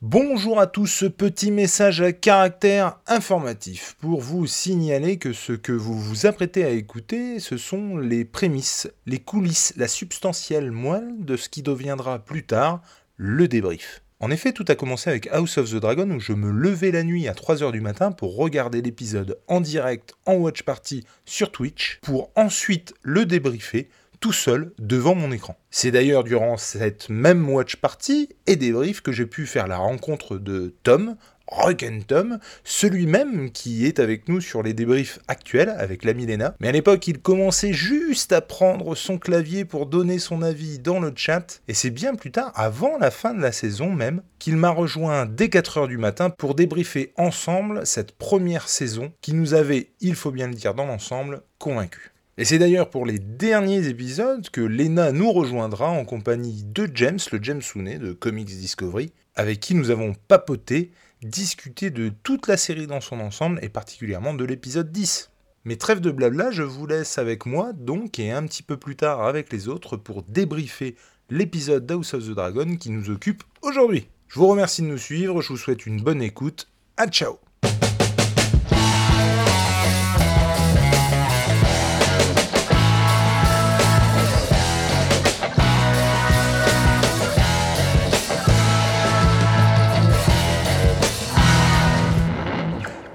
Bonjour 0.00 0.60
à 0.60 0.68
tous, 0.68 0.86
ce 0.86 1.06
petit 1.06 1.50
message 1.50 2.02
à 2.02 2.12
caractère 2.12 3.00
informatif 3.08 3.96
pour 4.00 4.20
vous 4.20 4.46
signaler 4.46 5.18
que 5.18 5.32
ce 5.32 5.52
que 5.52 5.72
vous 5.72 5.98
vous 5.98 6.24
apprêtez 6.24 6.62
à 6.62 6.70
écouter, 6.70 7.40
ce 7.40 7.56
sont 7.56 7.96
les 7.96 8.24
prémices, 8.24 8.88
les 9.06 9.18
coulisses, 9.18 9.74
la 9.76 9.88
substantielle 9.88 10.70
moelle 10.70 11.24
de 11.24 11.36
ce 11.36 11.48
qui 11.48 11.62
deviendra 11.62 12.20
plus 12.20 12.46
tard 12.46 12.80
le 13.16 13.48
débrief. 13.48 14.04
En 14.20 14.30
effet, 14.30 14.52
tout 14.52 14.64
a 14.68 14.76
commencé 14.76 15.10
avec 15.10 15.26
House 15.32 15.58
of 15.58 15.68
the 15.68 15.80
Dragon 15.80 16.08
où 16.10 16.20
je 16.20 16.32
me 16.32 16.52
levais 16.52 16.92
la 16.92 17.02
nuit 17.02 17.26
à 17.26 17.32
3h 17.32 17.72
du 17.72 17.80
matin 17.80 18.12
pour 18.12 18.36
regarder 18.36 18.80
l'épisode 18.82 19.40
en 19.48 19.60
direct 19.60 20.14
en 20.26 20.34
watch 20.34 20.62
party 20.62 21.04
sur 21.24 21.50
Twitch 21.50 21.98
pour 22.02 22.30
ensuite 22.36 22.94
le 23.02 23.26
débriefer 23.26 23.88
tout 24.20 24.32
seul 24.32 24.72
devant 24.78 25.14
mon 25.14 25.32
écran. 25.32 25.56
C'est 25.70 25.90
d'ailleurs 25.90 26.24
durant 26.24 26.56
cette 26.56 27.08
même 27.08 27.48
watch 27.48 27.76
party 27.76 28.28
et 28.46 28.56
débrief 28.56 29.00
que 29.00 29.12
j'ai 29.12 29.26
pu 29.26 29.46
faire 29.46 29.66
la 29.66 29.76
rencontre 29.76 30.38
de 30.38 30.74
Tom, 30.82 31.16
Rock 31.50 31.82
and 31.82 32.00
Tom, 32.06 32.38
celui 32.62 33.06
même 33.06 33.50
qui 33.50 33.86
est 33.86 34.00
avec 34.00 34.28
nous 34.28 34.40
sur 34.40 34.62
les 34.62 34.74
débriefs 34.74 35.18
actuels 35.28 35.70
avec 35.70 36.04
la 36.04 36.12
Milena. 36.12 36.54
Mais 36.60 36.68
à 36.68 36.72
l'époque, 36.72 37.06
il 37.08 37.20
commençait 37.20 37.72
juste 37.72 38.32
à 38.32 38.40
prendre 38.40 38.94
son 38.94 39.18
clavier 39.18 39.64
pour 39.64 39.86
donner 39.86 40.18
son 40.18 40.42
avis 40.42 40.78
dans 40.78 41.00
le 41.00 41.12
chat, 41.16 41.62
et 41.66 41.74
c'est 41.74 41.90
bien 41.90 42.14
plus 42.14 42.30
tard, 42.30 42.52
avant 42.54 42.98
la 42.98 43.10
fin 43.10 43.34
de 43.34 43.40
la 43.40 43.52
saison 43.52 43.90
même, 43.90 44.22
qu'il 44.38 44.56
m'a 44.56 44.70
rejoint 44.70 45.26
dès 45.26 45.46
4h 45.46 45.88
du 45.88 45.96
matin 45.96 46.30
pour 46.30 46.54
débriefer 46.54 47.12
ensemble 47.16 47.86
cette 47.86 48.12
première 48.12 48.68
saison 48.68 49.12
qui 49.22 49.32
nous 49.32 49.54
avait, 49.54 49.90
il 50.00 50.14
faut 50.14 50.30
bien 50.30 50.48
le 50.48 50.54
dire 50.54 50.74
dans 50.74 50.86
l'ensemble, 50.86 51.42
convaincus. 51.58 52.12
Et 52.40 52.44
c'est 52.44 52.60
d'ailleurs 52.60 52.88
pour 52.88 53.04
les 53.04 53.18
derniers 53.18 53.88
épisodes 53.88 54.48
que 54.50 54.60
Lena 54.60 55.10
nous 55.10 55.32
rejoindra 55.32 55.90
en 55.90 56.04
compagnie 56.04 56.62
de 56.62 56.88
James, 56.94 57.18
le 57.32 57.42
James 57.42 57.60
Sounet 57.60 57.98
de 57.98 58.12
Comics 58.12 58.46
Discovery, 58.46 59.12
avec 59.34 59.58
qui 59.58 59.74
nous 59.74 59.90
avons 59.90 60.14
papoté, 60.28 60.92
discuté 61.20 61.90
de 61.90 62.12
toute 62.22 62.46
la 62.46 62.56
série 62.56 62.86
dans 62.86 63.00
son 63.00 63.18
ensemble 63.18 63.58
et 63.60 63.68
particulièrement 63.68 64.34
de 64.34 64.44
l'épisode 64.44 64.92
10. 64.92 65.32
Mais 65.64 65.74
trêve 65.74 65.98
de 65.98 66.12
blabla, 66.12 66.52
je 66.52 66.62
vous 66.62 66.86
laisse 66.86 67.18
avec 67.18 67.44
moi 67.44 67.72
donc 67.72 68.20
et 68.20 68.30
un 68.30 68.46
petit 68.46 68.62
peu 68.62 68.76
plus 68.76 68.94
tard 68.94 69.24
avec 69.24 69.52
les 69.52 69.66
autres 69.66 69.96
pour 69.96 70.22
débriefer 70.22 70.94
l'épisode 71.30 71.86
d'House 71.86 72.14
of 72.14 72.24
the 72.24 72.34
Dragon 72.34 72.76
qui 72.76 72.90
nous 72.90 73.10
occupe 73.10 73.42
aujourd'hui. 73.62 74.06
Je 74.28 74.38
vous 74.38 74.46
remercie 74.46 74.82
de 74.82 74.86
nous 74.86 74.96
suivre, 74.96 75.42
je 75.42 75.48
vous 75.48 75.56
souhaite 75.56 75.86
une 75.86 76.00
bonne 76.00 76.22
écoute, 76.22 76.68
à 76.96 77.08
ciao 77.08 77.40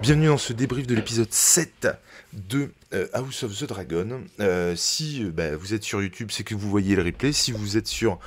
Bienvenue 0.03 0.27
dans 0.27 0.37
ce 0.37 0.51
débrief 0.51 0.85
de 0.85 0.95
l'épisode 0.95 1.31
7 1.31 1.87
de 2.33 2.71
euh, 2.93 3.07
House 3.13 3.43
of 3.43 3.57
the 3.57 3.63
Dragon. 3.63 4.25
Euh, 4.41 4.75
si 4.75 5.23
euh, 5.23 5.31
bah, 5.31 5.55
vous 5.55 5.73
êtes 5.73 5.83
sur 5.83 6.01
YouTube, 6.01 6.27
c'est 6.29 6.43
que 6.43 6.55
vous 6.55 6.69
voyez 6.69 6.97
le 6.97 7.03
replay. 7.03 7.31
Si 7.31 7.53
vous 7.53 7.77
êtes 7.77 7.87
sur 7.87 8.19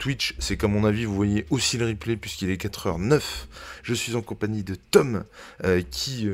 Twitch, 0.00 0.34
c'est 0.40 0.56
qu'à 0.56 0.66
mon 0.66 0.84
avis, 0.84 1.04
vous 1.04 1.14
voyez 1.14 1.46
aussi 1.50 1.78
le 1.78 1.86
replay 1.86 2.16
puisqu'il 2.16 2.50
est 2.50 2.60
4h09. 2.60 3.20
Je 3.84 3.94
suis 3.94 4.16
en 4.16 4.22
compagnie 4.22 4.64
de 4.64 4.74
Tom, 4.74 5.22
qui... 5.92 6.28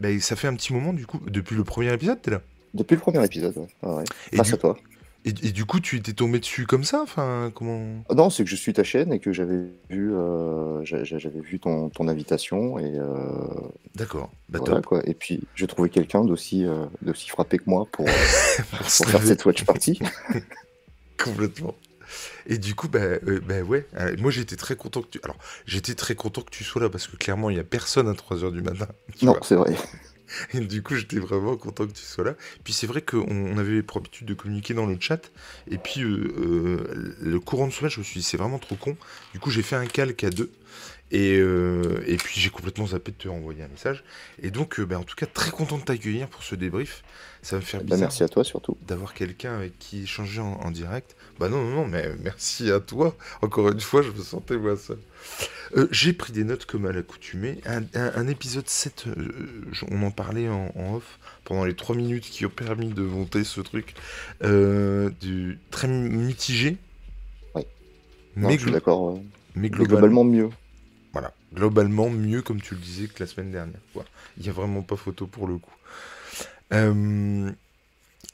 Bah, 0.00 0.08
ça 0.18 0.34
fait 0.34 0.48
un 0.48 0.56
petit 0.56 0.72
moment 0.72 0.92
du 0.92 1.06
coup, 1.06 1.20
depuis 1.28 1.54
le 1.54 1.62
premier 1.62 1.94
épisode, 1.94 2.20
t'es 2.20 2.32
là? 2.32 2.40
Depuis 2.74 2.96
le 2.96 3.00
premier 3.00 3.24
épisode, 3.24 3.56
ouais. 3.56 4.04
Face 4.34 4.52
à 4.52 4.56
toi. 4.56 4.76
Et, 5.26 5.32
du 5.32 5.66
coup, 5.66 5.80
tu 5.80 5.96
étais 5.96 6.14
tombé 6.14 6.38
dessus 6.38 6.66
comme 6.66 6.82
ça 6.82 7.02
Enfin, 7.02 7.52
comment? 7.54 8.02
Ah 8.08 8.14
Non, 8.14 8.30
c'est 8.30 8.42
que 8.42 8.48
je 8.48 8.56
suis 8.56 8.72
ta 8.72 8.84
chaîne 8.84 9.12
et 9.12 9.18
que 9.18 9.32
j'avais 9.32 9.58
vu, 9.90 10.14
euh, 10.14 10.82
j'avais 10.84 11.40
vu 11.40 11.60
ton, 11.60 11.90
ton, 11.90 12.08
invitation 12.08 12.78
et. 12.78 12.98
Euh, 12.98 13.14
D'accord. 13.94 14.30
Bah, 14.48 14.60
quoi. 14.82 15.02
Et 15.06 15.12
puis, 15.12 15.42
j'ai 15.54 15.66
trouvé 15.66 15.90
quelqu'un 15.90 16.24
d'aussi 16.24 16.64
euh, 16.64 16.86
frappé 17.28 17.58
que 17.58 17.64
moi 17.66 17.86
pour, 17.92 18.06
pour, 18.70 18.86
faire 18.86 19.22
cette 19.22 19.44
watch 19.44 19.64
party. 19.64 20.00
Complètement. 21.22 21.74
Et 22.46 22.56
du 22.56 22.74
coup, 22.74 22.88
bah, 22.88 23.18
bah 23.46 23.60
ouais, 23.60 23.86
moi 24.18 24.30
j'étais 24.30 24.56
très 24.56 24.74
content 24.74 25.02
que 25.02 25.08
tu. 25.08 25.20
Alors, 25.22 25.36
j'étais 25.66 25.94
très 25.94 26.14
content 26.14 26.40
que 26.40 26.50
tu 26.50 26.64
sois 26.64 26.80
là 26.80 26.88
parce 26.88 27.06
que 27.06 27.16
clairement, 27.16 27.50
il 27.50 27.54
n'y 27.54 27.60
a 27.60 27.64
personne 27.64 28.08
à 28.08 28.12
3h 28.12 28.52
du 28.52 28.62
matin. 28.62 28.88
Non, 29.22 29.36
c'est 29.42 29.54
vrai. 29.54 29.76
Et 30.54 30.60
du 30.60 30.82
coup, 30.82 30.94
j'étais 30.94 31.18
vraiment 31.18 31.56
content 31.56 31.86
que 31.86 31.92
tu 31.92 32.02
sois 32.02 32.24
là. 32.24 32.34
Puis 32.64 32.72
c'est 32.72 32.86
vrai 32.86 33.02
qu'on 33.02 33.56
avait 33.58 33.82
pour 33.82 33.98
habitude 33.98 34.26
de 34.26 34.34
communiquer 34.34 34.74
dans 34.74 34.86
le 34.86 34.96
chat. 35.00 35.30
Et 35.70 35.78
puis, 35.78 36.02
euh, 36.02 36.32
euh, 36.38 37.14
le 37.20 37.40
courant 37.40 37.66
de 37.66 37.72
semaine, 37.72 37.90
je 37.90 38.00
me 38.00 38.04
suis 38.04 38.20
dit, 38.20 38.26
c'est 38.26 38.36
vraiment 38.36 38.58
trop 38.58 38.76
con. 38.76 38.96
Du 39.32 39.40
coup, 39.40 39.50
j'ai 39.50 39.62
fait 39.62 39.76
un 39.76 39.86
calque 39.86 40.24
à 40.24 40.30
deux. 40.30 40.50
Et, 41.10 41.36
euh, 41.38 42.02
et 42.06 42.16
puis, 42.16 42.40
j'ai 42.40 42.50
complètement 42.50 42.86
zappé 42.86 43.10
de 43.12 43.16
te 43.16 43.28
renvoyer 43.28 43.62
un 43.62 43.68
message. 43.68 44.04
Et 44.42 44.50
donc, 44.50 44.80
ben, 44.80 44.98
en 44.98 45.02
tout 45.02 45.16
cas, 45.16 45.26
très 45.26 45.50
content 45.50 45.78
de 45.78 45.82
t'accueillir 45.82 46.28
pour 46.28 46.42
ce 46.42 46.54
débrief. 46.54 47.02
Ça 47.42 47.56
me 47.56 47.62
fait 47.62 47.82
bah, 47.84 47.96
merci 47.98 48.22
à 48.22 48.28
toi 48.28 48.44
surtout. 48.44 48.76
D'avoir 48.86 49.14
quelqu'un 49.14 49.54
avec 49.54 49.78
qui 49.78 50.02
échanger 50.02 50.40
en, 50.40 50.70
direct. 50.70 51.16
Bah 51.38 51.48
non, 51.48 51.62
non, 51.62 51.70
non, 51.70 51.86
mais 51.86 52.10
merci 52.22 52.70
à 52.70 52.80
toi. 52.80 53.16
Encore 53.40 53.70
une 53.70 53.80
fois, 53.80 54.02
je 54.02 54.10
me 54.10 54.22
sentais 54.22 54.58
moi 54.58 54.76
seul. 54.76 54.98
Euh, 55.76 55.88
j'ai 55.90 56.12
pris 56.12 56.32
des 56.32 56.44
notes 56.44 56.66
comme 56.66 56.84
à 56.84 56.92
l'accoutumée. 56.92 57.60
Un, 57.64 58.28
épisode 58.28 58.68
7, 58.68 59.04
euh, 59.06 59.32
on 59.90 60.02
en 60.02 60.10
parlait 60.10 60.48
en, 60.48 60.70
off 60.94 61.18
pendant 61.44 61.64
les 61.64 61.74
3 61.74 61.96
minutes 61.96 62.24
qui 62.24 62.44
ont 62.44 62.50
permis 62.50 62.88
de 62.88 63.02
monter 63.02 63.44
ce 63.44 63.62
truc. 63.62 63.94
Euh, 64.42 65.10
du, 65.20 65.58
très 65.70 65.88
mitigé. 65.88 66.76
Oui. 67.54 67.62
mais 68.36 68.58
je 68.58 68.64
suis 68.64 68.70
d'accord. 68.70 69.18
Mais 69.54 69.70
globalement, 69.70 70.24
mieux. 70.24 70.50
Globalement 71.54 72.10
mieux, 72.10 72.42
comme 72.42 72.60
tu 72.60 72.74
le 72.74 72.80
disais, 72.80 73.08
que 73.08 73.20
la 73.20 73.26
semaine 73.26 73.50
dernière. 73.50 73.80
Il 74.36 74.42
n'y 74.42 74.48
a 74.48 74.52
vraiment 74.52 74.82
pas 74.82 74.96
photo 74.96 75.26
pour 75.26 75.46
le 75.46 75.58
coup. 75.58 75.74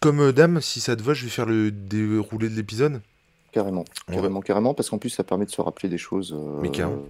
comme 0.00 0.32
dame, 0.32 0.60
si 0.60 0.80
ça 0.80 0.96
te 0.96 1.02
va, 1.02 1.14
je 1.14 1.24
vais 1.24 1.30
faire 1.30 1.46
le 1.46 1.70
déroulé 1.70 2.48
de 2.48 2.54
l'épisode. 2.54 3.00
Carrément, 3.52 3.84
carrément, 4.06 4.42
carrément, 4.42 4.74
parce 4.74 4.90
qu'en 4.90 4.98
plus 4.98 5.08
ça 5.08 5.24
permet 5.24 5.46
de 5.46 5.50
se 5.50 5.62
rappeler 5.62 5.88
des 5.88 5.96
choses. 5.96 6.36
Mais 6.60 6.70
carrément 6.70 7.06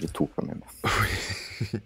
et 0.00 0.08
tout 0.08 0.28
quand 0.34 0.44
même. 0.46 0.60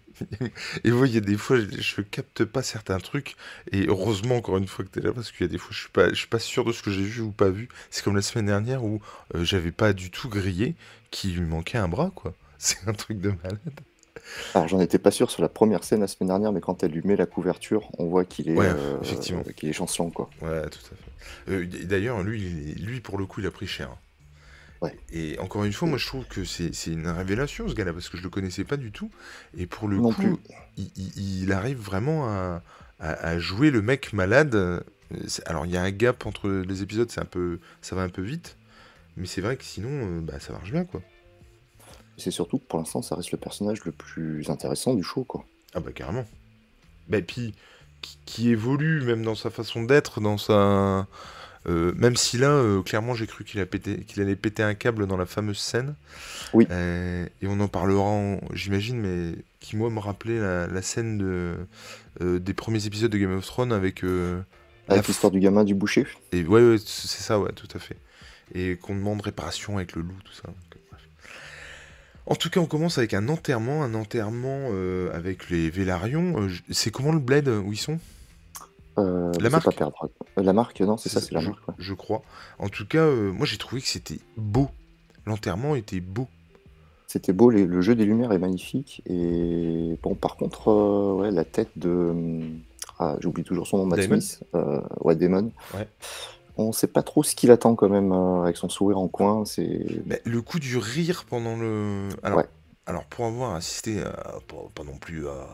et 0.83 0.91
vous, 0.91 1.05
il 1.05 1.13
y 1.13 1.17
a 1.17 1.21
des 1.21 1.37
fois, 1.37 1.57
je, 1.59 1.81
je, 1.81 2.01
capte 2.01 2.45
pas 2.45 2.61
certains 2.61 2.99
trucs. 2.99 3.35
Et 3.71 3.87
heureusement, 3.87 4.37
encore 4.37 4.57
une 4.57 4.67
fois, 4.67 4.85
que 4.85 4.89
tu 4.89 4.99
es 4.99 5.01
là, 5.01 5.11
parce 5.11 5.31
qu'il 5.31 5.41
y 5.41 5.49
a 5.49 5.51
des 5.51 5.57
fois, 5.57 5.71
je 5.71 5.79
suis 5.79 5.89
pas, 5.89 6.09
je 6.09 6.15
suis 6.15 6.27
pas 6.27 6.39
sûr 6.39 6.63
de 6.65 6.71
ce 6.71 6.81
que 6.81 6.91
j'ai 6.91 7.03
vu 7.03 7.21
ou 7.21 7.31
pas 7.31 7.49
vu. 7.49 7.69
C'est 7.89 8.03
comme 8.03 8.15
la 8.15 8.21
semaine 8.21 8.45
dernière 8.45 8.83
où 8.83 9.01
euh, 9.35 9.43
j'avais 9.43 9.71
pas 9.71 9.93
du 9.93 10.11
tout 10.11 10.29
grillé, 10.29 10.75
qu'il 11.11 11.35
lui 11.35 11.45
manquait 11.45 11.77
un 11.77 11.87
bras, 11.87 12.11
quoi. 12.13 12.33
C'est 12.59 12.87
un 12.87 12.93
truc 12.93 13.19
de 13.19 13.29
malade. 13.29 13.59
Alors, 14.53 14.67
j'en 14.67 14.79
étais 14.79 14.99
pas 14.99 15.11
sûr 15.11 15.31
sur 15.31 15.41
la 15.41 15.49
première 15.49 15.83
scène 15.83 16.01
la 16.01 16.07
semaine 16.07 16.29
dernière, 16.29 16.51
mais 16.51 16.61
quand 16.61 16.83
elle 16.83 16.91
lui 16.91 17.01
met 17.03 17.15
la 17.15 17.25
couverture, 17.25 17.89
on 17.97 18.07
voit 18.07 18.25
qu'il 18.25 18.49
est, 18.49 18.59
euh, 18.59 18.97
effectivement. 19.01 19.43
qu'il 19.55 19.69
est 19.69 19.73
chanson, 19.73 20.09
quoi. 20.09 20.29
Ouais, 20.41 20.69
tout 20.69 20.79
à 20.91 20.95
fait. 20.95 21.51
Euh, 21.51 21.65
D'ailleurs, 21.83 22.21
lui, 22.23 22.73
lui, 22.75 22.99
pour 22.99 23.17
le 23.17 23.25
coup, 23.25 23.41
il 23.41 23.47
a 23.47 23.51
pris 23.51 23.67
cher. 23.67 23.89
Et 25.11 25.39
encore 25.39 25.63
une 25.63 25.73
fois, 25.73 25.87
moi 25.87 25.97
je 25.97 26.05
trouve 26.05 26.25
que 26.25 26.43
c'est 26.43 26.71
une 26.85 27.07
révélation 27.07 27.67
ce 27.67 27.73
gars-là, 27.73 27.93
parce 27.93 28.09
que 28.09 28.17
je 28.17 28.23
le 28.23 28.29
connaissais 28.29 28.63
pas 28.63 28.77
du 28.77 28.91
tout. 28.91 29.09
Et 29.57 29.65
pour 29.65 29.87
le 29.87 29.99
coup, 29.99 30.39
il, 30.77 31.51
arrive 31.51 31.79
vraiment 31.79 32.27
à, 32.99 33.39
jouer 33.39 33.71
le 33.71 33.81
mec 33.81 34.13
malade. 34.13 34.83
Alors 35.45 35.65
il 35.65 35.71
y 35.71 35.77
a 35.77 35.81
un 35.81 35.91
gap 35.91 36.25
entre 36.25 36.49
les 36.49 36.83
épisodes, 36.83 37.09
c'est 37.09 37.21
un 37.21 37.25
peu, 37.25 37.59
ça 37.81 37.95
va 37.95 38.01
un 38.01 38.09
peu 38.09 38.21
vite, 38.21 38.57
mais 39.15 39.25
c'est 39.25 39.39
vrai 39.39 39.55
que 39.55 39.63
sinon, 39.63 39.89
euh, 39.89 40.19
bah, 40.19 40.39
ça 40.39 40.51
marche 40.51 40.69
bien 40.69 40.83
quoi. 40.83 41.01
C'est 42.17 42.31
surtout 42.31 42.57
que 42.57 42.65
pour 42.65 42.79
l'instant, 42.79 43.01
ça 43.01 43.15
reste 43.15 43.31
le 43.31 43.37
personnage 43.37 43.83
le 43.85 43.91
plus 43.91 44.49
intéressant 44.49 44.93
du 44.93 45.03
show 45.03 45.23
quoi. 45.23 45.45
Ah 45.73 45.79
bah 45.79 45.91
carrément. 45.93 46.25
Bah, 47.07 47.17
et 47.17 47.23
puis 47.23 47.53
qui 48.25 48.49
évolue 48.49 49.01
même 49.01 49.23
dans 49.23 49.35
sa 49.35 49.49
façon 49.49 49.83
d'être, 49.83 50.21
dans 50.21 50.37
sa 50.37 51.07
euh, 51.69 51.91
même 51.95 52.15
si 52.15 52.37
là, 52.37 52.49
euh, 52.49 52.81
clairement, 52.81 53.13
j'ai 53.13 53.27
cru 53.27 53.43
qu'il 53.43 53.59
allait 53.59 54.35
péter 54.35 54.63
un 54.63 54.73
câble 54.73 55.05
dans 55.05 55.17
la 55.17 55.25
fameuse 55.25 55.57
scène. 55.57 55.95
Oui. 56.53 56.65
Euh, 56.71 57.25
et 57.41 57.47
on 57.47 57.59
en 57.59 57.67
parlera, 57.67 58.37
j'imagine, 58.53 58.99
mais 58.99 59.35
qui, 59.59 59.75
moi, 59.75 59.89
me 59.89 59.99
rappelait 59.99 60.39
la, 60.39 60.81
scène 60.81 61.17
de, 61.17 61.55
des 62.39 62.53
premiers 62.53 62.85
épisodes 62.85 63.11
de 63.11 63.17
Game 63.17 63.35
of 63.35 63.45
Thrones 63.45 63.73
avec. 63.73 64.03
avec 64.87 65.07
l'histoire 65.07 65.31
du 65.31 65.39
gamin 65.39 65.63
du 65.63 65.75
boucher. 65.75 66.07
Et 66.31 66.45
ouais, 66.45 66.77
c'est 66.85 67.21
ça, 67.21 67.39
ouais, 67.39 67.51
tout 67.53 67.67
à 67.75 67.79
fait. 67.79 67.97
Et 68.53 68.77
qu'on 68.77 68.95
demande 68.95 69.21
réparation 69.21 69.75
avec 69.75 69.93
le 69.93 70.03
loup, 70.03 70.15
tout 70.23 70.33
ça. 70.33 70.49
En 72.27 72.35
tout 72.35 72.49
cas, 72.49 72.59
on 72.59 72.65
commence 72.65 72.97
avec 72.97 73.13
un 73.13 73.29
enterrement, 73.29 73.83
un 73.83 73.93
enterrement 73.93 74.69
avec 75.13 75.49
les 75.49 75.69
Vélarions. 75.69 76.47
c'est 76.69 76.91
comment 76.91 77.11
le 77.11 77.19
bled 77.19 77.47
où 77.47 77.71
ils 77.71 77.77
sont? 77.77 77.99
Euh, 78.97 79.31
la 79.39 79.49
marque 79.49 79.75
perdre. 79.75 80.09
La 80.37 80.53
marque, 80.53 80.81
non, 80.81 80.97
c'est 80.97 81.09
ça, 81.09 81.21
c'est 81.21 81.33
la 81.33 81.39
je, 81.39 81.49
marque. 81.49 81.61
Je 81.77 81.93
crois. 81.93 82.23
En 82.57 82.69
tout 82.69 82.85
cas, 82.87 83.03
euh, 83.03 83.31
moi 83.31 83.45
j'ai 83.45 83.57
trouvé 83.57 83.81
que 83.81 83.87
c'était 83.87 84.19
beau. 84.37 84.69
L'enterrement 85.25 85.75
était 85.75 85.99
beau. 85.99 86.27
C'était 87.07 87.33
beau, 87.33 87.49
le 87.49 87.81
jeu 87.81 87.95
des 87.95 88.05
lumières 88.05 88.31
est 88.33 88.39
magnifique. 88.39 89.01
Et 89.05 89.97
bon, 90.01 90.15
par 90.15 90.35
contre, 90.35 90.69
euh, 90.69 91.13
ouais, 91.13 91.31
la 91.31 91.45
tête 91.45 91.69
de. 91.75 92.43
Ah, 92.99 93.15
j'oublie 93.19 93.43
toujours 93.43 93.67
son 93.67 93.77
nom, 93.77 93.85
Matt 93.85 94.01
Smith. 94.01 94.43
ouais, 95.01 95.15
Damon. 95.15 95.51
On 96.57 96.71
sait 96.71 96.87
pas 96.87 97.03
trop 97.03 97.23
ce 97.23 97.35
qu'il 97.35 97.51
attend 97.51 97.75
quand 97.75 97.89
même 97.89 98.11
euh, 98.11 98.43
avec 98.43 98.57
son 98.57 98.69
sourire 98.69 98.97
en 98.97 99.07
coin. 99.07 99.45
C'est 99.45 99.85
le 100.23 100.41
coup 100.41 100.59
du 100.59 100.77
rire 100.77 101.25
pendant 101.29 101.55
le. 101.55 102.09
Alors, 102.23 102.43
alors 102.85 103.05
pour 103.05 103.25
avoir 103.25 103.55
assisté 103.55 104.01
à, 104.01 104.39
pas, 104.73 104.83
non 104.83 104.97
plus 104.97 105.27
à 105.27 105.47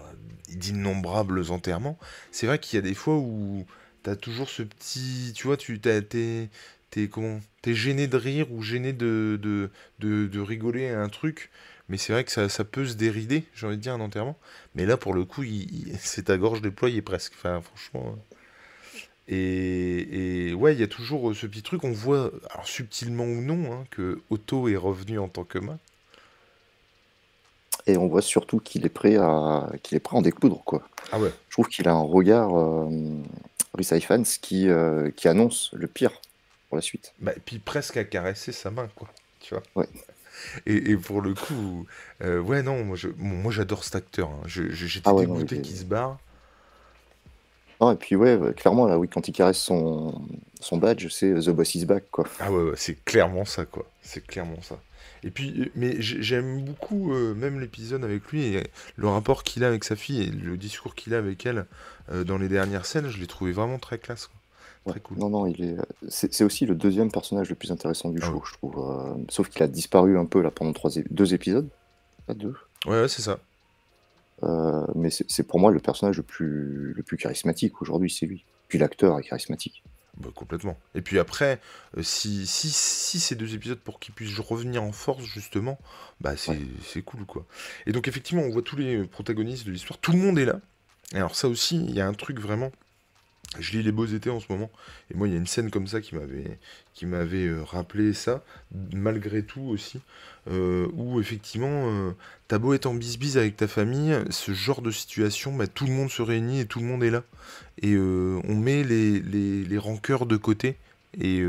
d'innombrables 0.49 1.51
enterrements, 1.51 1.97
c'est 2.31 2.45
vrai 2.45 2.59
qu'il 2.59 2.77
y 2.77 2.79
a 2.79 2.87
des 2.87 2.93
fois 2.93 3.15
où 3.15 3.65
t'as 4.03 4.15
toujours 4.15 4.49
ce 4.49 4.63
petit. 4.63 5.33
Tu 5.35 5.47
vois, 5.47 5.57
tu 5.57 5.79
t'es. 5.79 6.49
T'es 6.89 7.07
comment 7.07 7.39
T'es 7.63 7.73
gêné 7.73 8.07
de 8.07 8.17
rire 8.17 8.51
ou 8.51 8.61
gêné 8.61 8.93
de, 8.93 9.39
de, 9.41 9.69
de, 9.99 10.39
rigoler 10.39 10.89
à 10.89 11.01
un 11.01 11.09
truc. 11.09 11.49
Mais 11.89 11.97
c'est 11.97 12.13
vrai 12.13 12.23
que 12.23 12.31
ça, 12.31 12.49
ça 12.49 12.63
peut 12.63 12.85
se 12.85 12.93
dérider, 12.93 13.45
j'ai 13.55 13.65
envie 13.65 13.77
de 13.77 13.81
dire, 13.81 13.93
un 13.93 13.99
enterrement. 13.99 14.37
Mais 14.75 14.85
là, 14.85 14.95
pour 14.95 15.13
le 15.13 15.25
coup, 15.25 15.43
c'est 15.97 16.23
ta 16.23 16.37
gorge 16.37 16.61
déployée 16.61 17.01
presque. 17.01 17.33
Enfin, 17.35 17.61
franchement. 17.61 18.15
Et, 19.27 20.53
ouais, 20.53 20.73
il 20.73 20.79
y 20.79 20.83
a 20.83 20.87
toujours 20.87 21.29
euh, 21.29 21.33
ce 21.33 21.47
petit 21.47 21.61
truc, 21.61 21.83
on 21.83 21.91
voit, 21.91 22.31
alors 22.51 22.67
subtilement 22.67 23.23
ou 23.23 23.41
non, 23.41 23.71
hein, 23.71 23.85
que 23.89 24.21
Otto 24.29 24.67
est 24.67 24.75
revenu 24.75 25.19
en 25.19 25.29
tant 25.29 25.43
que 25.43 25.59
main. 25.59 25.79
Et 27.85 27.97
on 27.97 28.07
voit 28.07 28.21
surtout 28.21 28.59
qu'il 28.59 28.85
est 28.85 28.89
prêt 28.89 29.17
à 29.17 29.69
qu'il 29.81 29.97
est 29.97 29.99
prêt 29.99 30.15
à 30.15 30.19
en 30.19 30.21
découdre 30.21 30.63
quoi. 30.63 30.87
Ah 31.11 31.19
ouais. 31.19 31.31
Je 31.49 31.53
trouve 31.53 31.67
qu'il 31.67 31.87
a 31.87 31.91
un 31.91 32.01
regard 32.01 32.57
euh, 32.57 32.89
Fans 34.01 34.23
qui 34.41 34.69
euh, 34.69 35.11
qui 35.11 35.27
annonce 35.27 35.69
le 35.73 35.87
pire 35.87 36.21
pour 36.69 36.77
la 36.77 36.81
suite. 36.81 37.13
Bah, 37.19 37.33
et 37.35 37.39
puis 37.39 37.59
presque 37.59 37.97
à 37.97 38.05
caresser 38.05 38.51
sa 38.51 38.71
main 38.71 38.87
quoi, 38.95 39.09
tu 39.41 39.53
vois. 39.53 39.63
Ouais. 39.75 39.87
Et, 40.65 40.97
pour 40.97 41.21
le 41.21 41.35
coup, 41.35 41.85
euh, 42.21 42.39
ouais 42.39 42.63
non, 42.63 42.83
moi 42.83 42.95
je, 42.95 43.09
moi 43.17 43.51
j'adore 43.51 43.83
cet 43.83 43.95
acteur. 43.95 44.29
Hein. 44.29 44.41
J'étais 44.47 45.07
ah 45.09 45.13
dégoûté 45.13 45.61
qu'il 45.61 45.75
se 45.75 45.83
barre 45.83 46.17
et 47.91 47.95
puis 47.95 48.15
ouais, 48.15 48.39
clairement, 48.55 48.85
là, 48.87 48.97
oui, 48.97 49.07
quand 49.07 49.27
il 49.27 49.31
caresse 49.31 49.57
son, 49.57 50.21
son 50.59 50.77
badge, 50.77 51.07
c'est 51.09 51.33
The 51.33 51.49
Boss 51.49 51.75
is 51.75 51.85
back, 51.85 52.05
quoi. 52.11 52.25
Ah 52.39 52.51
ouais, 52.51 52.73
c'est 52.75 53.03
clairement 53.03 53.45
ça, 53.45 53.65
quoi. 53.65 53.85
C'est 54.01 54.25
clairement 54.25 54.61
ça. 54.61 54.77
Et 55.23 55.31
puis, 55.31 55.61
euh, 55.61 55.65
mais 55.75 55.95
j'aime 55.99 56.63
beaucoup 56.63 57.13
euh, 57.13 57.33
même 57.33 57.59
l'épisode 57.59 58.03
avec 58.03 58.31
lui 58.31 58.43
et 58.43 58.63
le 58.95 59.07
rapport 59.07 59.43
qu'il 59.43 59.63
a 59.63 59.67
avec 59.67 59.83
sa 59.83 59.95
fille 59.95 60.21
et 60.21 60.25
le 60.27 60.57
discours 60.57 60.95
qu'il 60.95 61.13
a 61.13 61.17
avec 61.17 61.45
elle 61.45 61.65
euh, 62.11 62.23
dans 62.23 62.37
les 62.37 62.49
dernières 62.49 62.85
scènes, 62.85 63.07
je 63.07 63.17
l'ai 63.17 63.27
trouvé 63.27 63.51
vraiment 63.51 63.79
très 63.79 63.97
classe, 63.97 64.29
Très 64.85 64.99
cool. 64.99 65.17
Non, 65.17 65.29
non, 65.29 65.45
il 65.47 65.63
est. 65.63 65.77
C'est 66.09 66.43
aussi 66.43 66.65
le 66.65 66.75
deuxième 66.75 67.09
personnage 67.09 67.47
le 67.47 67.55
plus 67.55 67.71
intéressant 67.71 68.09
du 68.09 68.19
ah 68.21 68.25
show, 68.25 68.43
je 68.45 68.53
trouve. 68.55 69.25
sauf 69.29 69.47
qu'il 69.47 69.63
a 69.63 69.67
disparu 69.69 70.19
un 70.19 70.25
peu 70.25 70.41
là 70.41 70.51
pendant 70.51 70.73
trois, 70.73 70.91
deux 71.09 71.33
épisodes. 71.33 71.69
Pas 72.27 72.33
deux. 72.33 72.53
Ouais, 72.85 72.99
ouais 72.99 73.07
c'est 73.07 73.21
ça. 73.21 73.39
Euh, 74.43 74.85
mais 74.95 75.09
c'est 75.09 75.47
pour 75.47 75.59
moi 75.59 75.71
le 75.71 75.79
personnage 75.79 76.17
le 76.17 76.23
plus, 76.23 76.93
le 76.93 77.03
plus 77.03 77.17
charismatique 77.17 77.81
aujourd'hui, 77.81 78.09
c'est 78.09 78.25
lui. 78.25 78.45
Puis 78.67 78.77
l'acteur 78.77 79.19
est 79.19 79.23
charismatique. 79.23 79.83
Bah, 80.17 80.29
complètement. 80.35 80.77
Et 80.93 81.01
puis 81.01 81.17
après, 81.17 81.59
euh, 81.97 82.03
si, 82.03 82.45
si, 82.45 82.69
si, 82.69 83.19
ces 83.19 83.35
deux 83.35 83.55
épisodes 83.55 83.79
pour 83.79 83.99
qu'il 83.99 84.13
puisse 84.13 84.37
revenir 84.39 84.83
en 84.83 84.91
force, 84.91 85.23
justement, 85.23 85.79
bah 86.21 86.35
c'est 86.37 87.01
cool, 87.01 87.25
quoi. 87.25 87.45
Et 87.87 87.91
donc, 87.91 88.07
effectivement, 88.07 88.43
on 88.43 88.51
voit 88.51 88.61
tous 88.61 88.75
les 88.75 89.05
protagonistes 89.05 89.65
de 89.65 89.71
l'histoire, 89.71 89.97
tout 89.97 90.11
le 90.11 90.19
monde 90.19 90.37
est 90.37 90.45
là. 90.45 90.59
Et 91.13 91.17
alors, 91.17 91.35
ça 91.35 91.47
aussi, 91.47 91.77
il 91.77 91.95
y 91.95 92.01
a 92.01 92.07
un 92.07 92.13
truc 92.13 92.39
vraiment 92.39 92.71
je 93.59 93.71
lis 93.77 93.83
Les 93.83 93.91
Beaux 93.91 94.05
Étés 94.05 94.29
en 94.29 94.39
ce 94.39 94.45
moment, 94.49 94.69
et 95.11 95.15
moi 95.15 95.27
il 95.27 95.31
y 95.31 95.35
a 95.35 95.39
une 95.39 95.47
scène 95.47 95.69
comme 95.69 95.87
ça 95.87 96.01
qui 96.01 96.15
m'avait 96.15 96.57
qui 96.93 97.05
m'avait 97.05 97.47
euh, 97.47 97.63
rappelé 97.63 98.13
ça, 98.13 98.43
malgré 98.93 99.43
tout 99.43 99.61
aussi, 99.61 99.99
euh, 100.49 100.87
où 100.93 101.19
effectivement, 101.19 101.89
euh, 101.89 102.11
t'as 102.47 102.59
beau 102.59 102.73
être 102.73 102.85
en 102.85 102.93
bisbise 102.93 103.37
avec 103.37 103.57
ta 103.57 103.67
famille, 103.67 104.15
ce 104.29 104.53
genre 104.53 104.81
de 104.81 104.91
situation, 104.91 105.53
bah, 105.53 105.67
tout 105.67 105.85
le 105.85 105.91
monde 105.91 106.09
se 106.09 106.21
réunit 106.21 106.59
et 106.59 106.65
tout 106.65 106.79
le 106.79 106.85
monde 106.85 107.03
est 107.03 107.09
là. 107.09 107.23
Et 107.81 107.97
on 107.97 108.55
met 108.55 108.83
les, 108.83 109.19
les, 109.19 109.63
les, 109.63 109.77
rancœurs 109.77 110.25
de 110.25 110.37
côté, 110.37 110.77
et 111.19 111.43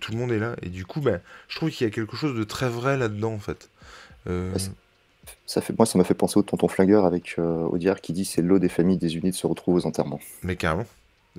tout 0.00 0.12
le 0.12 0.18
monde 0.18 0.30
est 0.30 0.38
là. 0.38 0.54
Et 0.62 0.68
du 0.68 0.86
coup, 0.86 1.00
bah, 1.00 1.18
je 1.48 1.56
trouve 1.56 1.70
qu'il 1.70 1.84
y 1.84 1.90
a 1.90 1.92
quelque 1.92 2.16
chose 2.16 2.36
de 2.36 2.44
très 2.44 2.68
vrai 2.68 2.96
là-dedans 2.96 3.34
en 3.34 3.38
fait. 3.40 3.68
Ça 5.46 5.60
fait, 5.60 5.76
moi, 5.76 5.84
ça 5.84 5.98
m'a 5.98 6.04
fait 6.04 6.14
penser 6.14 6.38
au 6.38 6.42
tonton 6.42 6.68
flingueur 6.68 7.04
avec 7.04 7.36
Audiard 7.38 8.00
qui 8.00 8.12
dit 8.12 8.24
c'est 8.24 8.42
l'eau 8.42 8.60
des 8.60 8.68
familles 8.68 8.98
désunies 8.98 9.32
de 9.32 9.36
se 9.36 9.46
retrouver 9.46 9.82
aux 9.82 9.86
enterrements. 9.86 10.20
Mais 10.42 10.54
carrément. 10.54 10.86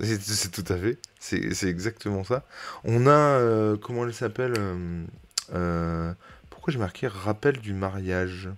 C'est 0.02 0.52
tout 0.52 0.74
à 0.74 0.78
fait. 0.78 0.98
C'est 1.20 1.68
exactement 1.68 2.24
ça. 2.24 2.44
On 2.84 3.06
a. 3.06 3.12
Euh, 3.12 3.78
comment 3.78 4.06
elle 4.06 4.14
s'appelle 4.14 4.54
euh, 4.58 5.06
euh, 5.54 6.14
Pourquoi 6.50 6.74
j'ai 6.74 6.80
marqué 6.80 7.08
rappel 7.08 7.60
du 7.60 7.74
mariage? 7.74 8.50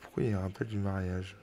Pourquoi 0.00 0.22
il 0.22 0.30
y 0.30 0.32
a 0.32 0.38
un 0.38 0.42
rappel 0.42 0.68
du 0.68 0.78
mariage? 0.78 1.36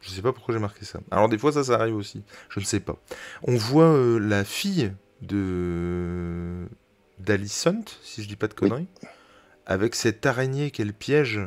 Je 0.00 0.10
sais 0.10 0.22
pas 0.22 0.32
pourquoi 0.32 0.54
j'ai 0.54 0.60
marqué 0.60 0.84
ça. 0.84 1.00
Alors, 1.10 1.28
des 1.28 1.38
fois, 1.38 1.52
ça, 1.52 1.64
ça 1.64 1.74
arrive 1.74 1.96
aussi. 1.96 2.22
Je 2.48 2.60
ne 2.60 2.64
sais 2.64 2.80
pas. 2.80 2.96
On 3.42 3.56
voit 3.56 4.18
la 4.18 4.44
fille 4.44 4.92
de. 5.20 6.66
d'Alicent, 7.18 7.98
si 8.02 8.22
je 8.22 8.28
dis 8.28 8.36
pas 8.36 8.48
de 8.48 8.54
conneries, 8.54 8.88
avec 9.66 9.94
cette 9.94 10.24
araignée 10.24 10.70
qu'elle 10.70 10.94
piège. 10.94 11.40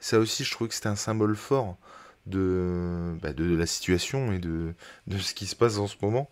Ça 0.00 0.18
aussi, 0.18 0.44
je 0.44 0.52
trouvais 0.52 0.68
que 0.68 0.74
c'était 0.74 0.88
un 0.88 0.96
symbole 0.96 1.34
fort 1.34 1.78
de, 2.26 3.16
bah, 3.22 3.32
de 3.32 3.56
la 3.56 3.66
situation 3.66 4.32
et 4.32 4.38
de, 4.38 4.74
de 5.06 5.18
ce 5.18 5.34
qui 5.34 5.46
se 5.46 5.56
passe 5.56 5.78
en 5.78 5.86
ce 5.86 5.96
moment. 6.02 6.28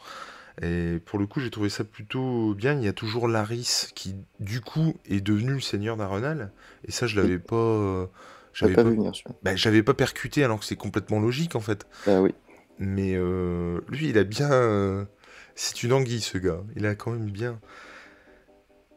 Et 0.62 1.00
pour 1.05 1.19
le 1.19 1.26
coup, 1.26 1.41
j'ai 1.41 1.50
trouvé 1.50 1.69
ça 1.69 1.82
plutôt 1.85 2.55
bien. 2.55 2.75
Il 2.75 2.85
y 2.85 2.88
a 2.88 2.93
toujours 2.93 3.26
Laris 3.26 3.88
qui, 3.94 4.14
du 4.38 4.61
coup, 4.61 4.94
est 5.06 5.20
devenu 5.20 5.55
le 5.55 5.61
seigneur 5.61 5.96
d'Arenal. 5.96 6.52
Et 6.87 6.93
ça, 6.93 7.06
je 7.06 7.20
l'avais 7.20 7.38
pas. 7.38 8.08
J'avais 8.52 8.75
pas, 8.75 8.85
bah, 9.43 9.56
j'avais 9.56 9.82
pas 9.82 9.94
percuté 9.94 10.44
alors 10.44 10.61
que 10.61 10.64
c'est 10.64 10.76
complètement 10.76 11.19
logique 11.19 11.56
en 11.56 11.61
fait. 11.61 11.88
Ah 12.06 12.23
oui. 12.23 12.32
Mais 12.79 13.14
euh, 13.17 13.81
lui, 13.88 14.11
il 14.11 14.19
a 14.19 14.23
bien. 14.23 15.08
c'est 15.56 15.82
une 15.82 15.93
anguille 15.93 16.20
ce 16.20 16.38
gars. 16.38 16.61
Il 16.76 16.87
a 16.87 16.94
quand 16.94 17.11
même 17.11 17.31
bien. 17.31 17.58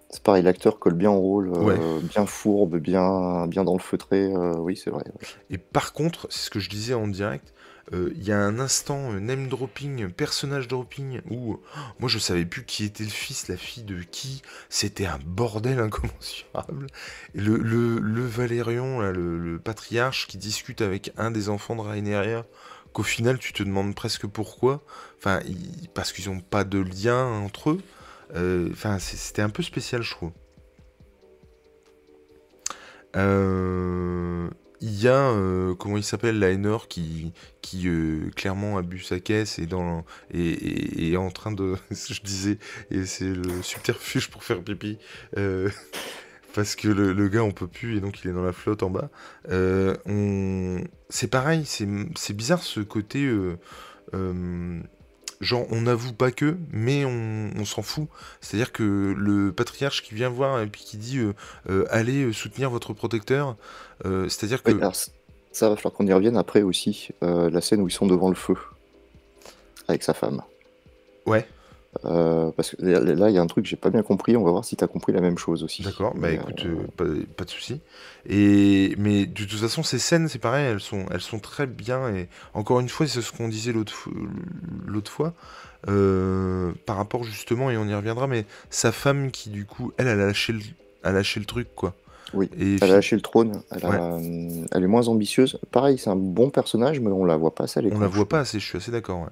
C'est 0.10 0.24
pareil, 0.24 0.44
l'acteur 0.44 0.80
colle 0.80 0.94
bien 0.94 1.10
en 1.10 1.20
rôle, 1.20 1.52
euh, 1.54 2.00
bien 2.00 2.26
fourbe, 2.26 2.78
bien, 2.78 3.46
bien 3.48 3.66
dans 3.66 3.74
le 3.74 3.80
feutré. 3.80 4.32
Euh, 4.34 4.56
oui, 4.58 4.78
c'est 4.82 4.90
vrai. 4.90 5.04
Et 5.50 5.58
par 5.58 5.92
contre, 5.92 6.28
c'est 6.30 6.46
ce 6.46 6.50
que 6.50 6.60
je 6.60 6.70
disais 6.70 6.94
en 6.94 7.08
direct, 7.08 7.54
euh, 7.94 8.12
il 8.16 8.24
y 8.24 8.32
a 8.32 8.40
un 8.40 8.60
instant 8.60 9.12
name 9.14 9.50
dropping, 9.50 10.10
personnage 10.10 10.70
dropping, 10.70 11.20
où 11.30 11.60
moi 12.00 12.08
je 12.08 12.20
savais 12.20 12.46
plus 12.46 12.64
qui 12.64 12.86
était 12.86 13.04
le 13.04 13.10
fils, 13.10 13.50
la 13.50 13.58
fille 13.58 13.84
de 13.84 14.02
qui. 14.02 14.44
C'était 14.70 15.08
un 15.08 15.20
bordel 15.26 15.80
incommensurable. 15.82 16.88
Et 17.36 17.42
le, 17.42 17.58
le, 17.58 18.00
le 18.00 18.26
Valérion, 18.26 19.02
le, 19.02 19.60
patriarche, 19.60 20.28
qui 20.28 20.38
discute 20.38 20.82
avec 20.82 21.12
un 21.18 21.32
des 21.32 21.50
enfants 21.50 21.76
de 21.76 21.82
Raineria, 21.82 22.46
qu'au 22.94 23.04
final 23.04 23.40
tu 23.40 23.52
te 23.52 23.62
demandes 23.62 23.94
presque 23.94 24.26
pourquoi. 24.26 24.82
Enfin, 25.18 25.42
parce 25.94 26.14
qu'ils 26.14 26.30
n'ont 26.32 26.40
pas 26.40 26.64
de 26.64 26.80
lien 26.80 27.26
entre 27.26 27.72
eux. 27.72 27.82
Euh, 28.36 28.70
enfin, 28.72 29.00
c'était 29.00 29.42
un 29.42 29.50
peu 29.50 29.64
spécial, 29.64 30.02
je 30.02 30.12
trouve. 30.12 30.32
Euh, 33.16 34.50
il 34.82 35.02
y 35.02 35.08
a, 35.08 35.32
euh, 35.32 35.74
comment 35.76 35.98
il 35.98 36.04
s'appelle, 36.04 36.40
Liner 36.40 36.78
qui, 36.88 37.34
qui 37.62 37.90
clairement 38.36 38.78
abuse 38.78 39.08
sa 39.08 39.20
caisse 39.20 39.60
et, 39.60 39.66
dans, 39.66 40.06
en 41.18 41.32
train 41.32 41.52
de, 41.52 41.76
je 41.92 42.22
disais, 42.22 42.60
et 42.92 43.06
c'est 43.06 43.34
le 43.34 43.62
subterfuge 43.64 44.30
pour 44.30 44.44
faire 44.44 44.62
pipi, 44.62 45.00
parce 46.54 46.76
que 46.76 46.88
le, 46.90 47.28
gars 47.28 47.44
on 47.44 47.52
peut 47.52 47.68
plus 47.68 47.98
et 47.98 48.02
donc 48.02 48.24
il 48.24 48.30
est 48.30 48.34
dans 48.34 48.44
la 48.44 48.54
flotte 48.54 48.84
en 48.84 48.90
bas. 48.90 49.10
C'est 51.10 51.28
pareil, 51.30 51.66
c'est 51.66 52.34
bizarre 52.34 52.62
ce 52.62 52.82
côté 52.82 53.28
genre 55.42 55.66
on 55.72 55.82
n'avoue 55.82 56.14
pas 56.14 56.32
que, 56.32 56.58
mais 56.72 57.06
on, 57.06 57.66
s'en 57.66 57.82
fout. 57.82 58.08
C'est-à-dire 58.42 58.72
que 58.72 59.14
le 59.18 59.52
patriarche 59.52 60.04
qui 60.04 60.16
vient 60.16 60.30
voir 60.30 60.62
et 60.62 60.68
puis 60.68 60.84
qui 60.84 60.98
dit 60.98 61.20
euh, 61.20 61.34
euh, 61.70 61.86
allez 61.90 62.24
euh, 62.24 62.34
soutenir 62.34 62.70
votre 62.70 62.94
protecteur, 62.94 63.56
c'est-à-dire 64.04 64.64
que... 64.64 64.72
ça 65.52 65.70
va 65.70 65.76
falloir 65.76 65.94
qu'on 65.94 66.08
y 66.08 66.14
revienne 66.14 66.38
après 66.38 66.62
aussi, 66.62 67.10
la 67.22 67.62
scène 67.62 67.82
où 67.82 67.88
ils 67.88 67.92
sont 67.92 68.08
devant 68.08 68.30
le 68.30 68.36
feu, 68.36 68.56
avec 69.88 70.04
sa 70.04 70.14
femme. 70.14 70.42
Ouais. 71.26 71.48
Euh, 72.06 72.52
parce 72.52 72.72
que 72.72 72.86
là, 72.86 73.30
il 73.30 73.36
y 73.36 73.38
a 73.38 73.42
un 73.42 73.48
truc 73.48 73.66
que 73.66 73.70
j'ai 73.70 73.76
pas 73.76 73.90
bien 73.90 74.04
compris. 74.04 74.36
On 74.36 74.44
va 74.44 74.52
voir 74.52 74.66
si 74.66 74.76
tu 74.76 74.84
as 74.84 74.88
compris 74.88 75.14
la 75.14 75.22
même 75.22 75.38
chose 75.38 75.64
aussi. 75.64 75.84
D'accord, 75.84 76.14
bah 76.16 76.32
écoute, 76.32 76.66
euh, 76.66 76.86
euh, 77.02 77.26
pas, 77.36 77.46
de 77.46 77.50
souci. 77.50 77.82
Et 78.28 78.96
mais 78.98 79.26
de 79.26 79.44
toute 79.44 79.60
façon, 79.60 79.84
ces 79.84 80.00
scènes, 80.00 80.28
c'est 80.28 80.40
pareil, 80.40 80.66
elles 80.66 80.80
sont, 80.80 81.06
elles 81.12 81.22
sont 81.22 81.40
très 81.40 81.66
bien. 81.66 82.10
Et 82.14 82.28
encore 82.54 82.80
une 82.80 82.90
fois, 82.90 83.08
c'est 83.08 83.22
ce 83.22 83.32
qu'on 83.32 83.48
disait 83.48 83.74
l'autre 83.74 85.12
fois, 85.12 85.34
par 85.84 86.98
rapport 86.98 87.24
justement, 87.24 87.72
et 87.72 87.78
on 87.78 87.88
y 87.88 87.94
reviendra. 87.94 88.28
Mais 88.28 88.46
sa 88.70 88.92
femme 88.92 89.32
qui 89.32 89.50
du 89.50 89.66
coup, 89.66 89.92
elle, 89.98 90.08
elle 90.08 90.22
a 90.22 90.28
lâché 90.28 90.54
le, 90.54 90.62
a 91.04 91.12
lâché 91.12 91.40
le 91.40 91.46
truc, 91.46 91.68
quoi. 91.76 91.94
Oui, 92.34 92.50
elle 92.60 92.92
a 92.92 92.96
lâché 92.96 93.16
le 93.16 93.22
trône. 93.22 93.62
Elle, 93.72 94.68
elle, 94.72 94.84
est 94.84 94.88
moins 94.88 95.08
ambitieuse. 95.08 95.60
Pareil, 95.72 95.98
c'est 95.98 96.10
un 96.10 96.18
bon 96.18 96.50
personnage, 96.50 97.00
mais 97.00 97.10
on 97.10 97.24
la 97.24 97.38
voit 97.38 97.56
pas 97.56 97.64
assez. 97.64 97.80
On 97.90 98.00
la 98.00 98.08
voit 98.08 98.28
pas 98.28 98.40
assez. 98.40 98.60
Je 98.60 98.66
suis 98.66 98.78
assez 98.78 98.92
d'accord. 98.92 99.22
Ouais. 99.22 99.30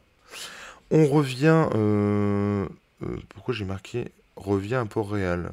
On 0.92 1.08
revient. 1.08 1.68
Euh, 1.76 2.68
euh, 3.04 3.18
pourquoi 3.30 3.54
j'ai 3.54 3.66
marqué 3.66 4.12
revient 4.36 4.76
à 4.76 4.86
Port-Réal? 4.86 5.52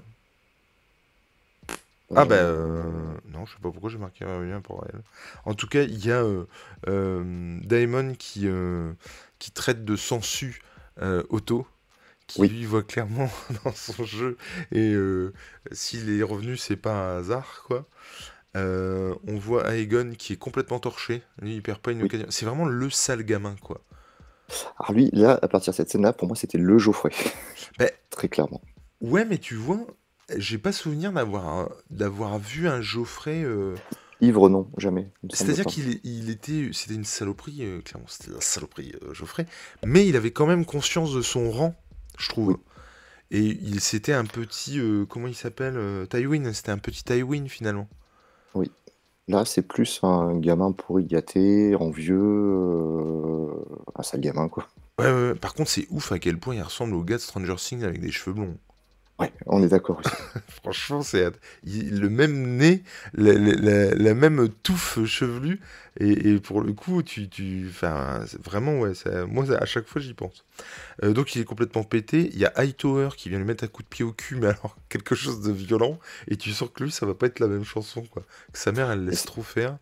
Ah 2.15 2.27
ben 2.27 2.45
non, 3.33 3.47
je 3.47 3.53
sais 3.53 3.61
pas 3.63 3.71
pourquoi 3.71 3.89
j'ai 3.89 3.97
marqué 3.97 4.27
Aurélien 4.27 4.61
pour 4.61 4.85
elle. 4.93 5.01
En 5.47 5.55
tout 5.55 5.67
cas, 5.67 5.83
il 5.83 6.05
y 6.05 6.13
a 6.13 6.23
euh, 6.23 6.45
euh, 6.87 7.59
Daemon 7.63 8.15
qui, 8.15 8.47
qui 9.39 9.51
traite 9.51 9.87
de 9.87 9.97
sensu 9.97 10.61
Otto, 11.01 11.67
qui 12.27 12.47
lui 12.47 12.67
voit 12.67 12.83
clairement 12.83 13.31
dans 13.65 13.73
son 13.73 14.05
jeu. 14.05 14.37
Et 14.73 14.95
s'il 15.73 16.11
est 16.11 16.23
revenu, 16.23 16.59
c'est 16.59 16.77
pas 16.77 16.93
un 16.93 17.19
hasard, 17.21 17.65
quoi. 17.67 17.87
on 18.55 19.39
voit 19.39 19.75
Aegon 19.75 20.13
qui 20.19 20.35
est 20.35 20.39
complètement 20.39 20.81
torché. 20.81 21.23
Lui, 21.41 21.55
il 21.55 21.63
perd 21.63 21.79
pas 21.79 21.93
une 21.93 22.03
occasion. 22.03 22.27
C'est 22.29 22.45
vraiment 22.45 22.67
le 22.67 22.91
sale 22.91 23.23
gamin, 23.23 23.57
quoi. 23.63 23.81
Alors 24.79 24.93
lui, 24.93 25.11
là, 25.13 25.39
à 25.43 25.49
partir 25.49 25.73
de 25.73 25.77
cette 25.77 25.91
scène-là, 25.91 26.13
pour 26.13 26.29
moi, 26.29 26.37
c'était 26.37 26.59
le 26.59 26.79
Geoffrey. 26.79 27.11
Très 28.11 28.29
clairement. 28.29 28.61
Ouais, 29.01 29.25
mais 29.25 29.39
tu 29.39 29.55
vois, 29.55 29.87
j'ai 30.37 30.59
pas 30.59 30.73
souvenir 30.73 31.13
d'avoir 31.13 31.71
d'avoir 31.91 32.39
vu 32.39 32.69
un 32.69 32.81
Geoffrey. 32.81 33.43
Euh, 33.43 33.75
Ivre, 34.21 34.49
non, 34.49 34.71
jamais. 34.77 35.11
C'est-à-dire 35.33 35.65
qu'il 35.65 36.01
il 36.05 36.31
était, 36.31 36.71
c'était 36.73 36.95
une 36.95 37.05
saloperie, 37.05 37.63
euh, 37.63 37.81
clairement, 37.81 38.07
c'était 38.07 38.31
la 38.31 38.41
saloperie, 38.41 38.93
euh, 39.03 39.13
Geoffrey. 39.13 39.47
Mais 39.85 40.07
il 40.07 40.15
avait 40.15 40.31
quand 40.31 40.47
même 40.47 40.65
conscience 40.65 41.13
de 41.13 41.23
son 41.23 41.51
rang, 41.51 41.75
je 42.19 42.29
trouve. 42.29 42.59
Et 43.33 43.41
il 43.41 43.81
c'était 43.81 44.13
un 44.13 44.25
petit, 44.25 44.79
comment 45.09 45.27
il 45.27 45.35
s'appelle, 45.35 46.07
Tywin. 46.11 46.53
C'était 46.53 46.71
un 46.71 46.79
petit 46.79 47.03
Tywin 47.03 47.49
finalement. 47.49 47.89
Oui. 48.55 48.71
Là, 49.29 49.45
c'est 49.45 49.63
plus 49.63 50.01
un 50.03 50.39
gamin 50.39 50.73
pourri 50.73 51.05
gâté, 51.05 51.75
envieux, 51.77 53.49
un 53.95 54.03
sale 54.03 54.21
gamin, 54.21 54.49
quoi. 54.49 54.69
Ouais, 54.99 55.07
ouais, 55.07 55.29
ouais. 55.31 55.35
Par 55.35 55.55
contre, 55.55 55.71
c'est 55.71 55.87
ouf 55.91 56.13
à 56.13 56.19
quel 56.19 56.39
point 56.39 56.55
il 56.55 56.63
ressemble 56.63 56.95
au 56.95 57.03
gars 57.05 57.17
de 57.17 57.21
Stranger 57.23 57.57
Things 57.57 57.83
avec 57.85 58.01
des 58.01 58.11
cheveux 58.11 58.35
blonds. 58.35 58.59
Ouais, 59.23 59.33
on 59.47 59.63
est 59.63 59.69
d'accord 59.69 60.01
aussi. 60.01 60.15
Franchement, 60.63 61.03
c'est 61.03 61.31
le 61.65 62.09
même 62.09 62.57
nez, 62.57 62.83
la, 63.15 64.15
même 64.15 64.49
touffe 64.63 65.05
chevelue, 65.05 65.61
et, 66.01 66.39
pour 66.41 66.61
le 66.61 66.73
coup, 66.73 67.03
tu, 67.03 67.29
tu, 67.29 67.71
vraiment, 68.43 68.81
ouais, 68.81 68.95
ça, 68.95 69.27
moi, 69.27 69.45
à 69.53 69.65
chaque 69.65 69.87
fois, 69.87 70.01
j'y 70.01 70.15
pense. 70.15 70.45
Euh, 71.03 71.13
donc, 71.13 71.35
il 71.35 71.43
est 71.43 71.45
complètement 71.45 71.85
pété. 71.85 72.31
Il 72.33 72.39
y 72.39 72.45
a 72.45 72.53
Hightower 72.57 73.11
qui 73.17 73.29
vient 73.29 73.39
lui 73.39 73.45
mettre 73.45 73.65
un 73.65 73.69
coup 73.69 73.83
de 73.83 73.89
pied 73.89 74.05
au 74.05 74.13
cul, 74.13 74.37
mais 74.37 74.49
alors 74.49 74.77
quelque 74.89 75.15
chose 75.15 75.41
de 75.41 75.53
violent, 75.53 75.99
et 76.29 76.37
tu 76.37 76.51
sens 76.51 76.69
que 76.75 76.85
lui, 76.85 76.91
ça 76.91 77.07
va 77.07 77.15
pas 77.15 77.27
être 77.27 77.41
la 77.41 77.49
même 77.49 77.65
chanson, 77.65 78.03
quoi. 78.11 78.23
Que 78.53 78.59
sa 78.59 78.73
mère, 78.73 78.91
elle 78.91 79.05
laisse 79.05 79.25
trop 79.25 79.43
faire. 79.43 79.79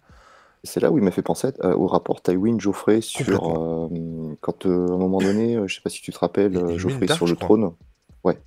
C'est 0.62 0.80
là 0.80 0.90
où 0.90 0.98
il 0.98 1.04
m'a 1.04 1.10
fait 1.10 1.22
penser 1.22 1.48
euh, 1.64 1.74
au 1.74 1.86
rapport 1.86 2.20
Tywin-Geoffrey 2.20 3.00
sur 3.00 3.88
euh, 3.88 4.36
quand 4.42 4.66
à 4.66 4.68
un 4.68 4.98
moment 4.98 5.18
donné, 5.18 5.58
je 5.66 5.74
sais 5.74 5.80
pas 5.80 5.88
si 5.88 6.02
tu 6.02 6.12
te 6.12 6.18
rappelles, 6.18 6.76
Geoffrey 6.76 7.06
sur 7.08 7.26
le 7.26 7.34
trône. 7.34 7.72
Ouais. 8.24 8.38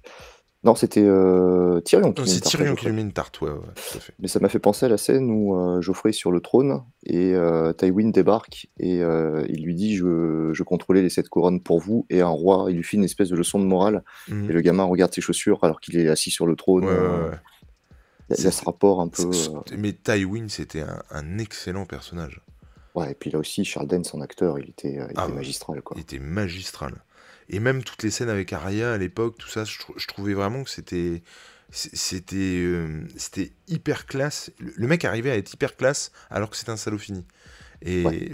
Non, 0.63 0.75
c'était 0.75 1.03
euh, 1.03 1.82
Tyrion 1.82 2.13
qui 2.13 2.29
C'est 2.29 2.39
Tyrion 2.39 2.75
qui 2.75 2.86
lui 2.86 2.93
met 2.93 3.01
une 3.01 3.12
tarte, 3.12 3.41
ouais, 3.41 3.50
tout 3.51 3.98
à 3.98 4.00
fait. 4.00 4.13
Mais 4.20 4.29
ça 4.29 4.39
m'a 4.39 4.48
fait 4.48 4.60
penser 4.60 4.86
à 4.86 4.89
la 4.89 4.98
scène 4.98 5.29
où 5.29 5.58
euh, 5.58 5.82
Geoffrey 5.82 6.12
est 6.12 6.13
sur 6.13 6.32
le 6.32 6.39
trône 6.39 6.84
et 7.05 7.36
euh, 7.36 7.74
Tywin 7.74 8.10
débarque 8.12 8.67
et 8.79 9.00
il 9.00 9.63
lui 9.63 9.75
dit 9.75 9.96
je, 9.96 10.51
je 10.53 10.63
contrôlais 10.63 11.01
les 11.01 11.10
sept 11.10 11.27
couronnes 11.27 11.62
pour 11.62 11.79
vous 11.79 12.05
et 12.10 12.22
un 12.22 12.29
roi, 12.29 12.67
il 12.70 12.77
lui 12.77 12.84
fait 12.84 12.96
une 12.96 13.03
espèce 13.03 13.29
de 13.29 13.36
leçon 13.36 13.60
de 13.60 13.65
morale 13.65 14.03
mmh. 14.29 14.50
et 14.50 14.53
le 14.53 14.62
gamin 14.62 14.84
regarde 14.84 15.13
ses 15.13 15.22
chaussures 15.22 15.60
alors 15.63 15.82
qu'il 15.82 15.98
est 15.98 16.08
assis 16.08 16.32
sur 16.32 16.48
le 16.48 16.55
trône. 16.55 16.88
il 18.29 18.43
y 18.43 18.48
a 18.48 18.51
ce 18.51 18.63
rapport 18.63 19.01
un 19.01 19.10
peu. 19.10 19.29
Mais 19.77 19.91
Tywin, 19.91 20.48
c'était 20.48 20.86
un, 21.12 21.38
excellent 21.39 21.86
personnage. 21.86 22.41
Ouais, 22.96 23.12
et 23.12 23.15
puis 23.15 23.32
là 23.32 23.39
aussi, 23.39 23.65
Charles 23.65 23.88
Dance, 23.88 24.10
son 24.10 24.22
acteur, 24.22 24.60
il 24.60 24.70
était, 24.70 24.93
il 24.93 25.13
ah 25.17 25.25
était 25.25 25.34
magistral. 25.34 25.82
Quoi. 25.82 25.98
Il 25.98 26.01
était 26.01 26.20
magistral. 26.20 27.03
Et 27.50 27.60
même 27.60 27.84
toutes 27.84 28.04
les 28.04 28.12
scènes 28.12 28.30
avec 28.30 28.54
Arya 28.54 28.94
à 28.94 28.98
l'époque, 28.98 29.38
tout 29.38 29.48
ça, 29.48 29.64
je, 29.64 30.08
trouvais 30.08 30.34
vraiment 30.34 30.64
que 30.64 30.70
c'était 30.70 31.22
c'était 31.72 32.36
euh, 32.62 33.02
c'était 33.18 33.52
hyper 33.68 34.06
classe. 34.06 34.52
Le, 34.60 34.88
mec 34.88 35.06
arrivait 35.06 35.32
à 35.32 35.38
être 35.38 35.54
hyper 35.54 35.76
classe 35.76 36.12
alors 36.30 36.50
que 36.50 36.56
c'était 36.56 36.72
un 36.72 36.78
salaud 36.78 36.98
fini. 36.98 37.26
Et 37.82 38.32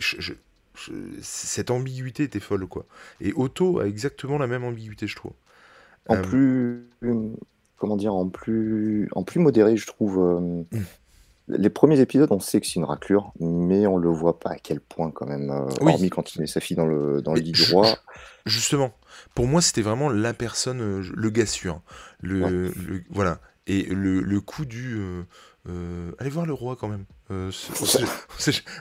cette 1.22 1.72
ambiguïté 1.72 2.24
était 2.24 2.40
folle, 2.40 2.68
quoi. 2.68 2.86
Et 3.20 3.34
Otto 3.36 3.80
a 3.80 3.88
exactement 3.88 4.38
la 4.38 4.48
même 4.48 4.64
ambiguïté, 4.64 5.08
je 5.08 5.16
trouve. 5.16 5.34
En 6.08 6.18
euh, 6.18 6.22
plus, 6.22 6.90
comment 7.78 7.98
dire, 7.98 8.14
en 8.14 8.30
plus, 8.30 9.10
en 9.14 9.24
plus 9.24 9.40
modéré, 9.40 9.78
je 9.78 9.88
trouve. 9.88 10.20
Euh, 10.20 10.40
mmh. 10.40 10.84
Les 11.50 11.70
premiers 11.70 12.00
épisodes, 12.00 12.32
on 12.32 12.40
sait 12.40 12.62
que 12.62 12.68
c'est 12.68 12.76
une 12.76 12.86
raclure, 12.86 13.34
mais 13.40 13.88
on 13.88 13.98
le 13.98 14.10
voit 14.10 14.40
pas 14.40 14.52
à 14.52 14.56
quel 14.56 14.80
point 14.80 15.12
quand 15.12 15.26
même. 15.26 15.50
Hormis 15.82 16.10
quand 16.10 16.36
il 16.36 16.42
met 16.42 16.48
sa 16.48 16.60
fille 16.60 16.78
dans 16.78 16.86
le, 16.86 17.22
dans 17.22 17.34
le 17.34 17.42
lit 17.42 17.52
du 17.52 17.64
roi. 17.72 17.98
Justement, 18.46 18.92
pour 19.36 19.48
moi, 19.48 19.62
c'était 19.62 19.82
vraiment 19.82 20.10
la 20.10 20.34
personne, 20.34 20.82
euh, 20.82 21.04
le 21.14 21.30
gars 21.30 21.46
sûr. 21.46 21.82
Le, 22.22 22.72
voilà. 23.10 23.40
Et 23.68 23.84
le, 23.84 24.22
le 24.22 24.42
coup 24.42 24.66
du. 24.66 24.96
Euh, 24.96 25.24
euh, 25.68 26.12
allez 26.20 26.30
voir 26.30 26.46
le 26.46 26.54
roi 26.54 26.76
quand 26.76 26.88
même. 26.88 27.06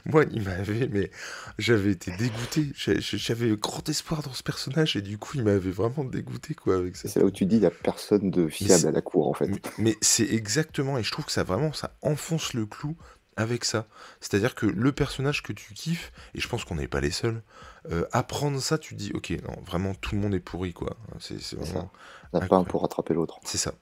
moi, 0.06 0.24
il 0.30 0.42
m'avait, 0.42 0.88
mais 0.88 1.10
j'avais 1.58 1.90
été 1.90 2.12
dégoûté. 2.16 2.72
J'avais 2.74 3.56
grand 3.56 3.86
espoir 3.88 4.22
dans 4.22 4.32
ce 4.32 4.42
personnage 4.42 4.96
et 4.96 5.02
du 5.02 5.18
coup, 5.18 5.32
il 5.34 5.44
m'avait 5.44 5.70
vraiment 5.70 6.04
dégoûté 6.04 6.54
quoi 6.54 6.76
avec 6.76 6.96
ça. 6.96 7.08
C'est 7.08 7.20
là 7.20 7.26
où 7.26 7.30
tu 7.30 7.46
dis, 7.46 7.56
il 7.56 7.60
n'y 7.60 7.66
a 7.66 7.70
personne 7.70 8.30
de 8.30 8.48
fiable 8.48 8.86
à 8.86 8.90
la 8.92 9.02
cour 9.02 9.28
en 9.28 9.34
fait. 9.34 9.48
Mais, 9.78 9.96
c'est 10.00 10.28
exactement, 10.30 10.98
et 10.98 11.02
je 11.02 11.10
trouve 11.10 11.24
que 11.24 11.32
ça 11.32 11.42
vraiment, 11.42 11.72
ça 11.72 11.96
enfonce 12.02 12.54
le 12.54 12.66
clou 12.66 12.96
avec 13.36 13.64
ça. 13.64 13.86
C'est-à-dire 14.20 14.54
que 14.54 14.66
le 14.66 14.92
personnage 14.92 15.42
que 15.42 15.52
tu 15.52 15.74
kiffes, 15.74 16.12
et 16.34 16.40
je 16.40 16.48
pense 16.48 16.64
qu'on 16.64 16.74
n'est 16.76 16.88
pas 16.88 17.00
les 17.00 17.10
seuls, 17.10 17.42
euh, 17.90 18.04
apprendre 18.12 18.60
ça, 18.60 18.78
tu 18.78 18.94
dis, 18.94 19.12
ok, 19.14 19.30
non, 19.46 19.62
vraiment 19.64 19.94
tout 19.94 20.14
le 20.14 20.20
monde 20.20 20.34
est 20.34 20.40
pourri, 20.40 20.72
quoi. 20.72 20.96
C'est 21.20 21.54
vraiment. 21.54 21.90
Il 22.34 22.46
pas 22.46 22.56
un 22.56 22.64
pour 22.64 22.82
rattraper 22.82 23.14
l'autre. 23.14 23.38
C'est 23.44 23.58
ça. 23.58 23.72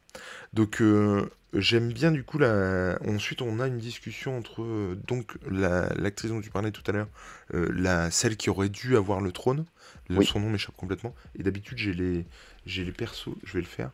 Donc 0.53 0.81
euh, 0.81 1.29
j'aime 1.61 1.93
bien 1.93 2.11
du 2.11 2.25
coup 2.25 2.39
la. 2.39 2.99
Ensuite, 3.07 3.43
on 3.43 3.61
a 3.61 3.67
une 3.67 3.79
discussion 3.79 4.37
entre 4.37 4.63
euh, 4.63 4.99
donc 5.07 5.37
l'actrice 5.51 6.31
dont 6.31 6.41
tu 6.41 6.51
parlais 6.51 6.71
tout 6.71 6.83
à 6.87 6.93
l'heure, 6.93 7.09
la 7.53 8.11
celle 8.11 8.37
qui 8.37 8.51
aurait 8.51 8.69
dû 8.69 8.97
avoir 8.97 9.21
le 9.21 9.33
trône. 9.33 9.65
Son 10.23 10.41
nom 10.41 10.51
m'échappe 10.51 10.77
complètement. 10.77 11.15
Et 11.39 11.43
d'habitude, 11.43 11.79
j'ai 11.79 11.93
les 11.93 12.25
j'ai 12.65 12.85
les 12.85 12.93
persos. 12.93 13.35
Je 13.45 13.55
vais 13.55 13.61
le 13.61 13.67
faire. 13.67 13.91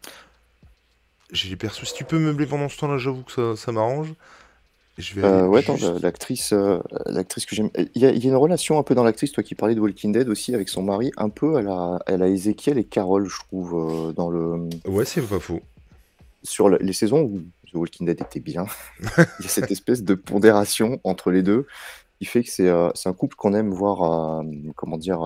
J'ai 1.30 1.48
les 1.48 1.56
persos. 1.56 1.84
Si 1.84 1.94
tu 1.94 2.04
peux 2.04 2.18
meubler 2.18 2.46
pendant 2.46 2.68
ce 2.68 2.78
temps-là, 2.78 2.98
j'avoue 2.98 3.22
que 3.22 3.32
ça, 3.32 3.56
ça 3.56 3.72
m'arrange. 3.72 4.14
Euh, 5.16 5.46
ouais, 5.46 5.64
l'actrice, 6.02 6.52
euh, 6.52 6.78
l'actrice 7.06 7.46
que 7.46 7.56
j'aime. 7.56 7.70
Il 7.94 8.02
y, 8.02 8.04
a, 8.04 8.10
une 8.10 8.36
relation 8.36 8.78
un 8.78 8.82
peu 8.82 8.94
dans 8.94 9.04
l'actrice, 9.04 9.32
toi 9.32 9.42
qui 9.42 9.54
parlais 9.54 9.74
de 9.74 9.80
Walking 9.80 10.12
Dead 10.12 10.28
aussi 10.28 10.54
avec 10.54 10.68
son 10.68 10.82
mari, 10.82 11.10
un 11.16 11.30
peu 11.30 11.58
elle 11.58 11.68
a, 11.68 11.98
elle 12.06 12.22
a 12.22 12.28
Ezekiel 12.28 12.76
et 12.76 12.84
Carol, 12.84 13.26
je 13.26 13.38
trouve, 13.38 13.74
euh, 13.74 14.12
dans 14.12 14.28
le. 14.28 14.68
Ouais, 14.86 15.06
c'est 15.06 15.22
pas 15.22 15.40
faux. 15.40 15.62
Sur 16.42 16.68
les 16.68 16.92
saisons 16.92 17.22
où 17.22 17.40
The 17.70 17.74
Walking 17.74 18.06
Dead 18.06 18.20
était 18.20 18.40
bien, 18.40 18.66
il 19.00 19.42
y 19.42 19.46
a 19.46 19.48
cette 19.48 19.70
espèce 19.70 20.02
de 20.02 20.14
pondération 20.14 21.00
entre 21.04 21.30
les 21.30 21.42
deux 21.42 21.66
qui 22.18 22.24
fait 22.26 22.42
que 22.42 22.50
c'est 22.50 22.68
un 23.08 23.12
couple 23.12 23.36
qu'on 23.36 23.54
aime 23.54 23.70
voir, 23.70 24.42
comment 24.76 24.96
dire, 24.96 25.22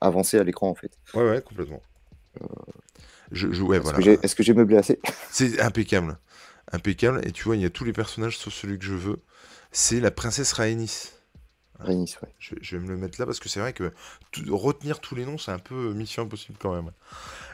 avancer 0.00 0.38
à 0.38 0.44
l'écran 0.44 0.68
en 0.68 0.74
fait. 0.74 0.92
Ouais, 1.14 1.28
ouais, 1.28 1.42
complètement. 1.42 1.80
Je, 3.30 3.48
ouais, 3.62 3.80
Est-ce 4.22 4.34
que 4.34 4.42
j'ai 4.42 4.54
meublé 4.54 4.76
assez? 4.76 5.00
C'est 5.30 5.60
impeccable 5.60 6.18
impeccable. 6.72 7.20
Et 7.26 7.32
tu 7.32 7.44
vois, 7.44 7.56
il 7.56 7.62
y 7.62 7.64
a 7.64 7.70
tous 7.70 7.84
les 7.84 7.92
personnages 7.92 8.38
sur 8.38 8.52
celui 8.52 8.78
que 8.78 8.84
je 8.84 8.94
veux. 8.94 9.18
C'est 9.70 10.00
la 10.00 10.10
princesse 10.10 10.52
Rhaenys. 10.52 11.12
Ouais. 11.88 12.34
Je, 12.38 12.76
vais 12.76 12.82
me 12.82 12.88
le 12.88 12.96
mettre 12.96 13.20
là 13.20 13.26
parce 13.26 13.40
que 13.40 13.48
c'est 13.48 13.60
vrai 13.60 13.72
que 13.72 13.92
retenir 14.48 15.00
tous 15.00 15.14
les 15.14 15.24
noms, 15.24 15.38
c'est 15.38 15.50
un 15.50 15.58
peu 15.58 15.92
mission 15.92 16.22
impossible 16.22 16.58
quand 16.60 16.74
même. 16.74 16.90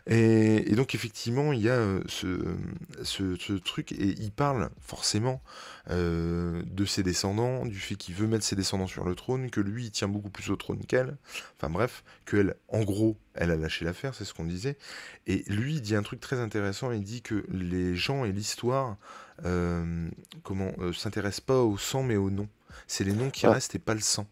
Et, 0.06 0.74
donc, 0.74 0.94
effectivement, 0.94 1.52
il 1.52 1.60
y 1.60 1.68
a 1.68 1.74
euh, 1.74 2.02
ce, 2.08 3.56
truc, 3.58 3.92
et 3.92 4.14
il 4.18 4.30
parle 4.30 4.70
forcément 4.80 5.42
euh, 5.90 6.62
de 6.66 6.84
ses 6.86 7.02
descendants, 7.02 7.66
du 7.66 7.78
fait 7.78 7.96
qu'il 7.96 8.14
veut 8.14 8.26
mettre 8.26 8.44
ses 8.44 8.56
descendants 8.56 8.86
sur 8.86 9.04
le 9.04 9.14
trône, 9.14 9.50
que 9.50 9.60
lui, 9.60 9.86
il 9.86 9.90
tient 9.90 10.08
beaucoup 10.08 10.30
plus 10.30 10.50
au 10.50 10.56
trône 10.56 10.84
qu'elle. 10.86 11.16
Enfin 11.56 11.68
bref, 11.68 12.04
qu'elle, 12.24 12.56
en 12.68 12.82
gros, 12.84 13.16
elle 13.34 13.50
a 13.50 13.56
lâché 13.56 13.84
l'affaire, 13.84 14.14
c'est 14.14 14.24
ce 14.24 14.32
qu'on 14.32 14.44
disait. 14.44 14.78
Et 15.26 15.44
lui, 15.46 15.74
il 15.74 15.82
dit 15.82 15.94
un 15.94 16.02
truc 16.02 16.20
très 16.20 16.40
intéressant, 16.40 16.90
il 16.90 17.02
dit 17.02 17.20
que 17.20 17.44
les 17.50 17.94
gens 17.94 18.24
et 18.24 18.32
l'histoire 18.32 18.96
euh, 19.44 20.08
comment 20.42 20.72
s'intéressent 20.92 21.40
pas 21.40 21.62
au 21.62 21.76
sang, 21.76 22.02
mais 22.02 22.16
au 22.16 22.30
nom. 22.30 22.48
C'est 22.86 23.04
les 23.04 23.12
noms 23.12 23.30
qui 23.30 23.46
ah. 23.46 23.52
restent 23.52 23.74
et 23.74 23.78
pas 23.78 23.94
le 23.94 24.00
sang. 24.00 24.26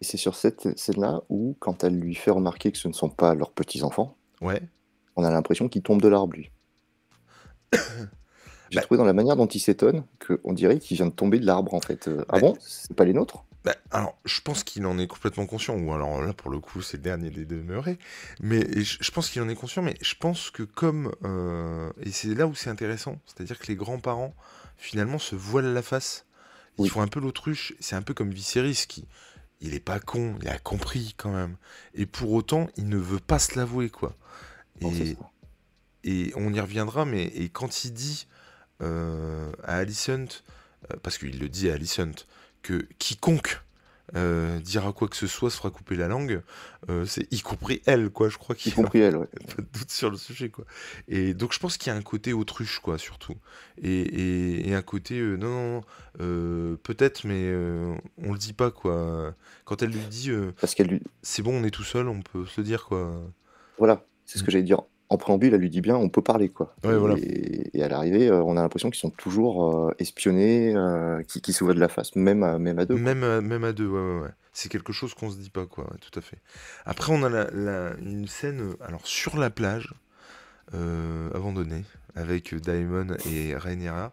Et 0.00 0.04
c'est 0.04 0.16
sur 0.16 0.34
cette 0.34 0.78
scène-là 0.78 1.22
où, 1.28 1.56
quand 1.58 1.84
elle 1.84 1.98
lui 1.98 2.14
fait 2.14 2.30
remarquer 2.30 2.70
que 2.72 2.78
ce 2.78 2.88
ne 2.88 2.92
sont 2.92 3.08
pas 3.08 3.34
leurs 3.34 3.52
petits-enfants, 3.52 4.16
ouais 4.40 4.62
on 5.16 5.24
a 5.24 5.30
l'impression 5.30 5.68
qu'il 5.68 5.82
tombe 5.82 6.00
de 6.00 6.08
l'arbre, 6.08 6.34
lui. 6.34 6.50
J'ai 8.70 8.76
bah 8.76 8.82
trouvé 8.82 8.98
dans 8.98 9.04
la 9.04 9.12
manière 9.12 9.36
dont 9.36 9.46
il 9.46 9.60
s'étonne 9.60 10.04
qu'on 10.24 10.52
dirait 10.52 10.78
qu'il 10.78 10.96
vient 10.96 11.06
de 11.06 11.12
tomber 11.12 11.38
de 11.38 11.46
l'arbre, 11.46 11.74
en 11.74 11.80
fait. 11.80 12.08
Euh, 12.08 12.24
ah 12.28 12.34
bah 12.34 12.40
bon? 12.40 12.56
C'est 12.60 12.94
pas 12.94 13.04
les 13.04 13.12
nôtres? 13.12 13.44
Bah, 13.64 13.74
alors, 13.90 14.18
je 14.24 14.40
pense 14.40 14.64
qu'il 14.64 14.86
en 14.86 14.98
est 14.98 15.06
complètement 15.06 15.46
conscient, 15.46 15.76
ou 15.78 15.92
alors 15.92 16.20
là, 16.20 16.32
pour 16.32 16.50
le 16.50 16.58
coup, 16.58 16.82
c'est 16.82 16.96
le 16.98 17.02
dernier 17.02 17.30
des 17.30 17.44
demeurés. 17.44 17.98
Mais 18.40 18.64
je, 18.82 19.10
pense 19.10 19.30
qu'il 19.30 19.40
en 19.42 19.48
est 19.48 19.54
conscient, 19.54 19.82
mais 19.82 19.94
je 20.02 20.14
pense 20.18 20.50
que 20.50 20.64
comme. 20.64 21.12
Euh, 21.24 21.90
et 22.02 22.10
c'est 22.10 22.34
là 22.34 22.46
où 22.46 22.54
c'est 22.54 22.70
intéressant, 22.70 23.18
c'est-à-dire 23.24 23.58
que 23.58 23.66
les 23.68 23.76
grands-parents, 23.76 24.34
finalement, 24.76 25.18
se 25.18 25.36
voilent 25.36 25.72
la 25.72 25.82
face. 25.82 26.25
Ils 26.78 26.90
font 26.90 27.00
un 27.02 27.08
peu 27.08 27.20
l'autruche. 27.20 27.74
C'est 27.80 27.96
un 27.96 28.02
peu 28.02 28.14
comme 28.14 28.30
Viserys 28.30 28.84
qui. 28.88 29.04
Il 29.60 29.72
est 29.72 29.80
pas 29.80 30.00
con, 30.00 30.36
il 30.42 30.48
a 30.48 30.58
compris 30.58 31.14
quand 31.16 31.32
même. 31.32 31.56
Et 31.94 32.04
pour 32.04 32.32
autant, 32.32 32.68
il 32.76 32.88
ne 32.90 32.98
veut 32.98 33.20
pas 33.20 33.38
se 33.38 33.58
l'avouer, 33.58 33.88
quoi. 33.88 34.14
Et, 36.04 36.32
on 36.36 36.52
y 36.52 36.60
reviendra, 36.60 37.06
mais 37.06 37.24
et 37.24 37.48
quand 37.48 37.84
il 37.84 37.92
dit 37.92 38.26
euh, 38.82 39.50
à 39.62 39.76
Alicent, 39.76 40.44
parce 41.02 41.16
qu'il 41.16 41.38
le 41.38 41.48
dit 41.48 41.70
à 41.70 41.74
Alicent, 41.74 42.26
que 42.60 42.86
quiconque 42.98 43.62
euh, 44.14 44.60
dira 44.60 44.92
quoi 44.92 45.08
que 45.08 45.16
ce 45.16 45.26
soit, 45.26 45.50
se 45.50 45.56
fera 45.56 45.70
couper 45.70 45.96
la 45.96 46.06
langue, 46.06 46.42
euh, 46.88 47.04
c'est 47.06 47.32
y 47.32 47.40
compris 47.40 47.82
elle, 47.86 48.10
quoi. 48.10 48.28
Je 48.28 48.38
crois 48.38 48.54
qu'il 48.54 48.72
y 48.72 48.74
compris 48.74 49.00
elle, 49.00 49.16
ouais. 49.16 49.26
pas 49.56 49.62
de 49.62 49.68
doute 49.72 49.90
sur 49.90 50.10
le 50.10 50.16
sujet, 50.16 50.48
quoi. 50.48 50.64
Et 51.08 51.34
donc 51.34 51.52
je 51.52 51.58
pense 51.58 51.76
qu'il 51.76 51.92
y 51.92 51.94
a 51.94 51.98
un 51.98 52.02
côté 52.02 52.32
autruche, 52.32 52.78
quoi, 52.78 52.98
surtout. 52.98 53.34
Et, 53.82 54.68
et, 54.68 54.74
un 54.74 54.82
côté, 54.82 55.18
euh, 55.18 55.36
non, 55.36 55.80
non, 56.18 56.76
peut-être, 56.82 57.24
mais 57.24 57.52
on 58.18 58.32
le 58.32 58.38
dit 58.38 58.52
pas, 58.52 58.70
quoi. 58.70 59.34
Quand 59.64 59.82
elle 59.82 59.90
lui 59.90 60.06
dit, 60.08 60.30
Parce 60.60 60.74
qu'elle 60.74 60.88
lui... 60.88 61.02
c'est 61.22 61.42
bon, 61.42 61.60
on 61.60 61.64
est 61.64 61.70
tout 61.70 61.84
seul, 61.84 62.08
on 62.08 62.22
peut 62.22 62.46
se 62.46 62.60
le 62.60 62.66
dire, 62.66 62.84
quoi. 62.84 63.20
Voilà, 63.78 64.04
c'est 64.24 64.38
ce 64.38 64.44
que 64.44 64.48
mm. 64.48 64.52
j'allais 64.52 64.64
dire 64.64 64.82
en 65.08 65.16
préambule, 65.18 65.54
elle 65.54 65.60
lui 65.60 65.70
dit 65.70 65.80
bien, 65.80 65.96
on 65.96 66.08
peut 66.08 66.22
parler, 66.22 66.48
quoi. 66.48 66.74
et, 67.16 67.78
et, 67.78 67.82
à 67.82 67.88
l'arrivée, 67.88 68.28
euh, 68.28 68.42
on 68.42 68.56
a 68.56 68.62
l'impression 68.62 68.90
qu'ils 68.90 69.00
sont 69.00 69.10
toujours 69.10 69.88
euh, 69.88 69.94
espionnés, 69.98 70.74
euh, 70.74 71.22
qui, 71.22 71.40
qui 71.40 71.52
se 71.52 71.62
voient 71.62 71.74
de 71.74 71.80
la 71.80 71.88
face, 71.88 72.16
même 72.16 72.42
à, 72.42 72.58
même 72.58 72.78
à 72.78 72.86
deux. 72.86 72.96
Même, 72.96 73.22
à, 73.22 73.40
même 73.40 73.64
à 73.64 73.72
deux, 73.72 73.86
ouais, 73.86 74.00
ouais, 74.00 74.20
ouais. 74.22 74.30
C'est 74.52 74.68
quelque 74.68 74.92
chose 74.92 75.14
qu'on 75.14 75.30
se 75.30 75.38
dit 75.38 75.50
pas, 75.50 75.66
quoi, 75.66 75.88
tout 76.00 76.18
à 76.18 76.22
fait. 76.22 76.38
Après, 76.86 77.12
on 77.12 77.22
a 77.22 77.28
la, 77.28 77.92
une 78.00 78.26
scène, 78.26 78.74
alors 78.80 79.06
sur 79.06 79.36
la 79.36 79.50
plage, 79.50 79.94
abandonnée, 81.34 81.84
avec 82.14 82.54
Daemon 82.54 83.16
et 83.30 83.54
Rhaenyra. 83.54 84.12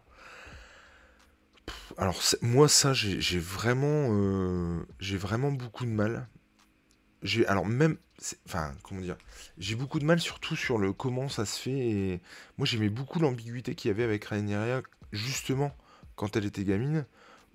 Alors 1.96 2.20
moi 2.42 2.68
ça 2.68 2.92
j'ai 2.92 3.38
vraiment 3.38 4.10
j'ai 5.00 5.16
vraiment 5.16 5.50
beaucoup 5.50 5.84
de 5.84 5.90
mal. 5.90 6.28
J'ai 7.24 7.46
alors 7.46 7.66
même 7.66 7.96
Enfin, 8.46 8.72
comment 8.82 9.00
dire 9.00 9.16
J'ai 9.58 9.74
beaucoup 9.74 9.98
de 9.98 10.04
mal 10.04 10.20
surtout 10.20 10.56
sur 10.56 10.78
le 10.78 10.92
comment 10.92 11.28
ça 11.28 11.44
se 11.44 11.60
fait. 11.60 11.70
Et 11.70 12.20
moi, 12.58 12.66
j'aimais 12.66 12.88
beaucoup 12.88 13.18
l'ambiguïté 13.18 13.74
qu'il 13.74 13.88
y 13.88 13.90
avait 13.90 14.04
avec 14.04 14.24
Rhaenyra, 14.24 14.82
justement, 15.12 15.76
quand 16.16 16.36
elle 16.36 16.44
était 16.44 16.64
gamine, 16.64 17.06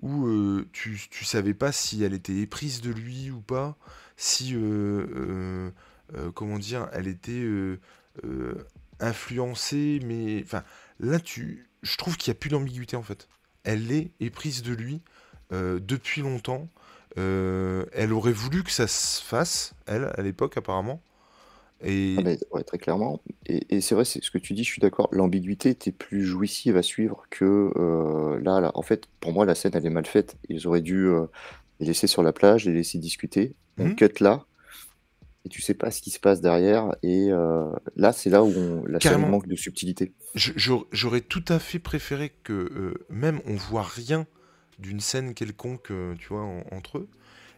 où 0.02 0.28
euh, 0.28 0.68
tu, 0.74 1.00
tu 1.10 1.26
savais 1.26 1.54
pas 1.54 1.72
si 1.72 2.04
elle 2.04 2.14
était 2.14 2.36
éprise 2.36 2.82
de 2.82 2.92
lui 2.92 3.32
ou 3.32 3.42
pas, 3.42 3.78
si, 4.18 4.54
euh, 4.56 5.72
euh, 6.16 6.32
comment 6.34 6.60
dire, 6.60 6.90
elle 6.94 7.08
était 7.08 7.48
influencée, 9.00 10.00
mais... 10.04 10.42
Enfin, 10.44 10.64
là, 11.00 11.20
tu, 11.20 11.70
je 11.84 11.96
trouve 11.98 12.18
qu'il 12.18 12.32
n'y 12.32 12.38
a 12.38 12.40
plus 12.40 12.50
d'ambiguïté, 12.50 12.96
en 12.98 13.04
fait. 13.04 13.30
Elle 13.64 13.92
est 13.92 14.12
éprise 14.20 14.62
de 14.62 14.74
lui 14.74 15.02
depuis 15.52 16.22
longtemps. 16.22 16.68
Euh, 17.20 17.86
elle 17.92 18.14
aurait 18.14 18.32
voulu 18.32 18.64
que 18.64 18.72
ça 18.72 18.88
se 18.88 19.22
fasse, 19.22 19.74
elle, 19.86 20.12
à 20.16 20.22
l'époque, 20.22 20.58
apparemment. 20.58 21.02
Et... 21.84 22.18
Ah, 22.54 22.64
très 22.64 22.78
clairement. 22.78 23.22
Et, 23.46 23.82
c'est 23.82 23.96
vrai, 23.96 24.06
c'est 24.06 24.24
ce 24.24 24.32
que 24.32 24.38
tu 24.38 24.54
dis, 24.54 24.64
je 24.64 24.72
suis 24.72 24.82
d'accord. 24.82 25.10
L'ambiguïté 25.12 25.70
était 25.70 25.92
plus 25.92 26.26
jouissive 26.26 26.78
à 26.78 26.82
suivre 26.82 27.24
que 27.30 27.72
euh, 27.76 28.40
là, 28.42 28.60
là. 28.60 28.72
En 28.74 28.82
fait, 28.82 29.06
pour 29.20 29.32
moi, 29.32 29.46
la 29.46 29.56
scène, 29.56 29.72
elle 29.76 29.86
est 29.86 29.92
mal 29.92 30.06
faite. 30.06 30.38
Ils 30.50 30.68
auraient 30.68 30.82
dû 30.82 31.08
euh, 31.08 31.26
les 31.80 31.88
laisser 31.88 32.08
sur 32.08 32.24
la 32.24 32.34
plage, 32.34 32.66
les 32.66 32.74
laisser 32.74 32.98
discuter. 32.98 33.56
On 33.78 33.86
mmh. 33.86 33.96
cut 33.96 34.20
là, 34.20 34.46
et 35.46 35.50
tu 35.50 35.62
sais 35.62 35.74
pas 35.74 35.90
ce 35.90 36.02
qui 36.02 36.10
se 36.10 36.20
passe 36.20 36.42
derrière. 36.42 36.94
Et 37.02 37.30
là, 37.96 38.12
c'est 38.12 38.30
là 38.30 38.44
où 38.44 38.52
on, 38.54 38.84
la 38.86 39.00
scène 39.00 39.26
manque 39.30 39.48
de 39.48 39.56
subtilité. 39.56 40.12
J'aurais 40.36 41.22
tout 41.22 41.46
à 41.48 41.60
fait 41.60 41.80
préféré 41.80 42.34
que 42.44 42.94
même 43.10 43.40
on 43.46 43.54
voit 43.54 43.84
rien 43.84 44.28
d'une 44.80 45.00
scène 45.00 45.34
quelconque, 45.34 45.92
euh, 45.92 46.16
tu 46.16 46.30
vois, 46.30 46.44
entre 46.72 47.00
eux. 47.00 47.10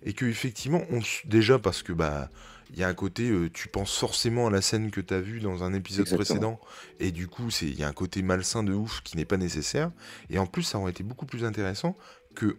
Et 0.03 0.13
que 0.13 0.25
effectivement, 0.25 0.81
on, 0.89 0.99
déjà 1.25 1.59
parce 1.59 1.83
que 1.83 1.93
bah 1.93 2.29
il 2.73 2.79
y 2.79 2.83
a 2.83 2.87
un 2.87 2.93
côté, 2.93 3.29
euh, 3.29 3.49
tu 3.51 3.67
penses 3.67 3.97
forcément 3.97 4.47
à 4.47 4.49
la 4.49 4.61
scène 4.61 4.91
que 4.91 5.01
tu 5.01 5.13
as 5.13 5.19
vue 5.19 5.41
dans 5.41 5.63
un 5.63 5.73
épisode 5.73 6.09
précédent, 6.09 6.59
et 6.99 7.11
du 7.11 7.27
coup, 7.27 7.49
il 7.61 7.77
y 7.77 7.83
a 7.83 7.87
un 7.87 7.93
côté 7.93 8.21
malsain 8.21 8.63
de 8.63 8.73
ouf 8.73 9.01
qui 9.03 9.17
n'est 9.17 9.25
pas 9.25 9.37
nécessaire. 9.37 9.91
Et 10.29 10.39
en 10.39 10.45
plus, 10.45 10.63
ça 10.63 10.79
aurait 10.79 10.91
été 10.91 11.03
beaucoup 11.03 11.25
plus 11.25 11.43
intéressant 11.43 11.97
que, 12.33 12.57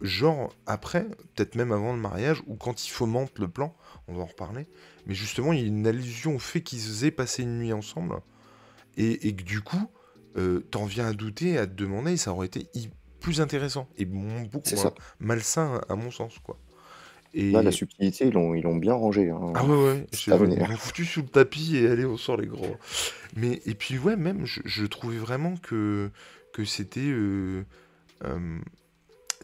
genre, 0.00 0.54
après, 0.66 1.04
peut-être 1.34 1.54
même 1.54 1.70
avant 1.70 1.92
le 1.92 2.00
mariage, 2.00 2.42
ou 2.46 2.56
quand 2.56 2.86
il 2.86 2.90
fomente 2.90 3.38
le 3.38 3.48
plan, 3.48 3.76
on 4.08 4.14
va 4.14 4.22
en 4.22 4.26
reparler, 4.26 4.66
mais 5.06 5.14
justement, 5.14 5.52
il 5.52 5.60
y 5.60 5.64
a 5.64 5.66
une 5.66 5.86
allusion 5.86 6.36
au 6.36 6.38
fait 6.38 6.62
qu'ils 6.62 7.04
aient 7.04 7.10
passé 7.10 7.42
une 7.42 7.58
nuit 7.58 7.74
ensemble, 7.74 8.16
et, 8.96 9.34
que 9.34 9.42
du 9.42 9.60
coup, 9.60 9.90
euh, 10.38 10.60
t'en 10.70 10.86
viens 10.86 11.08
à 11.08 11.12
douter, 11.12 11.58
à 11.58 11.66
te 11.66 11.74
demander, 11.74 12.16
ça 12.16 12.32
aurait 12.32 12.46
été 12.46 12.68
plus 13.22 13.40
intéressant 13.40 13.88
et 13.96 14.04
beaucoup 14.04 14.74
moins 14.74 14.92
malsain 15.20 15.80
à 15.88 15.94
mon 15.94 16.10
sens 16.10 16.38
quoi. 16.40 16.58
Et... 17.34 17.50
Là, 17.50 17.62
la 17.62 17.72
subtilité, 17.72 18.26
ils 18.26 18.32
l'ont, 18.32 18.54
ils 18.54 18.62
l'ont 18.62 18.76
bien 18.76 18.94
rangé. 18.94 19.30
Hein. 19.30 19.52
Ah 19.54 19.64
ouais, 19.64 19.76
ouais. 19.76 20.06
Ils 20.12 20.76
foutu 20.76 21.04
sous 21.04 21.22
le 21.22 21.28
tapis 21.28 21.76
et 21.76 21.88
allez, 21.88 22.04
on 22.04 22.16
sort 22.16 22.36
les 22.36 22.46
gros. 22.46 22.76
Mais, 23.36 23.62
et 23.64 23.74
puis, 23.74 23.98
ouais, 23.98 24.16
même, 24.16 24.44
je, 24.44 24.86
trouvais 24.86 25.16
vraiment 25.16 25.56
que, 25.56 26.10
que 26.52 26.64
c'était. 26.64 27.00
Euh, 27.00 27.64
euh, 28.24 28.58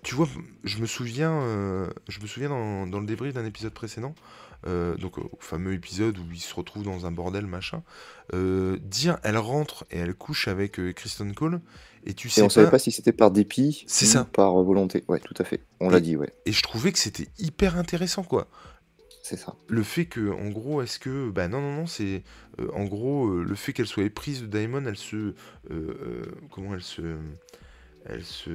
tu 0.02 0.14
vois, 0.14 0.28
je 0.64 0.78
me 0.78 0.86
souviens, 0.86 1.32
euh, 1.32 1.88
je 2.08 2.20
me 2.20 2.26
souviens 2.26 2.50
dans, 2.50 2.86
dans 2.86 3.00
le 3.00 3.06
débrief 3.06 3.34
d'un 3.34 3.46
épisode 3.46 3.72
précédent, 3.72 4.14
donc 4.66 5.18
au 5.18 5.38
fameux 5.40 5.72
épisode 5.72 6.18
où 6.18 6.24
il 6.30 6.40
se 6.40 6.54
retrouve 6.54 6.84
dans 6.84 7.06
un 7.06 7.10
bordel 7.10 7.46
machin, 7.46 7.82
dire 8.32 9.18
elle 9.24 9.38
rentre 9.38 9.86
et 9.90 9.98
elle 9.98 10.14
couche 10.14 10.46
avec 10.46 10.78
Kristen 10.94 11.34
Cole, 11.34 11.60
et 12.06 12.14
tu 12.14 12.28
sais 12.28 12.42
on 12.42 12.48
savait 12.48 12.70
pas 12.70 12.78
si 12.78 12.90
c'était 12.90 13.12
par 13.12 13.30
dépit 13.30 13.84
C'est 13.86 14.06
ça. 14.06 14.24
par 14.24 14.54
volonté. 14.62 15.04
Ouais, 15.08 15.20
tout 15.20 15.34
à 15.38 15.44
fait. 15.44 15.60
On 15.80 15.90
l'a 15.90 16.00
dit, 16.00 16.16
ouais. 16.16 16.32
Et 16.46 16.52
je 16.52 16.62
trouvais 16.62 16.92
que 16.92 16.98
c'était 16.98 17.28
hyper 17.38 17.76
intéressant, 17.76 18.22
quoi. 18.22 18.48
C'est 19.22 19.36
ça. 19.36 19.54
Le 19.68 19.82
fait 19.82 20.06
que, 20.06 20.30
en 20.30 20.48
gros, 20.48 20.80
est-ce 20.80 20.98
que. 20.98 21.28
Bah 21.30 21.48
non, 21.48 21.60
non, 21.60 21.72
non, 21.74 21.86
c'est. 21.86 22.22
Euh, 22.60 22.70
en 22.72 22.84
gros, 22.84 23.28
euh, 23.28 23.44
le 23.44 23.54
fait 23.56 23.74
qu'elle 23.74 23.86
soit 23.86 24.04
éprise 24.04 24.40
de 24.40 24.46
Daemon, 24.46 24.86
elle 24.86 24.96
se. 24.96 25.34
Euh, 25.70 26.24
comment 26.50 26.74
elle 26.74 26.82
se. 26.82 27.16
Elle 28.06 28.24
se. 28.24 28.50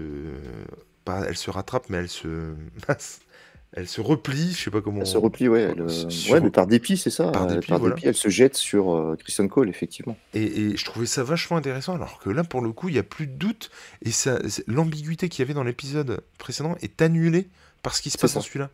Pas, 1.05 1.25
elle 1.27 1.37
se 1.37 1.51
rattrape, 1.51 1.89
mais 1.89 1.97
elle 1.97 2.09
se. 2.09 2.55
elle 3.75 3.87
se 3.87 4.01
replie, 4.01 4.51
je 4.51 4.63
sais 4.63 4.71
pas 4.71 4.81
comment. 4.81 5.01
Elle 5.01 5.07
se 5.07 5.17
replie, 5.17 5.47
ouais. 5.47 5.73
Euh, 5.77 6.31
ouais, 6.31 6.41
mais 6.41 6.51
par 6.51 6.67
dépit, 6.67 6.95
c'est 6.95 7.09
ça. 7.09 7.31
Par, 7.31 7.47
dépit, 7.47 7.73
elle 8.03 8.15
se 8.15 8.29
jette 8.29 8.55
sur 8.55 8.93
euh, 8.93 9.15
Christian 9.19 9.47
Cole, 9.47 9.69
effectivement. 9.69 10.15
Et, 10.33 10.77
je 10.77 10.85
trouvais 10.85 11.07
ça 11.07 11.23
vachement 11.23 11.57
intéressant, 11.57 11.95
alors 11.95 12.19
que 12.19 12.29
là, 12.29 12.43
pour 12.43 12.61
le 12.61 12.71
coup, 12.71 12.89
il 12.89 12.93
n'y 12.93 12.99
a 12.99 13.03
plus 13.03 13.27
de 13.27 13.33
doute, 13.33 13.71
et 14.05 14.11
l'ambiguïté 14.67 15.27
qu'il 15.29 15.41
y 15.41 15.45
avait 15.45 15.55
dans 15.55 15.63
l'épisode 15.63 16.21
précédent 16.37 16.75
est 16.81 17.01
annulée 17.01 17.47
par 17.81 17.95
ce 17.95 18.01
qui 18.01 18.09
se 18.09 18.17
passe 18.17 18.35
dans 18.35 18.41
celui-là. 18.41 18.69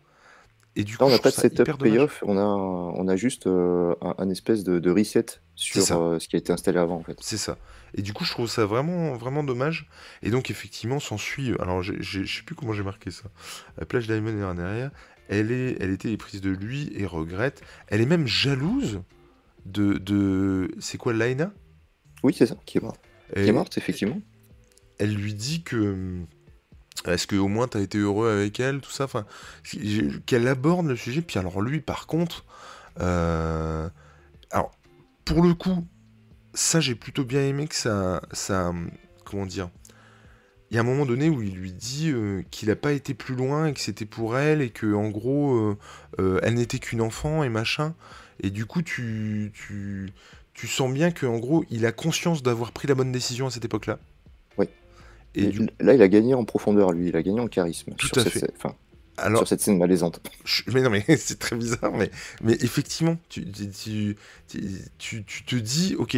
Et 0.75 0.83
du 0.83 0.97
coup, 0.97 1.03
on 1.03 1.09
n'a 1.09 1.19
pas 1.19 1.31
de 1.31 1.35
setup 1.35 1.77
payoff, 1.77 2.23
on 2.25 2.37
a, 2.37 2.43
on 2.43 3.07
a 3.07 3.15
juste 3.15 3.47
euh, 3.47 3.95
un, 4.01 4.29
espèce 4.29 4.63
de, 4.63 4.89
reset 4.89 5.25
sur 5.55 5.83
ce 5.83 6.27
qui 6.27 6.35
a 6.35 6.39
été 6.39 6.53
installé 6.53 6.77
avant, 6.77 6.95
en 6.95 7.03
fait. 7.03 7.17
C'est 7.21 7.37
ça. 7.37 7.57
Et 7.95 8.01
du 8.01 8.13
coup, 8.13 8.23
je 8.23 8.31
trouve 8.31 8.47
ça 8.47 8.65
vraiment, 8.65 9.15
vraiment 9.15 9.43
dommage. 9.43 9.89
Et 10.21 10.29
donc, 10.29 10.51
effectivement, 10.51 10.99
s'ensuit. 10.99 11.53
Alors, 11.59 11.81
je 11.81 12.23
sais 12.25 12.43
plus 12.43 12.55
comment 12.55 12.73
j'ai 12.73 12.83
marqué 12.83 13.11
ça. 13.11 13.25
La 13.77 13.85
plage 13.85 14.07
Diamond 14.07 14.29
est 14.29 14.55
derrière. 14.55 14.91
Elle, 15.27 15.51
est, 15.51 15.77
elle 15.79 15.91
était 15.91 16.11
éprise 16.11 16.41
de 16.41 16.49
lui 16.49 16.91
et 16.95 17.05
regrette. 17.05 17.61
Elle 17.87 18.01
est 18.01 18.05
même 18.05 18.27
jalouse 18.27 19.01
de. 19.65 19.97
de... 19.97 20.71
C'est 20.79 20.97
quoi, 20.97 21.13
Laina? 21.13 21.51
Oui, 22.23 22.33
c'est 22.37 22.45
ça, 22.45 22.57
qui 22.65 22.77
est 22.77 22.81
morte. 22.81 22.99
qui 23.33 23.41
est 23.41 23.51
morte, 23.51 23.77
effectivement. 23.77 24.21
Elle 24.97 25.13
lui 25.13 25.33
dit 25.33 25.63
que. 25.63 26.23
Est-ce 27.05 27.27
que 27.27 27.35
au 27.35 27.47
moins 27.47 27.67
t'as 27.67 27.79
été 27.79 27.97
heureux 27.97 28.29
avec 28.29 28.59
elle, 28.59 28.81
tout 28.81 28.91
ça? 28.91 29.05
Enfin, 29.05 29.25
qu'elle 30.25 30.47
aborde 30.47 30.87
le 30.87 30.95
sujet. 30.95 31.21
Puis 31.21 31.39
alors 31.39 31.61
lui, 31.61 31.79
par 31.79 32.07
contre, 32.07 32.45
euh, 32.99 33.89
alors 34.51 34.71
pour 35.25 35.43
le 35.43 35.53
coup, 35.53 35.85
ça, 36.53 36.79
j'ai 36.79 36.95
plutôt 36.95 37.23
bien 37.23 37.41
aimé 37.41 37.67
que 37.67 37.75
ça, 37.75 38.21
ça. 38.31 38.73
Comment 39.23 39.45
dire? 39.45 39.69
Il 40.71 40.75
y 40.75 40.77
a 40.77 40.81
un 40.81 40.83
moment 40.83 41.05
donné 41.05 41.29
où 41.29 41.41
il 41.41 41.55
lui 41.55 41.71
dit 41.71 42.11
euh, 42.11 42.43
qu'il 42.51 42.69
n'a 42.69 42.75
pas 42.75 42.91
été 42.93 43.13
plus 43.13 43.35
loin 43.35 43.67
et 43.67 43.73
que 43.73 43.79
c'était 43.79 44.05
pour 44.05 44.37
elle 44.37 44.61
et 44.61 44.69
que, 44.69 44.93
en 44.93 45.09
gros, 45.09 45.77
euh, 46.19 46.39
elle 46.43 46.55
n'était 46.55 46.79
qu'une 46.79 47.01
enfant 47.01 47.43
et 47.43 47.49
machin. 47.49 47.95
Et 48.41 48.49
du 48.51 48.65
coup, 48.65 48.81
tu, 48.81 49.51
tu, 49.53 50.11
tu 50.53 50.67
sens 50.67 50.91
bien 50.93 51.11
qu'en 51.11 51.37
gros, 51.37 51.63
il 51.69 51.85
a 51.85 51.91
conscience 51.91 52.43
d'avoir 52.43 52.71
pris 52.71 52.87
la 52.87 52.95
bonne 52.95 53.11
décision 53.11 53.47
à 53.47 53.51
cette 53.51 53.65
époque-là. 53.65 53.99
Et, 55.35 55.51
là, 55.79 55.93
il 55.93 56.01
a 56.01 56.07
gagné 56.07 56.33
en 56.33 56.43
profondeur, 56.43 56.91
lui. 56.91 57.09
Il 57.09 57.15
a 57.15 57.21
gagné 57.21 57.39
en 57.39 57.47
charisme. 57.47 57.93
Tout 57.97 58.19
à 58.19 58.23
fait. 58.23 58.51
Alors, 59.17 59.39
sur 59.39 59.47
cette 59.47 59.61
scène 59.61 59.77
malaisante. 59.77 60.21
mais 60.73 60.81
non, 60.81 60.89
mais 60.89 61.03
c'est 61.17 61.39
très 61.39 61.55
bizarre, 61.55 61.91
mais, 61.91 62.09
mais 62.41 62.53
effectivement, 62.61 63.17
tu, 63.27 63.45
tu, 63.51 64.15
tu, 64.97 65.23
tu, 65.25 65.43
te 65.43 65.55
dis, 65.55 65.95
ok, 65.97 66.17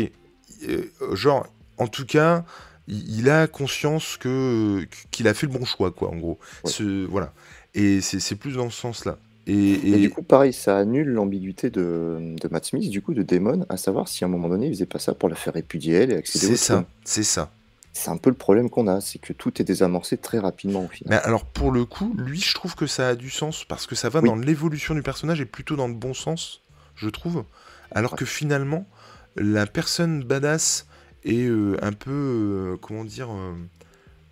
euh, 0.67 0.85
genre, 1.13 1.47
en 1.77 1.87
tout 1.87 2.05
cas, 2.05 2.45
il, 2.87 3.29
a 3.29 3.47
conscience 3.47 4.17
que 4.17 4.85
qu'il 5.09 5.27
a 5.27 5.33
fait 5.33 5.47
le 5.47 5.53
bon 5.53 5.65
choix, 5.65 5.91
quoi, 5.91 6.09
en 6.09 6.17
gros. 6.17 6.39
Ce, 6.65 7.05
voilà. 7.05 7.33
Et 7.73 8.01
c'est 8.01 8.35
plus 8.35 8.55
dans 8.55 8.69
ce 8.69 8.79
sens-là. 8.79 9.17
Et, 9.47 9.97
du 9.97 10.09
coup, 10.11 10.21
pareil, 10.21 10.53
ça 10.53 10.77
annule 10.77 11.09
l'ambiguïté 11.09 11.69
de, 11.69 12.35
de, 12.39 12.47
Matt 12.49 12.65
Smith, 12.65 12.89
du 12.89 13.01
coup, 13.01 13.13
de 13.13 13.23
Damon, 13.23 13.65
à 13.69 13.77
savoir 13.77 14.07
si 14.07 14.23
à 14.23 14.27
un 14.27 14.29
moment 14.29 14.49
donné, 14.49 14.67
il 14.67 14.73
faisait 14.73 14.85
pas 14.85 14.99
ça 14.99 15.13
pour 15.13 15.29
la 15.29 15.35
faire 15.35 15.53
répudier 15.53 15.95
elle 15.95 16.11
et 16.11 16.15
accéder 16.17 16.45
C'est 16.45 16.57
ça, 16.57 16.85
c'est 17.03 17.23
ça. 17.23 17.51
C'est 17.93 18.09
un 18.09 18.17
peu 18.17 18.29
le 18.29 18.35
problème 18.35 18.69
qu'on 18.69 18.87
a, 18.87 19.01
c'est 19.01 19.19
que 19.19 19.33
tout 19.33 19.61
est 19.61 19.65
désamorcé 19.65 20.17
très 20.17 20.39
rapidement 20.39 20.85
au 20.85 20.87
final. 20.87 21.09
Mais 21.09 21.27
alors 21.27 21.45
pour 21.45 21.71
le 21.71 21.85
coup, 21.85 22.13
lui, 22.17 22.39
je 22.39 22.53
trouve 22.53 22.75
que 22.75 22.87
ça 22.87 23.09
a 23.09 23.15
du 23.15 23.29
sens 23.29 23.65
parce 23.65 23.85
que 23.85 23.95
ça 23.95 24.09
va 24.09 24.21
dans 24.21 24.35
l'évolution 24.35 24.95
du 24.95 25.01
personnage 25.01 25.41
et 25.41 25.45
plutôt 25.45 25.75
dans 25.75 25.87
le 25.87 25.93
bon 25.93 26.13
sens, 26.13 26.61
je 26.95 27.09
trouve. 27.09 27.43
Alors 27.91 28.15
que 28.15 28.25
finalement, 28.25 28.87
la 29.35 29.65
personne 29.65 30.23
badass 30.23 30.87
et 31.23 31.45
euh, 31.45 31.77
un 31.81 31.91
peu, 31.91 32.11
euh, 32.11 32.77
comment 32.77 33.03
dire, 33.03 33.29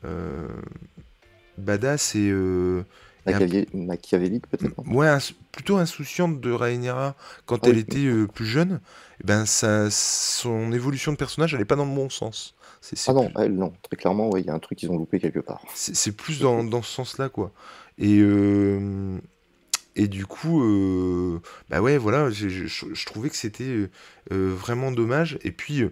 euh, 0.05 0.47
badass 1.57 2.15
et, 2.15 2.33
machiavélique 3.73 4.47
peut-être. 4.47 4.73
Ouais, 4.87 5.09
plutôt 5.51 5.77
insouciante 5.77 6.39
de 6.39 6.51
Rhaenyra 6.51 7.15
quand 7.45 7.67
elle 7.67 7.77
était 7.77 8.05
euh, 8.05 8.27
plus 8.27 8.45
jeune. 8.45 8.73
Et 8.73 9.21
eh 9.23 9.27
ben 9.27 9.45
ça, 9.45 9.89
son 9.91 10.71
évolution 10.71 11.11
de 11.11 11.17
personnage, 11.17 11.53
elle 11.53 11.61
est 11.61 11.65
pas 11.65 11.75
dans 11.75 11.85
le 11.85 11.93
bon 11.93 12.09
sens. 12.09 12.55
Ah 13.07 13.13
non, 13.13 13.31
elle 13.37 13.55
non, 13.55 13.73
très 13.83 13.95
clairement, 13.95 14.35
il 14.37 14.45
y 14.45 14.49
a 14.49 14.53
un 14.53 14.59
truc 14.59 14.77
qu'ils 14.77 14.91
ont 14.91 14.97
loupé 14.97 15.19
quelque 15.19 15.39
part. 15.39 15.61
C'est 15.73 16.15
plus 16.15 16.39
dans, 16.39 16.63
dans 16.63 16.81
ce 16.81 16.91
sens-là, 16.91 17.29
quoi. 17.29 17.51
Et 17.97 18.19
euh, 18.19 19.17
et 19.95 20.07
du 20.07 20.25
coup, 20.25 20.63
euh, 20.63 21.41
bah 21.69 21.81
ouais, 21.81 21.97
voilà, 21.97 22.29
je, 22.29 23.05
trouvais 23.05 23.29
que 23.29 23.35
c'était 23.35 23.89
vraiment 24.29 24.91
dommage. 24.91 25.37
Et 25.43 25.51
puis, 25.51 25.83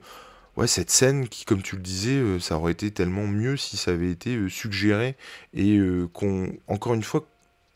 ouais, 0.56 0.67
cette 0.67 0.91
scène 0.91 1.28
qui, 1.28 1.43
comme 1.43 1.62
tu 1.62 1.76
le 1.76 1.82
disais, 1.82 2.39
ça 2.39 2.58
aurait 2.58 2.71
été 2.71 2.91
tellement 2.91 3.28
mieux 3.28 3.58
si 3.58 3.76
ça 3.76 3.91
avait 3.91 4.12
été 4.12 4.47
suggéré 4.47 5.17
et 5.54 5.78
qu'on, 6.13 6.54
encore 6.67 6.93
une 6.93 7.04
fois, 7.04 7.28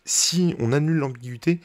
si 0.06 0.56
on 0.60 0.72
annule 0.72 0.98
l'ambiguïté, 0.98 1.60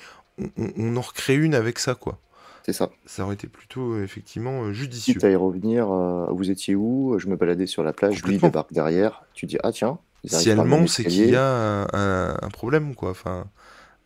on, 0.57 0.97
en 0.97 1.01
recrée 1.01 1.35
une 1.35 1.55
avec 1.55 1.79
ça, 1.79 1.95
quoi. 1.95 2.19
C'est 2.67 2.73
ça. 2.73 2.91
Ça 3.05 3.23
aurait 3.23 3.35
été 3.35 3.47
plutôt 3.47 4.03
effectivement 4.03 4.73
judicieux. 4.73 5.13
Quitte 5.13 5.23
à 5.23 5.31
y 5.31 5.37
revenir, 5.37 5.87
vous 5.87 6.51
étiez 6.51 6.75
où? 6.75 7.17
Je 7.17 7.29
me 7.29 7.37
baladais 7.37 7.67
sur 7.67 7.85
la 7.85 7.93
plage, 7.93 8.25
lui 8.25 8.39
débarque 8.39 8.73
derrière. 8.73 9.23
Tu 9.35 9.47
dis 9.47 9.57
ah 9.63 9.71
tiens. 9.71 10.01
Si 10.25 10.51
elle 10.51 10.61
ment, 10.65 10.89
c'est 10.89 11.05
qu'il 11.05 11.31
y 11.31 11.37
a 11.37 11.87
un, 11.93 12.49
problème, 12.49 12.97
quoi. 12.97 13.11
Enfin. 13.11 13.47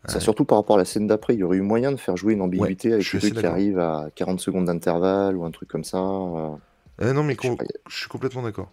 Ça, 0.05 0.19
surtout 0.19 0.45
par 0.45 0.59
rapport 0.59 0.75
à 0.75 0.79
la 0.79 0.85
scène 0.85 1.07
d'après, 1.07 1.33
il 1.33 1.39
y 1.39 1.43
aurait 1.43 1.57
eu 1.57 1.61
moyen 1.61 1.91
de 1.91 1.97
faire 1.97 2.15
jouer 2.15 2.33
une 2.33 2.41
ambiguïté 2.43 2.93
avec 2.93 3.03
celui 3.03 3.31
qui 3.31 3.45
arrive 3.47 3.79
à 3.79 4.09
40 4.13 4.39
secondes 4.39 4.65
d'intervalle 4.65 5.35
ou 5.35 5.43
un 5.43 5.51
truc 5.51 5.67
comme 5.67 5.83
ça. 5.83 5.97
Euh, 5.97 7.13
non, 7.13 7.23
mais 7.23 7.35
je, 7.41 7.95
suis 7.95 8.09
complètement 8.09 8.43
d'accord. 8.43 8.69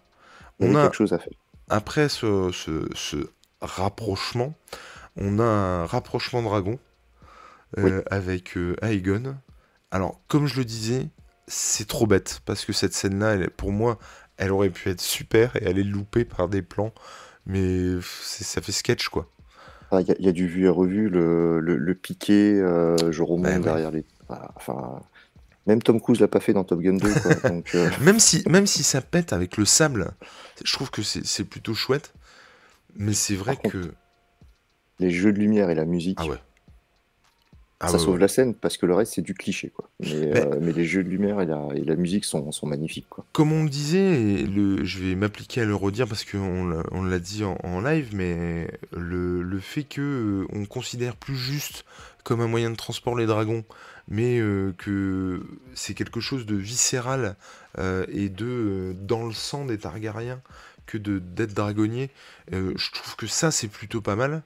On 0.59 0.75
a, 0.75 0.83
quelque 0.83 0.97
chose 0.97 1.13
à 1.13 1.17
faire. 1.17 1.33
Après 1.67 2.09
ce, 2.09 2.51
rapprochement, 3.59 4.53
on 5.17 5.39
a 5.39 5.43
un 5.43 5.85
rapprochement 5.85 6.43
dragon 6.43 6.77
euh, 7.79 8.03
avec 8.09 8.55
euh, 8.55 8.75
Aegon. 8.83 9.35
Alors, 9.91 10.21
comme 10.27 10.45
je 10.45 10.57
le 10.57 10.65
disais, 10.65 11.07
c'est 11.47 11.87
trop 11.87 12.07
bête 12.07 12.41
parce 12.45 12.65
que 12.65 12.73
cette 12.73 12.93
scène-là, 12.93 13.37
pour 13.57 13.71
moi, 13.71 13.97
elle 14.37 14.51
aurait 14.51 14.69
pu 14.69 14.89
être 14.89 15.01
super 15.01 15.55
et 15.55 15.63
elle 15.65 15.79
est 15.79 15.83
loupée 15.83 16.25
par 16.25 16.47
des 16.47 16.61
plans, 16.61 16.93
mais 17.45 17.99
ça 18.01 18.61
fait 18.61 18.71
sketch 18.71 19.09
quoi. 19.09 19.29
Ah, 19.91 20.01
il 20.01 20.23
y, 20.23 20.29
a 20.29 20.31
du 20.31 20.47
vu 20.47 20.65
et 20.65 20.69
revu, 20.69 21.09
le, 21.09 21.59
le, 21.59 21.95
piqué, 21.95 22.57
je 23.09 23.23
remonte 23.23 23.63
bah 23.63 23.73
derrière 23.73 23.89
les. 23.89 24.05
Enfin, 24.55 25.01
même 25.69 25.83
Tom 25.83 26.01
Cruise 26.01 26.19
l'a 26.19 26.27
pas 26.27 26.39
fait 26.39 26.51
dans 26.51 26.63
Top 26.63 26.81
Gun 26.81 26.97
2. 26.97 27.07
Euh. 27.75 27.89
même, 28.01 28.19
si, 28.19 28.43
même 28.49 28.65
si 28.65 28.81
ça 28.81 29.01
pète 29.01 29.33
avec 29.33 29.57
le 29.57 29.65
sable, 29.65 30.11
je 30.63 30.73
trouve 30.73 30.89
que 30.89 31.03
c'est 31.03 31.43
plutôt 31.43 31.75
chouette. 31.75 32.13
Mais 32.95 33.13
c'est 33.13 33.35
vrai 33.35 33.55
que. 33.55 33.93
Les 34.97 35.11
jeux 35.11 35.31
de 35.31 35.37
lumière 35.37 35.69
et 35.69 35.75
la 35.75 35.85
musique. 35.85 36.17
Ah 36.19 36.25
ouais. 36.25 36.37
Ah 37.81 37.87
ça 37.87 37.97
sauve 37.97 38.19
la 38.19 38.27
scène 38.27 38.53
parce 38.53 38.75
que 38.75 38.85
le 38.85 38.93
reste 38.93 39.13
c'est 39.13 39.21
du 39.21 39.33
cliché 39.33 39.69
quoi. 39.69 39.89
Mais, 40.01 40.37
euh, 40.37 40.59
les 40.59 40.83
jeux 40.83 41.01
de 41.01 41.07
lumière 41.07 41.39
et 41.39 41.45
la, 41.45 41.95
musique 41.95 42.25
sont, 42.25 42.51
magnifiques 42.63 43.07
quoi. 43.09 43.25
Comme 43.31 43.53
on 43.53 43.63
disait, 43.63 44.43
le, 44.43 44.83
je 44.83 44.99
vais 44.99 45.15
m'appliquer 45.15 45.61
à 45.61 45.65
le 45.65 45.75
redire 45.75 46.05
parce 46.05 46.25
qu'on 46.25 46.83
on 46.91 47.03
l'a 47.03 47.19
dit 47.19 47.43
en, 47.45 47.79
live, 47.79 48.09
mais 48.13 48.69
le, 48.91 49.41
le 49.41 49.59
fait 49.59 49.83
que 49.83 50.01
euh, 50.01 50.47
on 50.51 50.65
considère 50.65 51.15
plus 51.15 51.37
juste 51.37 51.85
comme 52.25 52.41
un 52.41 52.47
moyen 52.47 52.69
de 52.69 52.75
transport 52.75 53.15
les 53.15 53.25
dragons 53.25 53.63
mais 54.09 54.39
euh, 54.39 54.73
que 54.77 55.41
c'est 55.73 55.93
quelque 55.93 56.19
chose 56.19 56.45
de 56.45 56.55
viscéral 56.55 57.35
et 58.11 58.27
de 58.27 58.93
dans 58.99 59.25
le 59.25 59.31
sang 59.31 59.63
des 59.63 59.77
Targaryens 59.77 60.41
que 60.85 60.97
de 60.97 61.19
d'être 61.19 61.53
dragonnier. 61.53 62.09
je 62.51 62.91
trouve 62.91 63.15
que 63.15 63.27
ça 63.27 63.51
c'est 63.51 63.69
plutôt 63.69 64.01
pas 64.01 64.17
mal. 64.17 64.41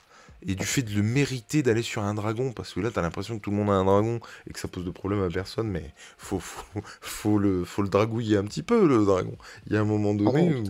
Et 0.48 0.56
du 0.56 0.66
fait 0.66 0.82
de 0.82 0.94
le 0.96 1.04
mériter 1.04 1.64
d'aller 1.64 1.82
sur 1.82 2.04
un 2.04 2.14
dragon, 2.14 2.52
parce 2.52 2.74
que 2.74 2.80
là, 2.80 2.90
t'as 2.94 3.02
l'impression 3.02 3.38
que 3.38 3.44
tout 3.44 3.52
le 3.52 3.58
monde 3.58 3.70
a 3.70 3.74
un 3.74 3.86
dragon 3.86 4.20
et 4.48 4.54
que 4.54 4.60
ça 4.60 4.68
pose 4.68 4.86
de 4.86 4.92
problème 4.92 5.22
à 5.24 5.30
personne, 5.30 5.68
mais 5.68 5.94
faut, 6.18 6.40
faut, 6.42 7.38
le, 7.38 7.64
faut 7.64 7.82
le 7.82 7.90
dragouiller 7.90 8.38
un 8.38 8.44
petit 8.44 8.64
peu, 8.64 8.88
le 8.88 9.06
dragon. 9.06 9.36
Il 9.68 9.74
y 9.74 9.78
a 9.78 9.82
un 9.82 9.86
moment 9.86 10.12
ah 10.12 10.24
donné. 10.24 10.64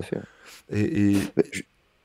Et, 0.71 1.15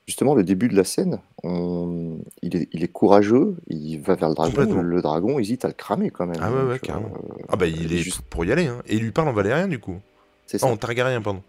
justement, 0.06 0.34
le 0.34 0.42
début 0.42 0.68
de 0.68 0.76
la 0.76 0.84
scène, 0.84 1.20
il, 1.44 2.56
est, 2.82 2.92
courageux, 2.92 3.56
il 3.68 3.98
va 3.98 4.14
vers 4.14 4.30
le 4.30 4.34
dragon, 4.34 4.82
le, 4.82 5.02
dragon 5.02 5.38
hésite 5.38 5.64
à 5.64 5.68
le 5.68 5.74
cramer 5.74 6.10
quand 6.10 6.26
même. 6.26 6.40
Ah 6.40 6.50
ouais, 6.50 6.62
ouais, 6.62 6.78
carrément. 6.78 7.12
Euh, 7.14 7.42
ah 7.48 7.56
bah 7.56 7.66
il 7.66 7.92
est 7.92 7.98
juste 7.98 8.22
pour 8.22 8.44
y 8.44 8.52
aller, 8.52 8.66
hein. 8.66 8.82
et 8.86 8.96
il 8.96 9.02
lui 9.02 9.12
parle 9.12 9.28
en 9.28 9.32
valérien 9.32 9.68
du 9.68 9.78
coup. 9.78 10.00
C'est 10.46 10.58
ça. 10.58 10.66
en 10.66 10.76
targaryen, 10.78 11.20
pardon. 11.20 11.42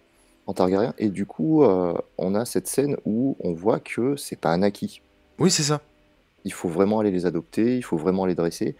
En 0.45 0.53
targaryen, 0.53 0.93
et 0.97 1.09
du 1.09 1.25
coup, 1.25 1.63
euh, 1.63 1.93
on 2.17 2.35
a 2.35 2.43
cette 2.43 2.67
scène 2.67 2.97
où 3.05 3.37
on 3.39 3.53
voit 3.53 3.79
que 3.79 4.17
c'est 4.17 4.35
pas 4.35 4.51
un 4.51 4.61
acquis. 4.61 5.01
Oui, 5.37 5.51
c'est 5.51 5.63
ça. 5.63 5.79
Il 6.45 6.53
faut 6.53 6.69
vraiment 6.69 6.99
aller 6.99 7.11
les 7.11 7.25
adopter, 7.25 7.77
il 7.77 7.83
faut 7.83 7.97
vraiment 7.97 8.25
les 8.25 8.35
dresser. 8.35 8.75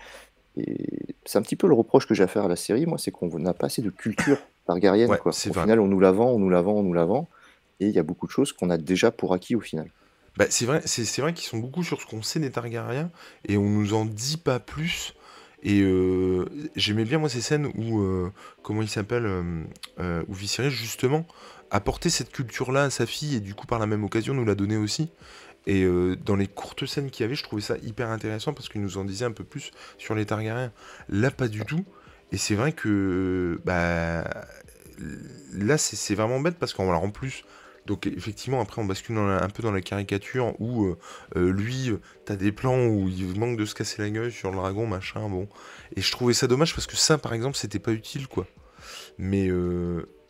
Et 0.58 1.16
c'est 1.26 1.38
un 1.38 1.42
petit 1.42 1.56
peu 1.56 1.68
le 1.68 1.74
reproche 1.74 2.08
que 2.08 2.14
j'ai 2.14 2.24
à 2.24 2.28
faire 2.28 2.46
à 2.46 2.48
la 2.48 2.56
série, 2.56 2.86
moi, 2.86 2.98
c'est 2.98 3.12
qu'on 3.12 3.28
n'a 3.40 3.54
pas 3.54 3.68
assez 3.68 3.82
de 3.82 3.90
culture 3.90 4.38
targaryenne. 4.68 5.16
quoi. 5.18 5.32
Au 5.32 5.54
final, 5.54 5.80
on 5.80 5.88
nous 5.88 6.00
la 6.00 6.12
vend, 6.12 6.32
on 6.32 6.40
nous 6.40 6.50
la 6.50 6.62
vend, 6.62 6.74
on 6.74 6.84
nous 6.84 6.94
la 6.94 7.06
vend 7.06 7.28
et 7.80 7.88
il 7.88 7.96
y 7.96 8.00
a 8.00 8.04
beaucoup 8.04 8.28
de 8.28 8.32
choses 8.32 8.52
qu'on 8.54 8.70
a 8.70 8.78
déjà 8.78 9.12
pour 9.12 9.34
acquis 9.34 9.56
au 9.56 9.62
final. 9.62 9.90
Bah, 10.38 10.46
c'est 10.50 10.66
vrai, 10.66 10.82
c'est, 10.86 11.22
vrai 11.22 11.34
qu'ils 11.34 11.48
sont 11.48 11.58
beaucoup 11.58 11.84
sur 11.84 12.02
ce 12.02 12.06
qu'on 12.06 12.22
sait 12.22 12.40
des 12.40 12.52
Targaryens 12.52 13.12
et 13.48 13.58
on 13.58 13.70
nous 13.70 13.94
en 13.94 14.06
dit 14.06 14.38
pas 14.38 14.60
plus. 14.60 15.14
Et 15.64 15.82
euh, 15.82 16.46
j'aimais 16.76 17.04
bien 17.04 17.18
moi 17.18 17.28
ces 17.28 17.42
scènes 17.42 17.68
où, 17.76 18.00
euh, 18.00 18.32
comment 18.62 18.82
il 18.82 18.88
s'appelle, 18.88 19.26
euh, 20.00 20.24
où 20.28 20.34
Viserys 20.34 20.72
justement 20.72 21.26
apportait 21.72 22.10
cette 22.10 22.32
culture-là 22.32 22.84
à 22.84 22.90
sa 22.90 23.06
fille 23.06 23.36
et 23.36 23.40
du 23.40 23.54
coup 23.54 23.68
par 23.68 23.80
la 23.80 23.86
même 23.86 24.04
occasion 24.04 24.34
nous 24.34 24.46
l'a 24.46 24.56
donné 24.56 24.78
aussi. 24.78 25.10
Et 25.68 25.86
dans 26.26 26.36
les 26.36 26.48
courtes 26.48 26.86
scènes 26.86 27.12
qu'il 27.12 27.24
y 27.24 27.26
avait, 27.26 27.36
je 27.36 27.44
trouvais 27.44 27.62
ça 27.62 27.78
hyper 27.84 28.10
intéressant 28.10 28.54
parce 28.54 28.70
qu'il 28.70 28.82
nous 28.82 28.98
en 28.98 29.06
disait 29.06 29.26
un 29.26 29.32
peu 29.32 29.44
plus 29.44 29.72
sur 30.00 30.16
les 30.16 30.26
Targaryens. 30.26 30.72
Là, 31.10 31.30
pas 31.30 31.48
du 31.48 31.64
tout. 31.64 31.86
Et 32.32 32.38
c'est 32.38 32.56
vrai 32.56 32.72
que 32.72 33.60
bah, 33.66 34.24
là, 35.54 35.78
c'est, 35.78 36.16
vraiment 36.16 36.40
bête 36.40 36.58
parce 36.60 36.74
qu'en 36.74 36.92
en 36.92 37.10
plus, 37.10 37.44
donc 37.86 38.06
effectivement, 38.08 38.62
après, 38.62 38.82
on 38.82 38.86
bascule 38.86 39.18
un 39.18 39.50
peu 39.50 39.64
dans 39.64 39.72
la 39.72 39.82
caricature 39.82 40.54
où 40.60 40.86
euh, 40.86 40.98
euh, 41.36 41.52
lui, 41.52 41.90
euh, 41.90 42.00
t'as 42.26 42.36
des 42.36 42.52
plans 42.52 42.86
où 42.86 43.10
il 43.10 43.40
manque 43.40 43.58
de 43.58 43.66
se 43.66 43.74
casser 43.74 44.02
la 44.02 44.10
gueule 44.10 44.32
sur 44.32 44.52
le 44.52 44.58
dragon, 44.58 44.86
machin, 44.86 45.28
bon. 45.28 45.48
Et 45.96 46.02
je 46.02 46.12
trouvais 46.12 46.34
ça 46.34 46.48
dommage 46.48 46.76
parce 46.76 46.88
que 46.88 46.96
ça, 46.96 47.18
par 47.18 47.34
exemple, 47.34 47.58
c'était 47.58 47.80
pas 47.80 47.92
utile, 47.92 48.28
quoi. 48.28 48.46
Mais, 49.18 49.50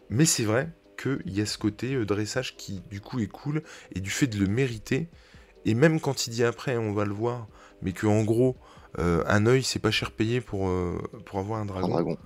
mais 0.09 0.25
c'est 0.25 0.43
vrai 0.43 0.69
qu'il 1.01 1.33
y 1.33 1.41
a 1.41 1.45
ce 1.45 1.57
côté 1.57 2.03
dressage 2.05 2.57
qui, 2.57 2.81
du 2.89 3.01
coup, 3.01 3.19
est 3.19 3.27
cool, 3.27 3.63
et 3.93 3.99
du 3.99 4.09
fait 4.09 4.27
de 4.27 4.37
le 4.37 4.47
mériter, 4.47 5.07
et 5.65 5.73
même 5.73 5.99
quand 5.99 6.27
il 6.27 6.31
dit 6.31 6.43
après, 6.43 6.77
on 6.77 6.93
va 6.93 7.05
le 7.05 7.13
voir, 7.13 7.47
mais 7.81 7.91
que 7.91 8.07
en 8.07 8.23
gros, 8.23 8.57
un 8.97 9.45
œil, 9.45 9.63
c'est 9.63 9.79
pas 9.79 9.91
cher 9.91 10.11
payé 10.11 10.41
pour, 10.41 10.71
pour 11.25 11.39
avoir 11.39 11.59
un 11.59 11.65
dragon. 11.65 11.87
Un 11.87 11.89
dragon. 11.89 12.17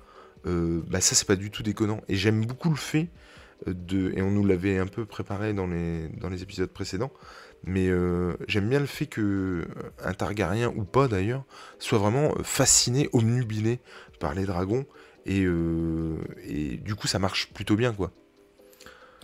bah 0.88 1.02
ça, 1.02 1.16
c'est 1.16 1.28
pas 1.28 1.36
du 1.36 1.52
tout 1.52 1.64
déconnant. 1.64 2.02
Et 2.08 2.16
j'aime 2.16 2.46
beaucoup 2.46 2.70
le 2.70 2.76
fait 2.76 3.10
et 3.68 4.22
on 4.22 4.32
nous 4.32 4.46
l'avait 4.46 4.78
un 4.78 4.88
peu 4.88 5.06
préparé 5.06 5.54
dans 5.54 5.68
les, 5.68 6.10
dans 6.10 6.30
les 6.30 6.44
épisodes 6.44 6.70
précédents, 6.70 7.12
mais 7.64 7.88
euh, 7.88 8.34
j'aime 8.48 8.70
bien 8.70 8.80
le 8.80 8.86
fait 8.86 9.06
que 9.06 9.22
euh, 9.22 9.66
un 10.04 10.14
Targaryen, 10.14 10.70
ou 10.76 10.84
pas 10.84 11.08
d'ailleurs, 11.08 11.46
soit 11.80 12.00
vraiment 12.00 12.34
euh, 12.38 12.44
fasciné, 12.44 13.10
omnubilé 13.14 13.80
par 14.20 14.34
les 14.34 14.46
dragons, 14.46 14.86
et, 15.26 15.46
et 16.44 16.78
du 16.78 16.96
coup 16.96 17.08
ça 17.08 17.18
marche 17.18 17.54
plutôt 17.54 17.78
bien 17.78 17.94
quoi. 17.94 18.12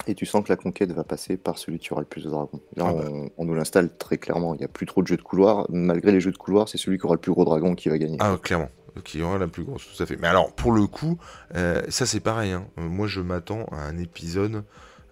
Et 0.09 0.15
tu 0.15 0.25
sens 0.25 0.43
que 0.43 0.49
la 0.49 0.57
conquête 0.57 0.91
va 0.91 1.03
passer 1.03 1.37
par 1.37 1.59
celui 1.59 1.77
qui 1.77 1.93
aura 1.93 2.01
le 2.01 2.07
plus 2.07 2.23
de 2.23 2.29
dragons. 2.29 2.59
Là, 2.75 2.87
ah 2.87 2.93
bah. 2.93 3.11
on, 3.37 3.45
nous 3.45 3.53
l'installe 3.53 3.95
très 3.95 4.17
clairement. 4.17 4.55
Il 4.55 4.57
n'y 4.57 4.65
a 4.65 4.67
plus 4.67 4.87
trop 4.87 5.03
de 5.03 5.07
jeux 5.07 5.17
de 5.17 5.21
couloir. 5.21 5.67
Malgré 5.69 6.11
les 6.11 6.19
jeux 6.19 6.31
de 6.31 6.37
couloir, 6.37 6.67
c'est 6.67 6.79
celui 6.79 6.97
qui 6.97 7.05
aura 7.05 7.13
le 7.13 7.21
plus 7.21 7.31
gros 7.31 7.45
dragon 7.45 7.75
qui 7.75 7.89
va 7.89 7.97
gagner. 7.99 8.17
Ah, 8.19 8.37
clairement 8.41 8.69
qui 9.03 9.21
aura 9.21 9.37
la 9.37 9.47
plus 9.47 9.63
grosse, 9.63 9.87
tout 9.95 10.01
à 10.01 10.05
fait. 10.05 10.17
Mais 10.17 10.27
alors, 10.27 10.51
pour 10.53 10.71
le 10.71 10.87
coup, 10.87 11.17
euh, 11.55 11.81
ça 11.89 12.05
c'est 12.05 12.19
pareil. 12.19 12.51
Hein. 12.51 12.67
Euh, 12.77 12.87
moi, 12.87 13.07
je 13.07 13.21
m'attends 13.21 13.65
à 13.71 13.77
un 13.77 13.97
épisode 13.97 14.63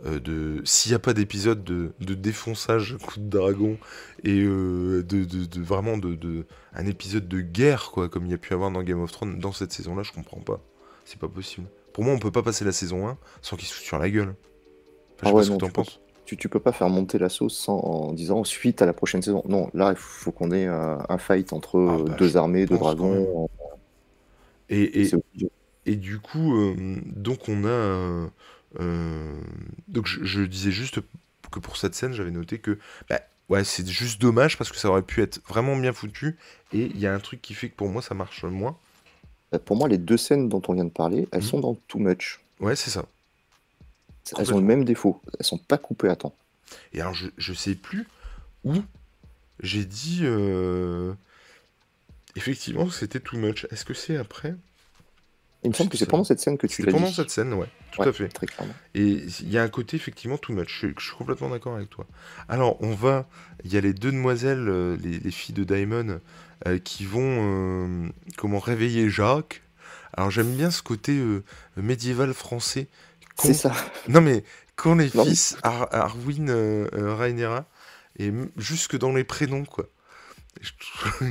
euh, 0.05 0.19
de. 0.19 0.61
S'il 0.65 0.91
n'y 0.91 0.95
a 0.95 0.99
pas 0.99 1.13
d'épisode 1.13 1.63
de, 1.63 1.93
défonçage 1.99 2.97
coup 3.05 3.19
de 3.19 3.29
dragon 3.29 3.77
et 4.23 4.43
de, 4.43 5.61
vraiment 5.61 5.97
de, 5.97 6.45
un 6.73 6.85
épisode 6.85 7.27
de 7.27 7.41
guerre, 7.41 7.91
quoi, 7.91 8.09
comme 8.09 8.25
il 8.25 8.31
y 8.31 8.35
a 8.35 8.37
pu 8.37 8.53
avoir 8.53 8.71
dans 8.71 8.83
Game 8.83 9.01
of 9.01 9.11
Thrones, 9.11 9.39
dans 9.39 9.51
cette 9.51 9.71
saison-là, 9.71 10.03
je 10.03 10.11
comprends 10.11 10.41
pas. 10.41 10.59
C'est 11.05 11.19
pas 11.19 11.29
possible. 11.29 11.67
Pour 11.93 12.03
moi, 12.03 12.13
on 12.13 12.19
peut 12.19 12.31
pas 12.31 12.43
passer 12.43 12.65
la 12.65 12.73
saison 12.73 13.07
1 13.07 13.17
sans 13.41 13.55
qu'il 13.55 13.67
se 13.67 13.75
sur 13.75 13.97
la 13.97 14.09
gueule. 14.09 14.35
Je 15.21 15.27
ah 15.27 15.29
sais 15.29 15.33
pas 15.33 15.43
ce 15.43 15.51
que 15.51 15.71
penses. 15.71 15.99
Tu, 16.25 16.35
tu, 16.35 16.49
peux 16.49 16.59
pas 16.59 16.73
faire 16.73 16.89
monter 16.89 17.17
la 17.17 17.29
sauce 17.29 17.57
sans, 17.57 17.79
en 17.79 18.11
disant 18.11 18.43
suite 18.43 18.81
à 18.81 18.85
la 18.85 18.91
prochaine 18.91 19.21
saison. 19.21 19.43
Non, 19.47 19.69
là, 19.73 19.91
il 19.91 19.97
faut 19.97 20.33
qu'on 20.33 20.51
ait 20.51 20.65
un, 20.65 21.17
fight 21.17 21.53
entre 21.53 21.79
ah, 21.89 22.03
bah, 22.03 22.15
deux 22.17 22.35
armées, 22.35 22.65
deux 22.65 22.77
dragons. 22.77 23.49
Et, 24.69 25.09
et, 25.85 25.95
du 25.95 26.19
coup, 26.19 26.57
euh, 26.57 26.75
donc 27.05 27.47
on 27.47 27.63
a. 27.63 28.29
Euh, 28.79 29.41
donc 29.87 30.05
je, 30.05 30.41
disais 30.41 30.71
juste 30.71 30.99
que 31.49 31.59
pour 31.59 31.77
cette 31.77 31.95
scène, 31.95 32.11
j'avais 32.11 32.31
noté 32.31 32.59
que. 32.59 32.77
Bah, 33.09 33.21
ouais, 33.47 33.63
c'est 33.63 33.87
juste 33.87 34.19
dommage 34.19 34.57
parce 34.57 34.69
que 34.69 34.77
ça 34.77 34.89
aurait 34.89 35.03
pu 35.03 35.21
être 35.21 35.39
vraiment 35.47 35.77
bien 35.77 35.93
foutu. 35.93 36.37
Et 36.73 36.91
il 36.93 36.99
y 36.99 37.07
a 37.07 37.13
un 37.13 37.19
truc 37.19 37.41
qui 37.41 37.53
fait 37.53 37.69
que 37.69 37.75
pour 37.75 37.87
moi, 37.87 38.01
ça 38.01 38.15
marche 38.15 38.43
moins. 38.43 38.75
Bah, 39.53 39.59
pour 39.59 39.77
moi, 39.77 39.87
les 39.87 39.97
deux 39.97 40.17
scènes 40.17 40.49
dont 40.49 40.61
on 40.67 40.73
vient 40.73 40.85
de 40.85 40.89
parler, 40.89 41.27
elles 41.31 41.39
mhm. 41.39 41.47
sont 41.47 41.59
dans 41.61 41.75
Too 41.87 41.99
Much. 41.99 42.41
Ouais, 42.59 42.75
c'est 42.75 42.89
ça. 42.89 43.05
Elles 44.37 44.53
ont 44.53 44.57
le 44.57 44.63
même 44.63 44.83
défaut. 44.83 45.21
Elles 45.39 45.45
sont 45.45 45.57
pas 45.57 45.77
coupées 45.77 46.09
à 46.09 46.15
temps. 46.15 46.35
Et 46.93 47.01
alors, 47.01 47.13
je, 47.13 47.27
je 47.37 47.53
sais 47.53 47.75
plus 47.75 48.07
où 48.63 48.75
j'ai 49.61 49.85
dit 49.85 50.19
euh, 50.23 51.13
effectivement 52.35 52.89
c'était 52.89 53.19
too 53.19 53.37
much. 53.37 53.65
Est-ce 53.71 53.85
que 53.85 53.93
c'est 53.93 54.17
après? 54.17 54.55
Il 55.63 55.71
me 55.71 55.73
semble 55.73 55.89
que 55.89 55.97
c'est 55.97 56.05
pendant 56.05 56.23
cette 56.23 56.39
scène 56.39 56.57
que 56.57 56.67
tu 56.67 56.83
l'as 56.83 56.91
pendant 56.91 57.11
cette 57.11 57.31
scène, 57.31 57.53
ouais, 57.53 57.67
tout 57.91 58.03
à 58.03 58.13
fait. 58.13 58.27
Très 58.29 58.45
clairement. 58.45 58.73
Et 58.93 59.23
il 59.39 59.49
y 59.49 59.57
a 59.57 59.63
un 59.63 59.67
côté 59.67 59.97
effectivement 59.97 60.37
too 60.37 60.53
much. 60.53 60.81
Je, 60.81 60.87
suis 61.03 61.15
complètement 61.17 61.49
d'accord 61.49 61.75
avec 61.75 61.89
toi. 61.89 62.05
Alors 62.47 62.81
on 62.81 62.93
va, 62.93 63.27
il 63.63 63.73
y 63.73 63.77
a 63.77 63.81
les 63.81 63.93
deux 63.93 64.11
demoiselles, 64.11 64.69
euh, 64.69 64.97
les, 64.97 65.31
filles 65.31 65.55
de 65.55 65.63
Diamond, 65.63 66.19
euh, 66.67 66.77
qui 66.77 67.05
vont 67.05 68.11
comment 68.37 68.59
réveiller 68.59 69.09
Jacques. 69.09 69.63
Alors 70.13 70.29
j'aime 70.29 70.53
bien 70.53 70.69
ce 70.69 70.83
côté 70.83 71.19
médiéval 71.75 72.33
français. 72.33 72.87
C'est 73.39 73.53
ça. 73.53 73.73
Non 74.07 74.21
mais 74.21 74.43
quand 74.75 74.95
les 74.95 75.09
fils 75.09 75.57
Arwin, 75.63 76.87
Rhaenyra 76.91 77.65
et 78.19 78.31
jusque 78.57 78.97
dans 78.97 79.13
les 79.13 79.23
prénoms, 79.23 79.65
quoi. 79.65 79.87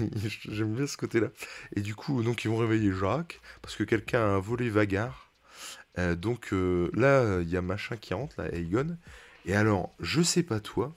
J'aime 0.49 0.75
bien 0.75 0.87
ce 0.87 0.97
côté-là. 0.97 1.29
Et 1.75 1.81
du 1.81 1.95
coup, 1.95 2.23
donc 2.23 2.45
ils 2.45 2.49
vont 2.49 2.59
réveiller 2.59 2.93
Jacques 2.93 3.41
parce 3.63 3.77
que 3.77 3.85
quelqu'un 3.85 4.37
a 4.37 4.39
volé 4.39 4.71
Vagar. 4.71 5.31
Euh, 5.99 6.15
donc 6.15 6.53
euh, 6.53 6.91
là, 6.95 7.41
il 7.41 7.49
y 7.49 7.57
a 7.57 7.63
machin 7.63 7.97
qui 7.97 8.15
rentre, 8.15 8.41
là, 8.41 8.53
Aegon. 8.55 8.97
Et 9.47 9.55
alors, 9.55 9.93
je 10.01 10.23
sais 10.23 10.43
pas 10.43 10.61
toi, 10.61 10.95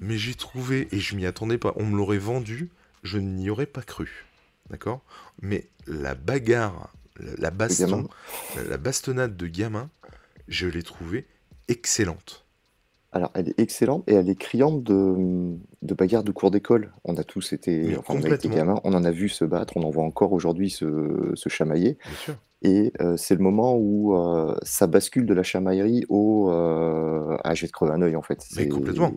mais 0.00 0.18
j'ai 0.18 0.34
trouvé, 0.34 0.88
et 0.92 1.00
je 1.00 1.14
m'y 1.14 1.26
attendais 1.26 1.58
pas, 1.58 1.72
on 1.76 1.86
me 1.86 1.96
l'aurait 1.96 2.18
vendu, 2.18 2.70
je 3.02 3.18
n'y 3.18 3.50
aurais 3.50 3.66
pas 3.66 3.82
cru. 3.82 4.26
D'accord? 4.70 5.02
Mais 5.40 5.68
la 5.86 6.14
bagarre, 6.14 6.92
la, 7.18 7.50
baston, 7.50 8.08
la 8.68 8.76
bastonnade 8.76 9.36
de 9.36 9.46
gamin, 9.46 9.90
je 10.48 10.66
l'ai 10.66 10.82
trouvée 10.82 11.26
excellente. 11.68 12.46
Alors, 13.14 13.30
elle 13.34 13.50
est 13.50 13.60
excellente 13.60 14.04
et 14.06 14.14
elle 14.14 14.30
est 14.30 14.38
criante 14.38 14.82
de, 14.82 15.54
de 15.82 15.94
bagarre 15.94 16.24
de 16.24 16.32
cours 16.32 16.50
d'école. 16.50 16.92
On 17.04 17.16
a 17.16 17.24
tous 17.24 17.52
été, 17.52 17.94
enfin, 17.98 18.14
on 18.16 18.22
a 18.22 18.34
été 18.34 18.48
gamins, 18.48 18.80
on 18.84 18.94
en 18.94 19.04
a 19.04 19.10
vu 19.10 19.28
se 19.28 19.44
battre, 19.44 19.76
on 19.76 19.82
en 19.82 19.90
voit 19.90 20.04
encore 20.04 20.32
aujourd'hui 20.32 20.70
se, 20.70 21.30
se 21.34 21.48
chamailler. 21.50 21.98
Et 22.62 22.92
euh, 23.00 23.16
c'est 23.18 23.34
le 23.34 23.42
moment 23.42 23.76
où 23.76 24.16
euh, 24.16 24.56
ça 24.62 24.86
bascule 24.86 25.26
de 25.26 25.34
la 25.34 25.42
chamaillerie 25.42 26.04
au 26.08 26.50
euh, 26.52 27.36
ah, 27.44 27.54
je 27.54 27.62
vais 27.62 27.66
te 27.66 27.72
crever 27.72 27.92
un 27.92 28.00
œil 28.00 28.16
en 28.16 28.22
fait. 28.22 28.46
Mais 28.56 28.68
complètement. 28.68 29.12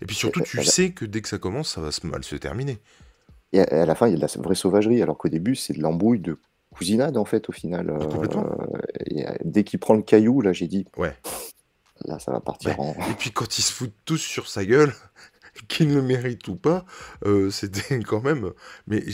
Et 0.00 0.06
puis 0.06 0.14
surtout, 0.14 0.42
tu 0.42 0.62
sais 0.62 0.90
que 0.90 1.04
dès 1.04 1.20
que 1.20 1.28
ça 1.28 1.38
commence, 1.38 1.74
ça 1.74 1.80
va 1.80 1.90
mal 2.04 2.22
se 2.22 2.36
terminer. 2.36 2.78
Et 3.52 3.60
à, 3.60 3.86
la 3.86 3.94
fin, 3.94 4.06
il 4.06 4.10
y 4.10 4.14
a 4.14 4.16
de 4.16 4.22
la 4.22 4.42
vraie 4.42 4.54
sauvagerie, 4.54 5.02
alors 5.02 5.16
qu'au 5.16 5.30
début, 5.30 5.56
c'est 5.56 5.72
de 5.72 5.80
l'embrouille 5.80 6.20
de 6.20 6.38
cousinade 6.78 7.16
en 7.16 7.24
fait, 7.24 7.48
au 7.48 7.52
final. 7.52 7.92
complètement. 7.98 8.46
et 9.06 9.24
dès 9.44 9.64
qu'il 9.64 9.78
prend 9.78 9.94
le 9.94 10.02
caillou, 10.02 10.40
là, 10.40 10.52
j'ai 10.52 10.68
dit, 10.68 10.86
Ouais. 10.96 11.14
Là, 12.04 12.18
ça 12.18 12.32
va 12.32 12.40
partir 12.40 12.78
en. 12.80 12.92
Et 13.10 13.14
puis 13.18 13.32
quand 13.32 13.58
ils 13.58 13.62
se 13.62 13.72
foutent 13.72 13.96
tous 14.04 14.18
sur 14.18 14.48
sa 14.48 14.64
gueule, 14.64 14.92
qu'il 15.68 15.92
le 15.92 16.02
mérite 16.02 16.46
ou 16.48 16.56
pas, 16.56 16.84
euh, 17.24 17.50
c'était 17.50 17.98
quand 18.06 18.22
même. 18.22 18.52
Mais 18.86 19.04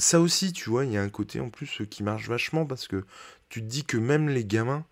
ça 0.00 0.20
aussi, 0.20 0.52
tu 0.52 0.70
vois, 0.70 0.84
il 0.84 0.92
y 0.92 0.96
a 0.96 1.02
un 1.02 1.08
côté 1.08 1.40
en 1.40 1.50
plus 1.50 1.82
qui 1.90 2.02
marche 2.02 2.28
vachement 2.28 2.64
parce 2.66 2.88
que 2.88 3.04
tu 3.48 3.60
te 3.62 3.66
dis 3.66 3.84
que 3.84 3.96
même 3.96 4.28
les 4.28 4.44
gamins. 4.44 4.84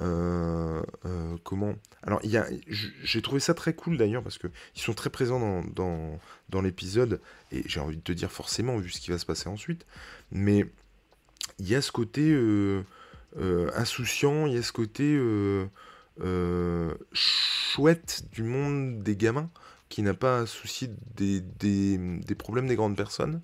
Euh, 0.00 0.82
euh, 1.04 1.36
comment 1.44 1.72
Alors, 2.02 2.18
il 2.24 2.30
y 2.30 2.36
a, 2.36 2.44
j'ai 2.66 3.22
trouvé 3.22 3.38
ça 3.38 3.54
très 3.54 3.74
cool 3.74 3.96
d'ailleurs 3.96 4.24
parce 4.24 4.38
que 4.38 4.48
ils 4.74 4.80
sont 4.80 4.92
très 4.92 5.08
présents 5.08 5.38
dans, 5.38 5.62
dans, 5.62 6.18
dans 6.48 6.60
l'épisode 6.62 7.20
et 7.52 7.62
j'ai 7.66 7.78
envie 7.78 7.98
de 7.98 8.02
te 8.02 8.10
dire 8.10 8.32
forcément 8.32 8.76
vu 8.76 8.90
ce 8.90 9.00
qui 9.00 9.12
va 9.12 9.18
se 9.18 9.24
passer 9.24 9.48
ensuite. 9.48 9.86
Mais 10.32 10.66
il 11.58 11.68
y 11.68 11.74
a 11.74 11.82
ce 11.82 11.92
côté 11.92 12.36
insouciant, 13.74 14.46
il 14.46 14.54
y 14.54 14.58
a 14.58 14.62
ce 14.62 14.72
côté 14.72 15.18
euh, 16.20 16.94
chouette 17.12 18.22
du 18.30 18.44
monde 18.44 19.02
des 19.02 19.16
gamins 19.16 19.50
qui 19.88 20.02
n'a 20.02 20.14
pas 20.14 20.40
à 20.40 20.46
soucier 20.46 20.88
des, 21.16 21.40
des, 21.40 21.98
des, 21.98 22.34
problèmes 22.34 22.68
des 22.68 22.76
grandes 22.76 22.96
personnes. 22.96 23.40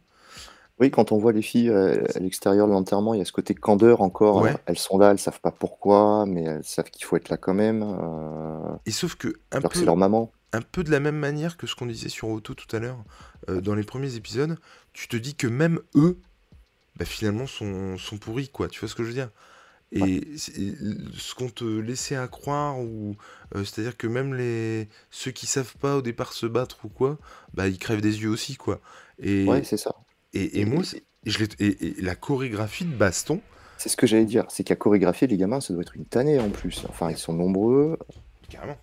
Oui, 0.79 0.91
quand 0.91 1.13
on 1.13 1.19
voit 1.19 1.33
les 1.33 1.43
filles 1.43 1.69
euh, 1.69 2.05
à 2.15 2.21
l'extérieur 2.21 2.67
de 2.67 2.73
l'enterrement, 2.73 3.13
il 3.13 3.19
y 3.19 3.21
a 3.21 3.25
ce 3.25 3.33
côté 3.33 3.55
candeur 3.55 4.01
encore. 4.01 4.47
Elles 4.67 4.79
sont 4.79 4.99
là, 4.99 5.11
elles 5.11 5.19
savent 5.19 5.41
pas 5.41 5.51
pourquoi, 5.51 6.27
mais 6.27 6.45
elles 6.45 6.65
savent 6.65 6.91
qu'il 6.91 7.05
faut 7.05 7.17
être 7.17 7.29
là 7.29 7.37
quand 7.37 7.55
même. 7.55 7.83
Euh, 7.83 8.77
Et 8.87 8.93
sauf 8.93 9.17
que 9.17 9.35
un 9.53 9.61
peu, 9.61 9.85
leur 9.85 9.97
maman. 9.97 10.33
Un 10.53 10.63
peu 10.63 10.83
de 10.85 10.91
la 10.91 11.01
même 11.01 11.17
manière 11.19 11.57
que 11.57 11.67
ce 11.67 11.75
qu'on 11.75 11.87
disait 11.87 12.09
sur 12.09 12.29
Otto 12.29 12.55
tout 12.55 12.75
à 12.75 12.79
l'heure, 12.79 13.03
dans 13.49 13.75
les 13.75 13.85
premiers 13.85 14.15
épisodes, 14.15 14.57
tu 14.93 15.09
te 15.09 15.17
dis 15.17 15.35
que 15.35 15.47
même 15.47 15.81
eux, 15.95 16.19
bah, 17.01 17.07
finalement, 17.07 17.47
sont, 17.47 17.97
sont 17.97 18.19
pourris, 18.19 18.51
quoi. 18.51 18.69
Tu 18.69 18.79
vois 18.79 18.89
ce 18.91 18.95
que 18.95 19.03
je 19.05 19.09
veux 19.09 19.15
dire? 19.15 19.31
Et 19.91 20.21
ce 20.37 21.35
qu'on 21.35 21.49
te 21.49 21.65
laissait 21.65 22.15
à 22.15 22.29
croire, 22.29 22.79
ou 22.79 23.17
euh, 23.57 23.65
c'est-à-dire 23.65 23.97
que 23.97 24.07
même 24.07 24.35
les 24.35 24.87
ceux 25.11 25.31
qui 25.31 25.47
savent 25.47 25.75
pas 25.79 25.97
au 25.97 26.03
départ 26.03 26.35
se 26.35 26.45
battre 26.45 26.85
ou 26.85 26.89
quoi, 26.89 27.19
bah 27.55 27.69
ils 27.69 27.79
crèvent 27.79 28.03
des 28.03 28.21
yeux 28.23 28.29
aussi 28.29 28.57
quoi. 28.57 28.81
Et 29.19 29.47
Ouais, 29.47 29.65
c'est 29.65 29.79
ça. 29.79 29.97
et, 30.35 30.61
et 30.61 30.65
moi, 30.67 30.85
je 31.25 31.45
et, 31.59 31.97
la 32.03 32.15
chorégraphie 32.15 32.85
de 32.85 32.95
baston, 32.95 33.41
C'est 33.79 33.89
ce 33.89 33.97
que 33.97 34.07
j'allais 34.07 34.27
dire, 34.27 34.45
c'est 34.51 34.63
qu'à 34.63 34.77
chorégraphier, 34.77 35.27
les 35.27 35.39
gamins, 35.39 35.61
ça 35.61 35.73
doit 35.73 35.83
être 35.83 35.97
une 35.97 36.05
tannée 36.05 36.39
en 36.39 36.51
plus. 36.51 36.85
Enfin, 36.89 37.11
ils 37.11 37.19
sont 37.19 37.33
nombreux. 37.33 37.99
carrément. 38.49 38.79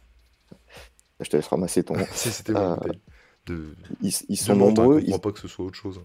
Je 1.19 1.29
te 1.29 1.37
laisse 1.37 1.47
ramasser 1.47 1.83
ton. 1.83 1.95
c'était 2.13 2.53
euh, 2.53 2.75
De, 3.45 3.75
ils, 4.01 4.11
ils 4.27 4.37
sont 4.37 4.55
nombreux. 4.55 5.01
Je 5.07 5.15
pas 5.17 5.31
que 5.31 5.39
ce 5.39 5.47
soit 5.47 5.65
autre 5.65 5.77
chose. 5.77 6.01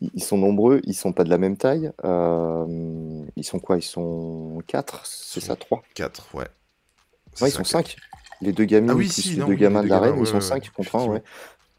Ils 0.00 0.22
sont 0.22 0.38
nombreux, 0.38 0.80
ils 0.84 0.94
sont 0.94 1.12
pas 1.12 1.24
de 1.24 1.30
la 1.30 1.38
même 1.38 1.56
taille. 1.56 1.90
Euh, 2.04 3.24
ils 3.36 3.44
sont 3.44 3.58
quoi? 3.58 3.76
Ils 3.76 3.82
sont 3.82 4.62
4, 4.66 5.06
c'est 5.06 5.40
ça 5.40 5.56
3 5.56 5.82
4, 5.94 6.34
ouais. 6.34 6.44
Ouais, 7.40 7.48
ils 7.48 7.52
sont 7.52 7.64
5. 7.64 7.96
Les 8.42 8.52
deux 8.52 8.64
gamins, 8.64 8.94
ah 8.96 9.00
les 9.00 9.44
deux 9.44 9.54
gamins 9.54 9.82
de 9.82 9.88
la 9.88 10.00
reine, 10.00 10.16
ils 10.18 10.26
sont 10.26 10.40
5, 10.40 10.70
comprends 10.70 11.08
ouais. 11.08 11.22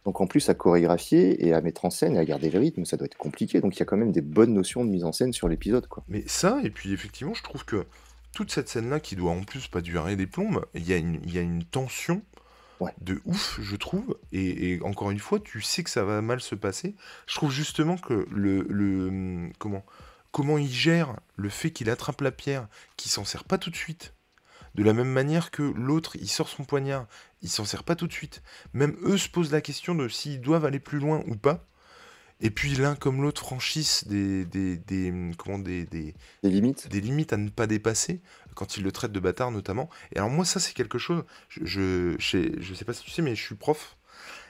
Donc 0.05 0.21
en 0.21 0.27
plus 0.27 0.47
à 0.47 0.53
chorégraphier 0.53 1.45
et 1.45 1.53
à 1.53 1.59
mettre 1.59 1.83
en 1.83 1.89
scène 1.89 2.15
et 2.15 2.19
à 2.19 2.23
garder 2.23 2.49
le 2.49 2.59
rythme, 2.59 2.85
ça 2.85 2.95
doit 2.95 3.05
être 3.05 3.17
compliqué. 3.17 3.59
Donc 3.59 3.75
il 3.75 3.79
y 3.79 3.81
a 3.81 3.85
quand 3.85 3.97
même 3.97 4.13
des 4.13 4.21
bonnes 4.21 4.53
notions 4.53 4.85
de 4.85 4.89
mise 4.89 5.03
en 5.03 5.11
scène 5.11 5.33
sur 5.33 5.49
l'épisode. 5.49 5.87
quoi. 5.87 6.03
Mais 6.07 6.23
ça, 6.27 6.59
et 6.63 6.69
puis 6.69 6.93
effectivement, 6.93 7.33
je 7.33 7.43
trouve 7.43 7.65
que 7.65 7.85
toute 8.33 8.49
cette 8.49 8.69
scène-là, 8.69 9.01
qui 9.01 9.17
doit 9.17 9.31
en 9.31 9.43
plus 9.43 9.67
pas 9.67 9.81
durer 9.81 10.15
des 10.15 10.25
plombes, 10.25 10.65
il 10.73 10.89
y, 10.89 10.93
il 10.93 11.33
y 11.33 11.37
a 11.37 11.41
une 11.41 11.65
tension 11.65 12.21
de 13.01 13.21
ouf, 13.25 13.59
je 13.61 13.75
trouve. 13.75 14.17
Et, 14.31 14.79
encore 14.83 15.11
une 15.11 15.19
fois, 15.19 15.39
tu 15.39 15.61
sais 15.61 15.83
que 15.83 15.89
ça 15.89 16.03
va 16.03 16.21
mal 16.21 16.41
se 16.41 16.55
passer. 16.55 16.95
Je 17.27 17.35
trouve 17.35 17.51
justement 17.51 17.97
que 17.97 18.27
le, 18.31 18.65
le 18.69 19.49
comment 19.59 19.85
comment 20.31 20.57
il 20.57 20.71
gère 20.71 21.15
le 21.35 21.49
fait 21.49 21.71
qu'il 21.71 21.89
attrape 21.89 22.21
la 22.21 22.31
pierre, 22.31 22.67
qu'il 22.95 23.09
s'en 23.09 23.25
sert 23.25 23.43
pas 23.43 23.57
tout 23.57 23.71
de 23.71 23.75
suite. 23.75 24.13
De 24.75 24.83
la 24.83 24.93
même 24.93 25.09
manière 25.09 25.49
que 25.49 25.63
l'autre, 25.63 26.15
il 26.17 26.29
sort 26.29 26.49
son 26.49 26.63
poignard, 26.63 27.07
il 27.41 27.49
s'en 27.49 27.65
sert 27.65 27.83
pas 27.83 27.95
tout 27.95 28.05
de 28.05 28.13
suite. 28.13 28.43
Même 28.73 28.95
eux 29.01 29.17
se 29.17 29.29
posent 29.29 29.51
la 29.51 29.61
question 29.61 29.95
de 29.95 30.07
s'ils 30.07 30.39
doivent 30.39 30.65
aller 30.65 30.79
plus 30.79 30.99
loin 30.99 31.23
ou 31.25 31.35
pas. 31.35 31.65
Et 32.39 32.51
puis 32.51 32.75
l'un 32.75 32.95
comme 32.95 33.21
l'autre 33.21 33.41
franchissent 33.41 34.07
des, 34.07 34.45
des, 34.45 34.77
des, 34.77 35.13
comment, 35.37 35.57
des, 35.57 35.85
des, 35.85 36.13
limites. 36.43 36.87
des 36.89 37.01
limites 37.01 37.33
à 37.33 37.37
ne 37.37 37.49
pas 37.49 37.65
dépasser 37.67 38.21
quand 38.53 38.77
ils 38.77 38.83
le 38.83 38.91
traitent 38.91 39.11
de 39.11 39.19
bâtard 39.19 39.51
notamment. 39.51 39.89
Et 40.13 40.17
alors 40.17 40.29
moi 40.29 40.45
ça 40.45 40.59
c'est 40.59 40.73
quelque 40.73 40.97
chose, 40.97 41.23
je, 41.49 42.15
je, 42.19 42.49
je, 42.59 42.73
sais 42.73 42.85
pas 42.85 42.93
si 42.93 43.03
tu 43.03 43.11
sais 43.11 43.21
mais 43.21 43.35
je 43.35 43.43
suis 43.43 43.55
prof. 43.55 43.97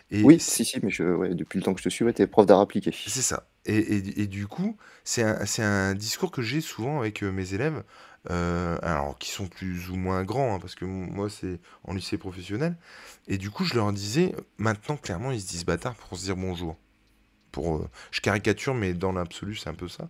Et 0.09 0.23
oui, 0.23 0.39
si, 0.39 0.63
si, 0.63 0.79
mais 0.81 0.89
je, 0.89 1.03
ouais, 1.03 1.35
depuis 1.35 1.57
le 1.57 1.63
temps 1.63 1.73
que 1.73 1.79
je 1.79 1.83
te 1.83 1.89
suis, 1.89 2.05
tu 2.13 2.21
es 2.21 2.27
prof 2.27 2.45
d'art 2.45 2.61
appliqué. 2.61 2.93
C'est 2.93 3.21
ça. 3.21 3.49
Et, 3.65 3.77
et, 3.77 4.21
et, 4.21 4.27
du 4.27 4.47
coup, 4.47 4.77
c'est 5.03 5.21
un, 5.21 5.37
un, 5.59 5.93
discours 5.93 6.31
que 6.31 6.41
j'ai 6.41 6.61
souvent 6.61 6.99
avec 6.99 7.23
euh, 7.23 7.31
mes 7.31 7.53
élèves, 7.53 7.83
euh, 8.29 8.77
alors 8.81 9.17
qui 9.17 9.29
sont 9.29 9.47
plus 9.47 9.89
ou 9.89 9.97
moins 9.97 10.23
grands, 10.23 10.55
hein, 10.55 10.59
parce 10.59 10.75
que 10.75 10.85
moi 10.85 11.29
c'est 11.29 11.59
en 11.83 11.93
lycée 11.93 12.17
professionnel. 12.17 12.77
Et 13.27 13.37
du 13.37 13.49
coup, 13.51 13.65
je 13.65 13.75
leur 13.75 13.91
disais, 13.91 14.33
maintenant 14.57 14.95
clairement, 14.95 15.31
ils 15.31 15.41
se 15.41 15.47
disent 15.47 15.65
bâtard 15.65 15.95
pour 15.95 16.17
se 16.17 16.23
dire 16.23 16.37
bonjour. 16.37 16.77
Euh, 17.57 17.79
je 18.11 18.21
caricature, 18.21 18.73
mais 18.73 18.93
dans 18.93 19.11
l'absolu, 19.11 19.55
c'est 19.55 19.69
un 19.69 19.73
peu 19.73 19.87
ça. 19.87 20.07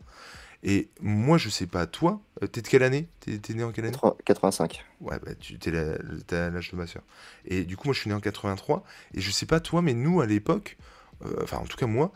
Et 0.64 0.90
moi, 1.02 1.38
je 1.38 1.50
sais 1.50 1.68
pas, 1.68 1.86
toi, 1.86 2.20
euh, 2.42 2.48
t'es 2.48 2.62
de 2.62 2.68
quelle 2.68 2.84
année? 2.84 3.08
T'es 3.20 3.54
né 3.54 3.64
en 3.64 3.72
quelle 3.72 3.86
année? 3.86 3.98
85. 4.26 4.84
Ouais, 5.02 5.20
bah, 5.24 5.34
tu 5.40 5.60
t'es 5.60 5.70
à 5.76 6.50
l'âge 6.50 6.72
de 6.72 6.76
ma 6.76 6.88
soeur. 6.88 7.04
Et 7.46 7.64
du 7.64 7.78
coup, 7.78 7.88
moi, 7.88 7.94
je 7.94 8.00
suis 8.02 8.10
né 8.10 8.16
en 8.16 8.20
83. 8.20 8.84
Et 9.14 9.22
je 9.22 9.32
sais 9.32 9.46
pas, 9.46 9.60
toi, 9.60 9.82
mais 9.82 9.94
nous, 9.94 10.20
à 10.20 10.26
l'époque, 10.26 10.78
euh, 11.26 11.44
enfin, 11.44 11.58
en 11.58 11.66
tout 11.66 11.78
cas, 11.78 11.88
moi, 11.88 12.12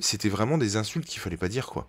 c'était 0.00 0.28
vraiment 0.28 0.58
des 0.58 0.76
insultes 0.76 1.06
qu'il 1.06 1.20
fallait 1.20 1.36
pas 1.36 1.48
dire, 1.48 1.66
quoi. 1.66 1.88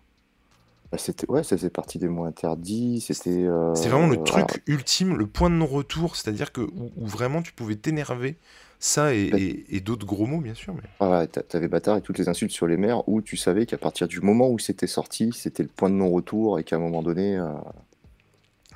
Bah, 0.92 0.98
c'était 0.98 1.30
ouais, 1.30 1.44
ça 1.44 1.58
faisait 1.58 1.70
partie 1.70 1.98
des 1.98 2.08
mots 2.08 2.26
interdits. 2.26 3.02
C'était. 3.02 3.48
C'est 3.76 3.90
vraiment 3.90 4.08
le 4.08 4.24
truc 4.24 4.62
ultime, 4.68 5.18
le 5.18 5.26
point 5.26 5.50
de 5.50 5.56
non-retour, 5.56 6.16
c'est-à-dire 6.16 6.52
que 6.52 6.62
où, 6.62 7.08
vraiment 7.08 7.42
tu 7.42 7.54
pouvais 7.54 7.76
t'énerver 7.76 8.38
ça 8.82 9.14
et, 9.14 9.80
d'autres 9.86 10.08
gros 10.08 10.26
mots, 10.26 10.42
bien 10.42 10.56
sûr. 10.56 10.74
Mais... 10.74 10.82
Ah 11.00 11.26
t'avais 11.28 11.68
bâtard 11.68 11.98
et 11.98 12.02
toutes 12.02 12.18
les 12.18 12.28
insultes 12.28 12.52
sur 12.52 12.66
les 12.66 12.78
mers 12.78 13.08
où 13.08 13.22
tu 13.22 13.38
savais 13.38 13.68
qu'à 13.68 13.78
partir 13.78 14.08
du 14.08 14.22
moment 14.22 14.50
où 14.50 14.58
c'était 14.58 14.88
sorti, 14.88 15.32
c'était 15.34 15.62
le 15.62 15.70
point 15.70 15.90
de 15.92 15.96
non-retour 15.96 16.58
et 16.60 16.64
qu'à 16.64 16.78
un 16.78 16.80
moment 16.80 17.04
donné. 17.04 17.38
Euh, 17.38 17.52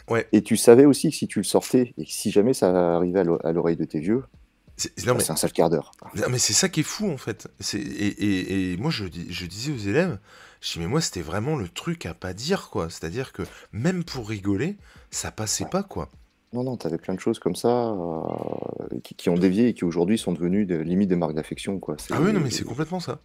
ouais. 0.10 0.28
Et 0.32 0.44
tu 0.44 0.58
savais 0.58 0.86
aussi 0.86 1.10
que 1.10 1.15
si 1.15 1.28
tu 1.28 1.39
le 1.39 1.44
sortais 1.44 1.96
et 1.98 2.06
que 2.06 2.12
si 2.12 2.30
jamais 2.30 2.54
ça 2.54 2.96
arrivait 2.96 3.22
à 3.44 3.52
l'oreille 3.52 3.78
de 3.78 3.86
tes 3.86 4.00
vieux, 4.00 4.24
c'est 4.78 5.10
un 5.10 5.36
sale 5.36 5.52
quart 5.52 5.72
d'heure. 5.72 5.91
mais 6.30 6.38
c'est 6.38 6.54
ça 6.54 6.70
qui 6.70 6.82
est 6.82 6.84
fou 6.84 7.10
en 7.10 7.18
fait. 7.18 7.48
Et, 7.74 8.74
et, 8.74 8.78
moi 8.78 8.91
je, 8.91 9.06
je 9.06 9.46
disais 9.48 9.72
aux 9.72 9.89
élèves, 9.89 10.20
je 10.62 10.74
dis 10.74 10.80
mais 10.80 10.88
moi 10.88 11.02
c'était 11.02 11.22
vraiment 11.22 11.56
le 11.56 11.68
truc 11.68 12.06
à 12.06 12.13
pas 12.13 12.34
dire 12.34 12.70
quoi. 12.70 12.91
C'est-à-dire 12.91 13.34
que 13.34 13.41
même 13.72 14.04
pour 14.04 14.30
rigoler, 14.30 14.76
ça 15.10 15.32
passait 15.32 15.65
pas 15.65 15.82
quoi. 15.82 16.12
Non, 16.56 16.63
non, 16.63 16.78
tu 16.78 16.88
avais 16.88 16.98
plein 16.98 17.13
de 17.13 17.20
choses 17.20 17.38
comme 17.38 17.56
ça, 17.56 17.94
heu, 17.94 19.00
qui 19.04 19.13
qui 19.13 19.30
ont 19.30 19.36
dévié 19.36 19.68
et 19.68 19.74
qui 19.74 19.84
aujourd'hui 19.84 20.18
sont 20.18 20.32
devenues 20.32 20.65
des 20.65 20.84
limite 20.86 21.10
des 21.10 21.18
marques 21.18 21.34
d'affection, 21.34 21.80
quoi. 21.80 21.98
Ah 22.12 22.22
oui, 22.22 22.32
non, 22.32 22.39
mais 22.39 22.50
c'est 22.50 22.63
complètement 22.63 23.02
ça. 23.02 23.20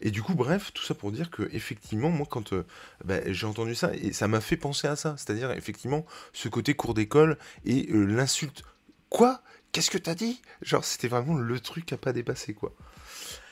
Et 0.00 0.10
du 0.10 0.20
coup, 0.20 0.34
bref, 0.34 0.72
tout 0.74 0.82
ça 0.82 0.94
pour 0.94 1.12
dire 1.12 1.30
que 1.30 1.48
effectivement, 1.52 2.10
moi, 2.10 2.26
quand 2.28 2.52
euh, 2.52 2.66
bah, 3.04 3.20
j'ai 3.28 3.46
entendu 3.46 3.76
ça, 3.76 3.92
et 3.94 4.12
ça 4.12 4.26
m'a 4.26 4.40
fait 4.40 4.56
penser 4.56 4.88
à 4.88 4.96
ça, 4.96 5.14
c'est-à-dire 5.16 5.52
effectivement 5.52 6.04
ce 6.32 6.48
côté 6.48 6.74
cours 6.74 6.92
d'école 6.92 7.38
et 7.64 7.88
euh, 7.92 8.04
l'insulte. 8.04 8.64
Quoi? 9.10 9.42
Qu'est-ce 9.70 9.90
que 9.90 9.98
t'as 9.98 10.16
dit? 10.16 10.42
Genre, 10.60 10.84
c'était 10.84 11.06
vraiment 11.06 11.34
le 11.34 11.60
truc 11.60 11.92
à 11.92 11.96
pas 11.96 12.12
dépasser, 12.12 12.52
quoi. 12.52 12.72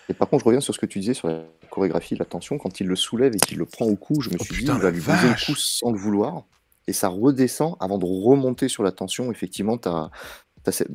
et 0.08 0.14
par 0.14 0.28
contre, 0.28 0.42
je 0.42 0.46
reviens 0.46 0.60
sur 0.60 0.74
ce 0.74 0.80
que 0.80 0.86
tu 0.86 0.98
disais 0.98 1.14
sur 1.14 1.28
la 1.28 1.44
chorégraphie, 1.70 2.16
la 2.16 2.24
tension. 2.24 2.58
Quand 2.58 2.80
il 2.80 2.88
le 2.88 2.96
soulève 2.96 3.36
et 3.36 3.38
qu'il 3.38 3.58
le 3.58 3.66
prend 3.66 3.84
au 3.84 3.94
cou, 3.94 4.20
je 4.20 4.30
me 4.30 4.36
Oh 4.40 4.42
suis 4.42 4.54
dit: 4.54 4.60
putain, 4.62 4.74
«Il 4.74 4.78
la 4.78 4.84
va 4.84 4.90
lui 4.90 5.00
briser 5.00 5.28
le 5.28 5.34
cou 5.34 5.52
vache 5.52 5.60
sans 5.60 5.92
le 5.92 5.98
vouloir» 5.98 6.46
et 6.90 6.94
ça 6.94 7.08
redescend 7.08 7.76
avant 7.80 7.98
de 7.98 8.06
remonter 8.06 8.68
sur 8.68 8.82
la 8.84 8.92
tension. 8.92 9.32
Effectivement, 9.32 9.78
tu 9.78 9.88
as 9.88 10.10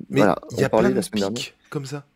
Mais 0.10 0.28
voilà, 0.28 0.40
il 0.50 0.60
y 0.60 0.64
on 0.64 0.66
a 0.66 0.70
plein 0.70 0.90
parlait 0.90 0.92
de 0.92 0.96
la 0.96 1.02
semaine 1.04 1.22
dernière 1.22 1.44
pics 1.44 1.56
comme 1.70 1.86
ça. 1.86 2.08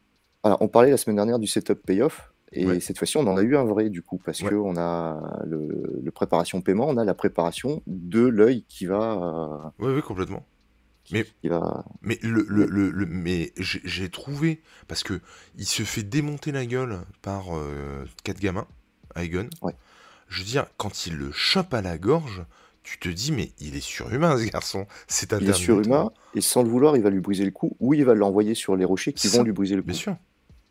voilà, 0.43 0.57
on 0.61 0.67
parlait 0.67 0.91
la 0.91 0.97
semaine 0.97 1.17
dernière 1.17 1.39
du 1.39 1.47
setup 1.47 1.81
payoff 1.85 2.33
et 2.51 2.65
Ouais, 2.65 2.79
cette 2.79 2.97
fois-ci, 2.97 3.17
on 3.17 3.27
en 3.27 3.37
a 3.37 3.41
eu 3.43 3.55
un 3.57 3.63
vrai 3.65 3.89
du 3.89 4.01
coup 4.01 4.17
parce 4.23 4.41
ouais, 4.41 4.49
qu'on 4.49 4.75
a 4.77 5.41
le 5.45 5.99
le 6.01 6.11
préparation 6.11 6.61
paiement, 6.61 6.87
on 6.87 6.97
a 6.97 7.05
la 7.05 7.13
préparation 7.13 7.83
de 7.87 8.21
l'œil 8.21 8.63
qui 8.67 8.85
va, 8.85 9.73
ouais, 9.79 9.93
ouais, 9.93 10.01
complètement. 10.01 10.45
qui 11.03 11.13
Mais 11.13 11.25
qui 11.41 11.49
va 11.49 11.85
Mais 12.01 12.19
le, 12.23 12.45
le, 12.49 12.67
le 12.67 13.05
mais 13.07 13.53
j'ai 13.57 14.09
trouvé 14.09 14.61
parce 14.87 15.03
que 15.03 15.21
il 15.57 15.65
se 15.67 15.83
fait 15.83 16.03
démonter 16.03 16.51
la 16.51 16.65
gueule 16.65 17.01
par 17.21 17.57
euh, 17.57 18.05
quatre 18.23 18.39
gamins, 18.39 18.67
Aigon. 19.15 19.49
ouais. 19.61 19.75
Je 20.29 20.39
veux 20.39 20.45
dire, 20.45 20.67
quand 20.77 21.07
il 21.07 21.17
le 21.17 21.31
chope 21.31 21.73
à 21.73 21.81
la 21.81 21.97
gorge, 21.97 22.45
tu 22.89 22.97
te 22.99 23.09
dis 23.09 23.31
mais 23.31 23.51
il 23.59 23.75
est 23.75 23.81
surhumain 23.81 24.37
ce 24.37 24.45
garçon, 24.45 24.87
c'est 25.07 25.33
un 25.33 25.39
Il 25.39 25.49
est 25.49 25.53
surhumain 25.53 26.11
et 26.33 26.41
sans 26.41 26.63
le 26.63 26.69
vouloir, 26.69 26.95
il 26.97 27.03
va 27.03 27.09
lui 27.09 27.19
briser 27.19 27.45
le 27.45 27.51
cou 27.51 27.75
ou 27.79 27.93
il 27.93 28.03
va 28.05 28.13
l'envoyer 28.15 28.55
sur 28.55 28.75
les 28.75 28.85
rochers 28.85 29.13
qui 29.13 29.27
vont 29.27 29.43
lui 29.43 29.51
briser 29.51 29.75
le 29.75 29.81
bien 29.81 29.93
cou. 29.93 29.99
sûr. 29.99 30.15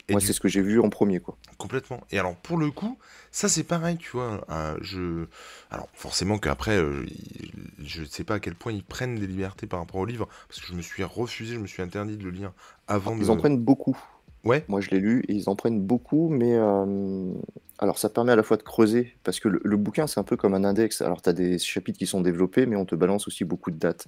Et 0.08 0.12
Moi, 0.12 0.20
c'est 0.22 0.32
ce 0.32 0.40
que 0.40 0.48
j'ai 0.48 0.62
vu 0.62 0.80
en 0.80 0.88
premier, 0.88 1.20
quoi. 1.20 1.36
complètement. 1.58 2.00
Et 2.10 2.18
alors 2.18 2.34
pour 2.36 2.56
le 2.56 2.70
coup, 2.70 2.98
ça 3.30 3.48
c'est 3.48 3.64
pareil, 3.64 3.98
tu 3.98 4.10
vois. 4.12 4.44
je, 4.80 5.26
alors 5.70 5.88
forcément 5.92 6.38
qu'après, 6.38 6.78
euh, 6.78 7.04
je 7.78 8.00
ne 8.00 8.06
sais 8.06 8.24
pas 8.24 8.34
à 8.36 8.40
quel 8.40 8.54
point 8.54 8.72
ils 8.72 8.84
prennent 8.84 9.16
des 9.16 9.26
libertés 9.26 9.66
par 9.66 9.80
rapport 9.80 10.00
au 10.00 10.06
livre, 10.06 10.28
parce 10.48 10.60
que 10.60 10.66
je 10.66 10.72
me 10.74 10.82
suis 10.82 11.04
refusé, 11.04 11.54
je 11.54 11.60
me 11.60 11.66
suis 11.66 11.82
interdit 11.82 12.16
de 12.16 12.24
le 12.24 12.30
lire 12.30 12.52
avant 12.86 13.16
Ils 13.16 13.30
en 13.30 13.34
de. 13.34 13.40
prennent 13.40 13.58
beaucoup. 13.58 13.98
Ouais, 14.48 14.64
Moi, 14.68 14.80
je 14.80 14.90
l'ai 14.90 14.98
lu 15.00 15.24
et 15.28 15.34
ils 15.34 15.48
en 15.48 15.56
prennent 15.56 15.80
beaucoup, 15.80 16.28
mais 16.28 16.54
euh, 16.54 17.32
alors 17.78 17.98
ça 17.98 18.08
permet 18.08 18.32
à 18.32 18.36
la 18.36 18.42
fois 18.42 18.56
de 18.56 18.62
creuser, 18.62 19.16
parce 19.22 19.40
que 19.40 19.48
le, 19.48 19.60
le 19.62 19.76
bouquin, 19.76 20.06
c'est 20.06 20.18
un 20.18 20.24
peu 20.24 20.36
comme 20.36 20.54
un 20.54 20.64
index. 20.64 21.02
Alors, 21.02 21.20
tu 21.22 21.28
as 21.28 21.32
des 21.32 21.58
chapitres 21.58 21.98
qui 21.98 22.06
sont 22.06 22.20
développés, 22.22 22.66
mais 22.66 22.76
on 22.76 22.84
te 22.86 22.94
balance 22.94 23.28
aussi 23.28 23.44
beaucoup 23.44 23.70
de 23.70 23.78
dates. 23.78 24.06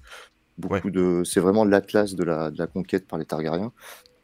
ouais. 0.63 0.79
Beaucoup 0.79 0.91
de... 0.91 1.23
C'est 1.25 1.41
vraiment 1.41 1.65
l'atlas 1.65 2.15
de 2.15 2.25
la, 2.25 2.51
de 2.51 2.59
la 2.59 2.67
conquête 2.67 3.07
par 3.07 3.19
les 3.19 3.27
Targaryens. 3.27 3.73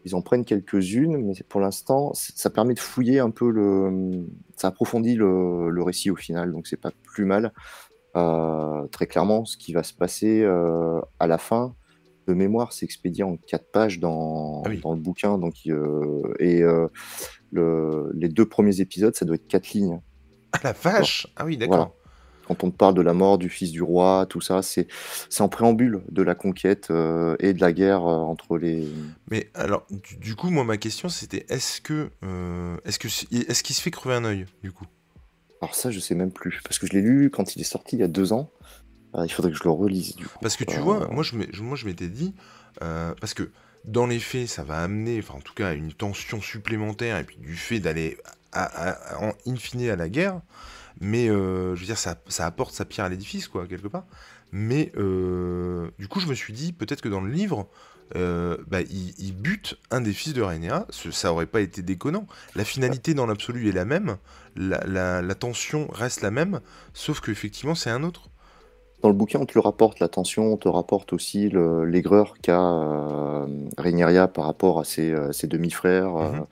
Ils 0.05 0.15
en 0.15 0.23
prennent 0.23 0.45
quelques-unes, 0.45 1.17
mais 1.17 1.35
pour 1.49 1.61
l'instant, 1.61 2.13
ça 2.15 2.49
permet 2.49 2.75
de 2.75 2.79
fouiller 2.79 3.19
un 3.19 3.31
peu 3.31 3.51
le. 3.51 4.25
Ça 4.57 4.69
approfondit 4.69 5.17
le, 5.17 5.69
le 5.69 5.83
récit 5.83 6.11
au 6.11 6.17
final, 6.17 6.53
donc 6.53 6.69
c'est 6.69 6.81
pas 6.81 6.93
plus 7.03 7.25
mal. 7.25 7.53
Euh, 8.15 8.87
très 8.93 9.09
clairement, 9.09 9.45
ce 9.45 9.57
qui 9.57 9.73
va 9.73 9.83
se 9.83 9.93
passer 9.93 10.43
euh, 10.43 11.01
à 11.19 11.27
la 11.27 11.39
fin, 11.39 11.75
de 12.27 12.35
mémoire, 12.35 12.73
c'est 12.73 12.85
expédié 12.85 13.25
en 13.25 13.37
quatre 13.37 13.71
pages 13.71 13.97
Ah 13.99 14.01
dans, 14.03 14.63
oui. 14.67 14.81
dans 14.83 14.93
le 14.95 15.01
bouquin. 15.01 15.39
Donc, 15.39 15.55
euh, 15.69 16.23
et 16.39 16.63
euh, 16.63 16.89
le- 17.53 18.11
les 18.15 18.29
deux 18.29 18.47
premiers 18.47 18.81
épisodes, 18.81 19.15
ça 19.15 19.25
doit 19.25 19.37
être 19.37 19.47
quatre 19.49 19.71
lignes. 19.71 20.01
Ah 20.53 20.59
la 20.65 20.73
vache! 20.73 21.27
Ah 21.37 21.45
oui, 21.45 21.57
Voilà. 21.57 21.71
d'accord. 21.71 21.95
Quand 22.49 22.63
on 22.63 22.71
parle 22.71 22.95
de 22.95 23.03
la 23.03 23.13
mort 23.13 23.39
du 23.39 23.49
fils 23.49 23.73
du 23.73 23.83
roi, 23.83 24.25
tout 24.31 24.41
ça, 24.41 24.63
c'est 24.63 24.87
c'est 25.29 25.43
en 25.43 25.49
préambule 25.49 26.03
de 26.13 26.23
la 26.23 26.37
conquête 26.37 26.89
euh, 26.93 27.35
et 27.41 27.53
de 27.53 27.61
la 27.61 27.73
guerre 27.73 28.07
euh, 28.07 28.19
entre 28.19 28.57
les. 28.57 28.87
Mais 29.33 29.51
alors, 29.55 29.85
du, 29.91 30.17
du 30.19 30.37
coup, 30.37 30.51
moi, 30.51 30.63
ma 30.63 30.77
question, 30.77 31.09
c'était 31.09 31.45
est-ce 31.49 31.81
que, 31.81 32.09
est-ce 32.85 33.01
que, 33.01 33.09
est-ce 33.09 33.63
qu'il 33.65 33.75
se 33.75 33.83
fait 33.83 33.91
crever 33.91 34.15
un 34.15 34.25
œil, 34.25 34.47
du 34.63 34.71
coup? 34.71 34.85
Alors 35.61 35.75
ça, 35.75 35.91
je 35.91 35.99
sais 35.99 36.15
même 36.15 36.31
plus, 36.31 36.61
parce 36.63 36.79
que 36.79 36.87
je 36.87 36.93
l'ai 36.93 37.01
lu 37.03 37.31
quand 37.31 37.57
il 37.57 37.61
est 37.63 37.65
sorti 37.65 37.97
il 37.97 37.99
y 37.99 38.05
a 38.05 38.09
deux 38.09 38.33
ans. 38.33 38.51
Euh, 39.17 39.25
il 39.25 39.31
faudrait 39.33 39.51
que 39.53 39.59
je 39.59 39.65
le 39.65 39.71
relise 39.71 40.17
du 40.17 40.27
coup. 40.27 40.39
Parce 40.43 40.57
que 40.57 40.65
tu 40.65 40.77
Euh, 40.77 40.81
vois, 40.83 41.09
moi, 41.11 41.23
je, 41.23 41.37
m'étais 41.87 42.09
dit, 42.09 42.35
euh, 42.83 43.15
parce 43.21 43.35
que 43.35 43.51
dans 43.85 44.07
les 44.07 44.19
faits, 44.19 44.49
ça 44.49 44.63
va 44.63 44.83
amener, 44.83 45.19
enfin, 45.19 45.35
en 45.35 45.41
tout 45.41 45.55
cas, 45.55 45.73
une 45.75 45.93
tension 45.93 46.41
supplémentaire, 46.41 47.19
et 47.19 47.25
puis 47.25 47.37
du 47.39 47.57
fait 47.57 47.79
d'aller, 47.81 48.19
en 48.55 49.33
in 49.47 49.57
fine, 49.57 49.89
à 49.89 49.97
la 49.97 50.09
guerre, 50.09 50.41
mais 51.01 51.29
euh, 51.29 51.75
je 51.77 51.81
veux 51.81 51.87
dire, 51.87 51.99
ça, 51.99 52.17
ça 52.29 52.47
apporte 52.47 52.75
sa 52.75 52.85
pierre 52.85 53.07
à 53.07 53.09
l'édifice, 53.09 53.49
quoi, 53.49 53.67
quelque 53.67 53.89
part. 53.89 54.05
Mais 54.53 54.93
du 55.99 56.09
coup, 56.09 56.21
je 56.21 56.27
me 56.27 56.35
suis 56.35 56.53
dit, 56.53 56.73
peut-être 56.73 57.01
que 57.01 57.09
dans 57.09 57.21
le 57.21 57.31
livre, 57.31 57.69
euh, 58.15 58.57
bah, 58.69 58.81
il, 58.83 59.15
il 59.19 59.33
bute 59.35 59.77
un 59.91 60.01
des 60.01 60.13
fils 60.13 60.33
de 60.33 60.41
Rhaenyra, 60.41 60.87
ce- 60.91 61.11
ça 61.11 61.33
aurait 61.33 61.47
pas 61.47 61.61
été 61.61 61.83
déconnant. 61.83 62.27
La 62.55 62.65
finalité 62.65 63.15
dans 63.15 63.27
l'absolu 63.27 63.69
est 63.69 63.73
la 63.73 63.85
même, 63.85 64.17
la, 64.55 64.79
la, 64.87 65.23
la 65.23 65.35
tension 65.35 65.89
reste 65.93 66.23
la 66.23 66.31
même, 66.31 66.61
sauf 66.95 67.21
que 67.21 67.31
effectivement 67.33 67.75
c'est 67.75 67.91
un 67.91 68.05
autre. 68.05 68.31
Dans 69.03 69.09
le 69.09 69.15
bouquin, 69.15 69.39
on 69.41 69.47
te 69.47 69.55
le 69.55 69.61
rapporte, 69.61 70.01
la 70.01 70.09
tension, 70.09 70.53
on 70.53 70.57
te 70.57 70.69
rapporte 70.69 71.13
aussi 71.13 71.51
l'aigreur 71.51 72.35
qu'a 72.43 72.61
euh, 72.61 73.47
Rhaenyra 73.79 74.29
par 74.29 74.45
rapport 74.47 74.81
à 74.81 74.85
ses, 74.85 75.13
euh, 75.13 75.33
ses 75.33 75.47
demi-frères. 75.47 76.17
euh, 76.17 76.33
Mhm. 76.33 76.47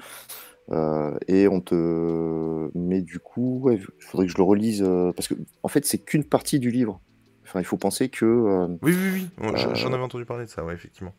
euh, 0.70 1.18
et 1.28 1.48
on 1.48 1.60
te. 1.60 2.70
Mais 2.74 3.02
du 3.02 3.18
coup, 3.18 3.60
ouais, 3.62 3.76
il 3.76 4.04
faudrait 4.04 4.26
que 4.26 4.32
je 4.32 4.38
le 4.38 4.44
relise, 4.44 4.82
parce 5.16 5.28
que 5.28 5.34
en 5.62 5.68
fait, 5.68 5.84
c'est 5.84 5.98
qu'une 5.98 6.24
partie 6.24 6.58
du 6.58 6.70
livre. 6.70 7.00
Enfin, 7.44 7.60
il 7.60 7.64
faut 7.64 7.76
penser 7.76 8.08
que 8.08 8.24
Oui, 8.82 8.94
oui, 8.94 9.28
oui, 9.40 9.50
j'en- 9.74 9.92
avais 9.92 10.02
entendu 10.02 10.24
parler 10.24 10.44
de 10.46 10.50
ça, 10.50 10.64
ouais, 10.64 10.74
effectivement. 10.74 11.12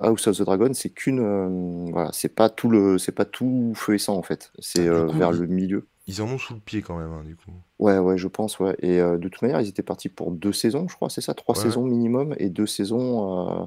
House 0.00 0.26
of 0.28 0.36
the 0.38 0.42
Dragon, 0.42 0.70
c'est 0.74 0.90
qu'une. 0.90 1.20
euh, 1.20 1.90
voilà, 1.92 2.10
c'est 2.12 2.34
pas 2.34 2.48
tout 2.50 2.68
le, 2.68 2.98
c'est 2.98 3.12
pas 3.12 3.24
tout 3.24 3.72
feu 3.74 3.94
et 3.94 3.98
sang 3.98 4.16
en 4.16 4.22
fait. 4.22 4.52
C'est 4.60 4.86
Ah, 4.88 4.92
euh, 4.92 5.06
coup, 5.08 5.18
vers 5.18 5.32
le 5.32 5.46
milieu. 5.46 5.88
ils 6.06 6.22
en 6.22 6.26
ont 6.26 6.38
sous 6.38 6.54
le 6.54 6.60
pied 6.60 6.82
quand 6.82 6.96
même, 6.98 7.12
hein, 7.12 7.22
du 7.24 7.34
coup. 7.36 7.50
Ouais, 7.78 7.98
ouais, 7.98 8.18
je 8.18 8.26
pense, 8.26 8.58
ouais. 8.58 8.74
Et 8.80 9.00
euh, 9.00 9.18
de 9.18 9.28
toute 9.28 9.40
manière, 9.42 9.60
ils 9.60 9.68
étaient 9.68 9.84
partis 9.84 10.08
pour 10.08 10.32
deux 10.32 10.52
saisons, 10.52 10.88
je 10.88 10.96
crois, 10.96 11.10
c'est 11.10 11.20
ça, 11.20 11.34
trois 11.34 11.54
Ouais, 11.54 11.78
saisons 11.78 11.84
minimum 11.84 12.34
et 12.38 12.50
deux 12.50 12.66
saisons. 12.66 13.62
euh, 13.62 13.66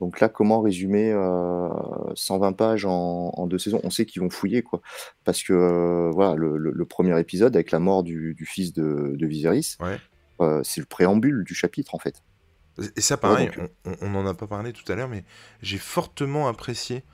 Donc 0.00 0.20
là, 0.20 0.30
comment 0.30 0.62
résumer 0.62 1.12
euh, 1.12 1.68
120 2.16 2.54
pages 2.54 2.86
en, 2.86 3.30
en 3.34 3.46
deux 3.48 3.58
saisons? 3.58 3.80
On 3.84 3.90
sait 3.90 4.06
qu'ils 4.06 4.22
vont 4.22 4.30
fouiller, 4.30 4.62
quoi. 4.62 4.82
Parce 5.24 5.42
que 5.44 5.52
euh, 5.54 6.10
voilà, 6.12 6.34
le, 6.36 6.56
le- 6.58 6.72
le 6.72 6.86
premier 6.86 7.18
épisode 7.20 7.56
avec 7.56 7.72
la 7.72 7.80
mort 7.80 8.04
du, 8.04 8.34
du 8.34 8.46
fils 8.46 8.72
de, 8.74 9.14
de 9.16 9.26
Viserys, 9.28 9.76
Ouais. 9.80 10.00
euh, 10.42 10.62
c'est 10.64 10.80
le 10.80 10.86
préambule 10.86 11.44
du 11.44 11.54
chapitre, 11.54 11.94
en 11.94 12.00
fait. 12.00 12.22
Et 12.96 13.00
ça, 13.00 13.16
Ouais, 13.24 13.36
pareil, 13.36 13.50
donc, 13.56 13.56
on, 13.58 13.68
on, 13.86 13.94
on 14.02 14.14
en 14.16 14.26
a 14.26 14.34
pas 14.34 14.46
parlé 14.46 14.72
tout 14.72 14.90
à 14.92 14.96
l'heure, 14.96 15.08
mais 15.08 15.24
j'ai 15.62 15.78
fortement 15.78 16.46
apprécié 16.48 17.04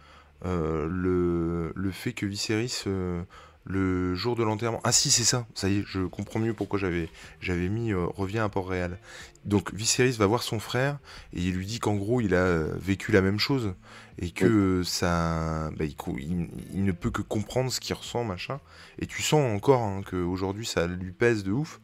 euh, 0.45 0.89
le, 0.91 1.73
le 1.77 1.91
fait 1.93 2.13
que 2.15 2.27
Viserys, 2.27 2.85
euh, 2.89 3.23
le 3.65 4.15
jour 4.15 4.35
de 4.37 4.43
l'enterrement... 4.43 4.81
Ah 4.85 4.93
si, 4.93 5.11
c'est 5.11 5.25
ça, 5.25 5.47
ça 5.55 5.69
y 5.69 5.79
est, 5.79 5.85
je 5.87 6.01
comprends 6.07 6.41
mieux 6.41 6.53
pourquoi 6.55 6.79
j'avais 6.79 7.09
j'avais 7.41 7.69
mis 7.69 7.93
euh, 7.93 8.07
revient 8.07 8.41
à 8.41 8.49
Port-Réal. 8.49 8.99
Donc 9.45 9.73
Viserys 9.75 10.13
va 10.13 10.27
voir 10.27 10.43
son 10.43 10.59
frère 10.59 10.99
et 11.33 11.41
il 11.41 11.55
lui 11.55 11.67
dit 11.67 11.79
qu'en 11.79 11.95
gros 11.95 12.21
il 12.21 12.35
a 12.35 12.65
vécu 12.77 13.13
la 13.13 13.21
même 13.23 13.39
chose 13.39 13.75
et 14.19 14.31
que 14.31 14.45
euh, 14.47 14.85
ça, 14.85 15.71
bah, 15.77 15.85
il, 15.85 15.97
co- 15.97 16.17
il- 16.19 16.49
il 16.75 16.85
ne 16.85 16.93
peut 16.93 17.11
que 17.11 17.23
comprendre 17.23 17.73
ce 17.73 17.81
qu'il 17.81 17.95
ressent, 17.95 18.25
machin. 18.25 18.61
Et 18.99 19.07
tu 19.07 19.23
sens 19.23 19.55
encore 19.55 19.83
hein, 19.83 20.03
qu'aujourd'hui 20.09 20.67
ça 20.67 20.87
lui 20.87 21.13
pèse 21.13 21.45
de 21.45 21.53
ouf. 21.53 21.81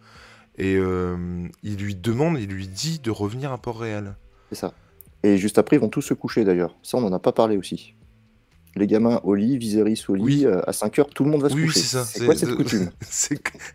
Et 0.56 0.74
euh, 0.76 1.46
il 1.62 1.76
lui 1.76 1.94
demande, 1.94 2.38
il 2.40 2.48
lui 2.48 2.66
dit 2.66 2.98
de 2.98 3.10
revenir 3.12 3.52
à 3.52 3.58
Port-Réal. 3.58 4.16
c'est 4.50 4.56
ça. 4.58 4.74
Et 5.22 5.36
juste 5.36 5.58
après, 5.58 5.76
ils 5.76 5.80
vont 5.80 5.88
tous 5.88 6.02
se 6.02 6.14
coucher, 6.14 6.44
d'ailleurs. 6.44 6.76
Ça, 6.82 6.96
on 6.96 7.00
n'en 7.00 7.12
a 7.12 7.18
pas 7.18 7.32
parlé 7.32 7.56
aussi. 7.56 7.94
Les 8.78 8.86
gamins 8.86 9.20
au 9.24 9.34
lit, 9.34 9.58
Viserys 9.58 10.04
au 10.08 10.14
lit, 10.14 10.22
Oui, 10.22 10.46
euh, 10.46 10.60
à 10.66 10.72
5 10.72 10.98
heures, 11.00 11.08
tout 11.10 11.24
le 11.24 11.30
monde 11.30 11.42
va 11.42 11.48
se 11.48 11.54
oui, 11.54 11.62
oui, 11.62 11.66
coucher. 11.66 11.80
c'est 11.80 11.86
ça. 11.98 12.04
C'est 12.04 12.24
quoi 12.24 12.34
cette 12.36 12.54
coutume? 12.54 12.90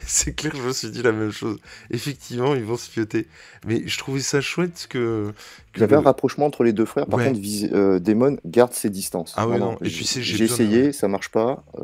c'est 0.07 0.33
clair, 0.33 0.53
je 0.55 0.61
me 0.61 0.71
suis 0.73 0.89
dit 0.89 1.01
la 1.03 1.11
même 1.11 1.31
chose. 1.31 1.57
Effectivement, 1.91 2.55
ils 2.55 2.63
vont 2.63 2.77
se 2.77 2.89
fioter. 2.89 3.27
Mais 3.67 3.83
je 3.85 3.97
trouvais 3.97 4.21
ça 4.21 4.41
chouette 4.41 4.87
que, 4.89 5.27
Il 5.29 5.73
que 5.73 5.79
y 5.81 5.83
avait 5.83 5.95
un 5.95 5.99
le... 6.01 6.05
rapprochement 6.05 6.45
entre 6.45 6.63
les 6.63 6.73
deux 6.73 6.85
frères. 6.85 7.05
Par 7.05 7.19
Ouais. 7.19 7.27
contre, 7.27 7.39
Vis- 7.39 7.69
euh, 7.73 7.99
Daemon 7.99 8.37
garde 8.45 8.73
ses 8.73 8.89
distances. 8.89 9.33
Ah 9.37 9.47
ouais, 9.47 9.59
non. 9.59 9.77
Et 9.81 9.89
sais, 9.89 10.21
j'ai 10.21 10.37
de... 10.37 10.43
essayé, 10.45 10.91
ça 10.93 11.07
marche 11.07 11.29
pas. 11.29 11.63
euh, 11.79 11.83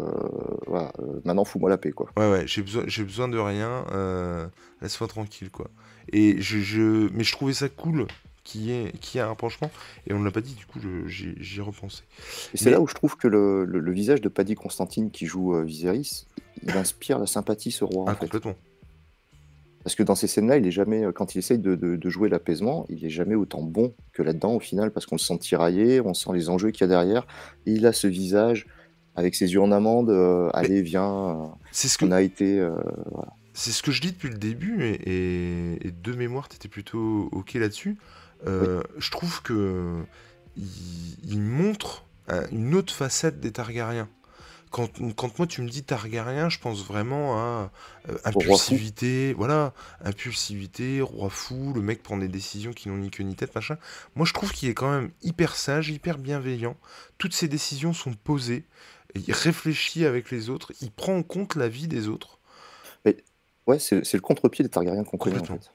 voilà, 0.67 0.91
maintenant, 1.25 1.45
fous-moi 1.45 1.69
la 1.69 1.77
paix, 1.77 1.91
quoi. 1.91 2.09
Ouais, 2.17 2.29
ouais, 2.31 2.43
j'ai 2.47 2.61
besoin, 2.61 2.83
j'ai 2.87 3.03
besoin 3.03 3.27
de 3.27 3.37
rien. 3.37 3.85
laisse-moi 4.81 5.07
tranquille, 5.07 5.49
quoi. 5.51 5.69
Et 6.11 6.41
je, 6.41 6.59
je... 6.59 7.09
Mais 7.13 7.23
je 7.23 7.31
trouvais 7.33 7.53
ça 7.53 7.69
cool 7.69 8.07
ait, 8.71 8.91
qu'il 9.01 9.17
y 9.17 9.21
ait 9.21 9.25
un 9.25 9.27
rapprochement. 9.27 9.69
Et 10.07 10.13
on 10.13 10.19
ne 10.19 10.25
l'a 10.25 10.31
pas 10.31 10.41
dit, 10.41 10.53
du 10.55 10.65
coup, 10.65 10.79
j'y 11.07 11.61
repensé. 11.61 12.03
Et 12.53 12.57
c'est 12.57 12.71
là 12.71 12.81
où 12.81 12.87
je 12.87 12.93
trouve 12.95 13.15
que 13.17 13.27
le, 13.27 13.65
le- 13.65 13.79
le 13.79 13.91
visage 13.91 14.21
de 14.21 14.29
Paddy 14.29 14.55
Constantine 14.55 15.11
qui 15.11 15.25
joue 15.25 15.55
euh, 15.55 15.63
Viserys, 15.63 16.25
il 16.63 16.75
inspire 16.75 17.19
la 17.19 17.25
sympathie, 17.27 17.71
ce 17.71 17.83
roi, 17.83 18.05
Ah, 18.07 18.11
en 18.11 18.13
fait. 18.15 18.19
complètement. 18.21 18.55
Parce 19.83 19.95
que 19.95 20.03
dans 20.03 20.15
ces 20.15 20.27
scènes-là, 20.27 20.57
il 20.57 20.67
est 20.67 20.71
jamais, 20.71 21.05
euh, 21.05 21.11
quand 21.13 21.35
il 21.35 21.37
essaye 21.37 21.57
de, 21.57 21.75
de- 21.75 21.95
de 21.95 22.09
jouer 22.09 22.27
l'apaisement, 22.27 22.85
il 22.89 23.05
est 23.05 23.09
jamais 23.09 23.35
autant 23.35 23.61
bon 23.61 23.93
que 24.11 24.21
là-dedans, 24.21 24.53
au 24.55 24.59
final, 24.59 24.91
parce 24.91 25.05
qu'on 25.05 25.15
le 25.15 25.19
sent 25.21 25.37
tiraillé, 25.39 26.01
on 26.01 26.13
sent 26.13 26.31
les 26.33 26.49
enjeux 26.49 26.71
qu'il 26.71 26.81
y 26.81 26.83
a 26.83 26.87
derrière. 26.87 27.25
Et 27.65 27.71
il 27.73 27.85
a 27.85 27.93
ce 27.93 28.07
visage 28.07 28.67
avec 29.15 29.35
ses 29.35 29.53
yeux 29.53 29.61
en 29.61 29.71
amande, 29.71 30.09
euh, 30.09 30.49
allez, 30.53 30.81
viens, 30.81 31.11
euh, 31.29 31.45
c'est 31.71 31.87
ce 31.87 31.97
que... 31.97 32.05
on 32.05 32.11
a 32.11 32.21
été. 32.21 32.59
euh, 32.59 32.71
voilà. 33.11 33.31
C'est 33.53 33.71
ce 33.71 33.81
que 33.83 33.91
je 33.91 33.99
dis 34.01 34.11
depuis 34.11 34.29
le 34.29 34.37
début, 34.37 34.83
et, 34.83 34.93
et- 35.09 35.87
et 35.87 35.91
de 35.91 36.13
mémoire, 36.13 36.47
t'étais 36.49 36.69
plutôt 36.69 37.27
OK 37.31 37.53
là-dessus. 37.55 37.97
Je 38.45 39.11
trouve 39.11 39.41
que 39.41 40.03
il, 40.57 41.39
montre 41.39 42.05
une 42.51 42.75
autre 42.75 42.93
facette 42.93 43.39
des 43.39 43.51
Targaryens. 43.51 44.09
Quand, 44.71 44.87
quand, 45.15 45.39
moi 45.39 45.47
tu 45.47 45.63
me 45.63 45.69
dis 45.69 45.81
Targaryen, 45.81 46.47
je 46.47 46.59
pense 46.59 46.85
vraiment 46.85 47.37
à 47.39 47.71
impulsivité, 48.23 49.33
voilà, 49.33 49.73
impulsivité, 50.05 51.01
roi 51.01 51.31
fou, 51.31 51.73
le 51.73 51.81
mec 51.81 52.03
prend 52.03 52.17
des 52.17 52.27
décisions 52.27 52.71
qui 52.71 52.87
n'ont 52.87 52.97
ni 52.97 53.09
queue 53.09 53.23
ni 53.23 53.35
tête, 53.35 53.55
machin. 53.55 53.77
Moi 54.15 54.27
je 54.27 54.33
trouve 54.33 54.51
qu'il 54.51 54.69
est 54.69 54.75
quand 54.75 54.91
même 54.91 55.09
hyper 55.23 55.55
sage, 55.55 55.89
hyper 55.89 56.19
bienveillant. 56.19 56.77
Toutes 57.17 57.33
ses 57.33 57.47
décisions 57.47 57.93
sont 57.93 58.13
posées, 58.13 58.63
il 59.15 59.33
réfléchit 59.33 60.05
avec 60.05 60.29
les 60.29 60.51
autres, 60.51 60.71
il 60.81 60.91
prend 60.91 61.17
en 61.17 61.23
compte 61.23 61.55
la 61.55 61.67
vie 61.67 61.87
des 61.87 62.07
autres. 62.07 62.39
Ouais, 63.65 63.77
c'est 63.77 64.13
le 64.13 64.21
contre-pied 64.21 64.63
des 64.63 64.69
Targaryens 64.69 65.03
qu'on 65.03 65.17
connaît 65.17 65.39
en 65.39 65.45
fait. 65.45 65.71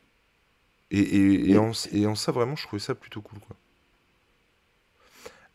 Et, 0.91 1.51
et, 1.51 1.59
en, 1.59 1.73
et, 1.93 2.07
en, 2.07 2.15
ça, 2.15 2.33
vraiment, 2.33 2.57
je 2.57 2.67
trouvais 2.67 2.81
ça 2.81 2.95
plutôt 2.95 3.21
cool. 3.21 3.41
quoi. 3.41 3.57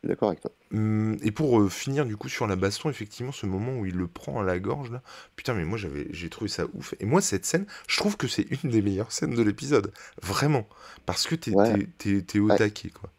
D'accord 0.03 0.30
avec 0.30 0.39
toi. 0.39 0.51
Hum, 0.73 1.17
et 1.21 1.32
pour 1.32 1.59
euh, 1.59 1.67
finir 1.67 2.05
du 2.05 2.15
coup 2.15 2.30
sur 2.30 2.47
la 2.47 2.55
baston, 2.55 2.89
effectivement, 2.89 3.34
ce 3.34 3.45
moment 3.45 3.73
où 3.77 3.86
il 3.86 3.95
le 3.95 4.07
prend 4.07 4.39
à 4.39 4.43
la 4.43 4.57
gorge 4.59 4.91
là, 4.91 5.01
putain, 5.36 5.53
mais 5.53 5.65
moi 5.65 5.77
j'avais, 5.77 6.07
j'ai 6.11 6.30
trouvé 6.30 6.49
ça 6.49 6.65
ouf. 6.73 6.93
Et 7.01 7.05
moi, 7.05 7.21
cette 7.21 7.45
scène, 7.45 7.65
je 7.88 7.97
trouve 7.97 8.15
que 8.15 8.27
c'est 8.27 8.47
une 8.63 8.69
des 8.69 8.82
meilleures 8.82 9.11
scènes 9.11 9.36
de 9.36 9.41
l'épisode, 9.41 9.91
vraiment, 10.21 10.67
parce 11.05 11.27
que 11.27 11.36
t'es, 11.36 11.51
t'es, 12.21 12.39
au 12.39 12.47
taquet 12.47 12.89
quoi. 12.89 13.09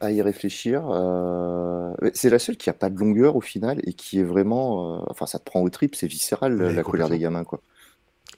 À 0.00 0.10
y 0.10 0.20
réfléchir, 0.22 0.82
euh, 0.90 1.94
c'est 2.14 2.30
la 2.30 2.40
seule 2.40 2.56
qui 2.56 2.68
a 2.68 2.74
pas 2.74 2.90
de 2.90 2.98
longueur 2.98 3.36
au 3.36 3.40
final 3.40 3.80
et 3.84 3.92
qui 3.92 4.18
est 4.18 4.24
vraiment, 4.24 4.96
euh, 4.96 5.04
enfin, 5.08 5.26
ça 5.26 5.38
te 5.38 5.44
prend 5.44 5.62
au 5.62 5.70
trip, 5.70 5.94
c'est 5.94 6.08
viscéral 6.08 6.56
la 6.60 6.82
colère 6.82 7.08
des 7.08 7.20
gamins 7.20 7.44
quoi. 7.44 7.60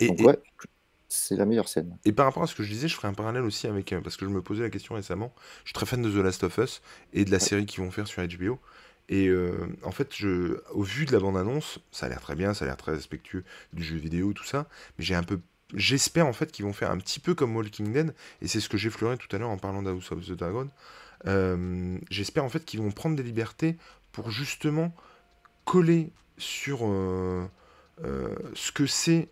Et, 0.00 0.08
Donc, 0.08 0.20
ouais, 0.20 0.38
c'est 1.16 1.36
la 1.36 1.46
meilleure 1.46 1.68
scène. 1.68 1.96
Et 2.04 2.12
par 2.12 2.26
rapport 2.26 2.42
à 2.42 2.46
ce 2.46 2.54
que 2.54 2.62
je 2.62 2.68
disais, 2.68 2.88
je 2.88 2.94
ferai 2.94 3.08
un 3.08 3.14
parallèle 3.14 3.42
aussi 3.42 3.66
avec. 3.66 3.92
Euh, 3.92 4.00
parce 4.00 4.16
que 4.16 4.24
je 4.26 4.30
me 4.30 4.42
posais 4.42 4.62
la 4.62 4.70
question 4.70 4.94
récemment. 4.94 5.34
Je 5.64 5.68
suis 5.68 5.74
très 5.74 5.86
fan 5.86 6.02
de 6.02 6.10
The 6.10 6.22
Last 6.22 6.44
of 6.44 6.58
Us 6.58 6.82
et 7.12 7.24
de 7.24 7.30
la 7.30 7.40
série 7.40 7.66
qu'ils 7.66 7.82
vont 7.82 7.90
faire 7.90 8.06
sur 8.06 8.22
HBO. 8.26 8.58
Et 9.08 9.28
euh, 9.28 9.52
en 9.82 9.92
fait, 9.92 10.14
je, 10.14 10.60
au 10.72 10.82
vu 10.82 11.06
de 11.06 11.12
la 11.12 11.20
bande-annonce, 11.20 11.78
ça 11.92 12.06
a 12.06 12.08
l'air 12.08 12.20
très 12.20 12.34
bien, 12.34 12.54
ça 12.54 12.64
a 12.64 12.68
l'air 12.68 12.76
très 12.76 12.92
respectueux 12.92 13.44
du 13.72 13.82
jeu 13.82 13.96
vidéo, 13.96 14.32
tout 14.32 14.44
ça. 14.44 14.66
Mais 14.98 15.04
j'ai 15.04 15.14
un 15.14 15.22
peu. 15.22 15.40
J'espère 15.74 16.26
en 16.26 16.32
fait 16.32 16.52
qu'ils 16.52 16.64
vont 16.64 16.72
faire 16.72 16.90
un 16.90 16.98
petit 16.98 17.18
peu 17.18 17.34
comme 17.34 17.56
Walking 17.56 17.92
Dead. 17.92 18.14
Et 18.42 18.48
c'est 18.48 18.60
ce 18.60 18.68
que 18.68 18.76
j'ai 18.76 18.90
fleuré 18.90 19.16
tout 19.16 19.34
à 19.34 19.38
l'heure 19.38 19.50
en 19.50 19.58
parlant 19.58 19.82
d'House 19.82 20.12
of 20.12 20.24
the 20.26 20.32
Dragon. 20.32 20.68
Euh, 21.26 21.98
j'espère 22.10 22.44
en 22.44 22.48
fait 22.48 22.64
qu'ils 22.64 22.80
vont 22.80 22.92
prendre 22.92 23.16
des 23.16 23.22
libertés 23.22 23.76
pour 24.12 24.30
justement 24.30 24.94
coller 25.64 26.12
sur 26.38 26.80
ce 27.98 28.72
que 28.72 28.86
c'est 28.86 29.28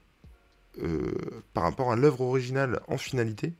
par 1.52 1.64
rapport 1.64 1.92
à 1.92 1.96
l'œuvre 1.96 2.22
originale 2.22 2.80
en 2.88 2.98
finalité. 2.98 3.54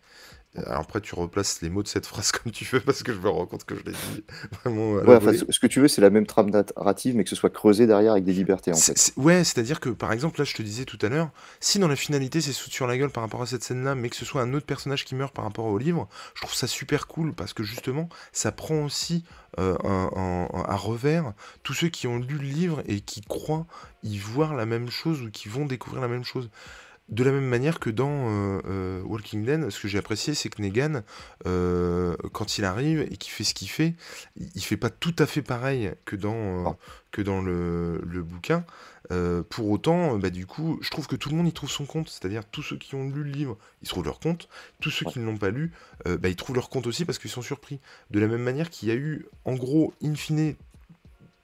Alors 0.57 0.83
après, 0.83 1.01
tu 1.01 1.17
replaces 1.17 1.63
les 1.63 1.69
mots 1.69 1.83
de 1.83 1.89
cette 1.89 2.07
phrase 2.15 2.31
comme 2.31 2.53
tu 2.53 2.65
veux, 2.65 2.81
parce 2.81 3.03
que 3.03 3.13
je 3.13 3.19
me 3.19 3.29
rends 3.29 3.47
compte 3.47 3.65
que 3.65 3.75
je 3.75 3.83
l'ai 3.83 3.93
dit 3.93 4.25
vraiment. 4.63 4.93
Ouais, 4.93 5.19
ce 5.51 5.59
que 5.59 5.67
tu 5.67 5.81
veux, 5.81 5.89
c'est 5.89 6.01
la 6.01 6.11
même 6.11 6.27
trame 6.27 6.51
narrative, 6.51 7.17
mais 7.17 7.25
que 7.25 7.31
ce 7.31 7.37
soit 7.37 7.51
creusé 7.51 7.87
derrière 7.87 8.13
avec 8.13 8.25
des 8.25 8.33
libertés. 8.33 8.73
En 8.73 8.77
fait. 8.77 9.13
Ouais, 9.17 9.43
c'est-à-dire 9.43 9.81
que 9.81 9.91
par 9.91 10.13
exemple, 10.13 10.39
là, 10.39 10.45
je 10.45 10.55
te 10.55 10.63
disais 10.63 10.85
tout 10.85 10.99
à 11.03 11.09
l'heure, 11.09 11.31
si 11.61 11.79
dans 11.79 11.89
la 11.89 11.97
finalité 11.97 12.41
c'est 12.41 12.53
sous 12.53 12.71
sur 12.71 12.87
la 12.87 12.97
gueule 12.97 13.11
par 13.11 13.23
rapport 13.23 13.43
à 13.43 13.47
cette 13.47 13.65
scène-là, 13.65 13.95
mais 13.95 14.09
que 14.09 14.17
ce 14.17 14.25
soit 14.25 14.43
un 14.43 14.55
autre 14.55 14.67
personnage 14.67 15.05
qui 15.05 15.15
meurt 15.15 15.35
par 15.35 15.45
rapport 15.45 15.67
au 15.67 15.79
livre, 15.79 16.09
je 16.35 16.43
trouve 16.43 16.55
ça 16.55 16.67
super 16.67 17.07
cool 17.09 17.35
parce 17.35 17.53
que 17.53 17.63
justement, 17.63 18.09
ça 18.33 18.53
prend 18.53 18.85
aussi 18.85 19.25
euh, 19.59 19.77
à 19.83 20.77
revers 20.77 21.33
tous 21.63 21.75
ceux 21.75 21.89
qui 21.89 22.07
ont 22.07 22.19
lu 22.19 22.39
le 22.39 22.45
livre 22.45 22.83
et 22.87 23.01
qui 23.01 23.23
croient 23.23 23.67
y 24.03 24.19
voir 24.19 24.55
la 24.55 24.67
même 24.67 24.91
chose 24.91 25.23
ou 25.23 25.31
qui 25.31 25.49
vont 25.49 25.67
découvrir 25.67 26.01
la 26.01 26.09
même 26.09 26.25
chose. 26.25 26.49
De 27.11 27.23
la 27.23 27.33
même 27.33 27.45
manière 27.45 27.81
que 27.81 27.91
dans 27.91 28.31
euh, 28.31 28.63
euh, 28.67 29.03
Walking 29.03 29.45
Dead, 29.45 29.69
ce 29.69 29.79
que 29.79 29.89
j'ai 29.89 29.99
apprécié, 29.99 30.33
c'est 30.33 30.49
que 30.49 30.63
Negan, 30.63 31.03
euh, 31.47 32.17
quand 32.33 32.57
il 32.57 32.65
arrive 32.65 33.01
et 33.03 33.19
qu'il 33.19 33.31
fait 33.31 33.45
ce 33.45 33.53
qu'il 33.53 33.69
fait, 33.69 33.95
il 34.37 34.65
fait 34.65 34.79
pas 34.79 34.89
tout 34.89 35.15
à 35.19 35.27
fait 35.27 35.43
pareil 35.43 35.93
que 36.07 36.17
dans, 36.17 36.79
que 37.11 37.21
dans 37.21 37.43
le, 37.43 38.01
bouquin. 38.23 38.65
pour 39.51 39.69
autant, 39.69 40.17
bah, 40.17 40.31
du 40.31 40.47
coup, 40.47 40.79
je 40.81 40.89
trouve 40.89 41.07
que 41.07 41.17
tout 41.17 41.29
le 41.29 41.37
monde 41.37 41.47
y 41.47 41.53
trouve 41.53 41.71
son 41.71 41.85
compte. 41.85 42.09
C'est-à-dire 42.09 42.43
tous 42.47 42.63
ceux 42.63 42.79
qui 42.79 42.95
ont 42.95 43.07
lu 43.11 43.23
le 43.23 43.31
livre, 43.31 43.59
ils 43.83 43.89
trouvent 43.89 44.07
leur 44.07 44.19
compte. 44.19 44.49
Tous 44.81 44.91
ceux 44.91 45.05
qui 45.05 45.19
ne 45.19 45.27
l'ont 45.27 45.37
pas 45.37 45.51
lu, 45.51 45.73
bah, 46.07 46.31
ils 46.31 46.37
trouvent 46.37 46.57
leur 46.57 46.71
compte 46.71 46.87
aussi 46.87 47.05
parce 47.05 47.19
qu'ils 47.19 47.31
sont 47.31 47.43
surpris. 47.43 47.81
De 48.13 48.19
la 48.19 48.29
même 48.29 48.43
manière 48.43 48.71
qu'il 48.71 48.89
y 48.89 48.93
a 48.93 48.95
eu, 48.95 49.27
en 49.45 49.57
gros, 49.57 49.93
in 50.03 50.15
fine, 50.15 50.55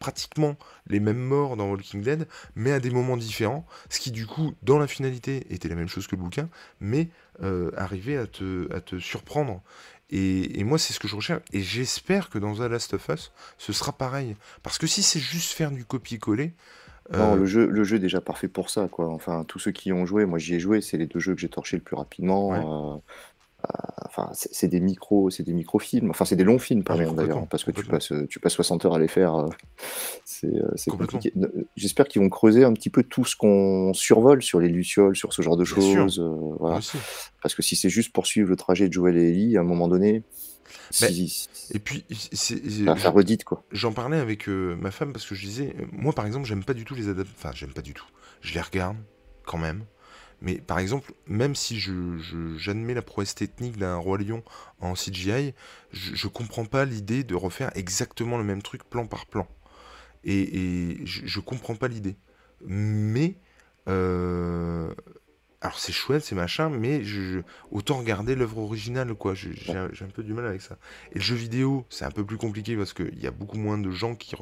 pratiquement 0.01 0.57
les 0.89 0.99
mêmes 0.99 1.21
morts 1.21 1.57
dans 1.57 1.71
Walking 1.71 2.03
Dead, 2.03 2.27
mais 2.57 2.73
à 2.73 2.81
des 2.81 2.91
moments 2.91 3.17
différents, 3.17 3.65
ce 3.89 4.01
qui 4.01 4.11
du 4.11 4.27
coup, 4.27 4.55
dans 4.63 4.79
la 4.79 4.89
finalité, 4.89 5.47
était 5.51 5.69
la 5.69 5.77
même 5.77 5.89
chose 5.89 6.09
que 6.09 6.17
le 6.17 6.23
bouquin, 6.23 6.49
mais 6.81 7.11
euh, 7.43 7.71
arrivait 7.77 8.17
à 8.17 8.27
te, 8.27 8.73
à 8.75 8.81
te 8.81 8.99
surprendre. 8.99 9.63
Et, 10.13 10.65
moi, 10.65 10.77
c'est 10.77 10.93
ce 10.93 10.99
que 10.99 11.07
je 11.07 11.15
recherche, 11.15 11.43
et 11.53 11.61
j'espère 11.61 12.31
que 12.31 12.39
dans 12.39 12.55
The 12.57 12.63
Last 12.63 12.95
of 12.95 13.09
Us, 13.11 13.31
ce 13.59 13.73
sera 13.73 13.93
pareil. 13.93 14.35
Parce 14.65 14.77
que 14.77 14.89
si 14.89 15.05
c'est 15.05 15.21
juste 15.21 15.53
faire 15.53 15.71
du 15.71 15.85
copier-coller, 15.85 16.53
non, 17.13 17.33
euh, 17.33 17.37
le 17.37 17.47
jeu, 17.47 17.67
le 17.67 17.85
jeu 17.85 17.97
est 17.97 18.01
déjà 18.01 18.21
parfait 18.21 18.49
pour 18.49 18.71
ça, 18.71 18.89
quoi. 18.89 19.09
Enfin, 19.09 19.45
tous 19.45 19.59
ceux 19.59 19.73
qui 19.73 19.93
ont 19.93 20.07
joué, 20.07 20.27
moi 20.27 20.39
j'y 20.39 20.55
ai 20.55 20.61
joué, 20.61 20.81
c'est 20.81 20.97
les 20.97 21.07
deux 21.07 21.19
jeux 21.19 21.35
que 21.35 21.41
j'ai 21.41 21.49
torché 21.49 21.77
le 21.77 21.83
plus 21.83 21.97
rapidement. 21.97 22.55
Euh, 22.55 22.99
enfin, 24.11 24.29
c'est 24.33 24.69
des 24.69 24.81
micros, 24.81 25.31
c'est 25.31 25.43
des 25.43 25.53
micro-films. 25.53 26.11
Enfin, 26.11 26.25
c'est 26.25 26.37
des 26.37 26.45
longs 26.45 26.59
films, 26.59 26.83
par 26.83 27.01
exemple, 27.01 27.19
d'ailleurs, 27.19 27.47
parce 27.47 27.65
que 27.65 27.71
tu 27.71 27.85
passes, 27.85 28.13
tu 28.29 28.41
passes 28.41 28.55
60 28.55 28.85
heures 28.85 28.95
à 28.95 28.99
les 28.99 29.09
faire. 29.09 29.35
Euh, 29.37 29.49
euh, 30.45 30.71
c'est 30.75 30.91
compliqué. 30.91 31.33
J'espère 31.77 32.09
qu'ils 32.09 32.21
vont 32.23 32.29
creuser 32.29 32.65
un 32.65 32.73
petit 32.73 32.91
peu 32.91 33.03
tout 33.03 33.25
ce 33.25 33.37
qu'on 33.37 33.93
survole 33.95 34.43
sur 34.43 34.61
les 34.61 34.69
lucioles, 34.69 35.17
sur 35.17 35.33
ce 35.33 35.43
genre 35.43 35.57
de 35.57 35.65
choses. 35.65 36.19
Euh, 36.19 36.57
voilà. 36.59 36.81
Parce 37.43 37.55
que 37.55 37.63
si 37.63 37.77
c'est 37.77 37.91
juste 37.91 38.13
poursuivre 38.13 38.49
le 38.49 38.57
trajet 38.57 38.89
de 38.89 38.93
Joel 38.93 39.17
et 39.17 39.31
Ellie, 39.31 39.57
à 39.57 39.61
un 39.61 39.65
moment 39.65 39.89
donné, 39.89 40.23
et 41.73 41.79
puis, 41.79 42.05
faire 42.97 43.13
redite, 43.13 43.45
quoi. 43.45 43.65
J'en 43.71 43.93
parlais 43.93 44.19
avec 44.19 44.49
ma 44.49 44.91
femme 44.91 45.13
parce 45.13 45.27
que 45.27 45.35
je 45.35 45.45
disais, 45.45 45.75
moi 45.93 46.13
par 46.13 46.27
exemple, 46.27 46.47
j'aime 46.47 46.65
pas 46.65 46.75
du 46.75 46.85
tout 46.85 46.95
les 46.95 47.09
adaptations. 47.09 47.37
Enfin, 47.39 47.51
j'aime 47.55 47.73
pas 47.73 47.83
du 47.83 47.95
tout. 47.95 48.07
Je 48.41 48.55
les 48.55 48.61
regarde 48.61 48.97
quand 49.45 49.59
même. 49.59 49.85
Mais 50.41 50.57
par 50.59 50.79
exemple, 50.79 51.13
même 51.27 51.55
si 51.55 51.79
j'admets 51.79 52.95
la 52.95 53.03
prouesse 53.03 53.35
technique 53.35 53.77
d'un 53.77 53.97
Roi 53.97 54.19
Lion 54.19 54.43
en 54.81 54.95
CGI, 54.95 55.55
je, 55.93 56.15
je 56.15 56.29
comprends 56.29 56.65
pas 56.65 56.85
l'idée 56.85 57.25
de 57.25 57.35
refaire 57.35 57.71
exactement 57.75 58.39
le 58.39 58.45
même 58.45 58.63
truc 58.63 58.85
plan 58.85 59.07
par 59.07 59.27
plan. 59.27 59.47
Et, 60.25 60.99
je, 61.05 61.27
je, 61.27 61.41
comprends 61.41 61.77
pas 61.77 61.89
l'idée. 61.89 62.17
Mais. 62.67 63.37
Euh, 63.89 64.93
alors 65.63 65.79
c'est 65.79 65.93
chouette, 65.93 66.25
c'est 66.25 66.35
machin, 66.35 66.71
mais 66.71 67.05
je, 67.05 67.43
autant 67.71 67.99
regarder 67.99 68.35
l'œuvre 68.35 68.59
originale, 68.59 69.15
quoi. 69.15 69.35
J'ai 69.35 69.77
un 69.77 70.09
peu 70.13 70.23
du 70.23 70.33
mal 70.33 70.47
avec 70.47 70.63
ça. 70.63 70.79
Et 71.13 71.17
le 71.17 71.21
jeu 71.21 71.35
vidéo, 71.35 71.85
c'est 71.91 72.07
un 72.07 72.11
peu 72.11 72.25
plus 72.25 72.39
compliqué 72.39 72.77
parce 72.77 72.95
qu'il 72.95 73.19
y 73.19 73.27
a 73.27 73.31
beaucoup 73.31 73.59
moins 73.59 73.77
de 73.77 73.91
gens 73.91 74.15
qui, 74.15 74.35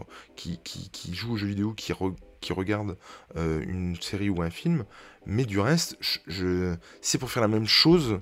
jouent 1.13 1.33
aux 1.33 1.37
jeux 1.37 1.49
vidéo, 1.49 1.73
qui, 1.73 1.93
qui 2.41 2.53
regardent 2.53 2.97
euh, 3.37 3.61
une 3.67 3.97
série 4.01 4.31
ou 4.31 4.43
un 4.43 4.51
film. 4.51 4.85
Mais 5.29 5.45
du 5.45 5.61
reste, 5.61 5.99
je, 6.27 6.75
c'est 7.03 7.19
pour 7.19 7.31
faire 7.31 7.43
la 7.43 7.49
même 7.49 7.67
chose. 7.67 8.19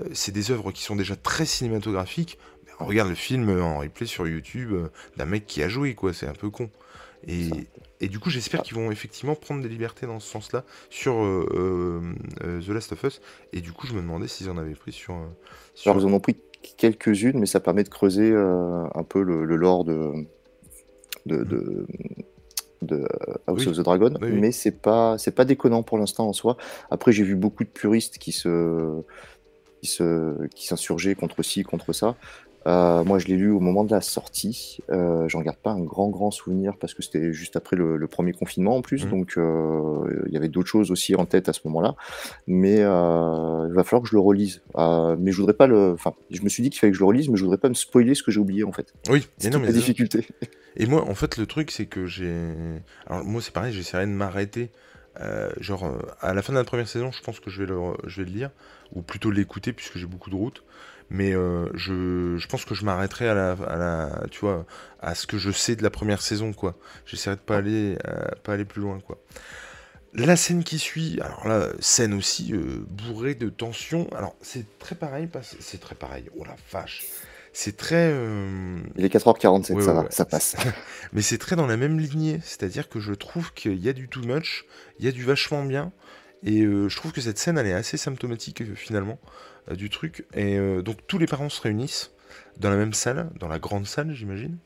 Euh, 0.00 0.08
c'est 0.12 0.32
des 0.32 0.50
œuvres 0.50 0.70
qui 0.70 0.82
sont 0.82 0.94
déjà 0.94 1.16
très 1.16 1.46
cinématographiques. 1.46 2.38
on 2.78 2.84
regarde 2.84 3.08
le 3.08 3.14
film 3.14 3.48
en 3.58 3.78
replay 3.78 4.04
sur 4.04 4.28
YouTube 4.28 4.70
euh, 4.72 4.88
d'un 5.16 5.24
mec 5.24 5.46
qui 5.46 5.62
a 5.62 5.68
joué, 5.70 5.94
quoi. 5.94 6.12
C'est 6.12 6.26
un 6.26 6.34
peu 6.34 6.50
con. 6.50 6.68
Et, 7.26 7.48
et 8.00 8.08
du 8.08 8.18
coup, 8.18 8.28
j'espère 8.28 8.62
qu'ils 8.62 8.74
vont 8.76 8.90
effectivement 8.90 9.34
prendre 9.34 9.62
des 9.62 9.68
libertés 9.68 10.06
dans 10.06 10.20
ce 10.20 10.28
sens-là 10.28 10.64
sur 10.90 11.14
The 11.14 12.68
Last 12.68 12.92
of 12.92 13.02
Us. 13.04 13.22
Et 13.54 13.60
du 13.60 13.72
coup, 13.72 13.86
je 13.86 13.94
me 13.94 14.02
demandais 14.02 14.28
s'ils 14.28 14.50
en 14.50 14.58
avaient 14.58 14.74
pris 14.74 14.92
sur. 14.92 15.14
sur... 15.74 15.90
Alors, 15.90 16.02
ils 16.02 16.06
en 16.06 16.12
ont 16.12 16.20
pris 16.20 16.36
quelques-unes, 16.76 17.38
mais 17.38 17.46
ça 17.46 17.60
permet 17.60 17.84
de 17.84 17.88
creuser 17.88 18.34
un 18.34 19.04
peu 19.04 19.22
le, 19.22 19.44
lore 19.56 19.84
de, 19.84 20.26
de, 21.26 21.44
de, 21.44 21.86
de 22.82 23.06
House 23.46 23.66
of 23.66 23.76
the 23.76 23.80
Dragon, 23.80 24.14
mais 24.20 24.52
c'est 24.52 24.82
pas 24.82 25.16
c'est 25.18 25.34
pas 25.34 25.44
déconnant 25.44 25.82
pour 25.82 25.98
l'instant 25.98 26.28
en 26.28 26.32
soi. 26.32 26.56
Après, 26.90 27.12
j'ai 27.12 27.24
vu 27.24 27.36
beaucoup 27.36 27.64
de 27.64 27.68
puristes 27.68 28.18
qui 28.18 28.32
se 28.32 29.02
qui 29.80 29.88
se 29.88 30.46
qui 30.48 30.66
s'insurgeaient 30.66 31.14
contre 31.14 31.42
ci, 31.42 31.62
contre 31.62 31.92
ça. 31.92 32.16
Euh, 32.66 33.02
moi, 33.04 33.18
je 33.18 33.26
l'ai 33.26 33.36
lu 33.36 33.50
au 33.50 33.60
moment 33.60 33.84
de 33.84 33.90
la 33.90 34.00
sortie. 34.00 34.78
Euh, 34.90 35.28
J'en 35.28 35.40
garde 35.40 35.56
pas 35.56 35.70
un 35.70 35.80
grand, 35.80 36.08
grand 36.08 36.30
souvenir 36.30 36.76
parce 36.76 36.94
que 36.94 37.02
c'était 37.02 37.32
juste 37.32 37.56
après 37.56 37.76
le, 37.76 38.06
premier 38.06 38.32
confinement 38.32 38.76
en 38.76 38.82
plus. 38.82 39.06
Mmh. 39.06 39.10
Donc, 39.10 39.34
euh, 39.36 40.24
il 40.26 40.32
y 40.32 40.36
avait 40.36 40.48
d'autres 40.48 40.68
choses 40.68 40.90
aussi 40.90 41.14
en 41.14 41.24
tête 41.24 41.48
à 41.48 41.52
ce 41.52 41.60
moment-là. 41.64 41.94
Mais 42.46 42.78
euh, 42.80 43.66
il 43.68 43.74
va 43.74 43.84
falloir 43.84 44.02
que 44.02 44.08
je 44.08 44.14
le 44.14 44.20
relise. 44.20 44.62
Mais 44.76 45.32
je 45.32 45.36
voudrais 45.36 45.54
pas 45.54 45.66
le. 45.66 45.92
Enfin, 45.92 46.14
je 46.30 46.42
me 46.42 46.48
suis 46.48 46.62
dit 46.62 46.70
qu'il 46.70 46.78
fallait 46.78 46.92
que 46.92 46.96
je 46.96 47.02
le 47.02 47.06
relise, 47.06 47.28
mais 47.28 47.36
je 47.36 47.42
voudrais 47.42 47.58
pas 47.58 47.68
me 47.68 47.74
spoiler 47.74 48.14
ce 48.14 48.22
que 48.22 48.30
j'ai 48.30 48.40
oublié 48.40 48.64
en 48.64 48.72
fait. 48.72 48.92
Oui, 49.08 49.26
c'est 49.38 49.54
mais 49.56 49.66
la 49.66 49.72
difficulté. 49.72 50.26
Et 50.76 50.86
moi, 50.86 51.06
en 51.06 51.14
fait, 51.14 51.36
le 51.36 51.46
truc, 51.46 51.70
c'est 51.70 51.86
que 51.86 52.06
j'ai. 52.06 52.34
Alors, 53.06 53.24
moi, 53.24 53.42
c'est 53.42 53.52
pareil, 53.52 53.72
j'essaierai 53.72 54.06
de 54.06 54.12
m'arrêter. 54.12 54.70
genre, 55.58 55.90
à 56.20 56.34
la 56.34 56.42
fin 56.42 56.52
de 56.52 56.58
la 56.58 56.64
première 56.64 56.88
saison, 56.88 57.10
je 57.12 57.22
pense 57.22 57.40
que 57.40 57.50
je 57.50 57.62
vais 57.62 57.68
le, 57.68 57.78
je 58.06 58.22
vais 58.22 58.30
le 58.30 58.36
lire, 58.36 58.50
ou 58.94 59.02
plutôt 59.02 59.30
l'écouter, 59.30 59.72
puisque 59.72 59.98
j'ai 59.98 60.06
beaucoup 60.06 60.30
de 60.30 60.36
routes 60.36 60.62
mais 61.12 61.34
euh, 61.36 61.68
je, 61.74 62.38
je, 62.38 62.48
pense 62.48 62.64
que 62.64 62.74
je 62.74 62.86
m'arrêterai 62.86 63.28
à 63.28 63.34
la, 63.34 63.52
à 63.52 63.76
la, 63.76 64.22
tu 64.30 64.40
vois, 64.40 64.64
à 65.00 65.14
ce 65.14 65.26
que 65.26 65.36
je 65.36 65.50
sais 65.50 65.76
de 65.76 65.82
la 65.82 65.90
première 65.90 66.22
saison, 66.22 66.54
quoi. 66.54 66.74
J'essaierai 67.04 67.36
de 67.36 67.42
pas 67.42 67.58
aller, 67.58 67.98
euh, 68.08 68.24
pas 68.42 68.54
aller 68.54 68.64
plus 68.64 68.80
loin, 68.80 68.98
quoi. 68.98 69.18
La 70.14 70.36
scène 70.36 70.64
qui 70.64 70.78
suit, 70.78 71.20
alors 71.20 71.46
là, 71.46 71.68
scène 71.80 72.14
aussi 72.14 72.52
euh, 72.54 72.84
bourrée 72.88 73.34
de 73.34 73.50
tension. 73.50 74.08
Alors 74.16 74.34
c'est 74.40 74.78
très 74.78 74.94
pareil, 74.94 75.28
c'est 75.60 75.80
très 75.80 75.94
pareil. 75.94 76.30
Oh 76.36 76.44
la 76.44 76.56
vache, 76.70 77.04
c'est 77.52 77.76
très. 77.76 78.10
euh, 78.10 78.78
Il 78.96 79.04
est 79.04 79.14
4h47, 79.14 79.52
Ouais, 79.52 79.62
ça 79.64 79.72
ouais, 79.74 79.82
va, 79.84 80.00
ouais. 80.02 80.06
ça 80.10 80.24
passe. 80.24 80.56
Mais 81.12 81.20
c'est 81.22 81.38
très 81.38 81.56
dans 81.56 81.66
la 81.66 81.76
même 81.76 81.98
lignée, 81.98 82.40
c'est-à-dire 82.42 82.88
que 82.88 83.00
je 83.00 83.12
trouve 83.12 83.52
qu'il 83.52 83.78
y 83.82 83.88
a 83.88 83.92
du 83.92 84.08
too 84.08 84.22
much, 84.22 84.64
il 84.98 85.04
y 85.04 85.08
a 85.08 85.12
du 85.12 85.24
vachement 85.24 85.64
bien, 85.64 85.92
et 86.42 86.62
euh, 86.62 86.88
je 86.88 86.96
trouve 86.96 87.12
que 87.12 87.20
cette 87.20 87.38
scène 87.38 87.56
elle 87.58 87.66
est 87.66 87.72
assez 87.72 87.96
symptomatique 87.96 88.62
finalement 88.74 89.18
du 89.70 89.90
truc. 89.90 90.26
Et 90.34 90.56
euh, 90.58 90.82
donc 90.82 91.06
tous 91.06 91.18
les 91.18 91.26
parents 91.26 91.48
se 91.48 91.60
réunissent 91.60 92.10
dans 92.58 92.70
la 92.70 92.76
même 92.76 92.92
salle, 92.92 93.30
dans 93.38 93.48
la 93.48 93.58
grande 93.58 93.86
salle 93.86 94.12
j'imagine, 94.12 94.58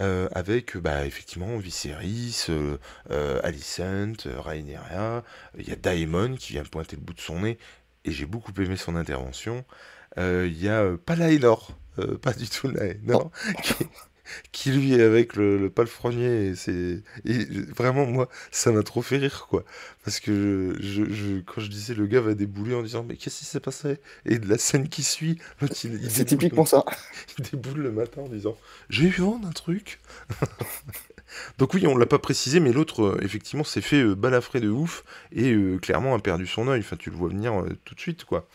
euh, 0.00 0.28
avec 0.32 0.76
euh, 0.76 0.80
bah, 0.80 1.06
effectivement 1.06 1.56
Viserys, 1.58 2.46
euh, 2.48 2.78
euh, 3.10 3.40
Alicent, 3.42 4.26
euh, 4.26 4.40
Rhaenyra, 4.40 5.22
il 5.58 5.68
y 5.68 5.72
a 5.72 5.76
Daemon 5.76 6.36
qui 6.36 6.52
vient 6.52 6.64
pointer 6.64 6.96
le 6.96 7.02
bout 7.02 7.14
de 7.14 7.20
son 7.20 7.40
nez, 7.40 7.58
et 8.04 8.12
j'ai 8.12 8.26
beaucoup 8.26 8.52
aimé 8.58 8.76
son 8.76 8.96
intervention. 8.96 9.64
Euh, 10.18 10.46
Il 10.48 10.62
y 10.62 10.68
a 10.68 10.82
euh, 10.82 10.96
pas 10.96 11.16
Laenor, 11.16 11.76
euh, 11.98 12.16
pas 12.18 12.32
du 12.32 12.48
tout 12.48 12.68
Laenor, 12.68 13.30
qui, 13.62 13.74
qui 14.52 14.70
lui 14.72 14.94
est 14.94 15.02
avec 15.02 15.36
le, 15.36 15.58
le 15.58 15.70
palefrenier, 15.70 16.48
et 16.48 16.54
c'est 16.56 17.02
et 17.24 17.44
vraiment 17.76 18.06
moi 18.06 18.28
ça 18.50 18.72
m'a 18.72 18.82
trop 18.82 19.02
fait 19.02 19.18
rire 19.18 19.46
quoi, 19.48 19.64
parce 20.04 20.20
que 20.20 20.76
je, 20.80 21.04
je- 21.04 21.12
je- 21.12 21.40
quand 21.40 21.60
je 21.60 21.68
disais 21.70 21.94
le 21.94 22.06
gars 22.06 22.20
va 22.20 22.34
débouler 22.34 22.74
en 22.74 22.82
disant 22.82 23.04
mais 23.08 23.16
qu'est-ce 23.16 23.38
qui 23.40 23.44
s'est 23.44 23.60
passé? 23.60 23.98
Et 24.24 24.38
de 24.38 24.48
la 24.48 24.58
scène 24.58 24.88
qui 24.88 25.02
suit, 25.02 25.38
C'est 26.08 26.24
typiquement 26.24 26.64
ça. 26.64 26.84
il 27.38 27.44
déboule 27.44 27.80
le 27.80 27.92
matin 27.92 28.22
en 28.22 28.28
disant 28.28 28.56
j'ai 28.88 29.04
eu 29.04 29.10
vent 29.10 29.38
d'un 29.38 29.52
truc. 29.52 30.00
Donc 31.58 31.74
oui, 31.74 31.86
on 31.86 31.96
l'a 31.96 32.06
pas 32.06 32.18
précisé, 32.18 32.60
mais 32.60 32.72
l'autre, 32.72 33.02
euh, 33.04 33.18
effectivement, 33.22 33.64
s'est 33.64 33.80
fait 33.80 34.02
euh, 34.02 34.14
balafrer 34.14 34.60
de 34.60 34.68
ouf 34.68 35.04
et 35.32 35.52
euh, 35.52 35.78
clairement 35.78 36.14
a 36.14 36.18
perdu 36.18 36.46
son 36.46 36.68
œil. 36.68 36.80
Enfin, 36.80 36.96
tu 36.96 37.10
le 37.10 37.16
vois 37.16 37.28
venir 37.28 37.60
euh, 37.60 37.68
tout 37.84 37.94
de 37.94 38.00
suite, 38.00 38.24
quoi. 38.24 38.48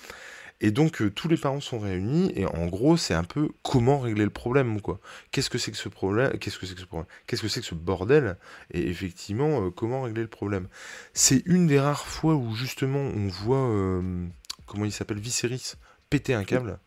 Et 0.63 0.69
donc, 0.69 1.01
euh, 1.01 1.09
tous 1.09 1.27
les 1.27 1.37
parents 1.37 1.59
sont 1.59 1.79
réunis 1.79 2.31
et 2.35 2.45
en 2.45 2.67
gros, 2.67 2.95
c'est 2.95 3.15
un 3.15 3.23
peu 3.23 3.49
comment 3.63 3.99
régler 3.99 4.23
le 4.23 4.29
problème, 4.29 4.79
quoi. 4.79 4.99
Qu'est-ce 5.31 5.49
que 5.49 5.57
c'est 5.57 5.71
que 5.71 5.77
ce 5.77 5.89
problème 5.89 6.37
Qu'est-ce 6.37 6.59
que 6.59 6.67
c'est 6.67 6.75
que 6.75 6.81
ce 6.81 6.85
problème 6.85 7.07
Qu'est-ce 7.25 7.41
que 7.41 7.47
c'est 7.47 7.61
que 7.61 7.65
ce 7.65 7.73
bordel 7.73 8.37
Et 8.69 8.87
effectivement, 8.87 9.65
euh, 9.65 9.69
comment 9.71 10.03
régler 10.03 10.21
le 10.21 10.27
problème 10.27 10.67
C'est 11.15 11.41
une 11.47 11.65
des 11.65 11.79
rares 11.79 12.05
fois 12.05 12.35
où 12.35 12.53
justement 12.53 12.99
on 12.99 13.27
voit 13.27 13.57
euh, 13.57 14.27
comment 14.67 14.85
il 14.85 14.91
s'appelle 14.91 15.17
Viserys 15.17 15.73
péter 16.11 16.35
un 16.35 16.43
câble. 16.43 16.77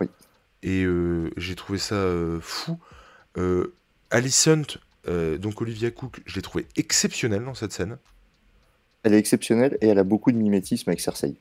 Oui. 0.00 0.08
Et 0.64 0.84
j'ai 1.36 1.54
trouvé 1.54 1.78
ça 1.78 2.06
fou. 2.40 2.78
Alicent, 4.10 4.78
donc 5.06 5.60
Olivia 5.60 5.90
Cook, 5.90 6.20
je 6.24 6.36
l'ai 6.36 6.42
trouvé 6.42 6.66
exceptionnelle 6.76 7.44
dans 7.44 7.54
cette 7.54 7.72
scène. 7.72 7.98
Elle 9.02 9.14
est 9.14 9.18
exceptionnelle 9.18 9.76
et 9.80 9.88
elle 9.88 9.98
a 9.98 10.04
beaucoup 10.04 10.32
de 10.32 10.36
mimétisme 10.36 10.88
avec 10.88 11.00
Cersei. 11.00 11.36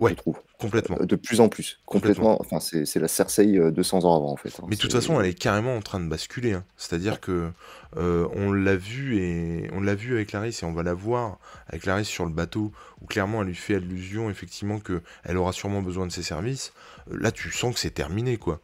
Ouais. 0.00 0.10
Je 0.10 0.16
trouve. 0.16 0.40
Complètement. 0.60 0.96
Euh, 1.00 1.06
De 1.06 1.16
plus 1.16 1.40
en 1.40 1.48
plus. 1.48 1.80
Complètement. 1.84 2.40
Enfin, 2.40 2.60
c'est 2.60 2.84
c'est 2.86 3.00
la 3.00 3.08
Cersei 3.08 3.58
euh, 3.58 3.70
200 3.72 4.04
ans 4.04 4.16
avant, 4.16 4.30
en 4.32 4.36
fait. 4.36 4.50
hein. 4.60 4.66
Mais 4.68 4.76
de 4.76 4.80
toute 4.80 4.92
façon, 4.92 5.20
elle 5.20 5.26
est 5.26 5.34
carrément 5.34 5.76
en 5.76 5.80
train 5.80 5.98
de 6.00 6.08
basculer. 6.08 6.52
hein. 6.52 6.64
C'est-à-dire 6.76 7.20
que 7.20 7.50
euh, 7.96 8.28
on 8.34 8.52
l'a 8.52 8.76
vu 8.76 9.18
et 9.18 9.68
on 9.72 9.80
l'a 9.80 9.94
vu 9.94 10.14
avec 10.14 10.28
Clarisse 10.28 10.62
et 10.62 10.66
on 10.66 10.72
va 10.72 10.82
la 10.84 10.94
voir 10.94 11.38
avec 11.68 11.82
Clarisse 11.82 12.08
sur 12.08 12.26
le 12.26 12.32
bateau 12.32 12.70
où 13.00 13.06
clairement 13.06 13.42
elle 13.42 13.48
lui 13.48 13.54
fait 13.54 13.74
allusion 13.76 14.30
effectivement 14.30 14.78
que 14.78 15.00
elle 15.24 15.36
aura 15.36 15.52
sûrement 15.52 15.82
besoin 15.82 16.06
de 16.06 16.12
ses 16.12 16.22
services. 16.22 16.72
Euh, 17.10 17.16
Là, 17.20 17.32
tu 17.32 17.50
sens 17.50 17.74
que 17.74 17.80
c'est 17.80 17.90
terminé 17.90 18.36
quoi. 18.36 18.60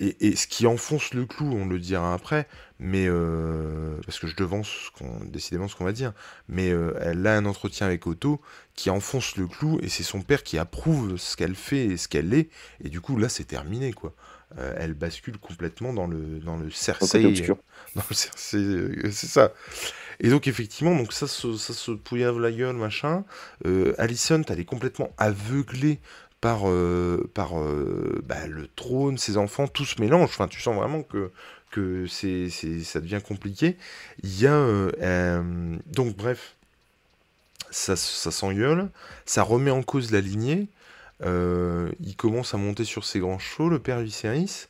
Et, 0.00 0.28
et 0.28 0.36
ce 0.36 0.46
qui 0.46 0.66
enfonce 0.66 1.12
le 1.12 1.26
clou, 1.26 1.52
on 1.52 1.66
le 1.66 1.78
dira 1.80 2.14
après, 2.14 2.46
mais 2.78 3.06
euh, 3.08 3.96
parce 4.06 4.20
que 4.20 4.28
je 4.28 4.36
devance 4.36 4.68
ce 4.68 4.90
qu'on- 4.98 5.24
décidément 5.24 5.66
ce 5.66 5.74
qu'on 5.74 5.84
va 5.84 5.92
dire, 5.92 6.12
mais 6.48 6.70
euh, 6.70 6.92
elle 7.00 7.26
a 7.26 7.36
un 7.36 7.44
entretien 7.46 7.86
avec 7.88 8.06
Otto 8.06 8.40
qui 8.76 8.90
enfonce 8.90 9.36
le 9.36 9.48
clou 9.48 9.80
et 9.82 9.88
c'est 9.88 10.04
son 10.04 10.22
père 10.22 10.44
qui 10.44 10.56
approuve 10.56 11.16
ce 11.16 11.36
qu'elle 11.36 11.56
fait 11.56 11.86
et 11.86 11.96
ce 11.96 12.06
qu'elle 12.06 12.32
est, 12.32 12.48
et 12.84 12.90
du 12.90 13.00
coup 13.00 13.16
là 13.16 13.28
c'est 13.28 13.44
terminé 13.44 13.92
quoi. 13.92 14.14
Euh, 14.58 14.74
elle 14.78 14.94
bascule 14.94 15.36
complètement 15.38 15.92
dans 15.92 16.06
le 16.06 16.38
dans 16.38 16.56
le 16.56 16.70
Cersei, 16.70 17.22
dans 17.96 18.02
le 18.08 18.14
Cersei, 18.14 19.10
c'est 19.10 19.26
ça. 19.26 19.52
Et 20.20 20.30
donc 20.30 20.46
effectivement, 20.48 20.96
donc 20.96 21.12
ça 21.12 21.26
se, 21.28 21.56
ça 21.56 21.74
se 21.74 21.90
pouillave 21.92 22.38
la 22.40 22.50
gueule, 22.50 22.76
machin. 22.76 23.24
Euh, 23.66 23.94
Alicent, 23.98 24.42
elle 24.48 24.60
est 24.60 24.64
complètement 24.64 25.10
aveuglée 25.18 26.00
par, 26.40 26.68
euh, 26.68 27.28
par 27.34 27.58
euh, 27.58 28.22
bah, 28.26 28.46
le 28.46 28.68
trône, 28.68 29.18
ses 29.18 29.36
enfants, 29.36 29.66
tout 29.66 29.84
se 29.84 30.00
mélange. 30.00 30.30
Enfin, 30.30 30.48
tu 30.48 30.60
sens 30.60 30.76
vraiment 30.76 31.02
que, 31.02 31.30
que 31.70 32.06
c'est, 32.06 32.48
ça 32.50 33.00
devient 33.00 33.20
compliqué. 33.26 33.76
Il 34.22 34.40
y 34.40 34.46
a... 34.46 34.54
euh, 34.54 35.76
donc 35.86 36.16
bref, 36.16 36.54
ça, 37.70 37.96
ça 37.96 38.30
s'engueule, 38.30 38.88
ça 39.26 39.42
remet 39.42 39.70
en 39.70 39.82
cause 39.82 40.12
la 40.12 40.20
lignée. 40.20 40.68
Il 41.24 42.14
commence 42.16 42.54
à 42.54 42.58
monter 42.58 42.84
sur 42.84 43.04
ses 43.04 43.18
grands 43.18 43.40
chevaux, 43.40 43.68
le 43.68 43.80
père 43.80 44.00
Viserys. 44.00 44.66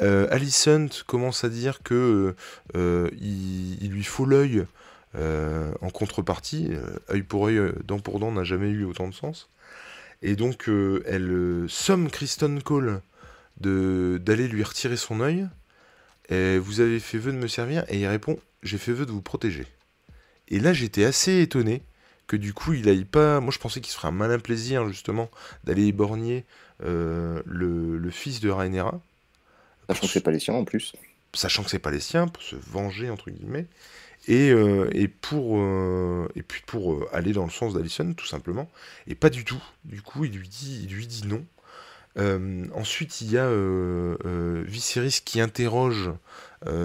Alicent 0.00 1.02
commence 1.06 1.44
à 1.44 1.48
dire 1.48 1.82
que 1.82 2.34
il, 2.74 3.90
lui 3.90 4.04
faut 4.04 4.26
l'œil 4.26 4.66
en 5.14 5.90
contrepartie. 5.90 6.72
Œil 7.10 7.22
pour 7.22 7.46
œil, 7.46 7.72
dent 7.84 7.98
pour 7.98 8.20
dent 8.20 8.30
n'a 8.30 8.44
jamais 8.44 8.68
eu 8.68 8.84
autant 8.84 9.08
de 9.08 9.14
sens. 9.14 9.48
Et 10.22 10.36
donc 10.36 10.68
euh, 10.68 11.02
elle 11.06 11.30
euh, 11.30 11.68
somme 11.68 12.10
Kristen 12.10 12.62
Cole 12.62 13.00
de 13.60 14.20
d'aller 14.22 14.48
lui 14.48 14.62
retirer 14.62 14.96
son 14.96 15.20
œil. 15.20 15.46
Et 16.28 16.58
vous 16.58 16.80
avez 16.80 17.00
fait 17.00 17.18
vœu 17.18 17.32
de 17.32 17.38
me 17.38 17.48
servir 17.48 17.84
et 17.88 17.98
il 17.98 18.06
répond 18.06 18.38
j'ai 18.62 18.78
fait 18.78 18.92
vœu 18.92 19.06
de 19.06 19.12
vous 19.12 19.22
protéger. 19.22 19.66
Et 20.48 20.60
là 20.60 20.72
j'étais 20.72 21.04
assez 21.04 21.40
étonné 21.40 21.82
que 22.26 22.36
du 22.36 22.52
coup 22.52 22.74
il 22.74 22.88
aille 22.88 23.04
pas. 23.04 23.40
Moi 23.40 23.52
je 23.52 23.58
pensais 23.58 23.80
qu'il 23.80 23.90
se 23.90 23.96
ferait 23.96 24.08
un 24.08 24.12
malin 24.12 24.38
plaisir 24.38 24.88
justement 24.88 25.30
d'aller 25.64 25.86
éborgner 25.86 26.44
euh, 26.84 27.42
le, 27.46 27.98
le 27.98 28.10
fils 28.10 28.40
de 28.40 28.50
Rhaenyra 28.50 29.00
Sachant 29.88 30.06
que 30.06 30.12
c'est 30.12 30.20
pas 30.20 30.30
les 30.30 30.38
siens 30.38 30.54
en 30.54 30.64
plus. 30.64 30.92
sachant 31.34 31.62
que 31.64 31.70
c'est 31.70 31.78
pas 31.78 31.90
les 31.90 32.00
siens, 32.00 32.28
pour 32.28 32.42
se 32.42 32.56
venger 32.56 33.08
entre 33.08 33.30
guillemets, 33.30 33.66
et, 34.28 34.50
euh, 34.50 34.88
et 34.92 35.08
pour 35.08 35.58
euh, 35.58 36.28
et 36.36 36.42
puis 36.42 36.62
pour 36.66 36.92
euh, 36.92 37.08
aller 37.12 37.32
dans 37.32 37.44
le 37.44 37.50
sens 37.50 37.74
d'Alison 37.74 38.12
tout 38.12 38.26
simplement, 38.26 38.70
et 39.06 39.14
pas 39.14 39.30
du 39.30 39.44
tout. 39.44 39.62
Du 39.84 40.02
coup, 40.02 40.24
il 40.26 40.36
lui 40.36 40.48
dit, 40.48 40.82
il 40.84 40.94
lui 40.94 41.06
dit 41.06 41.26
non. 41.26 41.44
Ensuite, 42.74 43.20
il 43.20 43.30
y 43.30 43.38
a 43.38 43.48
Viserys 44.64 45.20
qui 45.24 45.40
interroge 45.40 46.10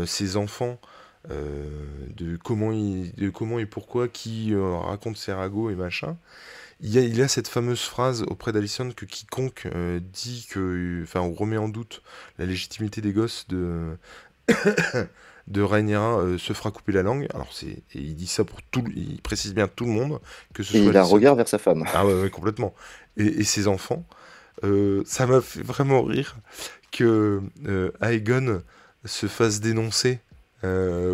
ses 0.05 0.37
enfants 0.37 0.79
de 1.27 2.37
comment 2.37 2.71
de 2.71 3.29
comment 3.29 3.57
et 3.57 3.65
pourquoi, 3.65 4.07
qui 4.07 4.53
raconte 4.55 5.17
ses 5.17 5.33
ragots 5.33 5.71
et 5.71 5.75
machin. 5.75 6.17
Il 6.81 6.93
y 6.93 6.99
a, 6.99 7.01
il 7.01 7.17
y 7.17 7.23
a 7.23 7.27
cette 7.27 7.47
fameuse 7.47 7.81
phrase 7.81 8.23
auprès 8.27 8.51
d'Alison 8.51 8.91
que 8.91 9.05
quiconque 9.05 9.67
dit 10.13 10.45
que, 10.51 11.01
enfin, 11.01 11.21
remet 11.21 11.57
en 11.57 11.67
doute 11.67 12.03
la 12.37 12.45
légitimité 12.45 13.01
des 13.01 13.11
gosses 13.11 13.47
de 13.47 13.97
de 15.47 15.61
Rhaenyra 15.61 16.19
euh, 16.19 16.37
se 16.37 16.53
fera 16.53 16.71
couper 16.71 16.91
la 16.93 17.03
langue. 17.03 17.27
Alors 17.33 17.49
c'est, 17.51 17.67
et 17.67 17.83
il 17.93 18.15
dit 18.15 18.27
ça 18.27 18.43
pour 18.43 18.61
tout, 18.63 18.83
il 18.95 19.21
précise 19.21 19.53
bien 19.53 19.67
tout 19.67 19.85
le 19.85 19.91
monde 19.91 20.19
que 20.53 20.63
ce 20.63 20.75
Et 20.77 20.81
soit 20.81 20.91
il 20.91 20.97
a 20.97 21.01
un 21.01 21.05
regard 21.05 21.35
vers 21.35 21.47
sa 21.47 21.57
femme. 21.57 21.83
ah 21.93 22.05
ouais, 22.05 22.13
ouais, 22.21 22.29
complètement. 22.29 22.73
Et, 23.17 23.25
et 23.25 23.43
ses 23.43 23.67
enfants. 23.67 24.05
Euh, 24.63 25.03
ça 25.05 25.27
m'a 25.27 25.41
fait 25.41 25.61
vraiment 25.61 26.03
rire 26.03 26.37
que 26.91 27.41
euh, 27.65 27.91
Aegon 28.01 28.61
se 29.03 29.27
fasse 29.27 29.59
dénoncer 29.59 30.19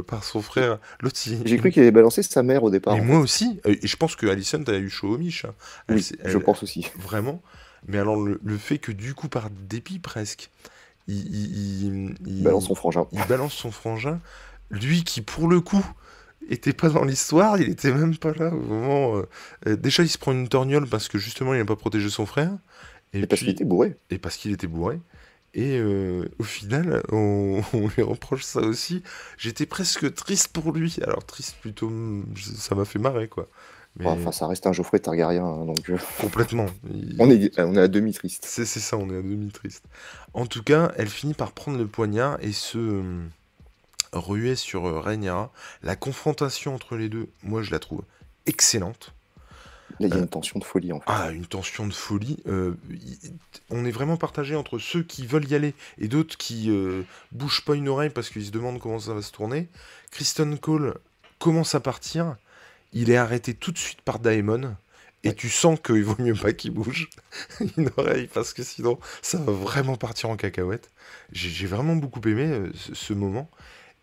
par 0.07 0.23
son 0.23 0.43
frère. 0.43 0.77
L'autre, 1.01 1.17
J'ai 1.43 1.57
cru 1.57 1.71
qu'il 1.71 1.81
avait 1.81 1.89
balancé 1.89 2.21
sa 2.21 2.43
mère 2.43 2.63
au 2.63 2.69
départ. 2.69 2.93
En 2.93 3.03
moi 3.03 3.17
aussi. 3.17 3.59
Et 3.65 3.79
je 3.87 3.95
pense 3.97 4.15
que 4.15 4.27
Alicent 4.27 4.61
a 4.67 4.77
eu 4.77 4.91
chaud 4.91 5.15
au 5.15 5.17
mich. 5.17 5.43
hein. 5.43 5.55
Oui, 5.89 6.07
je 6.23 6.37
pense 6.37 6.61
aussi. 6.61 6.87
Vraiment. 6.99 7.41
Mais 7.87 7.97
alors, 7.97 8.21
le, 8.21 8.39
le 8.43 8.57
fait 8.59 8.77
que 8.77 8.91
du 8.91 9.15
coup, 9.15 9.27
par 9.27 9.49
dépit 9.49 9.97
presque, 9.97 10.51
il, 11.13 12.43
Balance 12.43 12.67
son 12.67 12.75
frangin. 12.75 13.07
il 13.11 13.25
balance 13.25 13.53
son 13.53 13.71
frangin, 13.71 14.19
lui 14.71 15.03
qui, 15.03 15.21
pour 15.21 15.47
le 15.47 15.61
coup, 15.61 15.85
était 16.49 16.73
pas 16.73 16.89
dans 16.89 17.03
l'histoire, 17.03 17.59
il 17.59 17.69
était 17.69 17.91
même 17.93 18.17
pas 18.17 18.33
là 18.33 18.49
au 18.53 18.59
moment. 18.61 19.17
euh, 19.17 19.29
euh, 19.67 19.75
déjà, 19.75 20.03
il 20.03 20.09
se 20.09 20.17
prend 20.17 20.31
une 20.31 20.47
torgnole 20.49 20.87
parce 20.87 21.07
que 21.07 21.17
justement, 21.17 21.53
il 21.53 21.59
n'a 21.59 21.65
pas 21.65 21.75
protégé 21.75 22.09
son 22.09 22.25
frère. 22.25 22.51
Et, 23.13 23.21
Et 23.21 23.27
parce 23.27 23.41
qu'il 23.41 23.49
était 23.49 23.65
bourré. 23.65 23.95
et 24.09 24.19
parce 24.19 24.37
qu'il 24.37 24.51
était 24.51 24.67
bourré. 24.67 24.99
Et 25.53 25.77
euh, 25.79 26.29
au 26.39 26.43
final, 26.43 27.03
on, 27.11 27.61
on 27.73 27.87
lui 27.89 28.03
reproche 28.03 28.43
ça 28.43 28.61
aussi. 28.61 29.03
J'étais 29.37 29.65
presque 29.65 30.13
triste 30.13 30.49
pour 30.49 30.71
lui. 30.73 30.97
Alors, 31.03 31.25
triste 31.25 31.57
plutôt, 31.61 31.87
hum, 31.87 32.25
ça 32.37 32.75
m'a 32.75 32.85
fait 32.85 32.99
marrer, 32.99 33.27
quoi. 33.27 33.49
Mais 33.97 34.05
Enfin, 34.07 34.31
ça 34.31 34.47
reste 34.47 34.65
un 34.67 34.71
Geoffrey 34.73 34.99
Targaryen, 34.99 35.43
hein, 35.43 35.65
donc 35.65 35.89
euh, 35.89 35.97
complètement. 36.19 36.67
Il- 36.93 37.15
on 37.19 37.29
est, 37.29 37.59
on 37.59 37.75
est 37.75 37.81
à 37.81 37.87
demi 37.87 38.13
triste. 38.13 38.45
C'est 38.47 38.65
ça, 38.65 38.97
on 38.97 39.09
est 39.09 39.17
à 39.17 39.21
demi 39.21 39.49
triste. 39.51 39.83
En 40.33 40.45
tout 40.45 40.63
cas, 40.63 40.91
elle 40.97 41.09
finit 41.09 41.33
par 41.33 41.51
prendre 41.51 41.77
le 41.77 41.87
poignard 41.87 42.37
et 42.41 42.51
se 42.53 42.77
euh, 42.77 43.21
ruer 44.13 44.55
sur 44.55 44.87
euh, 44.87 44.99
Rhaenyra. 44.99 45.51
La 45.83 45.95
confrontation 45.95 46.73
entre 46.75 46.95
les 46.95 47.09
deux, 47.09 47.27
moi, 47.43 47.61
je 47.61 47.71
la 47.71 47.79
trouve 47.79 48.03
excellente. 48.45 49.13
Là, 49.99 50.07
il 50.07 50.13
y 50.13 50.17
a 50.17 50.19
une 50.19 50.27
tension 50.29 50.59
de 50.59 50.63
folie 50.63 50.93
en 50.93 50.99
fait. 50.99 51.05
Ah, 51.07 51.31
une 51.31 51.45
tension 51.47 51.85
de 51.87 51.93
folie. 51.93 52.37
Euh, 52.47 52.75
on 53.69 53.83
est 53.85 53.91
vraiment 53.91 54.15
partagé 54.17 54.55
entre 54.55 54.77
ceux 54.77 55.03
qui 55.03 55.25
veulent 55.25 55.49
y 55.49 55.55
aller 55.55 55.73
et 55.97 56.07
d'autres 56.07 56.37
qui 56.37 56.69
euh, 56.69 57.01
bougent 57.33 57.65
pas 57.65 57.73
une 57.75 57.89
oreille 57.89 58.11
parce 58.11 58.29
qu'ils 58.29 58.45
se 58.45 58.51
demandent 58.51 58.79
comment 58.79 58.99
ça 58.99 59.13
va 59.13 59.21
se 59.21 59.31
tourner. 59.31 59.67
Kristen 60.11 60.57
Cole 60.59 60.95
commence 61.39 61.75
à 61.75 61.79
partir. 61.81 62.37
Il 62.93 63.09
est 63.09 63.17
arrêté 63.17 63.53
tout 63.53 63.71
de 63.71 63.77
suite 63.77 64.01
par 64.01 64.19
Daemon. 64.19 64.75
et 65.23 65.33
tu 65.33 65.49
sens 65.49 65.79
qu'il 65.83 66.03
vaut 66.03 66.21
mieux 66.21 66.33
pas 66.33 66.53
qu'il 66.53 66.71
bouge 66.71 67.09
une 67.77 67.89
oreille 67.97 68.29
parce 68.33 68.53
que 68.53 68.63
sinon 68.63 68.99
ça 69.21 69.37
va 69.37 69.51
vraiment 69.51 69.95
partir 69.95 70.29
en 70.29 70.37
cacahuète. 70.37 70.89
J'ai 71.31 71.67
vraiment 71.67 71.95
beaucoup 71.95 72.21
aimé 72.27 72.45
euh, 72.45 72.71
ce, 72.73 73.13
moment. 73.13 73.49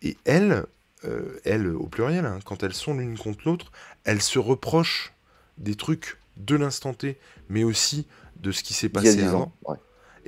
Et 0.01 0.17
elle, 0.25 0.65
euh, 1.05 1.39
elle 1.43 1.67
au 1.67 1.87
pluriel, 1.87 2.25
hein, 2.25 2.39
quand 2.45 2.63
elles 2.63 2.73
sont 2.73 2.93
l'une 2.93 3.17
contre 3.17 3.41
l'autre, 3.45 3.71
elles 4.03 4.21
se 4.21 4.39
reprochent 4.39 5.13
des 5.57 5.75
trucs 5.75 6.17
de 6.37 6.55
l'instant 6.55 6.93
T, 6.93 7.17
mais 7.49 7.63
aussi 7.63 8.05
de 8.37 8.51
ce 8.51 8.63
qui 8.63 8.73
s'est 8.73 8.89
passé 8.89 9.23
avant. 9.23 9.51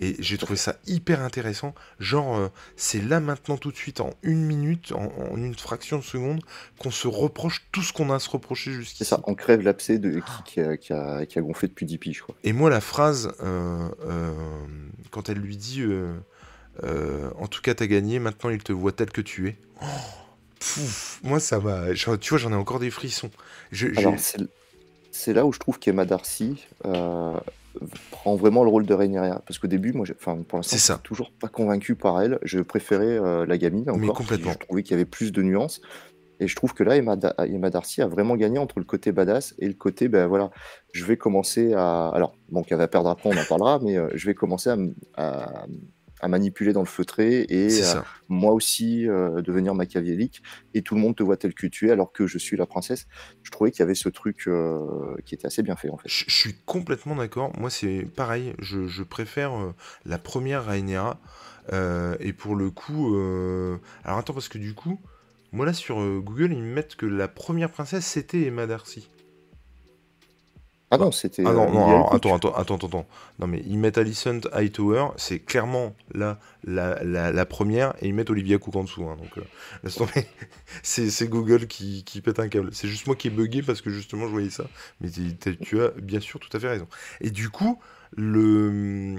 Et 0.02 0.16
j'ai 0.20 0.38
trouvé 0.38 0.56
ça 0.56 0.78
hyper 0.88 1.22
intéressant. 1.22 1.76
Genre, 2.00 2.38
euh, 2.38 2.48
c'est 2.78 3.02
là 3.02 3.20
maintenant 3.20 3.58
tout 3.58 3.70
de 3.70 3.76
suite, 3.76 4.00
en 4.00 4.12
une 4.24 4.46
minute, 4.46 4.94
en, 4.94 5.36
une 5.36 5.54
fraction 5.54 5.98
de 5.98 6.04
seconde, 6.04 6.42
qu'on 6.80 6.90
se 6.90 7.08
reproche 7.10 7.66
tout 7.74 7.82
ce 7.82 7.92
qu'on 7.92 8.10
a 8.10 8.16
à 8.16 8.20
se 8.20 8.30
reprocher 8.30 8.72
jusqu'ici. 8.72 9.00
C'est 9.00 9.10
ça, 9.10 9.20
on 9.26 9.36
crève 9.36 9.62
l'abcès 9.62 10.00
de, 10.00 10.22
qui, 10.46 10.54
qui, 10.54 10.62
a, 10.62 10.78
qui, 11.26 11.38
a, 11.38 11.42
gonflé 11.42 11.68
depuis 11.68 11.86
10 11.86 11.98
piges. 11.98 12.22
Quoi. 12.22 12.34
Et 12.46 12.54
moi, 12.54 12.70
la 12.70 12.80
phrase, 12.80 13.34
euh, 13.44 13.90
euh, 14.06 14.32
quand 15.12 15.28
elle 15.28 15.40
lui 15.40 15.58
dit 15.58 15.84
En 17.38 17.48
tout 17.48 17.62
cas, 17.62 17.74
t'as 17.74 17.88
gagné, 17.88 18.20
maintenant 18.20 18.52
il 18.52 18.64
te 18.64 18.72
voit 18.72 18.94
tel 18.94 19.12
que 19.12 19.22
tu 19.22 19.50
es. 19.50 19.58
Oh, 19.82 19.86
moi, 21.24 21.42
ça 21.42 21.60
va. 21.60 21.94
Tu 21.94 22.08
vois, 22.08 22.38
j'en 22.38 22.54
ai 22.54 22.56
encore 22.56 22.80
des 22.80 22.90
frissons. 22.90 23.32
c'est 25.12 25.34
là 25.34 25.46
où 25.46 25.52
je 25.52 25.60
trouve 25.60 25.78
qu'Emma 25.78 26.06
Darcy 26.06 26.66
prend 28.12 28.36
vraiment 28.36 28.64
le 28.64 28.70
rôle 28.70 28.86
de 28.86 28.94
Rhaenyra. 28.94 29.42
Parce 29.46 29.60
qu'au 29.60 29.68
début, 29.68 29.94
moi, 29.94 30.06
enfin, 30.16 30.42
pour 30.48 30.58
l'instant, 30.58 30.78
je 30.78 30.82
suis 30.82 31.04
toujours 31.04 31.32
pas 31.32 31.48
convaincu 31.48 31.96
par 31.96 32.22
elle. 32.22 32.40
Je 32.44 32.60
préférais 32.60 33.18
euh, 33.18 33.46
la 33.46 33.58
gamine 33.58 33.90
encore. 33.90 34.16
complètement. 34.16 34.54
Je 34.54 34.58
trouvais 34.58 34.84
qu'il 34.84 34.92
y 34.92 34.96
avait 34.96 35.06
plus 35.06 35.32
de 35.32 35.42
nuances. 35.42 35.82
Et 36.42 36.48
je 36.48 36.56
trouve 36.56 36.74
que 36.74 36.84
là, 36.84 36.96
Emma, 36.96 37.18
Darcy 37.18 38.02
a 38.02 38.08
vraiment 38.08 38.38
gagné 38.38 38.60
entre 38.60 38.80
le 38.80 38.86
côté 38.86 39.12
badass 39.12 39.56
et 39.60 39.68
le 39.68 39.74
côté, 39.74 40.08
ben 40.08 40.26
voilà, 40.26 40.52
je 40.94 41.04
vais 41.04 41.18
commencer 41.18 41.74
à. 41.74 42.08
Alors, 42.10 42.34
bon, 42.50 42.64
qu'elle 42.64 42.78
va 42.78 42.88
perdre 42.88 43.10
après, 43.10 43.30
on 43.30 43.38
en 43.38 43.44
parlera, 43.44 43.80
mais 43.80 43.98
euh, 43.98 44.08
je 44.14 44.26
vais 44.26 44.36
commencer 44.36 44.70
à, 44.70 44.78
à 45.18 45.66
manipuler 46.28 46.74
dans 46.74 46.82
le 46.82 46.88
feutré 46.88 47.46
et 47.50 47.70
euh, 47.84 48.02
moi 48.28 48.54
aussi 48.54 49.08
euh, 49.08 49.42
devenir 49.42 49.74
machiavélique 49.74 50.44
et 50.74 50.82
tout 50.82 50.96
le 50.96 51.02
monde 51.02 51.16
te 51.16 51.24
voit 51.24 51.38
tel 51.38 51.54
que 51.54 51.68
tu 51.68 51.88
es 51.88 51.92
alors 51.92 52.12
que 52.12 52.28
je 52.28 52.38
suis 52.38 52.58
la 52.58 52.66
princesse. 52.66 53.08
Je 53.44 53.52
trouvais 53.52 53.72
qu'il 53.72 53.80
y 53.80 53.84
avait 53.84 53.96
ce 53.96 54.10
truc 54.10 54.48
euh, 54.48 55.16
qui 55.26 55.36
était 55.36 55.48
assez 55.48 55.64
bien 55.64 55.76
fait 55.76 55.90
en 55.90 55.98
fait. 55.98 56.10
Je, 56.10 56.26
suis 56.28 56.56
complètement 56.66 57.16
d'accord. 57.16 57.52
Moi 57.58 57.70
c'est 57.70 58.06
pareil. 58.16 58.54
Je, 58.60 59.04
préfère 59.04 59.54
la 60.06 60.18
première 60.18 60.66
Rhaenyra 60.66 61.20
et 62.20 62.34
pour 62.34 62.56
le 62.56 62.70
coup, 62.70 63.16
alors 64.04 64.20
attends 64.20 64.34
parce 64.34 64.50
que 64.50 64.58
du 64.58 64.74
coup, 64.74 65.00
moi 65.52 65.66
là 65.66 65.74
sur 65.74 65.98
Google 66.22 66.54
ils 66.54 66.62
me 66.62 66.74
mettent 66.74 66.96
que 66.96 67.06
la 67.06 67.28
première 67.28 67.72
princesse 67.72 68.06
c'était 68.06 68.42
Emma 68.42 68.68
Darcy. 68.68 69.10
Ah 70.92 70.98
non, 70.98 71.12
c'était. 71.12 71.44
Ah 71.46 71.54
non, 71.54 71.70
euh, 71.70 71.72
non 71.72 72.08
attends, 72.08 72.36
attends, 72.36 72.54
attends, 72.54 72.76
attends. 72.76 73.08
Non, 73.38 73.46
mais 73.46 73.62
ils 73.68 73.78
mettent 73.78 74.00
Alicent 74.00 74.48
Hightower, 74.52 75.10
c'est 75.18 75.40
clairement 75.40 75.96
là 76.14 76.40
la, 76.64 77.04
la, 77.04 77.46
première, 77.46 77.94
et 78.02 78.08
ils 78.08 78.14
mettent 78.14 78.32
Olivia 78.32 78.58
Cook 78.58 78.76
en 78.76 78.84
dessous. 78.84 79.04
Hein, 79.04 79.16
donc, 79.18 79.38
euh, 79.38 79.44
laisse 79.84 79.96
tomber. 79.96 80.26
c'est 80.84 81.30
Google 81.30 81.68
qui, 81.68 82.04
qui, 82.04 82.22
pète 82.22 82.40
un 82.40 82.48
câble. 82.48 82.72
C'est 82.74 82.88
juste 82.88 83.06
moi 83.06 83.16
qui 83.16 83.28
ai 83.28 83.30
bugué 83.30 83.62
parce 83.62 83.82
que 83.82 83.92
justement 83.92 84.26
je 84.26 84.32
voyais 84.32 84.50
ça. 84.50 84.66
Mais 85.00 85.10
tu 85.12 85.82
as 85.82 85.90
bien 85.90 86.20
sûr 86.20 86.40
tout 86.40 86.56
à 86.58 86.60
fait 86.60 86.70
raison. 86.70 86.88
Et 87.22 87.30
du 87.30 87.50
coup, 87.50 87.80
le. 88.16 89.18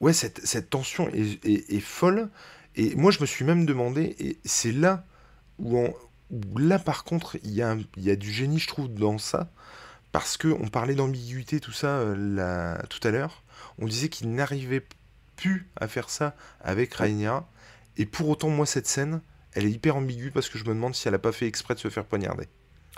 Ouais, 0.00 0.12
cette, 0.12 0.44
cette 0.44 0.68
tension 0.68 1.08
est, 1.14 1.46
est, 1.46 1.80
folle. 1.80 2.28
Et 2.76 2.94
moi, 2.94 3.10
je 3.10 3.20
me 3.20 3.26
suis 3.26 3.44
même 3.44 3.64
demandé, 3.64 4.16
et 4.18 4.36
c'est 4.44 4.72
là 4.72 5.06
où, 5.58 5.78
où, 5.78 6.58
là, 6.58 6.78
par 6.78 7.04
contre, 7.04 7.38
il 7.42 7.52
y, 7.52 7.62
a 7.62 7.74
il 7.96 8.02
y 8.02 8.10
a 8.10 8.16
du 8.16 8.30
génie, 8.30 8.58
je 8.58 8.66
trouve, 8.66 8.92
dans 8.92 9.16
ça 9.16 9.48
parce 10.14 10.36
qu'on 10.36 10.68
parlait 10.68 10.94
d'ambiguïté, 10.94 11.58
tout 11.58 11.72
ça, 11.72 11.88
euh, 11.88 12.76
tout 12.88 13.00
à 13.02 13.10
l'heure. 13.10 13.42
On 13.80 13.86
disait 13.86 14.08
qu'il 14.08 14.32
n'arrivait 14.32 14.86
plus 15.34 15.68
à 15.74 15.88
faire 15.88 16.08
ça 16.08 16.36
avec 16.60 16.94
Rhaenyra. 16.94 17.48
Et 17.96 18.06
pour 18.06 18.28
autant, 18.28 18.48
moi, 18.48 18.64
cette 18.64 18.86
scène, 18.86 19.22
elle 19.54 19.66
est 19.66 19.72
hyper 19.72 19.96
ambiguë 19.96 20.30
parce 20.30 20.48
que 20.48 20.56
je 20.56 20.62
me 20.62 20.68
demande 20.68 20.94
si 20.94 21.08
elle 21.08 21.14
n'a 21.14 21.18
pas 21.18 21.32
fait 21.32 21.48
exprès 21.48 21.74
de 21.74 21.80
se 21.80 21.88
faire 21.88 22.04
poignarder. 22.04 22.46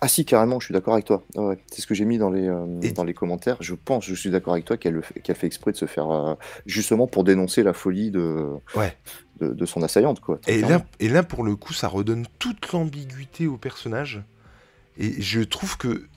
Ah 0.03 0.09
si, 0.09 0.27
carrément, 0.27 0.61
je 0.61 0.67
suis 0.67 0.75
d'accord 0.75 0.93
avec 0.93 1.07
toi. 1.07 1.25
c'est 1.73 1.81
ce 1.81 1.87
que 1.87 1.95
j'ai 1.95 2.05
mis 2.05 2.19
dans 2.19 2.29
les, 2.29 2.49
euh, 2.49 2.67
dans 2.95 3.05
les 3.05 3.14
commentaires. 3.14 3.57
Je 3.61 3.75
pense, 3.75 4.05
je 4.05 4.14
suis 4.14 4.29
d'accord 4.29 4.53
avec 4.53 4.67
toi 4.67 4.77
qu'elle 4.77 5.01
fait 5.03 5.47
exprès 5.47 5.73
de 5.73 5.79
se 5.79 5.87
faire... 5.87 6.11
Euh, 6.11 6.35
justement 6.67 7.07
pour 7.07 7.25
dénoncer 7.25 7.62
la 7.62 7.73
folie 7.73 8.11
de, 8.11 8.51
de, 9.41 9.64
son 9.64 9.83
assaillante. 9.83 10.21
Quoi, 10.21 10.39
et, 10.49 10.61
là, 10.61 10.85
et 11.01 11.09
là, 11.09 11.23
pour 11.23 11.45
le 11.45 11.57
coup, 11.57 11.73
ça 11.73 11.89
redonne 11.89 12.27
toute 12.39 12.73
l'ambiguïté 12.73 13.47
au 13.47 13.57
personnage. 13.57 14.23
Et 14.99 15.23
je 15.23 15.41
trouve 15.41 15.79
que 15.79 16.09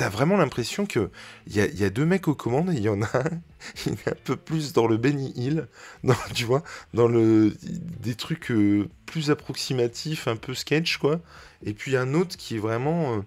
t'as 0.00 0.08
vraiment 0.08 0.38
l'impression 0.38 0.86
qu'il 0.86 1.10
y 1.48 1.60
a, 1.60 1.66
y 1.66 1.84
a 1.84 1.90
deux 1.90 2.06
mecs 2.06 2.26
aux 2.26 2.34
commandes 2.34 2.70
et 2.70 2.76
il 2.76 2.82
y 2.82 2.88
en 2.88 3.02
a 3.02 3.18
un, 3.18 3.42
il 3.86 3.92
est 3.92 4.08
un 4.08 4.16
peu 4.24 4.34
plus 4.34 4.72
dans 4.72 4.86
le 4.86 4.96
Benny 4.96 5.30
Hill, 5.36 5.68
dans, 6.04 6.16
tu 6.32 6.46
vois, 6.46 6.62
dans 6.94 7.06
le, 7.06 7.54
des 7.62 8.14
trucs 8.14 8.50
euh, 8.50 8.88
plus 9.04 9.30
approximatifs, 9.30 10.26
un 10.26 10.36
peu 10.36 10.54
sketch, 10.54 10.96
quoi. 10.96 11.20
Et 11.62 11.74
puis 11.74 11.98
un 11.98 12.14
autre 12.14 12.38
qui 12.38 12.56
est 12.56 12.58
vraiment 12.58 13.18
euh, 13.18 13.20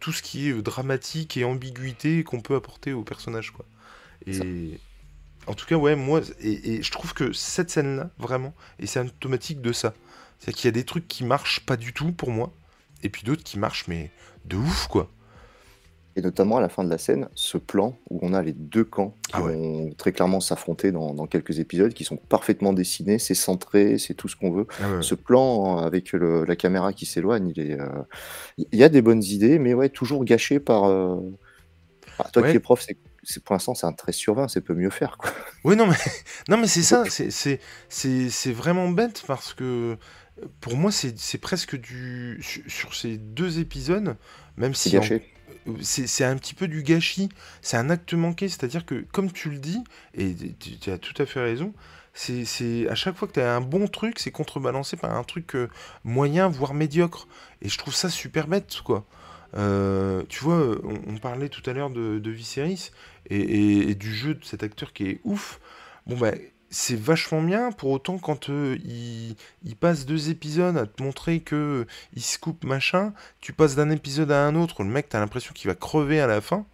tout 0.00 0.12
ce 0.12 0.20
qui 0.20 0.50
est 0.50 0.52
euh, 0.52 0.60
dramatique 0.60 1.38
et 1.38 1.44
ambiguïté 1.44 2.22
qu'on 2.24 2.42
peut 2.42 2.56
apporter 2.56 2.92
au 2.92 3.04
personnage, 3.04 3.50
quoi. 3.50 3.64
Et 4.26 4.78
en 5.46 5.54
tout 5.54 5.64
cas, 5.64 5.76
ouais, 5.76 5.96
moi, 5.96 6.20
et, 6.40 6.74
et 6.74 6.82
je 6.82 6.90
trouve 6.90 7.14
que 7.14 7.32
cette 7.32 7.70
scène-là, 7.70 8.10
vraiment, 8.18 8.54
et 8.78 8.86
c'est 8.86 9.00
automatique 9.00 9.62
de 9.62 9.72
ça. 9.72 9.94
C'est 10.40 10.52
qu'il 10.52 10.66
y 10.66 10.68
a 10.68 10.72
des 10.72 10.84
trucs 10.84 11.08
qui 11.08 11.24
marchent 11.24 11.60
pas 11.60 11.78
du 11.78 11.94
tout 11.94 12.12
pour 12.12 12.30
moi, 12.30 12.52
et 13.02 13.08
puis 13.08 13.22
d'autres 13.22 13.44
qui 13.44 13.58
marchent, 13.58 13.88
mais 13.88 14.10
de 14.44 14.56
ouf, 14.56 14.88
quoi. 14.88 15.10
Et 16.18 16.20
notamment 16.20 16.56
à 16.56 16.60
la 16.60 16.68
fin 16.68 16.82
de 16.82 16.90
la 16.90 16.98
scène, 16.98 17.28
ce 17.36 17.58
plan 17.58 17.96
où 18.10 18.18
on 18.22 18.34
a 18.34 18.42
les 18.42 18.52
deux 18.52 18.82
camps 18.82 19.14
qui 19.28 19.34
ah 19.34 19.40
vont 19.40 19.90
très 19.96 20.10
clairement 20.10 20.40
s'affronter 20.40 20.90
dans, 20.90 21.14
quelques 21.28 21.60
épisodes, 21.60 21.94
qui 21.94 22.02
sont 22.02 22.16
parfaitement 22.16 22.72
dessinés, 22.72 23.20
c'est 23.20 23.34
centré, 23.34 23.98
c'est 23.98 24.14
tout 24.14 24.26
ce 24.26 24.34
qu'on 24.34 24.50
veut. 24.50 24.66
Ah 24.82 25.00
ce 25.00 25.14
plan 25.14 25.78
avec 25.78 26.10
la 26.12 26.56
caméra 26.56 26.92
qui 26.92 27.06
s'éloigne, 27.06 27.52
il 27.54 27.60
est, 27.60 27.80
euh, 27.80 27.86
il 28.58 28.76
y 28.76 28.82
a 28.82 28.88
des 28.88 29.00
bonnes 29.00 29.22
idées, 29.22 29.60
mais 29.60 29.74
ouais, 29.74 29.90
toujours 29.90 30.24
gâché 30.24 30.58
par. 30.58 30.86
Euh, 30.86 31.20
toi 32.32 32.50
qui 32.50 32.56
es 32.56 32.58
prof, 32.58 32.84
c'est 33.22 33.44
pour 33.44 33.54
l'instant 33.54 33.76
c'est 33.76 33.86
un 33.86 33.92
13 33.92 34.12
sur 34.16 34.34
20, 34.34 34.48
c'est 34.48 34.60
peut 34.60 34.74
mieux 34.74 34.90
faire 34.90 35.18
quoi. 35.18 35.30
Oui 35.62 35.76
non 35.76 35.86
mais 35.86 35.94
non 36.48 36.56
mais 36.56 36.66
c'est 36.66 36.82
ça, 36.82 37.04
c'est 37.88 38.52
vraiment 38.52 38.88
bête 38.88 39.22
parce 39.24 39.54
que 39.54 39.96
pour 40.60 40.76
moi 40.76 40.90
c'est 40.90 41.38
presque 41.38 41.76
du 41.76 42.42
sur, 42.42 42.92
ces 42.96 43.18
deux 43.18 43.60
épisodes, 43.60 44.16
même 44.56 44.74
si 44.74 44.90
gâché 44.90 45.22
c'est 45.82 46.24
un 46.24 46.36
petit 46.36 46.54
peu 46.54 46.68
du 46.68 46.82
gâchis, 46.82 47.28
c'est 47.62 47.76
un 47.76 47.90
acte 47.90 48.14
manqué, 48.14 48.48
c'est-à-dire 48.48 48.84
que, 48.86 49.04
comme 49.12 49.32
tu 49.32 49.50
le 49.50 49.58
dis, 49.58 49.82
et 50.14 50.34
tu 50.80 50.90
as 50.90 50.98
tout 50.98 51.20
à 51.20 51.26
fait 51.26 51.40
raison, 51.40 51.72
c'est 52.14 52.88
à 52.88 52.94
chaque 52.94 53.16
fois 53.16 53.28
que 53.28 53.34
tu 53.34 53.40
as 53.40 53.54
un 53.54 53.60
bon 53.60 53.86
truc, 53.86 54.18
c'est 54.18 54.30
contrebalancé 54.30 54.96
par 54.96 55.14
un 55.14 55.22
truc 55.22 55.54
euh, 55.54 55.68
moyen, 56.04 56.48
voire 56.48 56.74
médiocre. 56.74 57.28
Et 57.62 57.68
je 57.68 57.78
trouve 57.78 57.94
ça 57.94 58.08
super 58.08 58.48
bête, 58.48 58.80
quoi. 58.84 59.04
Euh, 59.56 60.24
tu 60.28 60.40
vois, 60.44 60.76
on, 60.84 61.16
parlait 61.16 61.48
tout 61.48 61.62
à 61.70 61.72
l'heure 61.72 61.90
de, 61.90 62.18
de 62.18 62.30
Viserys 62.30 62.90
et, 63.30 63.90
et, 63.90 63.94
du 63.94 64.14
jeu 64.14 64.34
de 64.34 64.44
cet 64.44 64.62
acteur 64.62 64.92
qui 64.92 65.04
est 65.04 65.20
ouf. 65.24 65.60
Bon, 66.06 66.16
bah, 66.18 66.32
c'est 66.70 66.98
vachement 66.98 67.42
bien. 67.42 67.72
Pour 67.72 67.90
autant, 67.90 68.18
quand 68.18 68.50
euh, 68.50 68.78
il, 68.84 69.36
passe 69.76 70.06
deux 70.06 70.30
épisodes 70.30 70.76
à 70.76 70.86
te 70.86 71.02
montrer 71.02 71.40
que 71.40 71.86
il 72.14 72.22
se 72.22 72.38
coupe 72.38 72.64
machin, 72.64 73.12
tu 73.40 73.52
passes 73.52 73.76
d'un 73.76 73.90
épisode 73.90 74.32
à 74.32 74.44
un 74.44 74.54
autre, 74.54 74.82
le 74.82 74.90
mec, 74.90 75.08
t'as 75.08 75.20
l'impression 75.20 75.52
qu'il 75.54 75.68
va 75.68 75.74
crever 75.74 76.20
à 76.20 76.26
la 76.26 76.40
fin. 76.40 76.66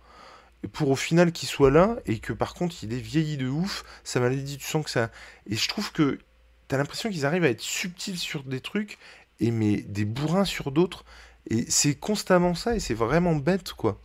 Pour 0.73 0.89
au 0.91 0.97
final 0.97 1.31
qu'il 1.33 1.49
soit 1.49 1.71
là 1.71 1.97
et 2.07 2.19
que 2.21 2.33
par 2.33 2.55
contre 2.55 2.77
il 2.83 2.95
est 2.95 2.99
vieilli 2.99 3.37
de 3.37 3.49
ouf, 3.49 3.85
ça 4.03 4.19
m'a 4.19 4.31
dit, 4.31 4.57
tu 4.57 4.65
sens 4.67 4.85
que 4.85 4.91
ça. 4.91 5.11
Et 5.49 5.57
je 5.57 5.69
trouve 5.69 5.93
que 5.93 6.19
t'as 6.69 6.79
l'impression 6.79 7.11
qu'ils 7.11 7.27
arrivent 7.27 7.45
à 7.45 7.51
être 7.51 7.61
subtils 7.61 8.19
sur 8.19 8.45
des 8.45 8.61
trucs 8.61 8.99
et 9.41 9.51
mais 9.51 9.83
des 9.83 10.07
bourrins 10.07 10.47
sur 10.47 10.73
d'autres. 10.73 11.05
Et 11.51 11.67
c'est 11.71 11.95
constamment 11.95 12.55
ça 12.55 12.75
et 12.75 12.81
c'est 12.81 12.95
vraiment 12.95 13.37
bête 13.37 13.75
quoi. 13.75 14.01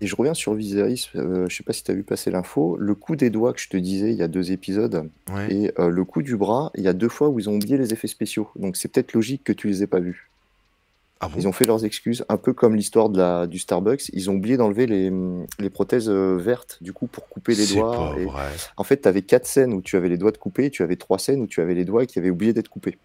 Et 0.00 0.06
je 0.06 0.16
reviens 0.16 0.34
sur 0.34 0.54
Viserys, 0.54 1.08
euh, 1.14 1.46
je 1.48 1.56
sais 1.56 1.62
pas 1.62 1.72
si 1.72 1.82
tu 1.84 1.90
as 1.90 1.94
vu 1.94 2.02
passer 2.02 2.30
l'info, 2.30 2.76
le 2.78 2.94
coup 2.94 3.16
des 3.16 3.30
doigts 3.30 3.52
que 3.52 3.60
je 3.60 3.68
te 3.68 3.76
disais 3.76 4.10
il 4.10 4.16
y 4.18 4.22
a 4.22 4.28
deux 4.28 4.52
épisodes, 4.52 5.08
et 5.48 5.72
euh, 5.78 5.88
le 5.88 6.04
coup 6.04 6.20
du 6.22 6.36
bras, 6.36 6.72
il 6.74 6.82
y 6.82 6.88
a 6.88 6.92
deux 6.92 7.08
fois 7.08 7.28
où 7.28 7.38
ils 7.38 7.48
ont 7.48 7.54
oublié 7.54 7.78
les 7.78 7.92
effets 7.92 8.08
spéciaux. 8.08 8.48
Donc 8.56 8.76
c'est 8.76 8.88
peut-être 8.88 9.14
logique 9.14 9.44
que 9.44 9.52
tu 9.52 9.68
les 9.68 9.82
aies 9.82 9.86
pas 9.86 10.00
vus. 10.00 10.28
Ah 11.20 11.30
ils 11.38 11.48
ont 11.48 11.52
fait 11.52 11.64
leurs 11.64 11.84
excuses, 11.84 12.24
un 12.28 12.36
peu 12.36 12.52
comme 12.52 12.74
l'histoire 12.74 13.08
de 13.08 13.18
la, 13.18 13.46
du 13.46 13.58
Starbucks. 13.58 14.10
Ils 14.12 14.30
ont 14.30 14.34
oublié 14.34 14.56
d'enlever 14.56 14.86
les, 14.86 15.12
les 15.58 15.70
prothèses 15.70 16.10
euh, 16.10 16.36
vertes, 16.36 16.78
du 16.82 16.92
coup, 16.92 17.06
pour 17.06 17.28
couper 17.28 17.54
les 17.54 17.66
doigts. 17.66 18.14
En 18.76 18.84
fait, 18.84 19.00
tu 19.00 19.08
avais 19.08 19.22
quatre 19.22 19.46
scènes 19.46 19.72
où 19.72 19.80
tu 19.80 19.96
avais 19.96 20.08
les 20.08 20.18
doigts 20.18 20.32
de 20.32 20.38
couper, 20.38 20.66
et 20.66 20.70
tu 20.70 20.82
avais 20.82 20.96
trois 20.96 21.18
scènes 21.18 21.40
où 21.40 21.46
tu 21.46 21.62
avais 21.62 21.74
les 21.74 21.84
doigts 21.84 22.04
qui 22.04 22.18
avaient 22.18 22.30
oublié 22.30 22.52
d'être 22.52 22.68
coupés. 22.68 22.98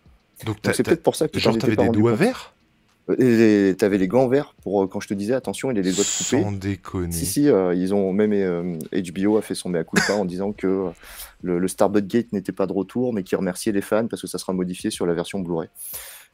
Donc, 0.46 0.58
c'est 0.74 0.84
peut-être 0.84 1.04
pour 1.04 1.16
ça 1.16 1.28
que 1.28 1.38
tu 1.38 1.48
avais 1.48 1.76
des 1.76 1.90
doigts 1.90 2.16
verts? 2.16 2.54
T'avais 3.18 3.98
les 3.98 4.08
gants 4.08 4.28
verts 4.28 4.54
pour 4.62 4.84
euh, 4.84 4.88
quand 4.88 5.00
je 5.00 5.08
te 5.08 5.14
disais 5.16 5.34
attention, 5.34 5.72
il 5.72 5.80
a 5.80 5.82
les 5.82 5.92
doigts 5.92 6.06
coupés. 6.06 6.44
Sans 6.44 6.52
déconner. 6.52 7.12
Si, 7.12 7.26
si, 7.26 7.50
euh, 7.50 7.74
ils 7.74 7.94
ont 7.96 8.14
même 8.14 8.32
HBO 8.32 9.36
euh, 9.36 9.40
a 9.40 9.42
fait 9.42 9.56
son 9.56 9.70
mea 9.70 9.84
culpa 9.84 10.14
en 10.14 10.26
disant 10.26 10.52
que 10.52 10.92
le, 11.42 11.68
Starbucks 11.68 12.06
Gate 12.06 12.34
n'était 12.34 12.52
pas 12.52 12.68
de 12.68 12.74
retour, 12.74 13.14
mais 13.14 13.24
qui 13.24 13.36
remerciait 13.36 13.72
les 13.72 13.82
fans 13.82 14.08
parce 14.08 14.22
que 14.22 14.28
ça 14.28 14.38
sera 14.38 14.54
modifié 14.54 14.92
sur 14.92 15.08
la 15.08 15.16
version 15.16 15.40
Blu-ray. 15.40 15.70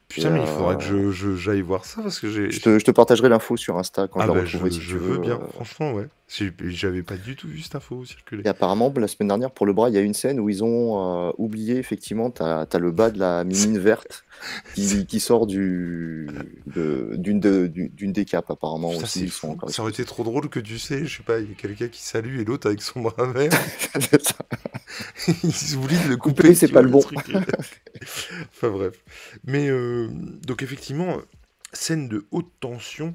Putain, 0.10 0.30
mais 0.32 0.42
il 0.42 0.48
faudra 0.48 0.76
que 0.76 1.12
j'aille 1.12 1.62
voir 1.62 1.86
ça 1.86 2.02
parce 2.02 2.20
que 2.20 2.30
j'ai. 2.30 2.52
Je 2.52 2.62
te, 2.62 2.78
je 2.78 2.86
te 2.86 2.92
partagerai 2.92 3.30
l'info 3.30 3.58
sur 3.58 3.78
Insta 3.78 4.08
quand 4.08 4.20
ah 4.20 4.24
je 4.24 4.28
la 4.28 4.34
bah, 4.34 4.42
retrouverai 4.42 4.70
je, 4.70 4.76
si 4.76 4.82
je 4.82 4.98
veux 4.98 5.18
bien, 5.18 5.40
franchement, 5.54 5.94
ouais. 5.94 6.08
J'avais 6.28 7.04
pas 7.04 7.18
du 7.18 7.36
tout 7.36 7.48
vu 7.48 7.62
cette 7.62 7.76
info 7.76 8.04
circuler. 8.04 8.42
Et 8.46 8.48
apparemment, 8.48 8.92
la 8.98 9.08
semaine 9.08 9.28
dernière, 9.28 9.52
pour 9.52 9.68
le 9.68 9.74
bras, 9.74 9.90
il 9.90 9.96
y 9.96 9.98
a 9.98 10.02
une 10.02 10.16
scène 10.16 10.40
où 10.40 10.50
ils 10.50 10.64
ont 10.64 11.28
euh, 11.28 11.32
oublié, 11.38 11.78
effectivement, 11.78 12.32
tu 12.32 12.42
as, 12.42 12.68
le 12.80 12.92
bas 12.92 13.12
de 13.12 13.20
la 13.20 13.44
mine 13.44 13.78
verte 13.78 14.26
qui, 14.74 15.20
sort 15.20 15.46
du, 15.46 16.28
d'une 16.66 17.40
de, 17.40 17.68
d'une 17.68 18.12
des 18.12 18.26
capes, 18.26 18.50
apparemment. 18.50 18.94
Ça, 18.94 19.04
aussi, 19.04 19.30
ça 19.30 19.82
aurait 19.82 19.92
été 19.92 20.04
trop 20.04 20.24
drôle 20.24 20.50
que 20.50 20.60
tu 20.60 20.80
sais, 20.80 21.06
je 21.06 21.18
sais 21.18 21.24
pas, 21.24 21.40
il 21.40 21.50
y 21.50 21.52
a 21.52 21.56
quelqu'un 21.56 21.90
qui 21.90 22.02
salue 22.02 22.40
et 22.40 22.44
l'autre 22.44 22.68
avec 22.68 22.82
son 22.82 23.02
bras 23.02 23.28
vert. 23.28 23.52
ils 25.44 25.76
oublient 25.76 26.04
de 26.06 26.10
le 26.10 26.18
couper. 26.18 26.56
c'est 26.56 26.68
pas 26.68 26.82
le 26.82 26.90
bon. 26.90 27.04
enfin 28.02 28.70
bref. 28.70 28.96
Mais 29.46 29.70
euh, 29.70 30.08
donc, 30.46 30.64
effectivement, 30.64 31.18
scène 31.72 32.08
de 32.08 32.26
haute 32.32 32.52
tension 32.60 33.14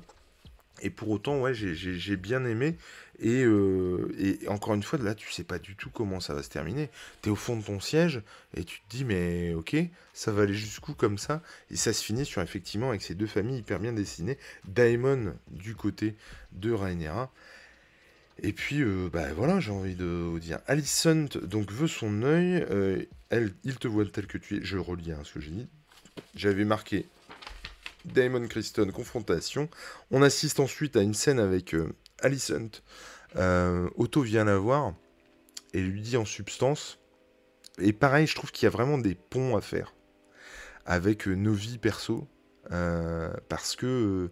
et 0.83 0.91
pour 0.91 1.11
autant, 1.11 1.41
ouais, 1.41 1.55
j'ai 1.55 2.17
bien 2.17 2.45
aimé. 2.45 2.77
Euh, 3.23 4.09
et, 4.19 4.49
encore 4.49 4.75
une 4.75 4.83
fois, 4.83 4.99
là, 4.99 5.15
tu 5.15 5.31
sais 5.31 5.45
pas 5.45 5.59
du 5.59 5.77
tout 5.77 5.91
comment 5.91 6.21
ça 6.21 6.35
va 6.35 6.43
se 6.43 6.49
terminer. 6.49 6.91
Tu 7.23 7.29
es 7.29 7.33
au 7.33 7.37
fond 7.37 7.57
de 7.57 7.63
ton 7.63 7.81
siège 7.81 8.23
et 8.57 8.65
tu 8.65 8.81
te 8.81 8.97
dis, 8.97 9.05
mais 9.05 9.55
ok, 9.55 9.77
ça 10.15 10.33
va 10.33 10.43
aller 10.43 10.55
jusqu'où 10.55 10.95
comme 10.95 11.19
ça? 11.19 11.43
Et 11.71 11.77
ça 11.77 11.93
se 11.93 12.03
finit 12.03 12.25
sur 12.25 12.43
effectivement 12.43 12.91
avec 12.91 13.03
ces 13.03 13.15
deux 13.15 13.27
familles 13.27 13.59
hyper 13.59 13.79
bien 13.79 13.93
dessinées. 13.93 14.39
Daemon 14.67 15.35
du 15.51 15.75
côté 15.75 16.17
de 16.53 16.73
Rhaenyra. 16.73 17.31
Et 18.43 18.53
puis, 18.53 18.81
euh, 18.81 19.11
bah 19.13 19.33
voilà, 19.35 19.61
j'ai 19.61 19.71
envie 19.71 19.97
de 19.97 20.39
dire. 20.39 20.61
Alicent 20.67 21.37
donc 21.43 21.71
veut 21.71 21.89
son 21.89 22.23
œil. 22.23 22.65
Euh, 22.71 23.05
elle, 23.29 23.53
il 23.65 23.77
te 23.77 23.87
voit 23.87 24.07
tel 24.07 24.27
que 24.27 24.39
tu 24.39 24.57
es. 24.57 24.61
Je 24.63 24.79
relis 24.79 25.13
hein, 25.13 25.21
ce 25.25 25.35
que 25.35 25.41
j'ai 25.41 25.51
dit. 25.51 25.69
J'avais 26.35 26.65
marqué 26.65 27.07
Damon 28.05 28.47
Criston, 28.47 28.91
confrontation. 28.91 29.69
On 30.11 30.23
assiste 30.23 30.61
ensuite 30.61 30.97
à 30.97 31.03
une 31.03 31.15
scène 31.15 31.39
avec 31.39 31.75
euh, 31.75 31.93
Alicent. 32.21 32.83
Euh, 33.37 33.89
Otto 33.97 34.23
vient 34.23 34.45
la 34.45 34.59
voir 34.59 34.95
et 35.73 35.81
lui 35.81 36.01
dit 36.01 36.17
en 36.17 36.25
substance. 36.25 36.99
Et 37.79 37.93
pareil, 37.93 38.27
je 38.27 38.35
trouve 38.35 38.53
qu'il 38.53 38.65
y 38.65 38.67
a 38.67 38.71
vraiment 38.71 38.99
des 38.99 39.15
ponts 39.15 39.57
à 39.57 39.61
faire 39.61 39.95
avec 40.87 41.29
euh, 41.29 41.35
nos 41.35 41.53
vies 41.53 41.79
perso. 41.79 42.27
parce 43.49 43.77
que 43.77 44.31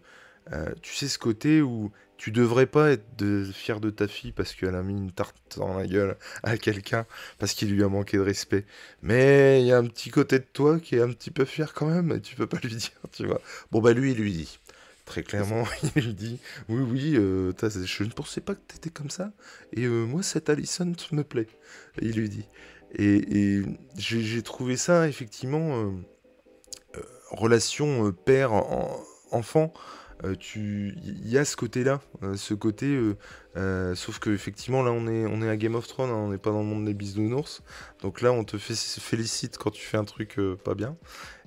tu 0.83 0.95
sais 0.95 1.09
ce 1.09 1.19
côté 1.19 1.63
où 1.63 1.91
tu 2.19 2.33
devrais 2.33 2.67
pas 2.67 2.91
être 2.91 3.05
fier 3.53 3.81
de 3.81 3.91
ta 3.91 4.09
fille 4.09 4.33
parce 4.33 4.53
qu'elle 4.53 4.75
a 4.75 4.83
mis 4.83 4.95
une 4.95 5.13
tarte 5.13 5.37
dans 5.57 5.79
la 5.79 5.87
gueule 5.87 6.17
à 6.43 6.59
quelqu'un 6.59 7.07
parce 7.39 7.55
qu'il 7.55 7.73
lui 7.73 7.85
a 7.85 7.89
manqué 7.89 8.17
de 8.17 8.23
respect. 8.23 8.67
Mais 9.03 9.63
il 9.63 9.67
y 9.67 9.73
a 9.73 9.79
un 9.79 9.87
petit 9.87 10.11
côté 10.11 10.41
de 10.41 10.47
toi 10.53 10.81
qui 10.81 10.97
est 10.97 11.01
un 11.01 11.13
petit 11.13 11.31
peu 11.31 11.45
fier 11.45 11.73
quand 11.73 11.87
même 11.87 12.13
et 12.13 12.21
tu 12.21 12.35
peux 12.35 12.49
pas 12.49 12.59
lui 12.63 12.75
dire, 12.75 12.91
tu 13.13 13.27
vois. 13.27 13.41
Bon 13.71 13.81
bah 13.81 13.93
lui 13.93 14.13
il 14.13 14.19
lui 14.19 14.33
dit. 14.33 14.59
Très 15.07 15.23
clairement, 15.23 15.65
il 15.97 16.03
lui 16.03 16.13
dit 16.13 16.39
Oui, 16.69 16.83
oui, 16.83 17.15
euh, 17.17 17.53
je 17.63 18.05
ne 18.05 18.11
pensais 18.11 18.43
pas 18.43 18.55
que 18.55 18.61
tu 18.69 18.77
étais 18.77 18.91
comme 18.91 19.09
ça. 19.09 19.33
Et 19.73 19.85
euh, 19.85 20.05
moi, 20.05 20.23
cette 20.23 20.51
Alison 20.51 20.93
me 21.13 21.23
plaît. 21.23 21.47
Il 22.03 22.13
lui 22.13 22.29
dit. 22.29 22.45
Et, 22.95 23.63
j'ai 23.97 24.43
trouvé 24.43 24.77
ça, 24.77 25.09
effectivement, 25.09 25.83
euh, 26.97 27.01
relation 27.31 28.13
père-enfant 28.13 29.73
euh, 30.25 30.35
il 30.45 31.29
y 31.29 31.39
a 31.39 31.45
ce 31.45 31.55
côté-là, 31.57 32.01
euh, 32.23 32.35
ce 32.35 32.55
côté, 32.55 32.99
euh, 33.57 33.95
sauf 33.95 34.19
que 34.19 34.31
effectivement 34.31 34.83
là 34.83 34.91
on 34.91 35.07
est, 35.07 35.27
on 35.27 35.43
est 35.43 35.49
à 35.49 35.57
Game 35.57 35.77
of 35.77 35.87
Thrones, 35.87 36.11
hein, 36.11 36.15
on 36.15 36.31
n'est 36.31 36.39
pas 36.39 36.51
dans 36.51 36.61
le 36.61 36.67
monde 36.67 36.85
des 36.85 36.95
bisounours, 36.95 37.63
donc 38.03 38.21
là 38.21 38.33
on 38.33 38.43
te 38.43 38.57
félicite 38.59 39.59
quand 39.59 39.71
tu 39.71 39.85
fais 39.85 39.97
un 39.97 40.05
truc 40.05 40.41
pas 40.65 40.75
bien. 40.75 40.97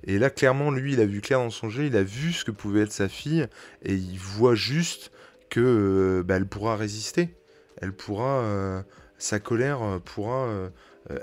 Et 0.05 0.19
là 0.19 0.29
clairement 0.29 0.71
lui 0.71 0.93
il 0.93 1.01
a 1.01 1.05
vu 1.05 1.21
clair 1.21 1.39
dans 1.39 1.49
son 1.49 1.69
jeu, 1.69 1.85
il 1.85 1.97
a 1.97 2.03
vu 2.03 2.31
ce 2.31 2.45
que 2.45 2.51
pouvait 2.51 2.81
être 2.81 2.93
sa 2.93 3.09
fille 3.09 3.47
et 3.83 3.93
il 3.93 4.17
voit 4.17 4.55
juste 4.55 5.11
que 5.49 6.23
bah, 6.25 6.37
elle 6.37 6.47
pourra 6.47 6.77
résister, 6.77 7.35
elle 7.81 7.93
pourra, 7.93 8.83
sa 9.17 9.39
colère 9.39 9.99
pourra 10.05 10.47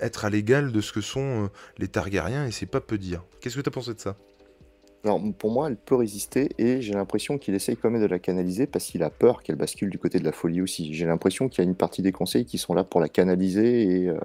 être 0.00 0.26
à 0.26 0.30
l'égal 0.30 0.70
de 0.70 0.80
ce 0.82 0.92
que 0.92 1.00
sont 1.00 1.50
les 1.78 1.88
Targaryens 1.88 2.46
et 2.46 2.50
c'est 2.50 2.66
pas 2.66 2.82
peu 2.82 2.98
dire. 2.98 3.24
Qu'est-ce 3.40 3.56
que 3.56 3.62
tu 3.62 3.68
as 3.68 3.72
pensé 3.72 3.94
de 3.94 4.00
ça? 4.00 4.16
Alors, 5.04 5.20
pour 5.38 5.52
moi, 5.52 5.68
elle 5.68 5.76
peut 5.76 5.94
résister 5.94 6.50
et 6.58 6.82
j'ai 6.82 6.92
l'impression 6.92 7.38
qu'il 7.38 7.54
essaye 7.54 7.76
quand 7.76 7.88
même 7.88 8.02
de 8.02 8.06
la 8.06 8.18
canaliser 8.18 8.66
parce 8.66 8.86
qu'il 8.86 9.04
a 9.04 9.10
peur 9.10 9.42
qu'elle 9.42 9.56
bascule 9.56 9.90
du 9.90 9.98
côté 9.98 10.18
de 10.18 10.24
la 10.24 10.32
folie 10.32 10.60
aussi. 10.60 10.92
J'ai 10.92 11.06
l'impression 11.06 11.48
qu'il 11.48 11.62
y 11.62 11.66
a 11.66 11.70
une 11.70 11.76
partie 11.76 12.02
des 12.02 12.10
conseils 12.10 12.44
qui 12.44 12.58
sont 12.58 12.74
là 12.74 12.82
pour 12.82 13.00
la 13.00 13.08
canaliser 13.08 13.82
et 13.82 14.08
euh, 14.08 14.18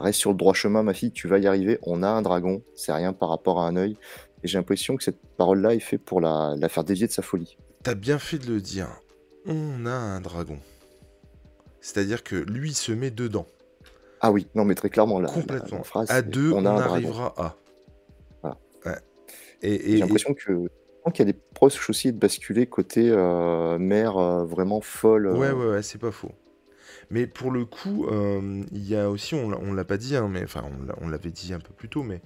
reste 0.00 0.18
sur 0.18 0.30
le 0.32 0.36
droit 0.36 0.54
chemin, 0.54 0.82
ma 0.82 0.92
fille, 0.92 1.12
tu 1.12 1.28
vas 1.28 1.38
y 1.38 1.46
arriver. 1.46 1.78
On 1.82 2.02
a 2.02 2.08
un 2.08 2.22
dragon, 2.22 2.62
c'est 2.74 2.92
rien 2.92 3.12
par 3.12 3.28
rapport 3.28 3.60
à 3.60 3.68
un 3.68 3.76
œil. 3.76 3.96
Et 4.42 4.48
j'ai 4.48 4.58
l'impression 4.58 4.96
que 4.96 5.04
cette 5.04 5.20
parole-là 5.36 5.74
est 5.74 5.80
faite 5.80 6.04
pour 6.04 6.20
la, 6.20 6.56
faire 6.68 6.84
dévier 6.84 7.06
de 7.06 7.12
sa 7.12 7.22
folie. 7.22 7.56
T'as 7.84 7.94
bien 7.94 8.18
fait 8.18 8.38
de 8.38 8.52
le 8.52 8.60
dire. 8.60 8.88
On 9.46 9.86
a 9.86 9.92
un 9.92 10.20
dragon. 10.20 10.58
C'est-à-dire 11.80 12.24
que 12.24 12.34
lui 12.34 12.74
se 12.74 12.90
met 12.90 13.12
dedans. 13.12 13.46
Ah 14.20 14.32
oui, 14.32 14.48
non 14.56 14.64
mais 14.64 14.74
très 14.74 14.90
clairement 14.90 15.20
là. 15.20 15.28
Complètement. 15.28 15.84
phrase, 15.84 16.10
à 16.10 16.22
deux, 16.22 16.50
on, 16.50 16.64
arrivera 16.66 17.34
à. 17.36 17.54
Et, 19.62 19.92
J'ai 19.92 19.98
l'impression 19.98 20.34
que 20.34 20.68
qu'il 21.10 21.26
y 21.26 21.28
a 21.28 21.32
des 21.32 21.38
proches 21.54 21.88
aussi 21.90 22.12
de 22.12 22.18
basculer 22.18 22.66
côté 22.66 23.08
euh, 23.10 23.78
mère 23.78 24.18
euh, 24.18 24.44
vraiment 24.44 24.80
folle. 24.80 25.26
Ouais, 25.28 25.48
euh. 25.48 25.54
ouais, 25.54 25.66
ouais, 25.74 25.82
c'est 25.82 25.98
pas 25.98 26.10
faux. 26.10 26.32
Mais 27.10 27.26
pour 27.26 27.50
le 27.50 27.64
coup, 27.64 28.06
il 28.10 28.86
y 28.86 28.94
a 28.94 29.08
aussi, 29.08 29.34
on, 29.34 29.72
l'a 29.72 29.84
pas 29.84 29.96
dit, 29.96 30.14
hein, 30.14 30.28
mais 30.30 30.42
enfin, 30.44 30.62
on 31.00 31.08
l'avait 31.08 31.30
dit 31.30 31.54
un 31.54 31.58
peu 31.58 31.72
plus 31.72 31.88
tôt, 31.88 32.02
mais 32.02 32.20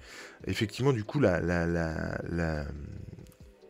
effectivement, 0.49 0.93
du 0.93 1.05
coup, 1.05 1.21
la, 1.21 1.41
la, 1.41 1.67
la, 1.67 2.21
la 2.29 2.65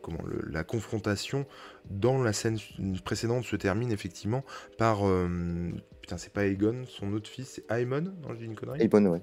comment, 0.01 0.21
la 0.49 0.65
confrontation 0.65 1.45
dans 1.91 2.23
la 2.23 2.33
scène 2.33 2.57
précédente 3.05 3.45
se 3.45 3.57
termine 3.57 3.93
effectivement 3.93 4.43
par. 4.79 5.03
Putain, 6.03 6.18
c'est 6.18 6.32
pas 6.32 6.44
Aegon, 6.46 6.84
son 6.86 7.12
autre 7.12 7.30
fils, 7.30 7.48
c'est 7.48 7.72
Aemon 7.72 8.12
Non, 8.22 8.30
je 8.30 8.34
dis 8.34 8.44
une 8.44 8.57
connerie 8.57 8.82
Aemon, 8.82 9.12
ouais. 9.12 9.22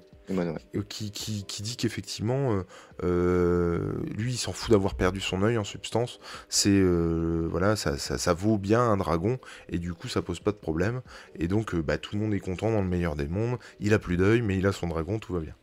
Qui, 0.88 1.10
qui, 1.10 1.62
dit 1.62 1.76
qu'effectivement, 1.76 2.54
euh, 2.54 2.62
euh, 3.02 4.02
lui, 4.16 4.34
il 4.34 4.36
s'en 4.36 4.52
fout 4.52 4.70
d'avoir 4.70 4.94
perdu 4.94 5.20
son 5.20 5.42
œil 5.42 5.58
en 5.58 5.64
substance. 5.64 6.20
C'est 6.48 6.70
euh, 6.70 7.48
voilà, 7.50 7.74
ça, 7.74 7.98
ça, 7.98 8.32
vaut 8.32 8.56
bien 8.56 8.80
un 8.80 8.96
dragon 8.96 9.38
et 9.68 9.78
du 9.78 9.92
coup, 9.92 10.08
ça 10.08 10.22
pose 10.22 10.40
pas 10.40 10.52
de 10.52 10.56
problème. 10.56 11.02
Et 11.34 11.48
donc, 11.48 11.74
bah, 11.74 11.98
tout 11.98 12.14
le 12.14 12.22
monde 12.22 12.34
est 12.34 12.40
content 12.40 12.70
dans 12.70 12.80
le 12.80 12.88
meilleur 12.88 13.16
des 13.16 13.26
mondes. 13.26 13.58
Il 13.80 13.92
a 13.92 13.98
plus 13.98 14.16
d'œil, 14.16 14.40
mais 14.40 14.56
il 14.56 14.66
a 14.66 14.72
son 14.72 14.86
dragon, 14.86 15.18
tout 15.18 15.32
va 15.32 15.40
bien. 15.40 15.54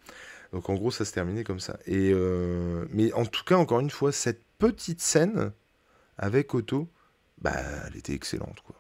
Donc, 0.52 0.70
en 0.70 0.76
gros, 0.76 0.92
ça 0.92 1.06
se 1.06 1.14
terminait 1.14 1.44
comme 1.46 1.62
ça. 1.62 1.80
Et 1.86 2.14
mais 2.92 3.14
en 3.14 3.26
tout 3.26 3.46
cas, 3.46 3.56
encore 3.56 3.80
une 3.80 3.90
fois, 3.90 4.12
cette 4.12 4.44
petite 4.60 5.02
scène 5.02 5.54
avec 6.18 6.54
Otto, 6.54 6.90
bah, 7.42 7.54
elle 7.88 7.98
était 7.98 8.14
excellente, 8.14 8.60
quoi. 8.66 8.76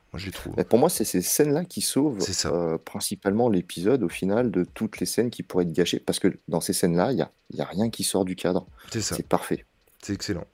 Pour 0.70 0.80
moi, 0.80 0.89
c'est 0.89 1.05
ces 1.05 1.22
scènes-là 1.22 1.65
qui 1.65 1.82
sauvent 1.82 2.20
euh, 2.45 2.78
principalement 2.78 3.49
l'épisode 3.49 4.03
au 4.03 4.09
final 4.09 4.51
de 4.51 4.63
toutes 4.63 4.99
les 4.99 5.05
scènes 5.05 5.30
qui 5.30 5.43
pourraient 5.43 5.65
être 5.65 5.74
gâchées. 5.74 5.99
Parce 5.99 6.20
que 6.20 6.38
dans 6.47 6.61
ces 6.61 6.74
scènes-là, 6.74 7.11
il 7.11 7.15
n'y 7.15 7.22
a, 7.22 7.32
y 7.53 7.61
a 7.61 7.65
rien 7.65 7.89
qui 7.89 8.03
sort 8.03 8.26
du 8.26 8.36
cadre. 8.36 8.68
C'est 8.91 9.01
ça. 9.01 9.15
C'est 9.15 9.28
parfait. 9.28 9.65
C'est 10.01 10.13
excellent. 10.13 10.45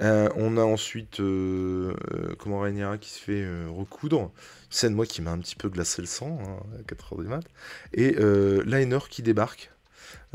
Euh, 0.00 0.28
on 0.36 0.56
a 0.56 0.62
ensuite 0.62 1.18
euh, 1.18 1.92
comment 2.38 2.60
Rhaenyra 2.60 2.98
qui 2.98 3.10
se 3.10 3.20
fait 3.20 3.46
recoudre. 3.68 4.30
Scène 4.70 4.94
moi 4.94 5.06
qui 5.06 5.22
m'a 5.22 5.32
un 5.32 5.38
petit 5.38 5.56
peu 5.56 5.68
glacé 5.68 6.02
le 6.02 6.06
sang 6.06 6.38
hein, 6.40 6.62
à 6.78 6.82
4h 6.82 7.22
du 7.22 7.28
mat. 7.28 7.44
Et 7.92 8.16
Liner 8.64 9.00
qui 9.10 9.22
débarque. 9.22 9.72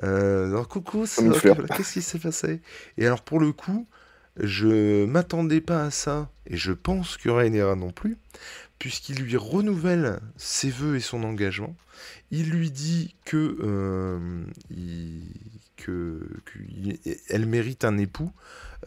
alors 0.02 0.68
coucou, 0.68 1.06
qu'est-ce 1.06 1.94
qui 1.94 2.02
s'est 2.02 2.20
passé? 2.20 2.62
Et 2.98 3.06
alors 3.06 3.22
pour 3.22 3.39
le 3.39 3.54
coup, 3.54 3.88
je 4.40 5.06
m'attendais 5.06 5.62
pas 5.62 5.84
à 5.84 5.92
ça, 5.92 6.30
et 6.48 6.58
je 6.58 6.72
pense 6.72 7.18
que 7.18 7.30
Rhaenyra 7.30 7.76
non 7.76 7.92
plus, 7.92 8.18
puisqu'il 8.80 9.22
lui 9.22 9.38
renouvelle 9.38 10.20
ses 10.38 10.70
voeux 10.70 10.96
et 10.98 11.00
son 11.00 11.24
engagement. 11.24 11.76
Il 12.32 12.50
lui 12.50 12.72
dit 12.72 13.16
que, 13.26 13.58
euh, 13.62 14.44
elle 17.30 17.46
mérite 17.46 17.86
un 17.86 17.98
époux 17.98 18.32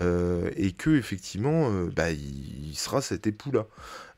euh, 0.02 0.50
et 0.56 0.72
que 0.72 0.90
effectivement, 0.90 1.70
euh, 1.70 1.90
bah, 1.94 2.10
il, 2.10 2.74
sera 2.74 3.00
cet 3.00 3.26
époux-là. 3.26 3.66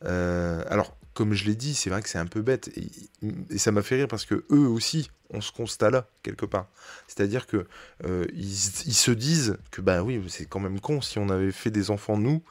alors, 0.02 0.96
comme 1.14 1.34
je 1.34 1.44
l'ai 1.44 1.54
dit, 1.54 1.74
c'est 1.74 1.90
vrai 1.90 2.02
que 2.02 2.08
c'est 2.08 2.18
un 2.18 2.26
peu 2.26 2.42
bête 2.42 2.70
et, 2.76 3.58
ça 3.58 3.72
m'a 3.72 3.82
fait 3.82 3.96
rire 3.96 4.08
parce 4.08 4.24
que 4.24 4.44
eux 4.50 4.66
aussi 4.66 5.10
ont 5.30 5.40
ce 5.40 5.52
constat-là 5.52 6.06
quelque 6.22 6.46
part. 6.46 6.66
C'est-à-dire 7.06 7.46
que 7.46 7.66
euh, 8.04 8.24
ils, 8.34 8.54
se 8.54 9.10
disent 9.10 9.58
que 9.70 9.80
bah 9.80 10.02
oui, 10.02 10.22
c'est 10.28 10.46
quand 10.46 10.60
même 10.60 10.80
con 10.80 11.00
si 11.00 11.18
on 11.18 11.28
avait 11.28 11.52
fait 11.52 11.70
des 11.70 11.90
enfants 11.90 12.16
nous, 12.16 12.42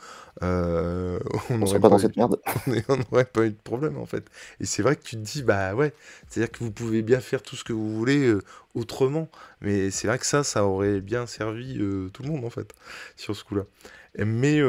euh, 0.43 1.19
on 1.49 1.57
n'aurait 1.57 1.79
pas, 1.79 1.89
eu, 1.89 3.23
pas 3.33 3.45
eu 3.45 3.49
de 3.49 3.61
problème 3.63 3.97
en 3.97 4.05
fait. 4.05 4.25
Et 4.59 4.65
c'est 4.65 4.83
vrai 4.83 4.95
que 4.95 5.03
tu 5.03 5.15
te 5.15 5.21
dis 5.21 5.43
bah 5.43 5.73
ouais, 5.73 5.93
c'est-à-dire 6.27 6.51
que 6.51 6.63
vous 6.63 6.71
pouvez 6.71 7.01
bien 7.01 7.19
faire 7.19 7.41
tout 7.41 7.55
ce 7.55 7.63
que 7.63 7.73
vous 7.73 7.95
voulez 7.95 8.27
euh, 8.27 8.41
autrement, 8.75 9.29
mais 9.61 9.89
c'est 9.89 10.07
vrai 10.07 10.19
que 10.19 10.25
ça, 10.25 10.43
ça 10.43 10.65
aurait 10.65 11.01
bien 11.01 11.25
servi 11.25 11.77
tout 12.13 12.23
le 12.23 12.29
monde 12.29 12.45
en 12.45 12.49
fait 12.49 12.73
sur 13.15 13.35
ce 13.35 13.43
coup-là. 13.43 13.63
Mais 14.19 14.61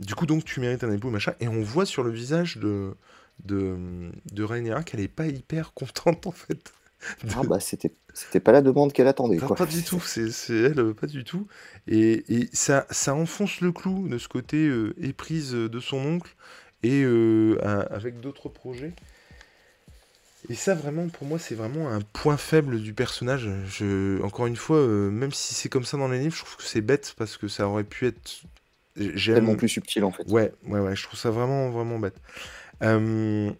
du 0.00 0.14
coup 0.14 0.26
donc 0.26 0.44
tu 0.44 0.60
mérites 0.60 0.84
un 0.84 0.90
époux 0.90 1.10
machin, 1.10 1.34
et 1.40 1.48
on 1.48 1.62
voit 1.62 1.86
sur 1.86 2.02
le 2.02 2.10
visage 2.10 2.58
de 2.58 2.94
de, 3.44 3.76
de 4.32 4.44
Rhaenyra 4.44 4.82
qu'elle 4.82 5.00
est 5.00 5.08
pas 5.08 5.26
hyper 5.26 5.72
contente 5.72 6.26
en 6.26 6.32
fait. 6.32 6.72
Ah 7.34 7.42
bah 7.44 7.60
c'était 7.60 7.92
c'était 8.14 8.40
pas 8.40 8.52
la 8.52 8.62
demande 8.62 8.92
qu'elle 8.92 9.06
attendait. 9.06 9.36
Pas, 9.36 9.54
pas 9.54 9.66
du 9.66 9.82
tout, 9.82 10.00
c'est 10.00 10.30
elle, 10.50 10.80
euh, 10.80 10.94
pas 10.94 11.06
du 11.06 11.24
tout. 11.24 11.46
Et, 11.86 12.24
et, 12.34 12.48
ça, 12.52 12.86
ça 12.90 13.14
enfonce 13.14 13.60
le 13.60 13.72
clou 13.72 14.08
de 14.08 14.18
ce 14.18 14.28
côté 14.28 14.66
euh, 14.66 14.94
éprise 14.98 15.52
de 15.52 15.80
son 15.80 15.98
oncle 15.98 16.34
et 16.82 17.04
avec 17.90 18.20
d'autres 18.20 18.48
projets. 18.48 18.92
Et 20.48 20.54
ça, 20.54 20.74
vraiment, 20.74 21.08
pour 21.08 21.26
moi, 21.26 21.38
c'est 21.38 21.56
vraiment 21.56 21.90
un 21.90 22.00
point 22.00 22.36
faible 22.36 22.80
du 22.80 22.94
personnage. 22.94 23.50
Je, 23.66 24.22
encore 24.22 24.46
une 24.46 24.56
fois, 24.56 24.86
même 24.86 25.32
si 25.32 25.54
c'est 25.54 25.68
comme 25.68 25.84
ça 25.84 25.96
dans 25.96 26.08
les 26.08 26.20
livres, 26.20 26.34
je 26.34 26.44
trouve 26.44 26.56
que 26.56 26.62
c'est 26.62 26.80
bête 26.80 27.14
parce 27.18 27.36
que 27.36 27.48
ça 27.48 27.68
aurait 27.68 27.84
pu 27.84 28.06
être 28.06 28.46
Tellement 28.96 29.56
plus 29.56 29.68
subtil 29.68 30.04
en 30.04 30.12
fait. 30.12 30.26
Ouais, 30.28 30.52
ouais, 30.66 30.80
ouais, 30.80 30.96
je 30.96 31.02
trouve 31.02 31.18
ça 31.18 31.30
vraiment, 31.30 31.70
vraiment 31.70 31.98
bête. 31.98 32.16
Euh, 32.82 33.50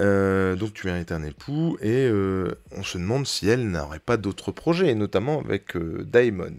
euh, 0.00 0.56
donc 0.56 0.74
tu 0.74 0.86
mérites 0.86 1.12
un 1.12 1.22
époux 1.22 1.78
et 1.80 2.06
euh, 2.06 2.54
on 2.72 2.82
se 2.82 2.98
demande 2.98 3.26
si 3.26 3.48
elle 3.48 3.68
n'aurait 3.68 3.98
pas 3.98 4.16
d'autres 4.16 4.52
projets, 4.52 4.94
notamment 4.94 5.40
avec 5.40 5.76
Daemon. 5.76 6.56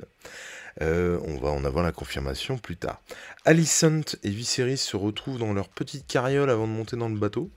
on 0.82 1.38
va 1.42 1.50
en 1.50 1.64
avoir 1.66 1.84
la 1.84 1.92
confirmation 1.92 2.58
plus 2.58 2.78
tard. 2.78 3.02
Alicent 3.46 4.18
et 4.24 4.30
Viserys 4.30 4.78
se 4.78 4.98
retrouvent 4.98 5.40
dans 5.40 5.54
leur 5.54 5.70
petite 5.70 6.08
carriole 6.08 6.50
avant 6.50 6.68
de 6.68 6.74
monter 6.74 6.98
dans 6.98 7.10
le 7.10 7.18
bateau. 7.18 7.52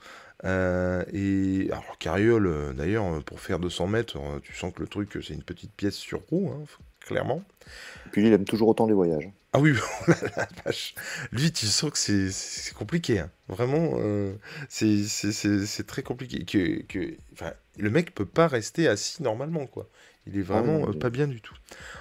et 0.45 1.69
alors 1.73 1.99
carriole, 1.99 2.75
d'ailleurs, 2.77 3.23
pour 3.25 3.41
faire 3.41 3.59
200 3.59 3.87
mètres, 3.87 4.19
tu 4.43 4.55
sens 4.55 4.73
que 4.75 4.81
le 4.81 4.89
truc, 4.89 5.19
c'est 5.23 5.35
une 5.35 5.43
petite 5.43 5.73
pièce 5.73 5.97
sur 5.97 6.21
roue, 6.31 6.51
hein, 6.51 6.65
clairement. 7.01 7.43
Et 8.07 8.11
puis 8.11 8.27
il 8.27 8.33
aime 8.33 8.45
toujours 8.45 8.69
autant 8.69 8.87
les 8.87 8.95
voyages. 8.95 9.31
Ah 9.53 9.59
oui, 9.59 9.73
oh 10.09 10.13
la 10.37 10.49
vache. 10.65 10.95
Lui, 11.33 11.51
tu 11.51 11.67
sens 11.67 11.91
que 11.91 11.99
c'est 11.99 12.75
compliqué. 12.75 13.19
Hein. 13.19 13.31
Vraiment, 13.49 13.95
euh, 13.97 14.33
c'est 14.69 15.87
très 15.87 16.03
compliqué. 16.03 16.45
Que, 16.45 16.83
que, 16.83 17.17
le 17.77 17.91
mec 17.91 18.15
peut 18.15 18.27
pas 18.27 18.47
rester 18.47 18.87
assis 18.87 19.23
normalement, 19.23 19.67
quoi. 19.67 19.89
Il 20.27 20.37
est 20.37 20.45
ah 20.51 20.61
vraiment 20.61 20.89
euh, 20.89 20.93
pas 20.93 21.11
bien 21.11 21.27
du 21.27 21.41
tout. 21.41 21.55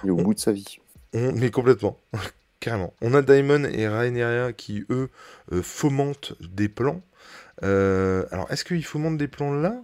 Il 0.04 0.08
est 0.08 0.12
au 0.12 0.16
bout 0.16 0.34
de 0.34 0.38
sa 0.38 0.52
vie. 0.52 0.78
mais 1.12 1.50
complètement. 1.50 1.98
Carrément. 2.60 2.92
On 3.00 3.14
a 3.14 3.22
Daimon 3.22 3.64
et 3.64 3.88
Rhaenyra 3.88 4.52
qui, 4.52 4.84
eux, 4.90 5.08
euh, 5.52 5.62
fomentent 5.62 6.34
des 6.40 6.68
plans. 6.68 7.02
alors, 7.62 8.46
est-ce 8.50 8.64
qu'ils 8.64 8.84
fomentent 8.84 9.18
des 9.18 9.28
plans 9.28 9.52
là? 9.52 9.82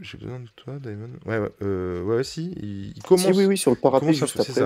J'ai 0.00 0.18
besoin 0.18 0.40
de 0.40 0.48
toi, 0.56 0.74
Daimon. 0.80 1.10
Ouais, 1.26 1.38
ouais, 1.38 1.50
euh, 1.62 2.02
ouais, 2.02 2.24
si. 2.24 2.52
Il, 2.60 3.02
commence. 3.02 3.26
oui, 3.34 3.46
oui, 3.46 3.58
sur 3.58 3.70
le 3.70 3.76
parapet 3.76 4.12
juste 4.12 4.38
après. 4.38 4.62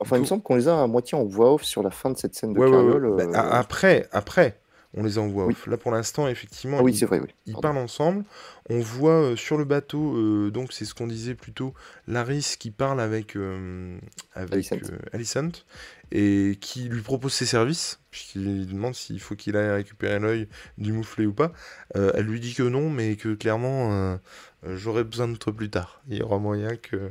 Enfin, 0.00 0.16
il, 0.16 0.20
me 0.20 0.26
semble 0.26 0.42
qu'on 0.42 0.56
les 0.56 0.68
a 0.68 0.82
à 0.82 0.86
moitié 0.86 1.16
en 1.16 1.24
voix 1.24 1.54
off 1.54 1.64
sur 1.64 1.82
la 1.82 1.90
fin 1.90 2.10
de 2.10 2.18
cette 2.18 2.34
scène 2.34 2.52
de 2.52 2.58
ouais, 2.58 2.70
carriole. 2.70 3.16
Bah, 3.16 3.24
euh, 3.24 3.32
après, 3.34 4.08
après, 4.12 4.58
on 4.96 5.02
les 5.02 5.18
envoie 5.18 5.46
off. 5.46 5.66
Là, 5.66 5.76
pour 5.76 5.90
l'instant, 5.90 6.28
effectivement, 6.28 6.78
ah, 6.80 6.82
oui, 6.82 6.94
c'est 6.94 7.06
vrai, 7.06 7.20
oui. 7.20 7.28
ils 7.46 7.56
parlent 7.56 7.78
ensemble. 7.78 8.24
On 8.70 8.78
voit 8.78 9.22
euh, 9.22 9.36
sur 9.36 9.58
le 9.58 9.64
bateau, 9.64 10.16
euh, 10.16 10.50
donc 10.50 10.72
c'est 10.72 10.84
ce 10.84 10.94
qu'on 10.94 11.06
disait 11.06 11.34
plutôt, 11.34 11.74
Laris 12.06 12.56
qui 12.58 12.70
parle 12.70 13.00
avec, 13.00 13.36
euh, 13.36 13.98
avec 14.34 14.72
Alicent. 15.12 15.64
Et 16.12 16.58
qui 16.60 16.88
lui 16.88 17.02
propose 17.02 17.32
ses 17.32 17.46
services, 17.46 18.00
puisqu'il 18.10 18.44
lui 18.44 18.66
demande 18.66 18.94
s'il 18.94 19.20
faut 19.20 19.34
qu'il 19.34 19.56
aille 19.56 19.70
récupérer 19.70 20.18
l'œil 20.18 20.48
du 20.78 20.92
mouflé 20.92 21.26
ou 21.26 21.32
pas. 21.32 21.52
elle 21.94 22.24
lui 22.24 22.40
dit 22.40 22.54
que 22.54 22.62
non, 22.62 22.90
mais 22.90 23.16
que 23.16 23.34
clairement, 23.34 24.18
j'aurai 24.64 25.04
besoin 25.04 25.28
de 25.28 25.36
toi 25.36 25.52
plus 25.52 25.70
tard. 25.70 26.02
Il 26.08 26.18
y 26.18 26.22
aura 26.22 26.38
moyen 26.38 26.76
que 26.76 27.10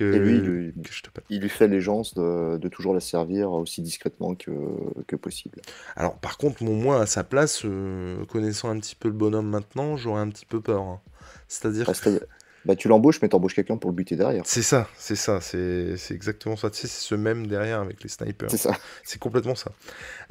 et 0.00 0.18
lui, 0.18 0.72
il 1.28 1.40
lui, 1.40 1.48
fait 1.48 1.68
l'égence 1.68 2.14
de, 2.14 2.68
toujours 2.68 2.94
la 2.94 3.00
servir 3.00 3.50
aussi 3.52 3.82
discrètement 3.82 4.34
que, 4.34 4.50
que 5.06 5.16
possible. 5.16 5.60
Alors, 5.96 6.16
par 6.18 6.38
contre, 6.38 6.62
moi, 6.62 7.00
à 7.00 7.06
sa 7.06 7.24
place, 7.24 7.62
euh, 7.64 8.24
connaissant 8.26 8.70
un 8.70 8.78
petit 8.78 8.94
peu 8.94 9.08
le 9.08 9.14
bonhomme 9.14 9.48
maintenant, 9.48 9.96
j'aurais 9.96 10.20
un 10.20 10.28
petit 10.28 10.46
peu 10.46 10.60
peur. 10.60 10.82
Hein. 10.82 11.00
C'est-à-dire. 11.48 11.86
Bah, 11.86 11.92
bah, 12.68 12.76
tu 12.76 12.86
l'embauches, 12.86 13.22
mais 13.22 13.30
t'embauches 13.30 13.54
quelqu'un 13.54 13.78
pour 13.78 13.88
le 13.88 13.96
buter 13.96 14.14
derrière. 14.14 14.42
C'est 14.44 14.62
ça, 14.62 14.88
c'est 14.98 15.16
ça, 15.16 15.40
c'est 15.40 15.96
exactement 16.10 16.54
ça. 16.54 16.68
Tu 16.68 16.80
sais, 16.80 16.86
c'est 16.86 17.00
ce 17.00 17.14
même 17.14 17.46
derrière 17.46 17.80
avec 17.80 18.02
les 18.02 18.10
snipers. 18.10 18.50
C'est 18.50 18.58
ça. 18.58 18.76
C'est 19.04 19.18
complètement 19.18 19.54
ça. 19.54 19.72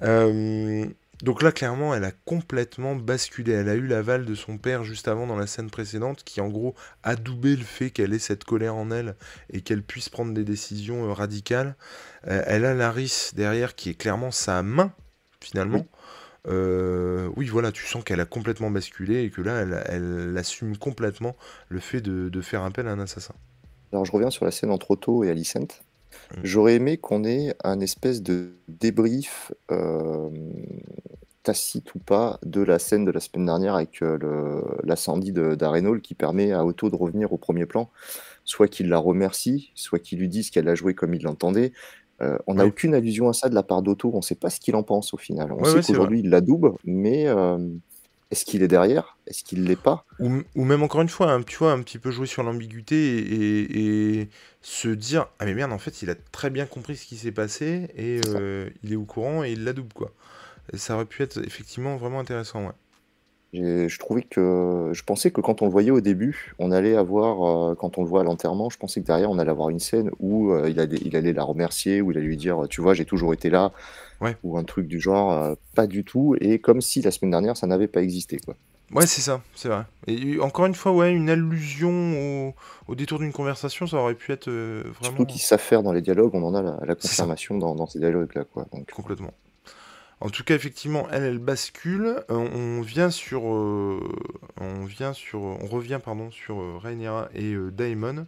Euh, 0.04 0.86
donc 1.24 1.42
là, 1.42 1.52
clairement, 1.52 1.96
elle 1.96 2.04
a 2.04 2.12
complètement 2.26 2.96
basculé. 2.96 3.54
Elle 3.54 3.70
a 3.70 3.74
eu 3.74 3.88
l'aval 3.88 4.26
de 4.26 4.36
son 4.36 4.60
père 4.60 4.84
juste 4.84 5.08
avant 5.08 5.26
dans 5.26 5.36
la 5.36 5.48
scène 5.48 5.72
précédente, 5.72 6.24
qui 6.24 6.40
en 6.40 6.50
gros 6.50 6.76
a 7.02 7.16
doublé 7.16 7.56
le 7.56 7.64
fait 7.64 7.90
qu'elle 7.90 8.14
ait 8.14 8.20
cette 8.20 8.44
colère 8.44 8.76
en 8.76 8.92
elle 8.92 9.16
et 9.52 9.62
qu'elle 9.62 9.82
puisse 9.82 10.10
prendre 10.10 10.32
des 10.32 10.44
décisions 10.44 11.10
euh, 11.10 11.14
radicales. 11.14 11.76
Euh, 12.28 12.44
elle 12.46 12.66
a 12.66 12.76
Laris 12.76 13.32
derrière 13.34 13.74
qui 13.74 13.90
est 13.90 13.96
clairement 13.96 14.30
sa 14.30 14.62
main, 14.62 14.94
finalement. 15.40 15.80
Oui. 15.80 15.97
Euh, 16.48 17.30
voilà, 17.36 17.72
tu 17.72 17.86
sens 17.86 18.04
qu'elle 18.04 18.20
a 18.20 18.26
complètement 18.26 18.72
basculé 18.72 19.24
et 19.24 19.30
que 19.30 19.42
là, 19.42 19.66
elle, 19.88 20.38
assume 20.38 20.78
complètement 20.78 21.36
le 21.70 21.80
fait 21.80 22.02
de, 22.02 22.42
faire 22.42 22.64
appel 22.64 22.88
à 22.88 22.92
un 22.92 23.00
assassin. 23.00 23.34
Alors 23.92 24.06
je 24.06 24.12
reviens 24.12 24.30
sur 24.30 24.46
la 24.46 24.52
scène 24.52 24.70
entre 24.70 24.92
Otto 24.92 25.24
et 25.24 25.30
Alicent. 25.30 25.82
Mmh. 26.32 26.40
J'aurais 26.44 26.76
aimé 26.76 26.98
qu'on 26.98 27.24
ait 27.24 27.56
un 27.64 27.80
espèce 27.80 28.22
de 28.22 28.52
débrief 28.68 29.52
tacite 31.48 31.96
ou 31.96 32.00
pas 32.00 32.40
de 32.46 32.62
la 32.62 32.78
scène 32.78 33.06
de 33.06 33.12
la 33.12 33.22
semaine 33.22 33.46
dernière 33.46 33.76
avec 33.76 34.02
euh, 34.02 34.62
l'incendie 34.84 35.32
d'Arenol 35.32 36.02
qui 36.02 36.14
permet 36.14 36.52
à 36.52 36.66
Otto 36.66 36.90
de 36.90 36.96
revenir 36.98 37.32
au 37.32 37.38
premier 37.38 37.66
plan. 37.66 37.90
Soit 38.44 38.68
qu'il 38.68 38.90
la 38.90 38.98
remercie, 38.98 39.72
soit 39.74 40.00
qu'il 40.00 40.20
lui 40.20 40.28
dise 40.28 40.50
qu'elle 40.50 40.68
a 40.68 40.76
joué 40.76 40.94
comme 40.94 41.14
il 41.14 41.24
l'entendait. 41.24 41.72
Euh, 42.22 42.38
on 42.48 42.56
n'a 42.56 42.66
aucune 42.66 42.96
allusion 42.96 43.30
à 43.30 43.34
ça 43.34 43.48
de 43.48 43.56
la 43.56 43.64
part 43.64 43.82
d'Otto, 43.82 44.10
on 44.14 44.18
ne 44.18 44.22
sait 44.22 44.36
pas 44.36 44.50
ce 44.50 44.60
qu'il 44.60 44.76
en 44.76 44.84
pense 44.84 45.14
au 45.14 45.18
final. 45.18 45.52
On 45.52 45.64
sait 45.64 45.82
qu'aujourd'hui 45.82 46.22
il 46.22 46.30
la 46.30 46.42
double, 46.42 46.72
mais 46.84 47.28
euh, 47.28 47.58
est-ce 48.32 48.44
qu'il 48.44 48.64
est 48.64 48.68
derrière? 48.68 49.18
Est-ce 49.28 49.44
qu'il 49.44 49.66
l'est 49.66 49.80
pas? 49.80 50.04
Ou, 50.20 50.64
même 50.64 50.82
encore 50.82 51.02
une 51.02 51.10
fois, 51.10 51.40
tu 51.46 51.58
vois, 51.58 51.74
un 51.74 51.82
petit 51.82 52.00
peu 52.00 52.10
jouer 52.10 52.26
sur 52.26 52.44
l'ambiguïté 52.44 54.20
et, 54.20 54.30
se 54.62 54.90
dire 54.90 55.28
ah 55.40 55.46
mais 55.46 55.54
merde 55.54 55.72
en 55.72 55.78
fait 55.78 56.02
il 56.02 56.10
a 56.10 56.16
très 56.34 56.50
bien 56.50 56.66
compris 56.66 56.98
ce 56.98 57.06
qui 57.06 57.16
s'est 57.16 57.32
passé 57.32 57.88
et 57.96 58.20
il 58.84 58.92
est 58.92 58.98
au 58.98 59.06
courant 59.06 59.46
et 59.46 59.54
il 59.54 59.64
la 59.64 59.72
double 59.72 59.94
quoi 59.94 60.12
ça 60.74 60.96
aurait 60.96 61.06
pu 61.06 61.24
être 61.24 61.38
effectivement 61.46 61.96
vraiment 61.98 62.20
intéressant, 62.20 62.66
ouais. 62.66 62.74
Je 63.54 64.00
trouvais 64.00 64.24
que 64.24 64.92
je 64.94 65.04
pensais 65.04 65.32
que 65.32 65.42
quand 65.42 65.62
on 65.62 65.66
le 65.66 65.72
voyait 65.72 65.92
au 65.92 66.02
début, 66.02 66.54
on 66.60 66.72
allait 66.72 66.96
avoir, 66.96 67.72
euh, 67.72 67.76
quand 67.76 67.98
on 67.98 68.04
le 68.04 68.08
voit 68.08 68.22
à 68.22 68.24
l'enterrement, 68.24 68.70
je 68.70 68.78
pensais 68.78 69.02
que 69.02 69.06
derrière 69.06 69.32
on 69.32 69.40
allait 69.40 69.52
avoir 69.52 69.70
une 69.70 69.80
scène 69.80 70.12
où 70.20 70.52
euh, 70.52 70.70
il, 70.70 70.80
allait, 70.80 71.00
il 71.04 71.16
allait 71.16 71.34
la 71.34 71.44
remercier, 71.44 72.02
où 72.02 72.12
il 72.12 72.18
allait 72.18 72.28
lui 72.28 72.38
dire, 72.38 72.64
tu 72.70 72.82
vois, 72.82 72.94
j'ai 72.94 73.06
toujours 73.06 73.34
été 73.34 73.50
là, 73.50 73.72
Ouais. 74.20 74.36
ou 74.44 74.58
un 74.58 74.64
truc 74.64 74.88
du 74.88 75.00
genre, 75.00 75.32
euh, 75.32 75.56
pas 75.76 75.88
du 75.88 76.04
tout, 76.04 76.36
et 76.42 76.60
comme 76.60 76.82
si 76.82 77.02
la 77.02 77.12
semaine 77.12 77.32
dernière 77.32 77.56
ça 77.56 77.68
n'avait 77.68 77.88
pas 77.88 78.02
existé, 78.02 78.38
quoi. 78.38 78.56
Ouais, 78.94 79.06
c'est 79.06 79.22
ça, 79.22 79.42
c'est 79.54 79.68
vrai. 79.68 79.84
Et 80.08 80.40
encore 80.40 80.66
une 80.66 80.74
fois, 80.74 80.94
ouais, 80.94 81.14
une 81.14 81.30
allusion 81.30 82.54
au, 82.88 82.96
détour 82.96 83.20
d'une 83.20 83.34
conversation, 83.34 83.86
ça 83.86 83.98
aurait 83.98 84.16
pu 84.16 84.32
être 84.32 84.50
vraiment. 84.50 84.94
Surtout 85.02 85.26
qu'ils 85.26 85.42
savent 85.42 85.60
faire 85.60 85.84
dans 85.84 85.92
les 85.92 86.02
dialogues, 86.02 86.34
on 86.34 86.44
en 86.44 86.56
a 86.56 86.86
la, 86.86 86.96
confirmation 86.96 87.58
dans, 87.58 87.76
dans 87.76 87.86
ces 87.86 88.00
dialogues-là, 88.00 88.46
quoi. 88.46 88.66
Donc... 88.72 88.90
Complètement. 88.92 89.34
En 90.20 90.30
tout 90.30 90.44
cas, 90.44 90.56
effectivement, 90.56 91.08
elle, 91.12 91.24
elle 91.24 91.38
bascule. 91.38 92.06
Euh, 92.06 92.24
euh, 92.32 92.50
on 92.50 92.82
vient 92.82 93.12
sur, 93.12 93.44
on 93.44 94.02
revient 95.68 96.00
pardon 96.04 96.32
sur 96.32 96.60
euh, 96.60 96.80
Rhaenyra 96.82 97.30
et 97.36 97.56
Daemon, 97.72 98.26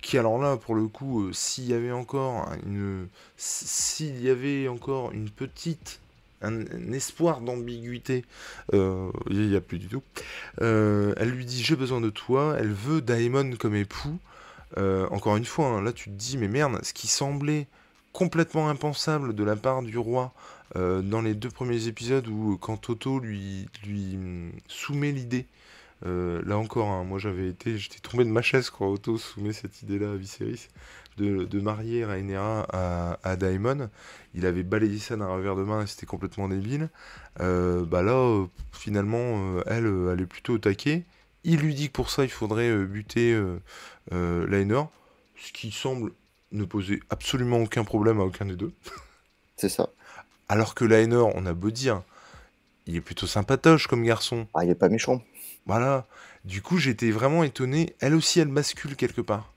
qui 0.00 0.18
alors 0.18 0.38
là, 0.38 0.56
pour 0.56 0.76
le 0.76 0.86
coup, 0.86 1.32
s'il 1.32 1.66
y 1.66 1.74
avait 1.74 1.90
encore 1.90 2.48
une, 2.64 3.08
s'il 3.36 4.22
y 4.22 4.30
avait 4.30 4.68
encore 4.68 5.10
une 5.12 5.30
petite 5.30 5.98
un, 6.42 6.60
espoir 6.92 7.40
d'ambiguïté, 7.40 8.24
il 8.72 9.10
n'y 9.30 9.56
a 9.56 9.60
plus 9.60 9.78
du 9.78 9.88
tout. 9.88 10.02
elle 10.60 11.30
lui 11.30 11.44
dit 11.44 11.62
j'ai 11.62 11.76
besoin 11.76 12.00
de 12.00 12.10
toi. 12.10 12.56
Elle 12.58 12.72
veut 12.72 13.00
Daemon 13.00 13.56
comme 13.58 13.74
époux. 13.74 14.18
encore 14.76 15.36
une 15.36 15.44
fois, 15.44 15.66
hein, 15.66 15.82
là 15.82 15.92
tu 15.92 16.10
te 16.10 16.14
dis 16.14 16.38
mais 16.38 16.48
merde, 16.48 16.78
ce 16.84 16.92
qui 16.92 17.08
semblait 17.08 17.66
complètement 18.12 18.68
impensable 18.68 19.34
de 19.34 19.44
la 19.44 19.56
part 19.56 19.82
du 19.82 19.98
roi 19.98 20.32
euh, 20.76 21.00
dans 21.00 21.22
les 21.22 21.34
deux 21.34 21.48
premiers 21.48 21.86
épisodes 21.86 22.28
où 22.28 22.54
euh, 22.54 22.56
quand 22.56 22.76
Toto 22.76 23.18
lui, 23.18 23.68
mm, 23.86 24.50
soumet 24.68 25.10
l'idée, 25.10 25.46
euh, 26.04 26.42
là 26.44 26.58
encore, 26.58 26.88
hein, 26.88 27.04
moi 27.04 27.18
j'avais 27.18 27.48
été, 27.48 27.78
j'étais 27.78 28.00
tombé 28.00 28.24
de 28.24 28.30
ma 28.30 28.42
chaise 28.42 28.68
quand 28.68 28.86
Otto 28.90 29.16
soumet 29.16 29.54
cette 29.54 29.82
idée-là 29.82 30.12
à 30.12 30.16
Viserys 30.16 30.68
de, 31.16 31.60
marier 31.60 32.04
Rhaenyra 32.04 32.66
à, 32.70 33.18
à, 33.22 33.36
Daemon. 33.36 33.88
Il 34.34 34.44
avait 34.44 34.64
balayé 34.64 34.98
ça 34.98 35.16
d'un 35.16 35.28
revers 35.28 35.56
de 35.56 35.62
main 35.62 35.82
et 35.82 35.86
c'était 35.86 36.04
complètement 36.04 36.46
débile. 36.48 36.90
bah 37.38 38.02
là, 38.02 38.46
finalement, 38.72 39.62
elle, 39.64 39.90
elle 40.12 40.20
est 40.20 40.26
plutôt 40.26 40.54
au 40.54 40.58
taquet. 40.58 41.04
Il 41.44 41.60
lui 41.60 41.74
dit 41.74 41.86
que 41.88 41.92
pour 41.92 42.10
ça, 42.10 42.24
il 42.24 42.30
faudrait 42.30 42.84
buter 42.84 43.34
Laenor, 44.10 44.92
ce 45.38 45.52
qui 45.52 45.70
semble 45.70 46.12
ne 46.52 46.66
poser 46.66 47.00
absolument 47.08 47.62
aucun 47.62 47.84
problème 47.84 48.20
à 48.20 48.24
aucun 48.24 48.44
des 48.44 48.56
deux. 48.56 48.72
C'est 49.56 49.70
ça. 49.70 49.88
Alors 50.48 50.74
que 50.74 50.84
Laenor, 50.84 51.32
on 51.34 51.46
a 51.46 51.52
beau 51.52 51.70
dire, 51.70 52.02
il 52.86 52.96
est 52.96 53.00
plutôt 53.00 53.26
sympatoche 53.26 53.86
comme 53.86 54.04
garçon. 54.04 54.46
Ah, 54.54 54.64
il 54.64 54.70
est 54.70 54.76
pas 54.76 54.88
méchant. 54.88 55.22
Voilà. 55.66 56.06
Du 56.44 56.62
coup, 56.62 56.78
j'étais 56.78 57.10
vraiment 57.10 57.42
étonné. 57.42 57.96
Elle 58.00 58.14
aussi, 58.14 58.38
elle 58.38 58.48
bascule 58.48 58.94
quelque 58.94 59.20
part. 59.20 59.52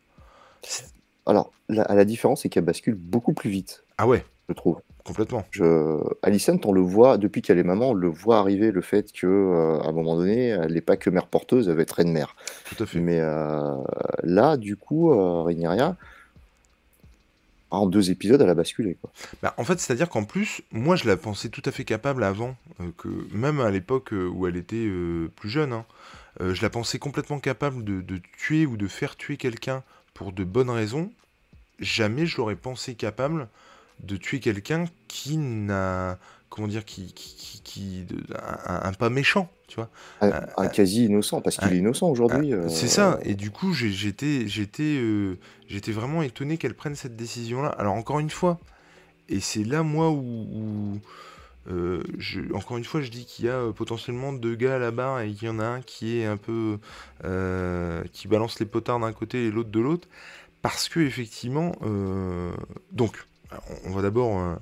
Alors, 1.26 1.52
la, 1.68 1.84
la 1.94 2.06
différence, 2.06 2.42
c'est 2.42 2.50
qu'elle 2.50 2.66
bascule 2.66 2.96
beaucoup 2.96 3.34
plus 3.34 3.52
vite. 3.52 3.84
Ah 3.98 4.08
ouais 4.08 4.26
Je 4.48 4.54
trouve. 4.54 4.82
Complètement. 5.06 5.46
Je... 5.52 6.00
Alicent, 6.24 6.60
on 6.66 6.72
le 6.72 6.82
voit, 6.82 7.18
depuis 7.18 7.42
qu'elle 7.42 7.58
est 7.58 7.64
maman, 7.64 7.90
on 7.90 7.94
le 7.94 8.10
voit 8.10 8.38
arriver 8.40 8.72
le 8.72 8.82
fait 8.82 9.12
que 9.12 9.28
euh, 9.28 9.80
à 9.80 9.90
un 9.90 9.92
moment 9.92 10.16
donné, 10.16 10.50
elle 10.50 10.74
n'est 10.74 10.82
pas 10.82 10.98
que 10.98 11.10
mère 11.10 11.28
porteuse, 11.28 11.70
elle 11.70 11.76
va 11.76 11.82
être 11.84 11.94
reine-mère. 11.94 12.36
Tout 12.66 12.84
à 12.84 12.86
fait. 12.86 13.00
Mais 13.00 13.20
euh, 13.20 13.76
là, 14.24 14.58
du 14.58 14.76
coup, 14.76 15.12
euh, 15.12 15.44
Rhaenyra, 15.44 15.96
en 17.72 17.86
deux 17.86 18.12
épisodes, 18.12 18.42
elle 18.42 18.50
a 18.50 18.56
basculé. 18.56 18.98
Quoi. 19.00 19.12
Bah, 19.42 19.54
en 19.58 19.64
fait, 19.64 19.80
c'est-à-dire 19.80 20.10
qu'en 20.10 20.24
plus, 20.24 20.62
moi, 20.72 20.96
je 20.96 21.08
la 21.08 21.18
pensais 21.18 21.50
tout 21.50 21.62
à 21.66 21.72
fait 21.72 21.86
capable 21.86 22.24
avant, 22.24 22.56
euh, 22.82 22.92
que 22.98 23.10
même 23.32 23.60
à 23.60 23.70
l'époque 23.70 24.14
euh, 24.14 24.28
où 24.28 24.48
elle 24.48 24.58
était 24.58 24.76
euh, 24.76 25.32
plus 25.36 25.50
jeune, 25.50 25.74
hein, 25.74 25.86
je 26.40 26.62
la 26.62 26.70
pensais 26.70 27.00
complètement 27.00 27.40
capable 27.40 27.84
de, 27.84 28.00
de, 28.00 28.22
tuer 28.38 28.66
ou 28.66 28.78
de 28.78 28.88
faire 28.88 29.18
tuer 29.18 29.36
quelqu'un 29.36 29.84
pour 30.14 30.32
de 30.32 30.46
bonnes 30.46 30.70
raisons. 30.70 31.12
Jamais 31.80 32.26
je 32.28 32.38
l'aurais 32.38 32.56
pensé 32.56 32.96
capable 32.96 33.50
de 34.00 34.16
tuer 34.16 34.40
quelqu'un 34.40 34.86
qui 35.10 35.36
n'a 35.38 36.18
comment 36.50 36.68
dire, 36.68 36.86
qui, 36.86 37.14
qui, 37.14 37.62
qui 37.64 38.06
un, 38.66 38.92
pas 38.94 39.10
méchant, 39.10 39.50
tu 39.68 39.76
vois. 39.76 39.90
Un, 40.22 40.32
euh, 40.32 40.68
quasi 40.68 41.06
innocent, 41.06 41.42
parce 41.42 41.58
qu'il 41.58 41.72
est 41.74 41.78
innocent 41.78 42.10
aujourd'hui. 42.10 42.54
Euh, 42.54 42.68
c'est 42.70 42.88
ça. 42.88 43.20
Et 43.24 43.36
du 43.36 43.52
coup, 43.52 43.74
j'étais, 43.74 44.48
j'étais, 44.48 44.98
euh, 44.98 45.38
j'étais 45.68 45.92
vraiment 45.92 46.22
étonné 46.24 46.58
qu'elle 46.58 46.74
prenne 46.74 46.96
cette 46.96 47.16
décision-là. 47.16 47.70
Alors 47.70 47.94
encore 47.94 48.20
une 48.20 48.30
fois, 48.30 48.60
et 49.30 49.40
c'est 49.40 49.64
là 49.64 49.84
moi 49.84 50.10
où, 50.12 51.00
je, 51.68 52.54
encore 52.54 52.78
une 52.78 52.84
fois, 52.84 53.02
je 53.02 53.12
dis 53.12 53.26
qu'il 53.26 53.46
y 53.46 53.50
a 53.50 53.72
potentiellement 53.76 54.34
deux 54.34 54.56
gars 54.56 54.76
à 54.76 54.80
la 54.80 54.92
barre 54.92 55.22
et 55.22 55.32
qu'il 55.32 55.48
y 55.48 55.52
en 55.52 55.60
a 55.60 55.66
un 55.66 55.82
qui 55.82 56.20
est 56.20 56.26
un 56.26 56.38
peu, 56.38 56.80
qui 58.12 58.28
balance 58.28 58.60
les 58.60 58.66
potards 58.66 59.00
d'un 59.00 59.14
côté 59.14 59.46
et 59.46 59.52
l'autre 59.52 59.70
de 59.70 59.80
l'autre, 59.80 60.08
parce 60.64 60.90
que 60.90 61.00
effectivement, 61.00 61.74
donc, 62.92 63.24
on 63.86 63.92
va 63.92 64.02
d'abord 64.02 64.40
euh, 64.40 64.56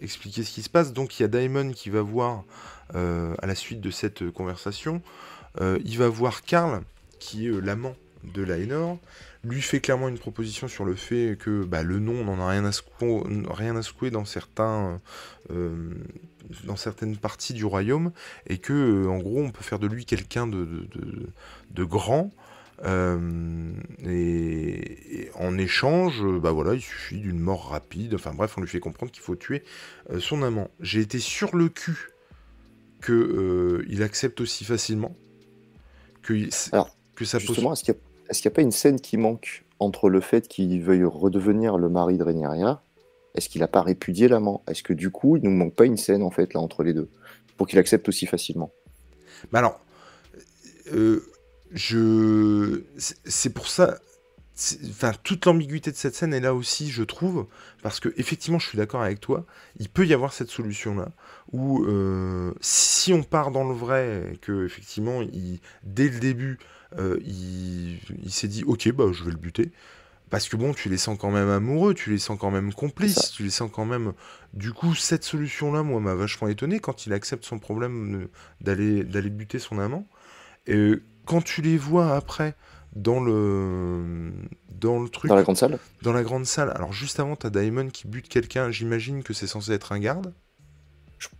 expliquer 0.00 0.42
ce 0.42 0.50
qui 0.50 0.62
se 0.62 0.70
passe. 0.70 0.92
Donc 0.92 1.18
il 1.18 1.22
y 1.22 1.24
a 1.24 1.28
Daemon 1.28 1.72
qui 1.72 1.90
va 1.90 2.02
voir, 2.02 2.44
euh, 2.94 3.34
à 3.40 3.46
la 3.46 3.54
suite 3.54 3.80
de 3.80 3.90
cette 3.90 4.30
conversation, 4.30 5.02
euh, 5.60 5.78
il 5.84 5.98
va 5.98 6.08
voir 6.08 6.42
Karl, 6.42 6.82
qui 7.18 7.46
est 7.46 7.60
l'amant 7.60 7.94
de 8.24 8.42
Laenor, 8.42 8.98
lui 9.44 9.60
fait 9.60 9.80
clairement 9.80 10.08
une 10.08 10.18
proposition 10.18 10.68
sur 10.68 10.84
le 10.84 10.94
fait 10.94 11.36
que 11.38 11.64
bah, 11.64 11.82
le 11.82 11.98
nom 11.98 12.24
n'en 12.24 12.40
a 12.40 12.48
rien 12.48 12.64
à, 12.64 12.72
secouer, 12.72 13.22
rien 13.50 13.76
à 13.76 14.10
dans, 14.10 14.24
certains, 14.24 15.00
dans 15.50 16.76
certaines 16.76 17.16
parties 17.16 17.52
du 17.52 17.64
royaume, 17.64 18.12
et 18.46 18.58
que 18.58 19.06
en 19.08 19.18
gros 19.18 19.42
on 19.42 19.50
peut 19.50 19.64
faire 19.64 19.80
de 19.80 19.88
lui 19.88 20.04
quelqu'un 20.04 20.46
de, 20.46 20.86
de, 21.70 21.84
grand, 21.84 22.30
euh, 22.84 23.72
et, 24.04 25.30
en 25.38 25.56
échange, 25.58 26.22
bah 26.40 26.52
voilà, 26.52 26.74
il 26.74 26.80
suffit 26.80 27.18
d'une 27.18 27.38
mort 27.38 27.68
rapide. 27.70 28.14
Enfin 28.14 28.32
bref, 28.34 28.54
on 28.56 28.60
lui 28.60 28.68
fait 28.68 28.80
comprendre 28.80 29.12
qu'il 29.12 29.22
faut 29.22 29.36
tuer 29.36 29.62
euh, 30.10 30.20
son 30.20 30.42
amant. 30.42 30.68
J'ai 30.80 31.00
été 31.00 31.18
sur 31.18 31.56
le 31.56 31.68
cul 31.68 32.10
que 33.00 33.12
euh, 33.12 33.84
il 33.88 34.02
accepte 34.02 34.40
aussi 34.40 34.64
facilement. 34.64 35.14
Que, 36.22 36.34
Alors, 36.72 36.96
que 37.16 37.24
ça 37.24 37.38
justement, 37.38 37.72
est-ce 37.72 37.82
qu'il 37.84 37.94
n'y 37.94 38.46
a, 38.46 38.50
pas 38.54 38.62
une 38.62 38.72
scène 38.72 39.00
qui 39.00 39.16
manque 39.16 39.64
entre 39.80 40.08
le 40.08 40.20
fait 40.20 40.46
qu'il 40.46 40.80
veuille 40.82 41.04
redevenir 41.04 41.78
le 41.78 41.88
mari 41.88 42.18
de 42.18 42.24
Rhaenyra? 42.24 42.82
Est-ce 43.34 43.48
qu'il 43.48 43.60
n'a 43.60 43.68
pas 43.68 43.82
répudié 43.82 44.28
l'amant? 44.28 44.62
Est-ce 44.68 44.82
que 44.82 44.92
du 44.92 45.10
coup, 45.10 45.36
il 45.36 45.44
ne 45.44 45.48
nous 45.48 45.56
manque 45.56 45.74
pas 45.74 45.86
une 45.86 45.96
scène 45.96 46.22
en 46.22 46.30
fait 46.30 46.52
là 46.54 46.60
entre 46.60 46.82
les 46.82 46.92
deux 46.92 47.08
pour 47.56 47.66
qu'il 47.66 47.78
accepte 47.78 48.08
aussi 48.08 48.26
facilement? 48.26 48.70
Bah 49.50 49.60
alors 49.60 49.80
je 51.74 52.82
c'est 52.94 53.52
pour 53.52 53.68
ça 53.68 53.98
enfin 54.90 55.12
toute 55.22 55.46
l'ambiguïté 55.46 55.90
de 55.90 55.96
cette 55.96 56.14
scène 56.14 56.34
est 56.34 56.40
là 56.40 56.54
aussi 56.54 56.90
je 56.90 57.02
trouve 57.02 57.46
parce 57.82 58.00
que 58.00 58.10
effectivement 58.16 58.58
je 58.58 58.68
suis 58.68 58.76
d'accord 58.76 59.02
avec 59.02 59.20
toi 59.20 59.46
il 59.78 59.88
peut 59.88 60.06
y 60.06 60.12
avoir 60.12 60.32
cette 60.32 60.50
solution 60.50 60.94
là 60.94 61.08
où 61.52 61.84
euh, 61.84 62.52
si 62.60 63.12
on 63.12 63.22
part 63.22 63.50
dans 63.50 63.66
le 63.66 63.74
vrai 63.74 64.34
que 64.42 64.66
effectivement 64.66 65.22
il, 65.22 65.60
dès 65.84 66.08
le 66.08 66.20
début 66.20 66.58
euh, 66.98 67.18
il, 67.24 67.98
s'est 68.30 68.48
dit 68.48 68.62
ok 68.64 68.92
bah 68.92 69.06
je 69.12 69.24
vais 69.24 69.30
le 69.30 69.38
buter 69.38 69.72
parce 70.28 70.48
que 70.48 70.56
bon 70.56 70.74
tu 70.74 70.90
les 70.90 70.98
sens 70.98 71.16
quand 71.18 71.30
même 71.30 71.48
amoureux 71.48 71.94
tu 71.94 72.10
les 72.10 72.18
sens 72.18 72.38
quand 72.38 72.50
même 72.50 72.74
complices 72.74 73.32
tu 73.32 73.42
les 73.42 73.50
sens 73.50 73.70
quand 73.72 73.86
même 73.86 74.12
du 74.52 74.72
coup 74.72 74.94
cette 74.94 75.24
solution 75.24 75.72
là 75.72 75.82
moi 75.82 75.98
m'a 76.00 76.14
vachement 76.14 76.48
étonné 76.48 76.78
quand 76.78 77.06
il 77.06 77.14
accepte 77.14 77.44
son 77.46 77.58
problème 77.58 78.28
d'aller 78.60 79.02
d'aller 79.02 79.30
buter 79.30 79.58
son 79.58 79.78
amant 79.78 80.06
et 80.66 81.02
quand 81.26 81.42
tu 81.42 81.62
les 81.62 81.76
vois 81.76 82.14
après 82.14 82.54
dans 82.94 83.20
le 83.20 84.32
dans 84.80 85.00
le 85.00 85.08
truc 85.08 85.28
dans 85.28 85.36
la 85.36 85.42
grande 85.42 85.56
salle 85.56 85.78
dans 86.02 86.12
la 86.12 86.22
grande 86.22 86.44
salle 86.44 86.70
alors 86.74 86.92
juste 86.92 87.20
avant 87.20 87.36
t'as 87.36 87.50
Daemon 87.50 87.88
qui 87.88 88.06
bute 88.06 88.28
quelqu'un 88.28 88.70
j'imagine 88.70 89.22
que 89.22 89.32
c'est 89.32 89.46
censé 89.46 89.72
être 89.72 89.92
un 89.92 89.98
garde. 89.98 90.34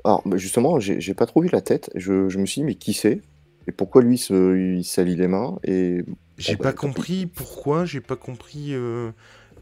Alors 0.05 0.23
justement 0.37 0.79
j'ai 0.79 1.15
pas 1.15 1.27
trop 1.27 1.43
vu 1.43 1.49
la 1.53 1.61
tête 1.61 1.91
je, 1.95 2.13
me 2.13 2.47
suis 2.47 2.61
dit 2.61 2.65
mais 2.65 2.75
qui 2.75 2.93
c'est? 2.95 3.21
Et 3.67 3.73
pourquoi 3.73 4.03
lui 4.03 4.17
il 4.17 4.85
salit 4.85 5.17
les 5.17 5.29
mains 5.29 5.59
et 5.65 6.05
j'ai 6.39 6.57
pas 6.57 6.65
bah, 6.65 6.73
compris 6.73 7.27
pourquoi 7.27 7.85
j'ai 7.85 8.01
pas 8.01 8.17
compris 8.17 8.75
euh, 8.75 9.11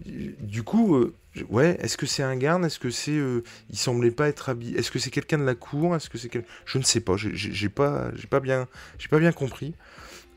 du 0.06 0.62
coup 0.62 0.94
euh, 0.96 1.14
ouais 1.48 1.76
est-ce 1.80 1.96
que 1.96 2.06
c'est 2.06 2.22
un 2.22 2.36
garde? 2.36 2.64
Est-ce 2.64 2.78
que 2.78 2.90
c'est 2.90 3.16
euh, 3.16 3.42
il 3.70 3.78
semblait 3.78 4.10
pas 4.10 4.28
être 4.28 4.48
habillé? 4.48 4.78
Est-ce 4.78 4.90
que 4.90 4.98
c'est 4.98 5.10
quelqu'un 5.10 5.38
de 5.38 5.44
la 5.44 5.54
cour? 5.54 5.96
Est-ce 5.96 6.08
que 6.08 6.18
c'est 6.18 6.30
je 6.64 6.78
ne 6.78 6.82
sais 6.82 7.00
pas 7.00 7.16
j'ai 7.16 7.68
pas 7.68 8.10
j'ai 8.14 8.26
pas 8.26 8.40
bien 8.40 8.68
j'ai 8.98 9.08
pas 9.08 9.18
bien 9.18 9.32
compris 9.32 9.74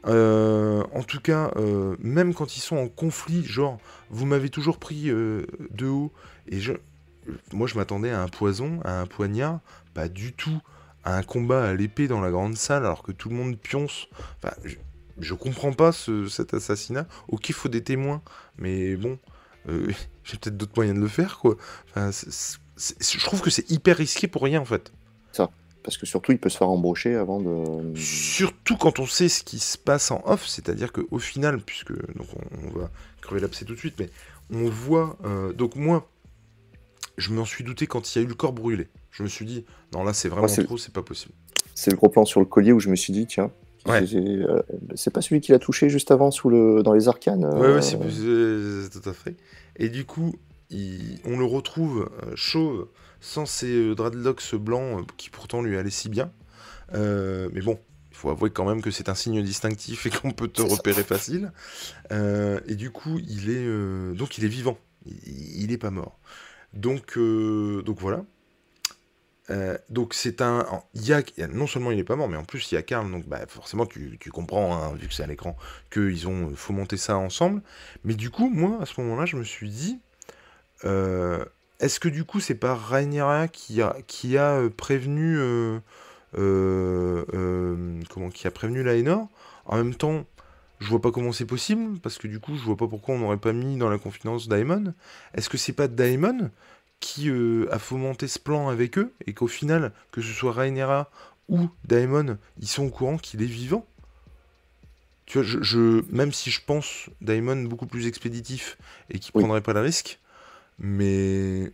euh, 0.05 0.83
en 0.93 1.03
tout 1.03 1.19
cas, 1.19 1.51
euh, 1.55 1.95
même 1.99 2.33
quand 2.33 2.57
ils 2.57 2.61
sont 2.61 2.77
en 2.77 2.87
conflit, 2.87 3.43
genre, 3.45 3.79
vous 4.09 4.25
m'avez 4.25 4.49
toujours 4.49 4.77
pris 4.77 5.09
euh, 5.09 5.45
de 5.71 5.87
haut, 5.87 6.11
et 6.47 6.59
je, 6.59 6.73
moi 7.53 7.67
je 7.67 7.75
m'attendais 7.75 8.11
à 8.11 8.21
un 8.21 8.27
poison, 8.27 8.79
à 8.83 8.99
un 8.99 9.05
poignard, 9.05 9.59
pas 9.93 10.09
du 10.09 10.33
tout 10.33 10.59
à 11.05 11.17
un 11.17 11.23
combat 11.23 11.65
à 11.65 11.73
l'épée 11.73 12.07
dans 12.07 12.21
la 12.21 12.31
grande 12.31 12.55
salle, 12.55 12.85
alors 12.85 13.03
que 13.03 13.11
tout 13.11 13.29
le 13.29 13.35
monde 13.35 13.57
pionce. 13.57 14.07
Enfin, 14.41 14.55
je, 15.19 15.33
comprends 15.33 15.73
pas 15.73 15.91
cet 15.91 16.53
assassinat. 16.53 17.05
Ok, 17.27 17.49
il 17.49 17.55
faut 17.55 17.67
des 17.67 17.83
témoins, 17.83 18.21
mais 18.57 18.95
bon, 18.95 19.19
j'ai 19.67 20.37
peut-être 20.37 20.55
d'autres 20.55 20.71
moyens 20.77 20.97
de 20.97 21.03
le 21.03 21.09
faire, 21.09 21.39
quoi. 21.39 21.57
Enfin, 21.89 22.11
je 22.77 23.25
trouve 23.25 23.41
que 23.41 23.49
c'est 23.49 23.69
hyper 23.69 23.97
risqué 23.97 24.27
pour 24.27 24.43
rien, 24.43 24.61
en 24.61 24.65
fait. 24.65 24.93
Ça. 25.33 25.49
Parce 25.83 25.97
que 25.97 26.05
surtout, 26.05 26.31
il 26.31 26.37
peut 26.37 26.49
se 26.49 26.57
faire 26.57 26.69
embaucher 26.69 27.15
avant 27.15 27.41
de. 27.41 27.97
Surtout 27.97 28.77
quand 28.77 28.99
on 28.99 29.05
sait 29.05 29.29
ce 29.29 29.43
qui 29.43 29.59
se 29.59 29.77
passe 29.77 30.11
en 30.11 30.21
off, 30.25 30.47
c'est-à-dire 30.47 30.91
qu'au 30.93 31.19
final, 31.19 31.59
puisque 31.59 31.91
donc 31.91 32.27
on, 32.65 32.79
va 32.79 32.89
crever 33.21 33.41
l'abcès 33.41 33.65
tout 33.65 33.73
de 33.73 33.79
suite, 33.79 33.95
mais 33.99 34.09
on 34.51 34.69
voit. 34.69 35.17
Euh, 35.25 35.51
donc 35.51 35.75
moi, 35.75 36.09
je 37.17 37.33
m'en 37.33 37.45
suis 37.45 37.63
douté 37.63 37.85
quand 37.85 38.15
il 38.15 38.19
y 38.19 38.21
a 38.21 38.25
eu 38.25 38.29
le 38.29 38.35
corps 38.35 38.53
brûlé. 38.53 38.87
Je 39.11 39.23
me 39.23 39.27
suis 39.27 39.45
dit, 39.45 39.65
non 39.93 40.03
là 40.03 40.13
c'est 40.13 40.29
vraiment 40.29 40.47
trop, 40.47 40.77
c'est 40.77 40.93
pas 40.93 41.03
possible. 41.03 41.33
C'est 41.75 41.91
le 41.91 41.97
gros 41.97 42.09
plan 42.09 42.23
sur 42.25 42.39
le 42.39 42.45
collier 42.45 42.71
où 42.71 42.79
je 42.79 42.89
me 42.89 42.95
suis 42.95 43.13
dit, 43.13 43.27
tiens, 43.27 43.51
euh, 43.87 44.61
c'est 44.95 45.11
pas 45.11 45.21
celui 45.21 45.41
qui 45.41 45.51
l'a 45.51 45.59
touché 45.59 45.89
juste 45.89 46.11
avant 46.11 46.31
sous 46.31 46.49
le, 46.49 46.81
dans 46.83 46.93
les 46.93 47.07
arcanes. 47.07 47.45
Ouais, 47.45 47.73
ouais, 47.73 47.81
c'est 47.81 47.97
tout 47.97 49.09
à 49.09 49.13
fait. 49.13 49.35
Et 49.75 49.89
du 49.89 50.05
coup, 50.05 50.33
on 51.25 51.37
le 51.37 51.45
retrouve 51.45 52.09
euh, 52.23 52.31
chauve 52.35 52.87
sans 53.23 53.45
ses 53.45 53.73
euh, 53.73 53.95
dreadlocks 53.95 54.53
blancs 54.55 54.99
euh, 54.99 55.05
qui 55.17 55.29
pourtant 55.29 55.61
lui 55.61 55.77
allaient 55.77 55.89
si 55.89 56.09
bien. 56.09 56.31
Euh, 56.93 57.49
mais 57.53 57.61
bon, 57.61 57.79
il 58.11 58.17
faut 58.17 58.29
avouer 58.29 58.51
quand 58.51 58.65
même 58.65 58.81
que 58.81 58.91
c'est 58.91 59.07
un 59.09 59.15
signe 59.15 59.41
distinctif 59.41 60.05
et 60.05 60.09
qu'on 60.09 60.31
peut 60.31 60.49
te 60.49 60.61
repérer 60.61 61.03
facile. 61.03 61.51
et 62.11 62.75
du 62.75 62.91
coup, 62.91 63.19
il 63.27 63.49
est 63.49 64.15
donc 64.15 64.37
il 64.37 64.45
est 64.45 64.49
vivant. 64.49 64.77
Il, 65.05 65.67
n'est 65.67 65.77
pas 65.77 65.89
mort. 65.89 66.19
Donc 66.73 67.17
donc 67.17 67.99
voilà. 67.99 68.23
donc 69.89 70.13
c'est 70.13 70.41
un, 70.41 70.65
il 70.93 71.07
y 71.07 71.13
a, 71.13 71.23
non 71.47 71.65
seulement 71.65 71.91
il 71.91 71.97
n'est 71.97 72.03
pas 72.03 72.15
mort, 72.15 72.29
mais 72.29 72.37
en 72.37 72.43
plus 72.43 72.71
il 72.71 72.75
y 72.75 72.77
a 72.77 72.83
Karl, 72.83 73.09
donc 73.09 73.27
bah, 73.27 73.39
forcément 73.47 73.85
tu, 73.85 74.19
comprends, 74.31 74.75
hein, 74.75 74.93
vu 74.95 75.07
que 75.07 75.13
c'est 75.13 75.23
à 75.23 75.27
l'écran, 75.27 75.57
qu'ils 75.91 76.27
ont 76.27 76.55
fomenté 76.55 76.97
ça 76.97 77.17
ensemble. 77.17 77.63
Mais 78.03 78.13
du 78.13 78.29
coup, 78.29 78.49
moi 78.49 78.77
à 78.81 78.85
ce 78.85 79.01
moment-là, 79.01 79.25
je 79.25 79.37
me 79.37 79.43
suis 79.43 79.69
dit, 79.69 79.99
est-ce 81.83 81.99
que 81.99 82.07
du 82.07 82.23
coup, 82.23 82.39
c'est 82.39 82.55
pas 82.55 82.75
Rhaenyra 82.75 83.49
qui 83.49 83.81
a, 83.81 83.97
qui 84.07 84.37
a 84.37 84.53
euh, 84.53 84.69
prévenu. 84.69 85.37
Euh, 85.37 85.79
euh, 86.37 87.99
comment 88.09 88.29
Qui 88.29 88.47
a 88.47 88.51
prévenu 88.51 88.83
Laenor 88.83 89.27
En 89.65 89.75
même 89.75 89.93
temps, 89.93 90.25
je 90.79 90.87
vois 90.87 91.01
pas 91.01 91.11
comment 91.11 91.33
c'est 91.33 91.45
possible, 91.45 91.99
parce 91.99 92.17
que 92.17 92.27
du 92.27 92.39
coup, 92.39 92.55
je 92.55 92.63
vois 92.63 92.77
pas 92.77 92.87
pourquoi 92.87 93.15
on 93.15 93.19
n'aurait 93.19 93.37
pas 93.37 93.51
mis 93.51 93.75
dans 93.75 93.89
la 93.89 93.97
confidence 93.97 94.47
Daemon. 94.47 94.93
Est-ce 95.33 95.49
que 95.49 95.57
c'est 95.57 95.73
pas 95.73 95.89
Daemon 95.89 96.51
qui 97.01 97.29
a 97.69 97.79
fomenté 97.79 98.29
ce 98.29 98.39
plan 98.39 98.69
avec 98.69 98.97
eux, 98.97 99.11
et 99.27 99.33
qu'au 99.33 99.47
final, 99.47 99.91
que 100.11 100.21
ce 100.21 100.31
soit 100.31 100.53
Rhaenyra 100.53 101.11
ou 101.49 101.67
Daemon, 101.83 102.37
ils 102.61 102.67
sont 102.67 102.85
au 102.85 102.89
courant 102.89 103.17
qu'il 103.17 103.41
est 103.41 103.45
vivant? 103.45 103.85
Tu 105.25 105.37
vois, 105.37 105.45
je, 105.45 106.01
même 106.11 106.31
si 106.31 106.49
je 106.49 106.61
pense 106.65 107.09
Daemon 107.19 107.63
beaucoup 107.63 107.87
plus 107.87 108.07
expéditif 108.07 108.77
et 109.09 109.19
qui 109.19 109.33
prendrait 109.33 109.61
pas 109.61 109.73
le 109.73 109.81
risque, 109.81 110.19
mais 110.79 111.71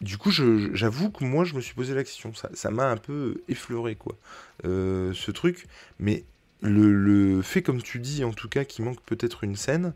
du 0.00 0.16
coup, 0.16 0.30
j'avoue 0.30 1.10
que 1.10 1.24
moi, 1.24 1.44
je 1.44 1.54
me 1.54 1.60
suis 1.60 1.74
posé 1.74 1.94
la 1.94 2.04
question. 2.04 2.32
Ça 2.54 2.70
m'a 2.70 2.90
un 2.90 2.96
peu 2.96 3.42
effleuré, 3.48 3.96
quoi, 3.96 4.16
euh, 4.64 5.12
ce 5.14 5.30
truc. 5.30 5.66
Mais 5.98 6.24
le, 6.62 7.42
fait, 7.42 7.62
comme 7.62 7.82
tu 7.82 7.98
dis, 7.98 8.24
en 8.24 8.32
tout 8.32 8.48
cas, 8.48 8.64
qu'il 8.64 8.84
manque 8.84 9.00
peut-être 9.02 9.44
une 9.44 9.56
scène, 9.56 9.92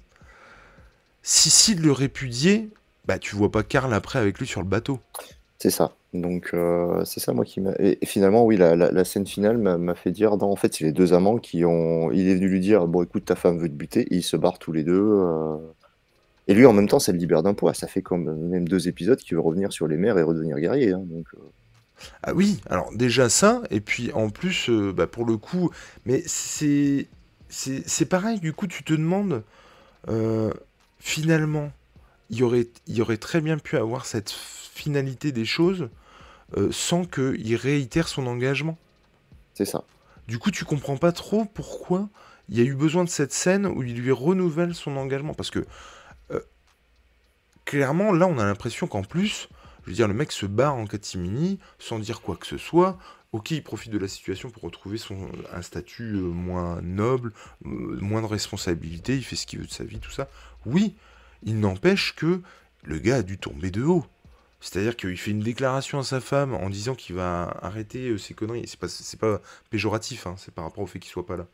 si 1.23 1.49
Sid 1.49 1.81
le 1.81 1.93
répudiait, 1.93 2.69
bah, 3.07 3.19
tu 3.19 3.35
vois 3.35 3.51
pas 3.51 3.63
Karl 3.63 3.93
après 3.95 4.19
avec 4.19 4.39
lui 4.39 4.47
sur 4.47 4.61
le 4.61 4.69
bateau. 4.69 5.01
C'est 5.59 5.71
ça. 5.71 5.95
Donc, 6.13 6.51
euh, 6.53 7.03
c'est 7.07 7.21
ça, 7.21 7.33
moi, 7.33 7.47
qui 7.47 7.63
m'a. 7.63 7.73
Et, 7.79 7.99
finalement, 8.05 8.45
oui, 8.45 8.59
la, 8.59 9.05
scène 9.05 9.27
finale 9.27 9.57
m'a 9.57 9.95
fait 9.95 10.11
dire, 10.11 10.35
en 10.35 10.57
fait, 10.57 10.75
c'est 10.75 10.85
les 10.85 10.93
deux 10.93 11.15
amants 11.15 11.39
qui 11.39 11.65
ont. 11.65 12.11
Il 12.13 12.29
est 12.29 12.35
venu 12.35 12.49
lui 12.49 12.61
dire, 12.61 12.87
bon, 12.87 13.03
écoute, 13.03 13.25
ta 13.25 13.37
femme 13.37 13.59
veut 13.59 13.69
te 13.69 13.75
buter, 13.75 14.03
et 14.03 14.17
ils 14.17 14.23
se 14.23 14.37
barrent 14.37 14.59
tous 14.59 14.73
les 14.73 14.85
deux. 14.85 15.01
Euh, 15.01 15.57
Et 16.47 16.55
lui, 16.55 16.67
en 16.67 16.73
même 16.73 16.89
temps, 16.89 16.99
ça 16.99 17.13
le 17.13 17.19
libère 17.19 17.43
d'un 17.43 17.55
poids. 17.55 17.75
Ça 17.75 17.87
fait 17.87 18.03
comme 18.03 18.35
même 18.49 18.69
deux 18.69 18.89
épisodes 18.89 19.19
qu'il 19.19 19.35
veut 19.35 19.41
revenir 19.41 19.73
sur 19.73 19.87
les 19.87 19.97
mers 19.97 20.19
et 20.19 20.23
redevenir 20.23 20.59
guerrier. 20.59 20.93
Hein, 20.93 21.03
donc, 21.07 21.27
euh. 21.35 21.39
Ah 22.23 22.35
oui, 22.35 22.61
alors 22.69 22.91
déjà 22.95 23.29
ça, 23.29 23.63
et 23.71 23.81
puis 23.81 24.13
en 24.13 24.29
plus, 24.29 24.69
euh, 24.69 24.93
bah, 24.93 25.07
pour 25.07 25.25
le 25.25 25.37
coup, 25.37 25.71
mais 26.05 26.23
c'est 26.27 27.09
c'est 27.49 28.07
pareil, 28.07 28.41
du 28.41 28.53
coup, 28.53 28.67
tu 28.67 28.83
te 28.83 28.93
demandes, 28.93 29.45
euh, 30.09 30.53
finalement, 30.99 31.71
il 32.31 32.39
y 32.39 32.43
aurait, 32.43 32.67
y 32.89 33.01
aurait 33.01 33.17
très 33.17 33.41
bien 33.41 33.59
pu 33.59 33.77
avoir 33.77 34.07
cette 34.07 34.31
finalité 34.31 35.31
des 35.31 35.45
choses 35.45 35.89
sans 36.71 37.05
qu'il 37.05 37.57
réitère 37.57 38.09
son 38.09 38.27
engagement. 38.27 38.77
C'est 39.55 39.65
ça. 39.65 39.85
Du 40.27 40.39
coup, 40.39 40.51
tu 40.51 40.65
comprends 40.65 40.97
pas 40.97 41.13
trop 41.13 41.45
pourquoi 41.45 42.09
il 42.49 42.59
y 42.59 42.61
a 42.61 42.65
eu 42.65 42.75
besoin 42.75 43.05
de 43.05 43.09
cette 43.09 43.33
scène 43.33 43.67
où 43.67 43.83
il 43.83 43.97
lui 43.97 44.13
renouvelle 44.13 44.75
son 44.75 44.97
engagement. 44.97 45.35
Parce 45.35 45.51
que, 45.51 45.65
clairement, 47.65 48.13
là, 48.13 48.27
on 48.27 48.39
a 48.39 48.45
l'impression 48.45 48.87
qu'en 48.87 49.03
plus, 49.03 49.49
je 49.85 49.91
veux 49.91 49.95
dire, 49.95 50.09
le 50.09 50.15
mec 50.15 50.33
se 50.33 50.47
barre 50.47 50.75
en 50.75 50.87
catimini 50.87 51.59
sans 51.79 51.99
dire 51.99 52.21
quoi 52.21 52.37
que 52.37 52.47
ce 52.47 52.59
soit. 52.59 52.99
Ok, 53.33 53.51
il 53.51 53.63
profite 53.65 53.91
de 53.91 53.99
la 53.99 54.07
situation 54.07 54.51
pour 54.51 54.63
retrouver 54.63 54.97
son, 54.97 55.29
un 55.53 55.63
statut 55.63 56.15
euh, 56.15 56.21
moins 56.21 56.81
noble, 56.83 57.33
euh, 57.67 57.99
moins 58.01 58.23
de 58.23 58.27
responsabilité, 58.27 59.17
il 59.17 59.25
fait 59.25 59.35
ce 59.35 59.45
qu'il 59.45 59.59
veut 59.59 59.67
de 59.67 59.73
sa 59.73 59.83
vie, 59.83 59.99
tout 59.99 60.13
ça. 60.13 60.29
Oui, 60.67 60.95
il 61.43 61.59
n'empêche 61.59 62.15
que 62.15 62.41
le 62.85 62.99
gars 62.99 63.17
a 63.17 63.23
dû 63.23 63.39
tomber 63.39 63.73
de 63.73 63.83
haut. 63.83 64.07
C'est-à-dire 64.61 64.97
qu'il 64.97 65.17
fait 65.19 65.33
une 65.33 65.41
déclaration 65.41 65.99
à 65.99 66.05
sa 66.05 66.21
femme 66.21 66.55
en 66.55 66.71
disant 66.71 66.95
qu'il 66.95 67.17
va 67.17 67.59
arrêter 67.61 68.17
ses 68.19 68.35
conneries. 68.35 68.67
C'est 68.67 68.79
pas, 68.79 68.89
pas 69.19 69.43
péjoratif, 69.69 70.27
hein, 70.27 70.37
c'est 70.39 70.55
par 70.55 70.65
rapport 70.65 70.85
au 70.85 70.87
fait 70.87 71.01
qu'il 71.01 71.11
soit 71.11 71.27
pas 71.27 71.37
là 71.37 71.47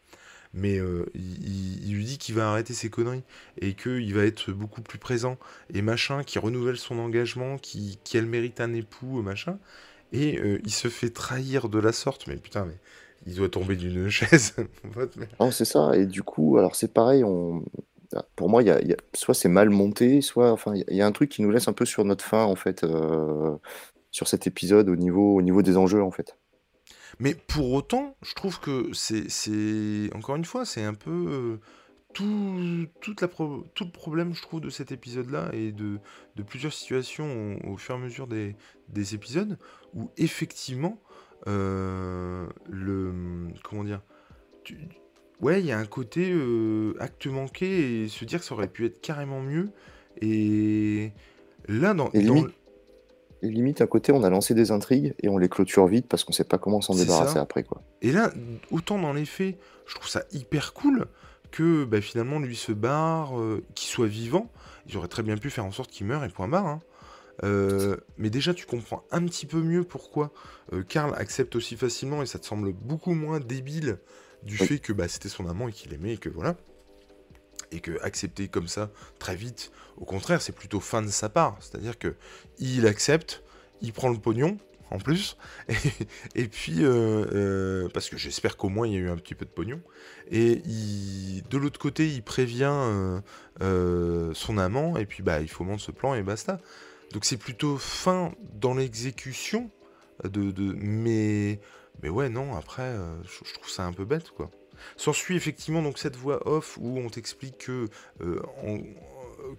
mais 0.53 0.79
euh, 0.79 1.07
il, 1.15 1.95
lui 1.95 2.05
dit 2.05 2.19
qu'il 2.19 2.35
va 2.35 2.51
arrêter 2.51 2.75
ses 2.75 2.91
conneries 2.91 3.23
et 3.61 3.75
qu'il 3.75 4.13
va 4.15 4.25
être 4.25 4.51
beaucoup 4.51 4.83
plus 4.83 4.99
présent 4.99 5.39
et 5.73 5.83
machin, 5.83 6.25
qui 6.25 6.39
renouvelle 6.39 6.77
son 6.77 6.99
engagement, 6.99 7.57
qui, 7.59 7.99
qui 8.05 8.21
mérite 8.21 8.61
un 8.61 8.73
époux, 8.75 9.23
machin. 9.23 9.59
Et 10.13 10.39
euh, 10.39 10.61
il 10.65 10.73
se 10.73 10.89
fait 10.89 11.11
trahir 11.11 11.69
de 11.69 11.79
la 11.79 11.93
sorte, 11.93 12.27
mais 12.27 12.37
putain, 12.37 12.65
mais 12.65 12.77
il 13.27 13.37
doit 13.37 13.49
tomber 13.49 13.77
d'une 13.77 14.09
chaise. 14.11 14.57
non, 15.39 15.51
c'est 15.51 15.65
ça, 15.65 15.97
et 15.97 16.07
du 16.07 16.23
coup, 16.23 16.59
alors 16.59 16.75
c'est 16.75 16.93
pareil, 16.93 17.23
on... 17.23 17.65
pour 18.35 18.49
moi, 18.49 18.63
y 18.63 18.71
a, 18.71 18.83
y 18.83 18.93
a... 18.93 18.97
soit 19.15 19.35
c'est 19.35 19.49
mal 19.49 19.71
monté, 19.71 20.21
soit 20.21 20.57
il 20.89 20.97
y 20.97 21.03
a 21.03 21.07
un 21.07 21.13
truc 21.13 21.31
qui 21.31 21.43
nous 21.43 21.51
laisse 21.53 21.69
un 21.69 21.73
peu 21.73 21.85
sur 21.85 22.05
notre 22.05 22.25
fin, 22.25 22.45
en 22.45 22.57
fait, 22.57 22.83
euh, 22.83 23.57
sur 24.11 24.27
cet 24.27 24.49
épisode 24.49 24.89
au 24.89 24.97
niveau, 24.97 25.37
au 25.37 25.43
niveau 25.43 25.63
des 25.63 25.77
enjeux, 25.77 26.03
en 26.03 26.11
fait. 26.11 26.37
Mais 27.19 27.35
pour 27.35 27.73
autant, 27.73 28.17
je 28.23 28.35
trouve 28.35 28.61
que 28.61 28.91
c'est, 28.93 30.15
encore 30.15 30.37
une 30.37 30.45
fois, 30.45 30.65
c'est 30.65 30.85
un 30.85 30.95
peu 30.95 31.11
euh, 31.11 31.57
tout, 32.13 32.87
toute 33.01 33.21
la 33.21 33.29
tout 33.29 33.85
le 33.85 33.91
problème, 33.91 34.35
je 34.35 34.43
trouve, 34.43 34.61
de 34.61 34.71
cet 34.71 34.93
épisode-là 34.93 35.51
et 35.53 35.73
de, 35.73 35.99
de 36.37 36.43
plusieurs 36.43 36.73
situations 36.73 37.59
au, 37.67 37.77
fur 37.77 37.95
et 37.95 37.99
à 37.99 38.01
mesure 38.01 38.27
des, 38.27 38.57
des 38.89 39.15
épisodes 39.15 39.59
où 39.95 40.11
effectivement, 40.17 41.01
euh, 41.47 42.47
le, 42.69 43.49
comment 43.63 43.85
dire, 43.85 44.03
ouais, 45.41 45.61
il 45.61 45.67
y 45.67 45.73
a 45.73 45.79
un 45.79 45.87
côté 45.87 46.31
euh, 46.33 46.95
acte 47.01 47.27
manqué 47.27 48.03
et 48.03 48.09
se 48.09 48.25
dire 48.25 48.41
que 48.41 48.45
ça 48.45 48.55
aurait 48.55 48.69
pu 48.69 48.87
être 48.87 49.01
carrément 49.01 49.41
mieux. 49.41 49.71
Et 50.21 51.13
là, 51.69 51.95
dans, 51.95 52.11
dans, 52.11 52.47
limite, 53.43 53.80
à 53.80 53.86
côté, 53.86 54.12
on 54.12 54.22
a 54.22 54.30
lancé 54.30 54.55
des 54.55 54.70
intrigues 54.70 55.14
et 55.22 55.28
on 55.28 55.38
les 55.38 55.49
clôture 55.49 55.86
vite 55.86 56.07
parce 56.09 56.24
qu'on 56.24 56.32
sait 56.32 56.45
pas 56.45 56.59
comment 56.59 56.80
s'en 56.80 56.95
débarrasser 56.95 57.38
après. 57.38 57.62
Quoi. 57.62 57.82
Et 58.03 58.12
là, 58.12 58.32
autant 58.70 58.99
dans 58.99 59.12
les 59.12 59.24
faits, 59.24 59.59
je 59.86 59.95
trouve 59.95 60.09
ça 60.09 60.24
hyper 60.32 60.72
cool 60.72 61.07
que 61.51 61.84
bah, 61.84 62.01
finalement 62.01 62.38
lui 62.38 62.57
se 62.57 62.72
barre, 62.72 63.38
euh, 63.38 63.64
qu'il 63.74 63.88
soit 63.88 64.07
vivant. 64.07 64.51
Ils 64.88 64.97
auraient 64.97 65.09
très 65.09 65.22
bien 65.22 65.36
pu 65.36 65.51
faire 65.51 65.64
en 65.64 65.72
sorte 65.72 65.91
qu'il 65.91 66.07
meure 66.07 66.24
et 66.24 66.28
point 66.28 66.49
barre. 66.49 66.66
Hein. 66.66 66.80
Euh, 67.43 67.97
mais 68.18 68.30
déjà, 68.30 68.55
tu 68.55 68.66
comprends 68.66 69.05
un 69.11 69.24
petit 69.24 69.47
peu 69.47 69.61
mieux 69.61 69.84
pourquoi 69.84 70.32
euh, 70.72 70.82
Karl 70.82 71.14
accepte 71.16 71.57
aussi 71.57 71.76
facilement 71.76 72.22
et 72.22 72.26
ça 72.26 72.38
te 72.38 72.47
semble 72.47 72.72
beaucoup 72.72 73.14
moins 73.14 73.41
débile 73.41 73.99
du 74.43 74.57
fait 74.57 74.78
que 74.78 74.93
bah, 74.93 75.09
c'était 75.09 75.28
son 75.28 75.49
amant 75.49 75.68
et 75.68 75.72
qu'il 75.72 75.93
aimait 75.93 76.14
et 76.14 76.18
que 76.18 76.28
voilà 76.28 76.57
et 77.73 77.81
que 77.81 78.01
accepter 78.03 78.49
comme 78.49 78.68
ça 78.68 78.91
très 79.18 79.37
vite, 79.37 79.71
au 79.97 80.05
contraire, 80.05 80.43
c'est 80.43 80.53
plutôt 80.53 80.81
fin 80.81 81.03
de 81.03 81.09
sa 81.09 81.29
part. 81.29 81.57
C'est-à-dire 81.61 81.99
que 81.99 82.16
il 82.59 82.87
accepte, 82.87 83.43
il 83.81 83.93
prend 83.93 84.09
le 84.09 84.18
pognon 84.18 84.59
en 84.91 84.99
plus, 84.99 85.37
et, 86.35 86.49
puis 86.49 86.85
euh, 86.85 87.25
euh, 87.33 87.89
parce 87.95 88.09
que 88.09 88.16
j'espère 88.16 88.57
qu'au 88.57 88.68
moins 88.68 88.89
il 88.89 88.95
y 88.95 88.97
a 88.97 88.99
eu 88.99 89.09
un 89.09 89.16
petit 89.16 89.37
peu 89.37 89.45
de 89.45 89.51
pognon, 89.51 89.81
et 90.31 90.62
de 91.49 91.59
l'autre 91.59 91.79
côté, 91.79 92.09
il 92.09 92.23
prévient 92.23 93.21
euh, 93.62 94.35
son 94.35 94.59
amant, 94.59 94.97
et 94.97 95.07
puis 95.07 95.23
bah 95.23 95.41
il 95.41 95.49
faut 95.49 95.64
monter 95.64 95.85
ce 95.85 95.93
plan 95.93 96.14
et 96.14 96.23
basta. 96.23 96.59
Donc 97.12 97.25
c'est 97.25 97.37
plutôt 97.37 97.77
fin 97.77 98.33
dans 98.55 98.75
l'exécution 98.75 99.71
de, 100.25 100.51
de, 100.51 100.75
mais 100.77 101.61
mais 102.03 102.09
ouais 102.09 102.29
non 102.29 102.55
après 102.55 102.95
je 103.25 103.55
trouve 103.55 103.68
ça 103.68 103.85
un 103.85 103.93
peu 103.93 104.05
bête 104.05 104.31
quoi. 104.31 104.51
S'ensuit 104.97 105.37
effectivement 105.37 105.83
donc 105.83 105.99
cette 105.99 106.16
voix 106.16 106.47
off 106.47 106.78
où 106.81 106.99
on 106.99 107.09
t'explique 107.09 107.59
que 107.59 107.87
euh, 108.22 108.41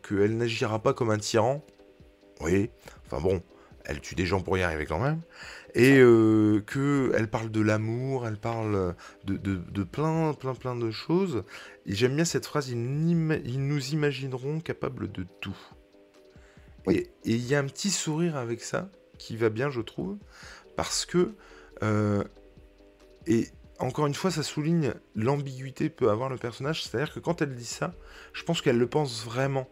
qu'elle 0.07 0.37
n'agira 0.37 0.79
pas 0.79 0.93
comme 0.93 1.11
un 1.11 1.17
tyran. 1.17 1.63
Oui, 2.41 2.69
enfin 3.05 3.21
bon, 3.21 3.41
elle 3.85 4.01
tue 4.01 4.15
des 4.15 4.25
gens 4.25 4.41
pour 4.41 4.57
y 4.57 4.63
arriver 4.63 4.85
quand 4.85 4.99
même. 4.99 5.21
Et 5.73 5.97
euh, 5.99 6.61
qu'elle 6.61 7.29
parle 7.29 7.49
de 7.49 7.61
l'amour, 7.61 8.27
elle 8.27 8.37
parle 8.37 8.95
de, 9.23 9.83
plein, 9.83 10.33
plein, 10.33 10.53
plein 10.53 10.75
de 10.75 10.91
choses. 10.91 11.43
Et 11.85 11.93
j'aime 11.93 12.15
bien 12.15 12.25
cette 12.25 12.45
phrase, 12.45 12.69
ils, 12.69 12.77
nous 12.77 13.87
imagineront 13.89 14.59
capables 14.59 15.11
de 15.11 15.25
tout. 15.39 15.57
Et 16.89 17.09
il 17.23 17.45
y 17.45 17.55
a 17.55 17.59
un 17.59 17.65
petit 17.65 17.91
sourire 17.91 18.35
avec 18.35 18.61
ça, 18.61 18.89
qui 19.17 19.37
va 19.37 19.49
bien, 19.49 19.69
je 19.69 19.81
trouve, 19.81 20.17
parce 20.75 21.05
que... 21.05 21.33
Euh, 21.83 22.23
et 23.27 23.47
encore 23.83 24.07
une 24.07 24.13
fois, 24.13 24.31
ça 24.31 24.43
souligne 24.43 24.93
l'ambiguïté 25.15 25.89
peut 25.89 26.09
avoir 26.09 26.29
le 26.29 26.37
personnage. 26.37 26.83
C'est-à-dire 26.83 27.13
que 27.13 27.19
quand 27.19 27.41
elle 27.41 27.55
dit 27.55 27.65
ça, 27.65 27.93
je 28.33 28.43
pense 28.43 28.61
qu'elle 28.61 28.77
le 28.77 28.87
pense 28.87 29.25
vraiment. 29.25 29.67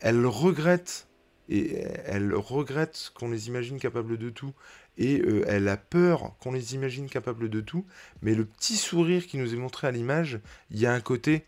Elle 0.00 0.24
regrette 0.26 1.06
et 1.48 1.78
elle 2.06 2.34
regrette 2.34 3.12
qu'on 3.14 3.30
les 3.30 3.48
imagine 3.48 3.78
capables 3.78 4.16
de 4.16 4.30
tout 4.30 4.52
et 4.98 5.20
euh, 5.20 5.44
elle 5.48 5.68
a 5.68 5.76
peur 5.76 6.34
qu'on 6.40 6.52
les 6.52 6.74
imagine 6.74 7.08
capables 7.08 7.48
de 7.48 7.60
tout. 7.60 7.84
Mais 8.22 8.34
le 8.34 8.44
petit 8.44 8.76
sourire 8.76 9.26
qui 9.26 9.36
nous 9.36 9.52
est 9.52 9.58
montré 9.58 9.86
à 9.86 9.90
l'image, 9.90 10.40
il 10.70 10.78
y 10.78 10.86
a 10.86 10.92
un 10.92 11.00
côté, 11.00 11.44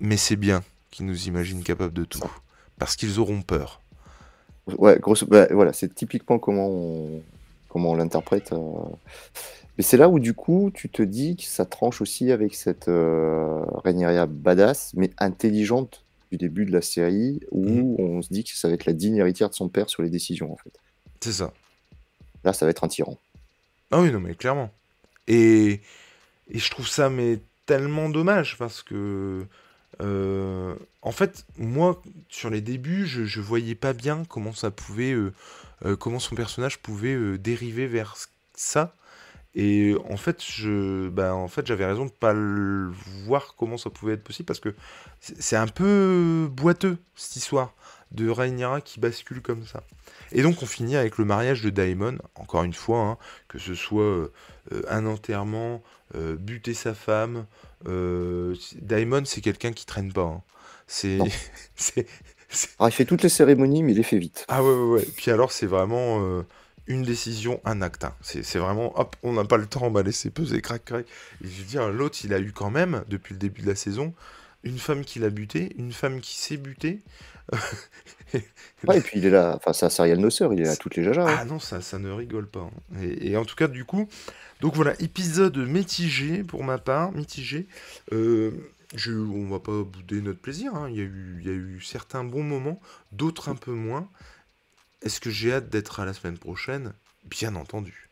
mais 0.00 0.16
c'est 0.16 0.36
bien 0.36 0.62
qu'ils 0.90 1.06
nous 1.06 1.26
imaginent 1.26 1.62
capables 1.62 1.94
de 1.94 2.04
tout 2.04 2.20
parce 2.78 2.96
qu'ils 2.96 3.18
auront 3.18 3.42
peur. 3.42 3.80
Ouais, 4.66 4.98
grosso, 4.98 5.26
bah, 5.26 5.46
voilà, 5.50 5.72
c'est 5.72 5.94
typiquement 5.94 6.38
comment 6.38 6.68
on, 6.68 7.22
comment 7.68 7.90
on 7.92 7.94
l'interprète. 7.96 8.52
Euh, 8.52 8.58
mais 9.76 9.84
c'est 9.84 9.96
là 9.96 10.08
où 10.08 10.18
du 10.18 10.34
coup, 10.34 10.70
tu 10.74 10.88
te 10.88 11.02
dis 11.02 11.36
que 11.36 11.44
ça 11.44 11.64
tranche 11.64 12.00
aussi 12.00 12.32
avec 12.32 12.54
cette 12.54 12.88
euh, 12.88 13.64
badass, 14.26 14.92
mais 14.94 15.10
intelligente 15.18 16.02
du 16.32 16.38
début 16.38 16.64
de 16.64 16.72
la 16.72 16.82
série, 16.82 17.40
où 17.50 17.68
mhm. 17.68 17.96
on 17.98 18.22
se 18.22 18.28
dit 18.32 18.44
que 18.44 18.50
ça 18.56 18.68
va 18.68 18.74
être 18.74 18.86
la 18.86 18.92
digne 18.92 19.16
héritière 19.16 19.50
de 19.50 19.54
son 19.54 19.68
père 19.68 19.88
sur 19.88 20.02
les 20.02 20.10
décisions, 20.10 20.52
en 20.52 20.56
fait. 20.56 20.72
C'est 21.20 21.32
ça. 21.32 21.52
Là, 22.44 22.52
ça 22.52 22.66
va 22.66 22.70
être 22.70 22.84
un 22.84 22.88
tyran. 22.88 23.16
Ah 23.90 24.00
oui, 24.00 24.10
non, 24.10 24.20
mais 24.20 24.34
clairement. 24.34 24.70
Et, 25.28 25.80
et 26.50 26.58
je 26.58 26.70
trouve 26.70 26.88
ça 26.88 27.10
mais 27.10 27.38
tellement 27.66 28.08
dommage 28.08 28.56
parce 28.58 28.82
que 28.82 29.44
euh, 30.02 30.74
en 31.02 31.12
fait, 31.12 31.44
moi, 31.58 32.02
sur 32.28 32.50
les 32.50 32.60
débuts, 32.60 33.06
je, 33.06 33.24
je 33.24 33.40
voyais 33.40 33.74
pas 33.74 33.92
bien 33.92 34.24
comment 34.28 34.52
ça 34.52 34.70
pouvait, 34.70 35.12
euh, 35.12 35.32
euh, 35.84 35.96
comment 35.96 36.18
son 36.18 36.34
personnage 36.34 36.78
pouvait 36.78 37.38
dériver 37.38 37.86
vers 37.86 38.16
ça. 38.54 38.94
Et 39.58 39.96
en 40.10 40.18
fait, 40.18 40.44
je, 40.44 41.08
bah, 41.08 41.34
en 41.34 41.48
fait, 41.48 41.66
j'avais 41.66 41.86
raison 41.86 42.04
de 42.04 42.10
pas 42.10 42.34
le 42.34 42.92
voir 43.24 43.54
comment 43.56 43.78
ça 43.78 43.88
pouvait 43.88 44.12
être 44.12 44.22
possible 44.22 44.46
parce 44.46 44.60
que 44.60 44.74
c'est 45.20 45.56
un 45.56 45.66
peu 45.66 46.46
boiteux 46.52 46.98
cette 47.14 47.36
histoire 47.36 47.72
de 48.12 48.28
Rhaenyra 48.28 48.82
qui 48.82 49.00
bascule 49.00 49.40
comme 49.40 49.64
ça. 49.64 49.82
Et 50.30 50.42
donc 50.42 50.62
on 50.62 50.66
finit 50.66 50.96
avec 50.96 51.18
le 51.18 51.24
mariage 51.24 51.62
de 51.62 51.70
Daemon, 51.70 52.18
encore 52.34 52.64
une 52.64 52.74
fois, 52.74 53.00
hein, 53.00 53.18
que 53.48 53.58
ce 53.58 53.74
soit 53.74 54.02
euh, 54.02 54.30
un 54.88 55.06
enterrement, 55.06 55.82
euh, 56.14 56.36
buter 56.36 56.74
sa 56.74 56.94
femme. 56.94 57.46
Euh, 57.88 58.54
Daemon, 58.80 59.24
c'est 59.24 59.40
quelqu'un 59.40 59.72
qui 59.72 59.86
traîne 59.86 60.12
pas. 60.12 60.22
Hein. 60.22 60.42
C'est, 60.88 61.18
ah, 62.78 62.86
il 62.88 62.92
fait 62.92 63.04
toutes 63.04 63.22
les 63.22 63.28
cérémonies, 63.28 63.82
mais 63.82 63.92
il 63.92 63.96
les 63.96 64.04
fait 64.04 64.18
vite. 64.18 64.44
Ah 64.48 64.62
ouais, 64.62 64.72
ouais, 64.72 64.88
ouais. 64.98 65.06
Puis 65.16 65.32
alors, 65.32 65.50
c'est 65.50 65.66
vraiment 65.66 66.20
euh, 66.20 66.42
une 66.86 67.02
décision, 67.02 67.60
un 67.64 67.82
acte. 67.82 68.04
Hein. 68.04 68.14
C'est 68.20 68.58
vraiment, 68.58 68.98
hop, 68.98 69.16
on 69.22 69.32
n'a 69.32 69.44
pas 69.44 69.56
le 69.56 69.66
temps, 69.66 69.82
on 69.84 69.90
va 69.90 70.02
laisser 70.02 70.30
peser, 70.30 70.60
crac, 70.60 70.84
crac. 70.84 71.06
Et 71.42 71.48
je 71.48 71.58
veux 71.60 71.66
dire, 71.66 71.88
l'autre, 71.88 72.18
il 72.24 72.32
a 72.32 72.40
eu 72.40 72.52
quand 72.52 72.70
même, 72.70 73.04
depuis 73.08 73.34
le 73.34 73.38
début 73.38 73.62
de 73.62 73.66
la 73.66 73.74
saison, 73.74 74.14
une 74.62 74.78
femme 74.78 75.04
qui 75.04 75.18
l'a 75.18 75.30
buté, 75.30 75.74
une 75.78 75.92
femme 75.92 76.20
qui 76.20 76.36
s'est 76.38 76.56
butée. 76.56 77.00
ouais, 78.34 78.98
et 78.98 79.00
puis 79.00 79.18
il 79.20 79.26
est 79.26 79.30
là, 79.30 79.54
enfin, 79.56 79.72
c'est 79.72 79.86
un 79.86 79.90
serial 79.90 80.18
noceur, 80.18 80.52
il 80.52 80.60
est 80.60 80.64
là 80.64 80.76
toutes 80.76 80.96
les 80.96 81.04
jajas. 81.04 81.28
Hein. 81.28 81.36
Ah 81.40 81.44
non, 81.44 81.58
ça, 81.58 81.80
ça 81.80 81.98
ne 81.98 82.10
rigole 82.10 82.46
pas. 82.46 82.68
Hein. 82.94 83.00
Et, 83.20 83.36
en 83.36 83.44
tout 83.44 83.54
cas, 83.54 83.68
du 83.68 83.84
coup, 83.84 84.08
donc 84.60 84.74
voilà, 84.74 84.94
épisode 85.00 85.56
mitigé 85.56 86.42
pour 86.42 86.64
ma 86.64 86.78
part, 86.78 87.12
mitigé. 87.12 87.66
Euh, 88.12 88.50
Je, 88.94 89.12
on 89.12 89.48
va 89.48 89.60
pas 89.60 89.82
bouder 89.82 90.20
notre 90.20 90.40
plaisir. 90.40 90.72
Il 90.88 90.96
y 90.96 91.00
a 91.00 91.04
eu, 91.04 91.38
il 91.40 91.46
y 91.46 91.50
a 91.50 91.54
eu 91.54 91.80
certains 91.80 92.24
bons 92.24 92.44
moments, 92.44 92.80
d'autres 93.12 93.48
un 93.48 93.56
peu 93.56 93.72
moins. 93.72 94.08
Est-ce 95.06 95.20
que 95.20 95.30
j'ai 95.30 95.52
hâte 95.52 95.68
d'être 95.68 96.00
à 96.00 96.04
la 96.04 96.12
semaine 96.12 96.36
prochaine 96.36 96.92
Bien 97.24 97.54
entendu. 97.54 98.08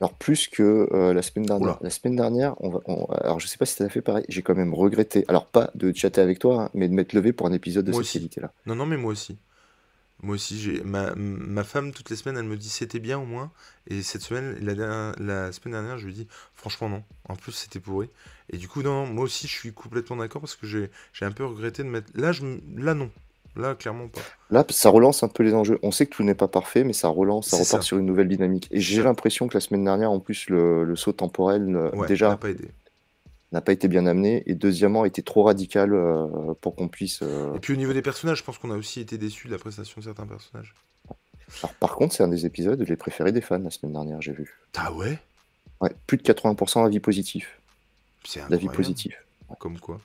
Alors 0.00 0.14
plus 0.14 0.48
que 0.48 0.88
euh, 0.92 1.12
la 1.12 1.20
semaine 1.20 1.44
dernière. 1.44 1.68
Oula. 1.68 1.78
La 1.82 1.90
semaine 1.90 2.16
dernière, 2.16 2.54
on 2.62 2.70
va, 2.70 2.80
on- 2.86 3.04
alors 3.06 3.38
je 3.38 3.46
sais 3.46 3.58
pas 3.58 3.66
si 3.66 3.76
tu 3.76 3.82
as 3.82 3.90
fait 3.90 4.00
pareil, 4.00 4.24
j'ai 4.30 4.40
quand 4.40 4.54
même 4.54 4.72
regretté, 4.72 5.26
alors 5.28 5.46
pas 5.46 5.70
de 5.74 5.92
chatter 5.94 6.22
avec 6.22 6.38
toi, 6.38 6.62
hein, 6.64 6.70
mais 6.72 6.88
de 6.88 6.94
m'être 6.94 7.12
levé 7.12 7.34
pour 7.34 7.46
un 7.46 7.52
épisode 7.52 7.84
de 7.84 7.92
Moi 7.92 8.02
cette 8.02 8.14
qualité-là. 8.14 8.52
Non, 8.64 8.74
non, 8.74 8.86
mais 8.86 8.96
moi 8.96 9.12
aussi. 9.12 9.36
Moi 10.22 10.34
aussi, 10.34 10.60
j'ai 10.60 10.82
ma, 10.82 11.14
ma 11.14 11.64
femme 11.64 11.92
toutes 11.92 12.10
les 12.10 12.16
semaines, 12.16 12.36
elle 12.38 12.44
me 12.44 12.56
dit 12.56 12.68
c'était 12.70 12.98
bien 12.98 13.18
au 13.18 13.24
moins. 13.26 13.50
Et 13.88 14.02
cette 14.02 14.22
semaine, 14.22 14.56
la, 14.62 14.74
dernière- 14.74 15.14
la 15.18 15.52
semaine 15.52 15.72
dernière, 15.72 15.98
je 15.98 16.06
lui 16.06 16.14
dis 16.14 16.26
franchement 16.54 16.88
non. 16.88 17.02
En 17.28 17.36
plus, 17.36 17.52
c'était 17.52 17.80
pourri. 17.80 18.08
Et 18.50 18.56
du 18.58 18.68
coup, 18.68 18.82
non, 18.82 19.06
moi 19.06 19.24
aussi, 19.24 19.48
je 19.48 19.52
suis 19.54 19.72
complètement 19.72 20.16
d'accord 20.16 20.40
parce 20.42 20.56
que 20.56 20.66
j'ai 20.66 20.90
j'ai 21.12 21.24
un 21.26 21.32
peu 21.32 21.44
regretté 21.44 21.82
de 21.82 21.88
mettre. 21.88 22.10
Là, 22.14 22.32
je, 22.32 22.42
là 22.76 22.94
non. 22.94 23.10
Là, 23.60 23.74
clairement 23.74 24.08
pas. 24.08 24.20
Là, 24.50 24.64
ça 24.70 24.88
relance 24.90 25.22
un 25.22 25.28
peu 25.28 25.42
les 25.42 25.54
enjeux. 25.54 25.78
On 25.82 25.90
sait 25.90 26.06
que 26.06 26.14
tout 26.16 26.22
n'est 26.22 26.34
pas 26.34 26.48
parfait, 26.48 26.82
mais 26.84 26.92
ça 26.92 27.08
relance, 27.08 27.48
ça 27.48 27.56
repart 27.56 27.68
ça. 27.68 27.82
sur 27.82 27.98
une 27.98 28.06
nouvelle 28.06 28.28
dynamique. 28.28 28.68
Et 28.70 28.80
j'ai 28.80 29.02
l'impression 29.02 29.48
que 29.48 29.54
la 29.54 29.60
semaine 29.60 29.84
dernière, 29.84 30.10
en 30.10 30.20
plus, 30.20 30.48
le, 30.48 30.84
le 30.84 30.96
saut 30.96 31.12
temporel, 31.12 31.74
euh, 31.76 31.90
Ouais, 31.90 32.06
déjà, 32.08 32.36
pas 32.36 32.50
aidé. 32.50 32.68
n'a 33.52 33.60
pas 33.60 33.72
été 33.72 33.88
bien 33.88 34.06
amené, 34.06 34.42
et 34.46 34.54
deuxièmement, 34.54 35.04
était 35.04 35.22
trop 35.22 35.42
radical 35.44 35.92
euh, 35.92 36.54
pour 36.60 36.74
qu'on 36.76 36.88
puisse... 36.88 37.20
euh, 37.22 37.54
Et 37.54 37.58
puis 37.60 37.72
au 37.74 37.76
niveau 37.76 37.92
des 37.92 38.02
personnages, 38.02 38.38
je 38.38 38.44
pense 38.44 38.58
qu'on 38.58 38.70
a 38.70 38.76
aussi 38.76 39.00
été 39.00 39.18
déçus 39.18 39.48
de 39.48 39.52
la 39.52 39.58
prestation 39.58 40.00
de 40.00 40.04
certains 40.06 40.26
personnages. 40.26 40.74
Alors, 41.62 41.74
par 41.74 41.96
contre, 41.96 42.14
c'est 42.14 42.22
un 42.22 42.28
des 42.28 42.46
épisodes 42.46 42.80
les 42.80 42.96
préférés 42.96 43.32
des 43.32 43.40
fans 43.40 43.58
la 43.58 43.70
semaine 43.70 43.92
dernière, 43.92 44.22
j'ai 44.22 44.32
vu. 44.32 44.56
Ah 44.76 44.92
ouais? 44.92 45.18
Ouais, 45.80 45.90
plus 46.06 46.16
de 46.16 46.22
80% 46.22 46.84
d'avis 46.84 47.00
positifs. 47.00 47.58
C'est 48.24 48.40
D'avis 48.40 48.54
incroyable. 48.66 48.76
positifs. 48.76 49.24
Comme 49.58 49.78
quoi. 49.80 50.00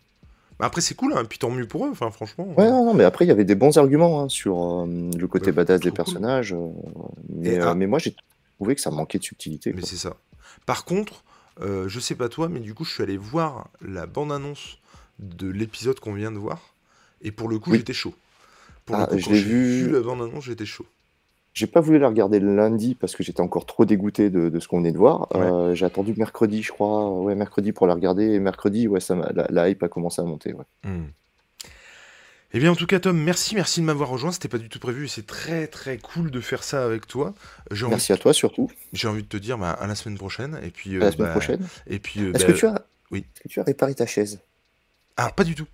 Bah 0.60 0.68
après, 0.68 0.80
c'est 0.82 0.96
cool, 0.96 1.14
hein. 1.14 1.24
Puis 1.26 1.38
tant 1.38 1.50
mieux 1.50 1.68
pour 1.68 1.86
eux, 1.86 1.90
enfin, 1.92 2.10
franchement. 2.12 2.48
Ouais, 2.58 2.70
non, 2.70 2.86
non, 2.86 2.94
mais 2.94 3.04
après, 3.04 3.26
il 3.26 3.28
y 3.28 3.32
avait 3.32 3.44
des 3.44 3.56
bons 3.56 3.78
arguments 3.78 4.22
hein, 4.22 4.30
sur 4.30 4.58
euh, 4.84 4.86
le 5.18 5.28
côté 5.28 5.52
badass 5.52 5.82
des 5.82 5.90
cool. 5.90 5.96
personnages. 5.98 6.54
euh, 6.54 6.70
mais, 7.30 7.60
euh, 7.60 7.70
ah. 7.72 7.76
mais 7.76 7.88
moi, 7.88 8.00
j'ai 8.00 8.16
trouvé 8.58 8.76
que 8.76 8.82
ça 8.82 8.90
manquait 8.92 9.20
de 9.20 9.24
subtilité. 9.24 9.74
Mais 9.74 9.82
c'est 9.82 9.98
ça. 9.98 10.16
Par 10.66 10.86
contre, 10.86 11.24
euh, 11.62 11.90
je 11.90 12.00
sais 12.00 12.16
pas 12.16 12.30
toi, 12.30 12.48
mais 12.48 12.62
du 12.62 12.74
coup, 12.74 12.86
je 12.86 12.92
suis 12.94 13.04
allé 13.04 13.18
voir 13.18 13.68
la 13.82 14.06
bande-annonce 14.06 14.78
de 15.20 15.50
l'épisode 15.50 16.00
qu'on 16.00 16.14
vient 16.14 16.32
de 16.32 16.38
voir. 16.38 16.60
Et 17.22 17.32
pour 17.32 17.50
le 17.50 17.60
coup, 17.60 17.72
Oui. 17.72 17.80
j'étais 17.80 17.94
chaud. 17.94 18.14
Pour 18.86 18.96
Ah, 18.96 19.08
le 19.12 19.18
coup, 19.18 19.24
quand 19.28 19.34
j'ai 19.34 19.42
vu- 19.42 19.84
vu 19.88 19.92
la 19.92 20.00
bande-annonce, 20.02 20.46
j'étais 20.46 20.66
chaud. 20.66 20.86
J'ai 21.56 21.68
pas 21.68 21.80
voulu 21.80 22.00
la 22.00 22.10
regarder 22.10 22.40
le 22.40 22.54
lundi 22.54 22.96
parce 22.96 23.16
que 23.16 23.24
j'étais 23.24 23.40
encore 23.40 23.66
trop 23.66 23.86
dégoûté 23.86 24.30
de, 24.30 24.50
de 24.50 24.60
ce 24.60 24.68
qu'on 24.68 24.80
venait 24.80 24.92
de 24.92 24.98
voir. 24.98 25.34
Ouais. 25.34 25.42
Euh, 25.42 25.74
j'ai 25.74 25.86
attendu 25.86 26.14
mercredi, 26.18 26.62
je 26.62 26.72
crois. 26.74 27.10
Ouais, 27.10 27.34
mercredi 27.34 27.72
pour 27.72 27.88
la 27.88 27.94
regarder. 27.94 28.26
Et 28.26 28.40
mercredi, 28.40 28.90
ouais, 28.90 29.00
ça 29.00 29.16
la, 29.34 29.48
la 29.50 29.70
hype 29.70 29.82
a 29.82 29.88
commencé 29.88 30.22
à 30.22 30.26
monter. 30.26 30.52
Ouais. 30.54 30.66
Hmm. 30.84 31.06
Eh 32.54 32.60
bien, 32.60 32.72
en 32.72 32.76
tout 32.76 32.86
cas, 32.86 33.00
Tom, 33.00 33.18
merci, 33.18 33.56
merci 33.56 33.80
de 33.80 33.86
m'avoir 33.86 34.10
rejoint. 34.10 34.34
C'était 34.34 34.50
pas 34.50 34.58
du 34.58 34.68
tout 34.68 34.80
prévu 34.80 35.06
et 35.06 35.08
c'est 35.08 35.26
très, 35.26 35.68
très 35.68 35.98
cool 35.98 36.30
de 36.30 36.42
faire 36.42 36.62
ça 36.62 36.84
avec 36.86 37.08
toi. 37.08 37.34
Merci 37.72 38.12
à 38.12 38.18
toi 38.18 38.34
surtout. 38.34 38.70
j'ai 38.92 39.08
envie 39.08 39.24
de 39.24 39.28
te 39.28 39.38
dire 39.38 39.58
bah, 39.58 39.72
à 39.72 39.88
la 39.88 39.96
semaine 39.96 40.18
prochaine. 40.18 40.60
Et 40.62 40.72
puis, 40.72 40.96
À 40.96 40.98
euh, 40.98 41.00
la 41.00 41.12
semaine 41.14 41.28
bah, 41.28 41.32
prochaine. 41.32 41.66
Et 41.88 42.00
puis, 42.00 42.22
euh, 42.22 42.34
Est-ce 42.34 42.46
bah, 42.46 42.52
que 42.54 42.58
tu 42.58 42.66
as, 42.66 42.86
oui. 43.12 43.26
est-ce 43.34 43.44
que 43.44 43.48
tu 43.48 43.60
as 43.62 43.64
réparé 43.64 43.96
ta 43.96 44.06
chaise? 44.06 44.40
Ah, 45.16 45.32
pas 45.32 45.46
du 45.46 45.56
tout. 45.56 45.68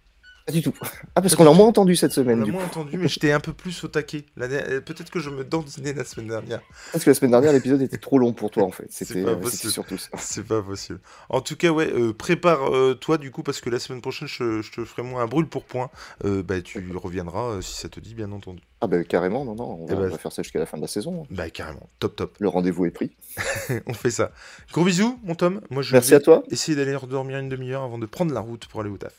Pas 0.52 0.58
du 0.58 0.62
tout. 0.62 0.74
Ah, 1.16 1.22
parce 1.22 1.36
qu'on 1.36 1.44
l'a 1.46 1.54
moins 1.54 1.68
entendu 1.68 1.96
cette 1.96 2.12
On 2.12 2.16
semaine. 2.16 2.40
l'a 2.40 2.46
Du 2.46 2.52
moins 2.52 2.66
entendu, 2.66 2.98
mais 2.98 3.08
j'étais 3.08 3.32
un 3.32 3.40
peu 3.40 3.54
plus 3.54 3.84
au 3.84 3.88
taquet. 3.88 4.26
La 4.36 4.48
euh, 4.48 4.82
Peut-être 4.82 5.10
que 5.10 5.20
je 5.20 5.30
me 5.30 5.44
dandinais 5.46 5.94
la 5.94 6.04
semaine 6.04 6.28
dernière. 6.28 6.62
Parce 6.92 7.04
que 7.06 7.10
la 7.10 7.14
semaine 7.14 7.32
dernière, 7.32 7.54
l'épisode 7.54 7.82
était 7.82 7.98
trop 7.98 8.18
long 8.20 8.34
pour 8.34 8.52
toi, 8.52 8.64
en 8.64 8.72
fait. 8.72 8.88
C'est 8.90 9.06
C'était 9.06 9.24
pas 9.24 9.32
euh, 9.32 9.50
surtout 9.50 9.98
ça. 9.98 10.10
C'est 10.18 10.46
pas 10.46 10.62
possible. 10.62 11.00
En 11.30 11.42
tout 11.42 11.56
cas, 11.56 11.70
ouais, 11.70 11.88
euh, 11.92 12.14
prépare-toi 12.14 13.18
du 13.18 13.32
coup, 13.32 13.44
parce 13.44 13.62
que 13.62 13.70
la 13.70 13.80
semaine 13.80 14.02
prochaine, 14.02 14.28
je, 14.28 14.62
je 14.62 14.72
te 14.72 14.84
ferai 14.86 15.04
moi 15.04 15.22
un 15.22 15.28
brûle 15.28 15.48
pour 15.48 15.64
point. 15.64 15.90
Euh, 16.26 16.44
bah, 16.44 16.62
tu 16.62 16.86
reviendras 16.96 17.52
euh, 17.52 17.62
si 17.62 17.78
ça 17.78 17.88
te 17.90 18.00
dit, 18.00 18.14
bien 18.14 18.32
entendu. 18.32 18.62
Ah, 18.84 18.88
bah 18.88 19.04
carrément, 19.04 19.46
non, 19.46 19.54
non. 19.56 19.78
On 19.82 19.86
Eh 19.90 19.94
va, 19.94 20.02
on 20.06 20.10
va 20.10 20.18
faire 20.18 20.32
ça 20.32 20.42
jusqu'à 20.42 20.58
la 20.60 20.66
fin 20.66 20.78
de 20.78 20.82
la 20.82 20.88
saison. 20.88 21.28
Bah, 21.30 21.50
carrément. 21.52 21.88
Top, 22.00 22.16
top. 22.16 22.36
Le 22.40 22.48
rendez-vous 22.50 22.86
est 22.86 22.92
pris. 22.92 23.12
On 23.86 23.94
fait 23.94 24.10
ça. 24.10 24.32
Gros 24.74 24.84
bisous, 24.84 25.20
mon 25.24 25.36
Tom. 25.36 25.62
Moi, 25.70 25.84
je 25.84 25.94
Merci 25.94 26.10
vais 26.10 26.16
à 26.16 26.20
toi. 26.20 26.44
essayer 26.50 26.76
d'aller 26.76 26.96
redormir 26.96 27.38
une 27.38 27.48
demi-heure 27.50 27.84
avant 27.84 28.00
de 28.00 28.08
prendre 28.08 28.34
la 28.34 28.40
route 28.40 28.66
pour 28.66 28.82
aller 28.82 28.90
au 28.90 28.98
taf. 28.98 29.14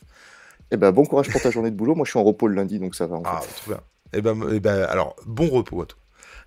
Et 0.73 0.77
ben, 0.77 0.91
bon 0.91 1.05
courage 1.05 1.29
pour 1.29 1.39
ta 1.39 1.51
journée 1.51 1.69
de 1.71 1.75
boulot. 1.75 1.93
Moi, 1.95 2.03
je 2.03 2.09
suis 2.09 2.19
en 2.19 2.23
repos 2.23 2.47
le 2.47 2.55
lundi, 2.55 2.79
donc 2.79 2.95
ça 2.95 3.05
va. 3.07 3.17
En 3.17 3.23
Ah, 3.25 3.41
fait. 3.41 3.53
trop 3.61 3.71
bien. 3.71 3.81
Et 4.11 4.21
ben, 4.21 4.37
eh 4.51 4.59
ben, 4.59 4.81
alors, 4.89 5.15
bon 5.25 5.47
repos 5.47 5.83
à 5.83 5.85
toi. 5.85 5.99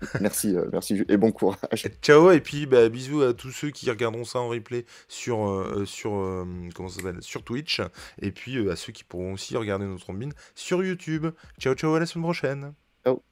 Merci, 0.20 0.54
euh, 0.54 0.66
merci 0.72 1.02
et 1.08 1.16
bon 1.16 1.32
courage. 1.32 1.88
Ciao, 2.02 2.30
et 2.30 2.40
puis 2.40 2.66
bah, 2.66 2.86
bisous 2.90 3.22
à 3.22 3.32
tous 3.32 3.50
ceux 3.50 3.70
qui 3.70 3.88
regarderont 3.88 4.24
ça 4.26 4.40
en 4.40 4.48
replay 4.48 4.84
sur, 5.08 5.48
euh, 5.48 5.86
sur, 5.86 6.16
euh, 6.16 6.44
comment 6.74 6.90
ça 6.90 7.00
sur 7.20 7.42
Twitch. 7.44 7.80
Et 8.20 8.30
puis 8.30 8.68
à 8.68 8.76
ceux 8.76 8.92
qui 8.92 9.04
pourront 9.04 9.32
aussi 9.32 9.56
regarder 9.56 9.86
notre 9.86 10.02
trombine 10.02 10.34
sur 10.54 10.84
YouTube. 10.84 11.28
Ciao, 11.58 11.74
ciao, 11.74 11.94
à 11.94 12.00
la 12.00 12.04
semaine 12.04 12.24
prochaine. 12.24 12.74
Ciao. 13.04 13.22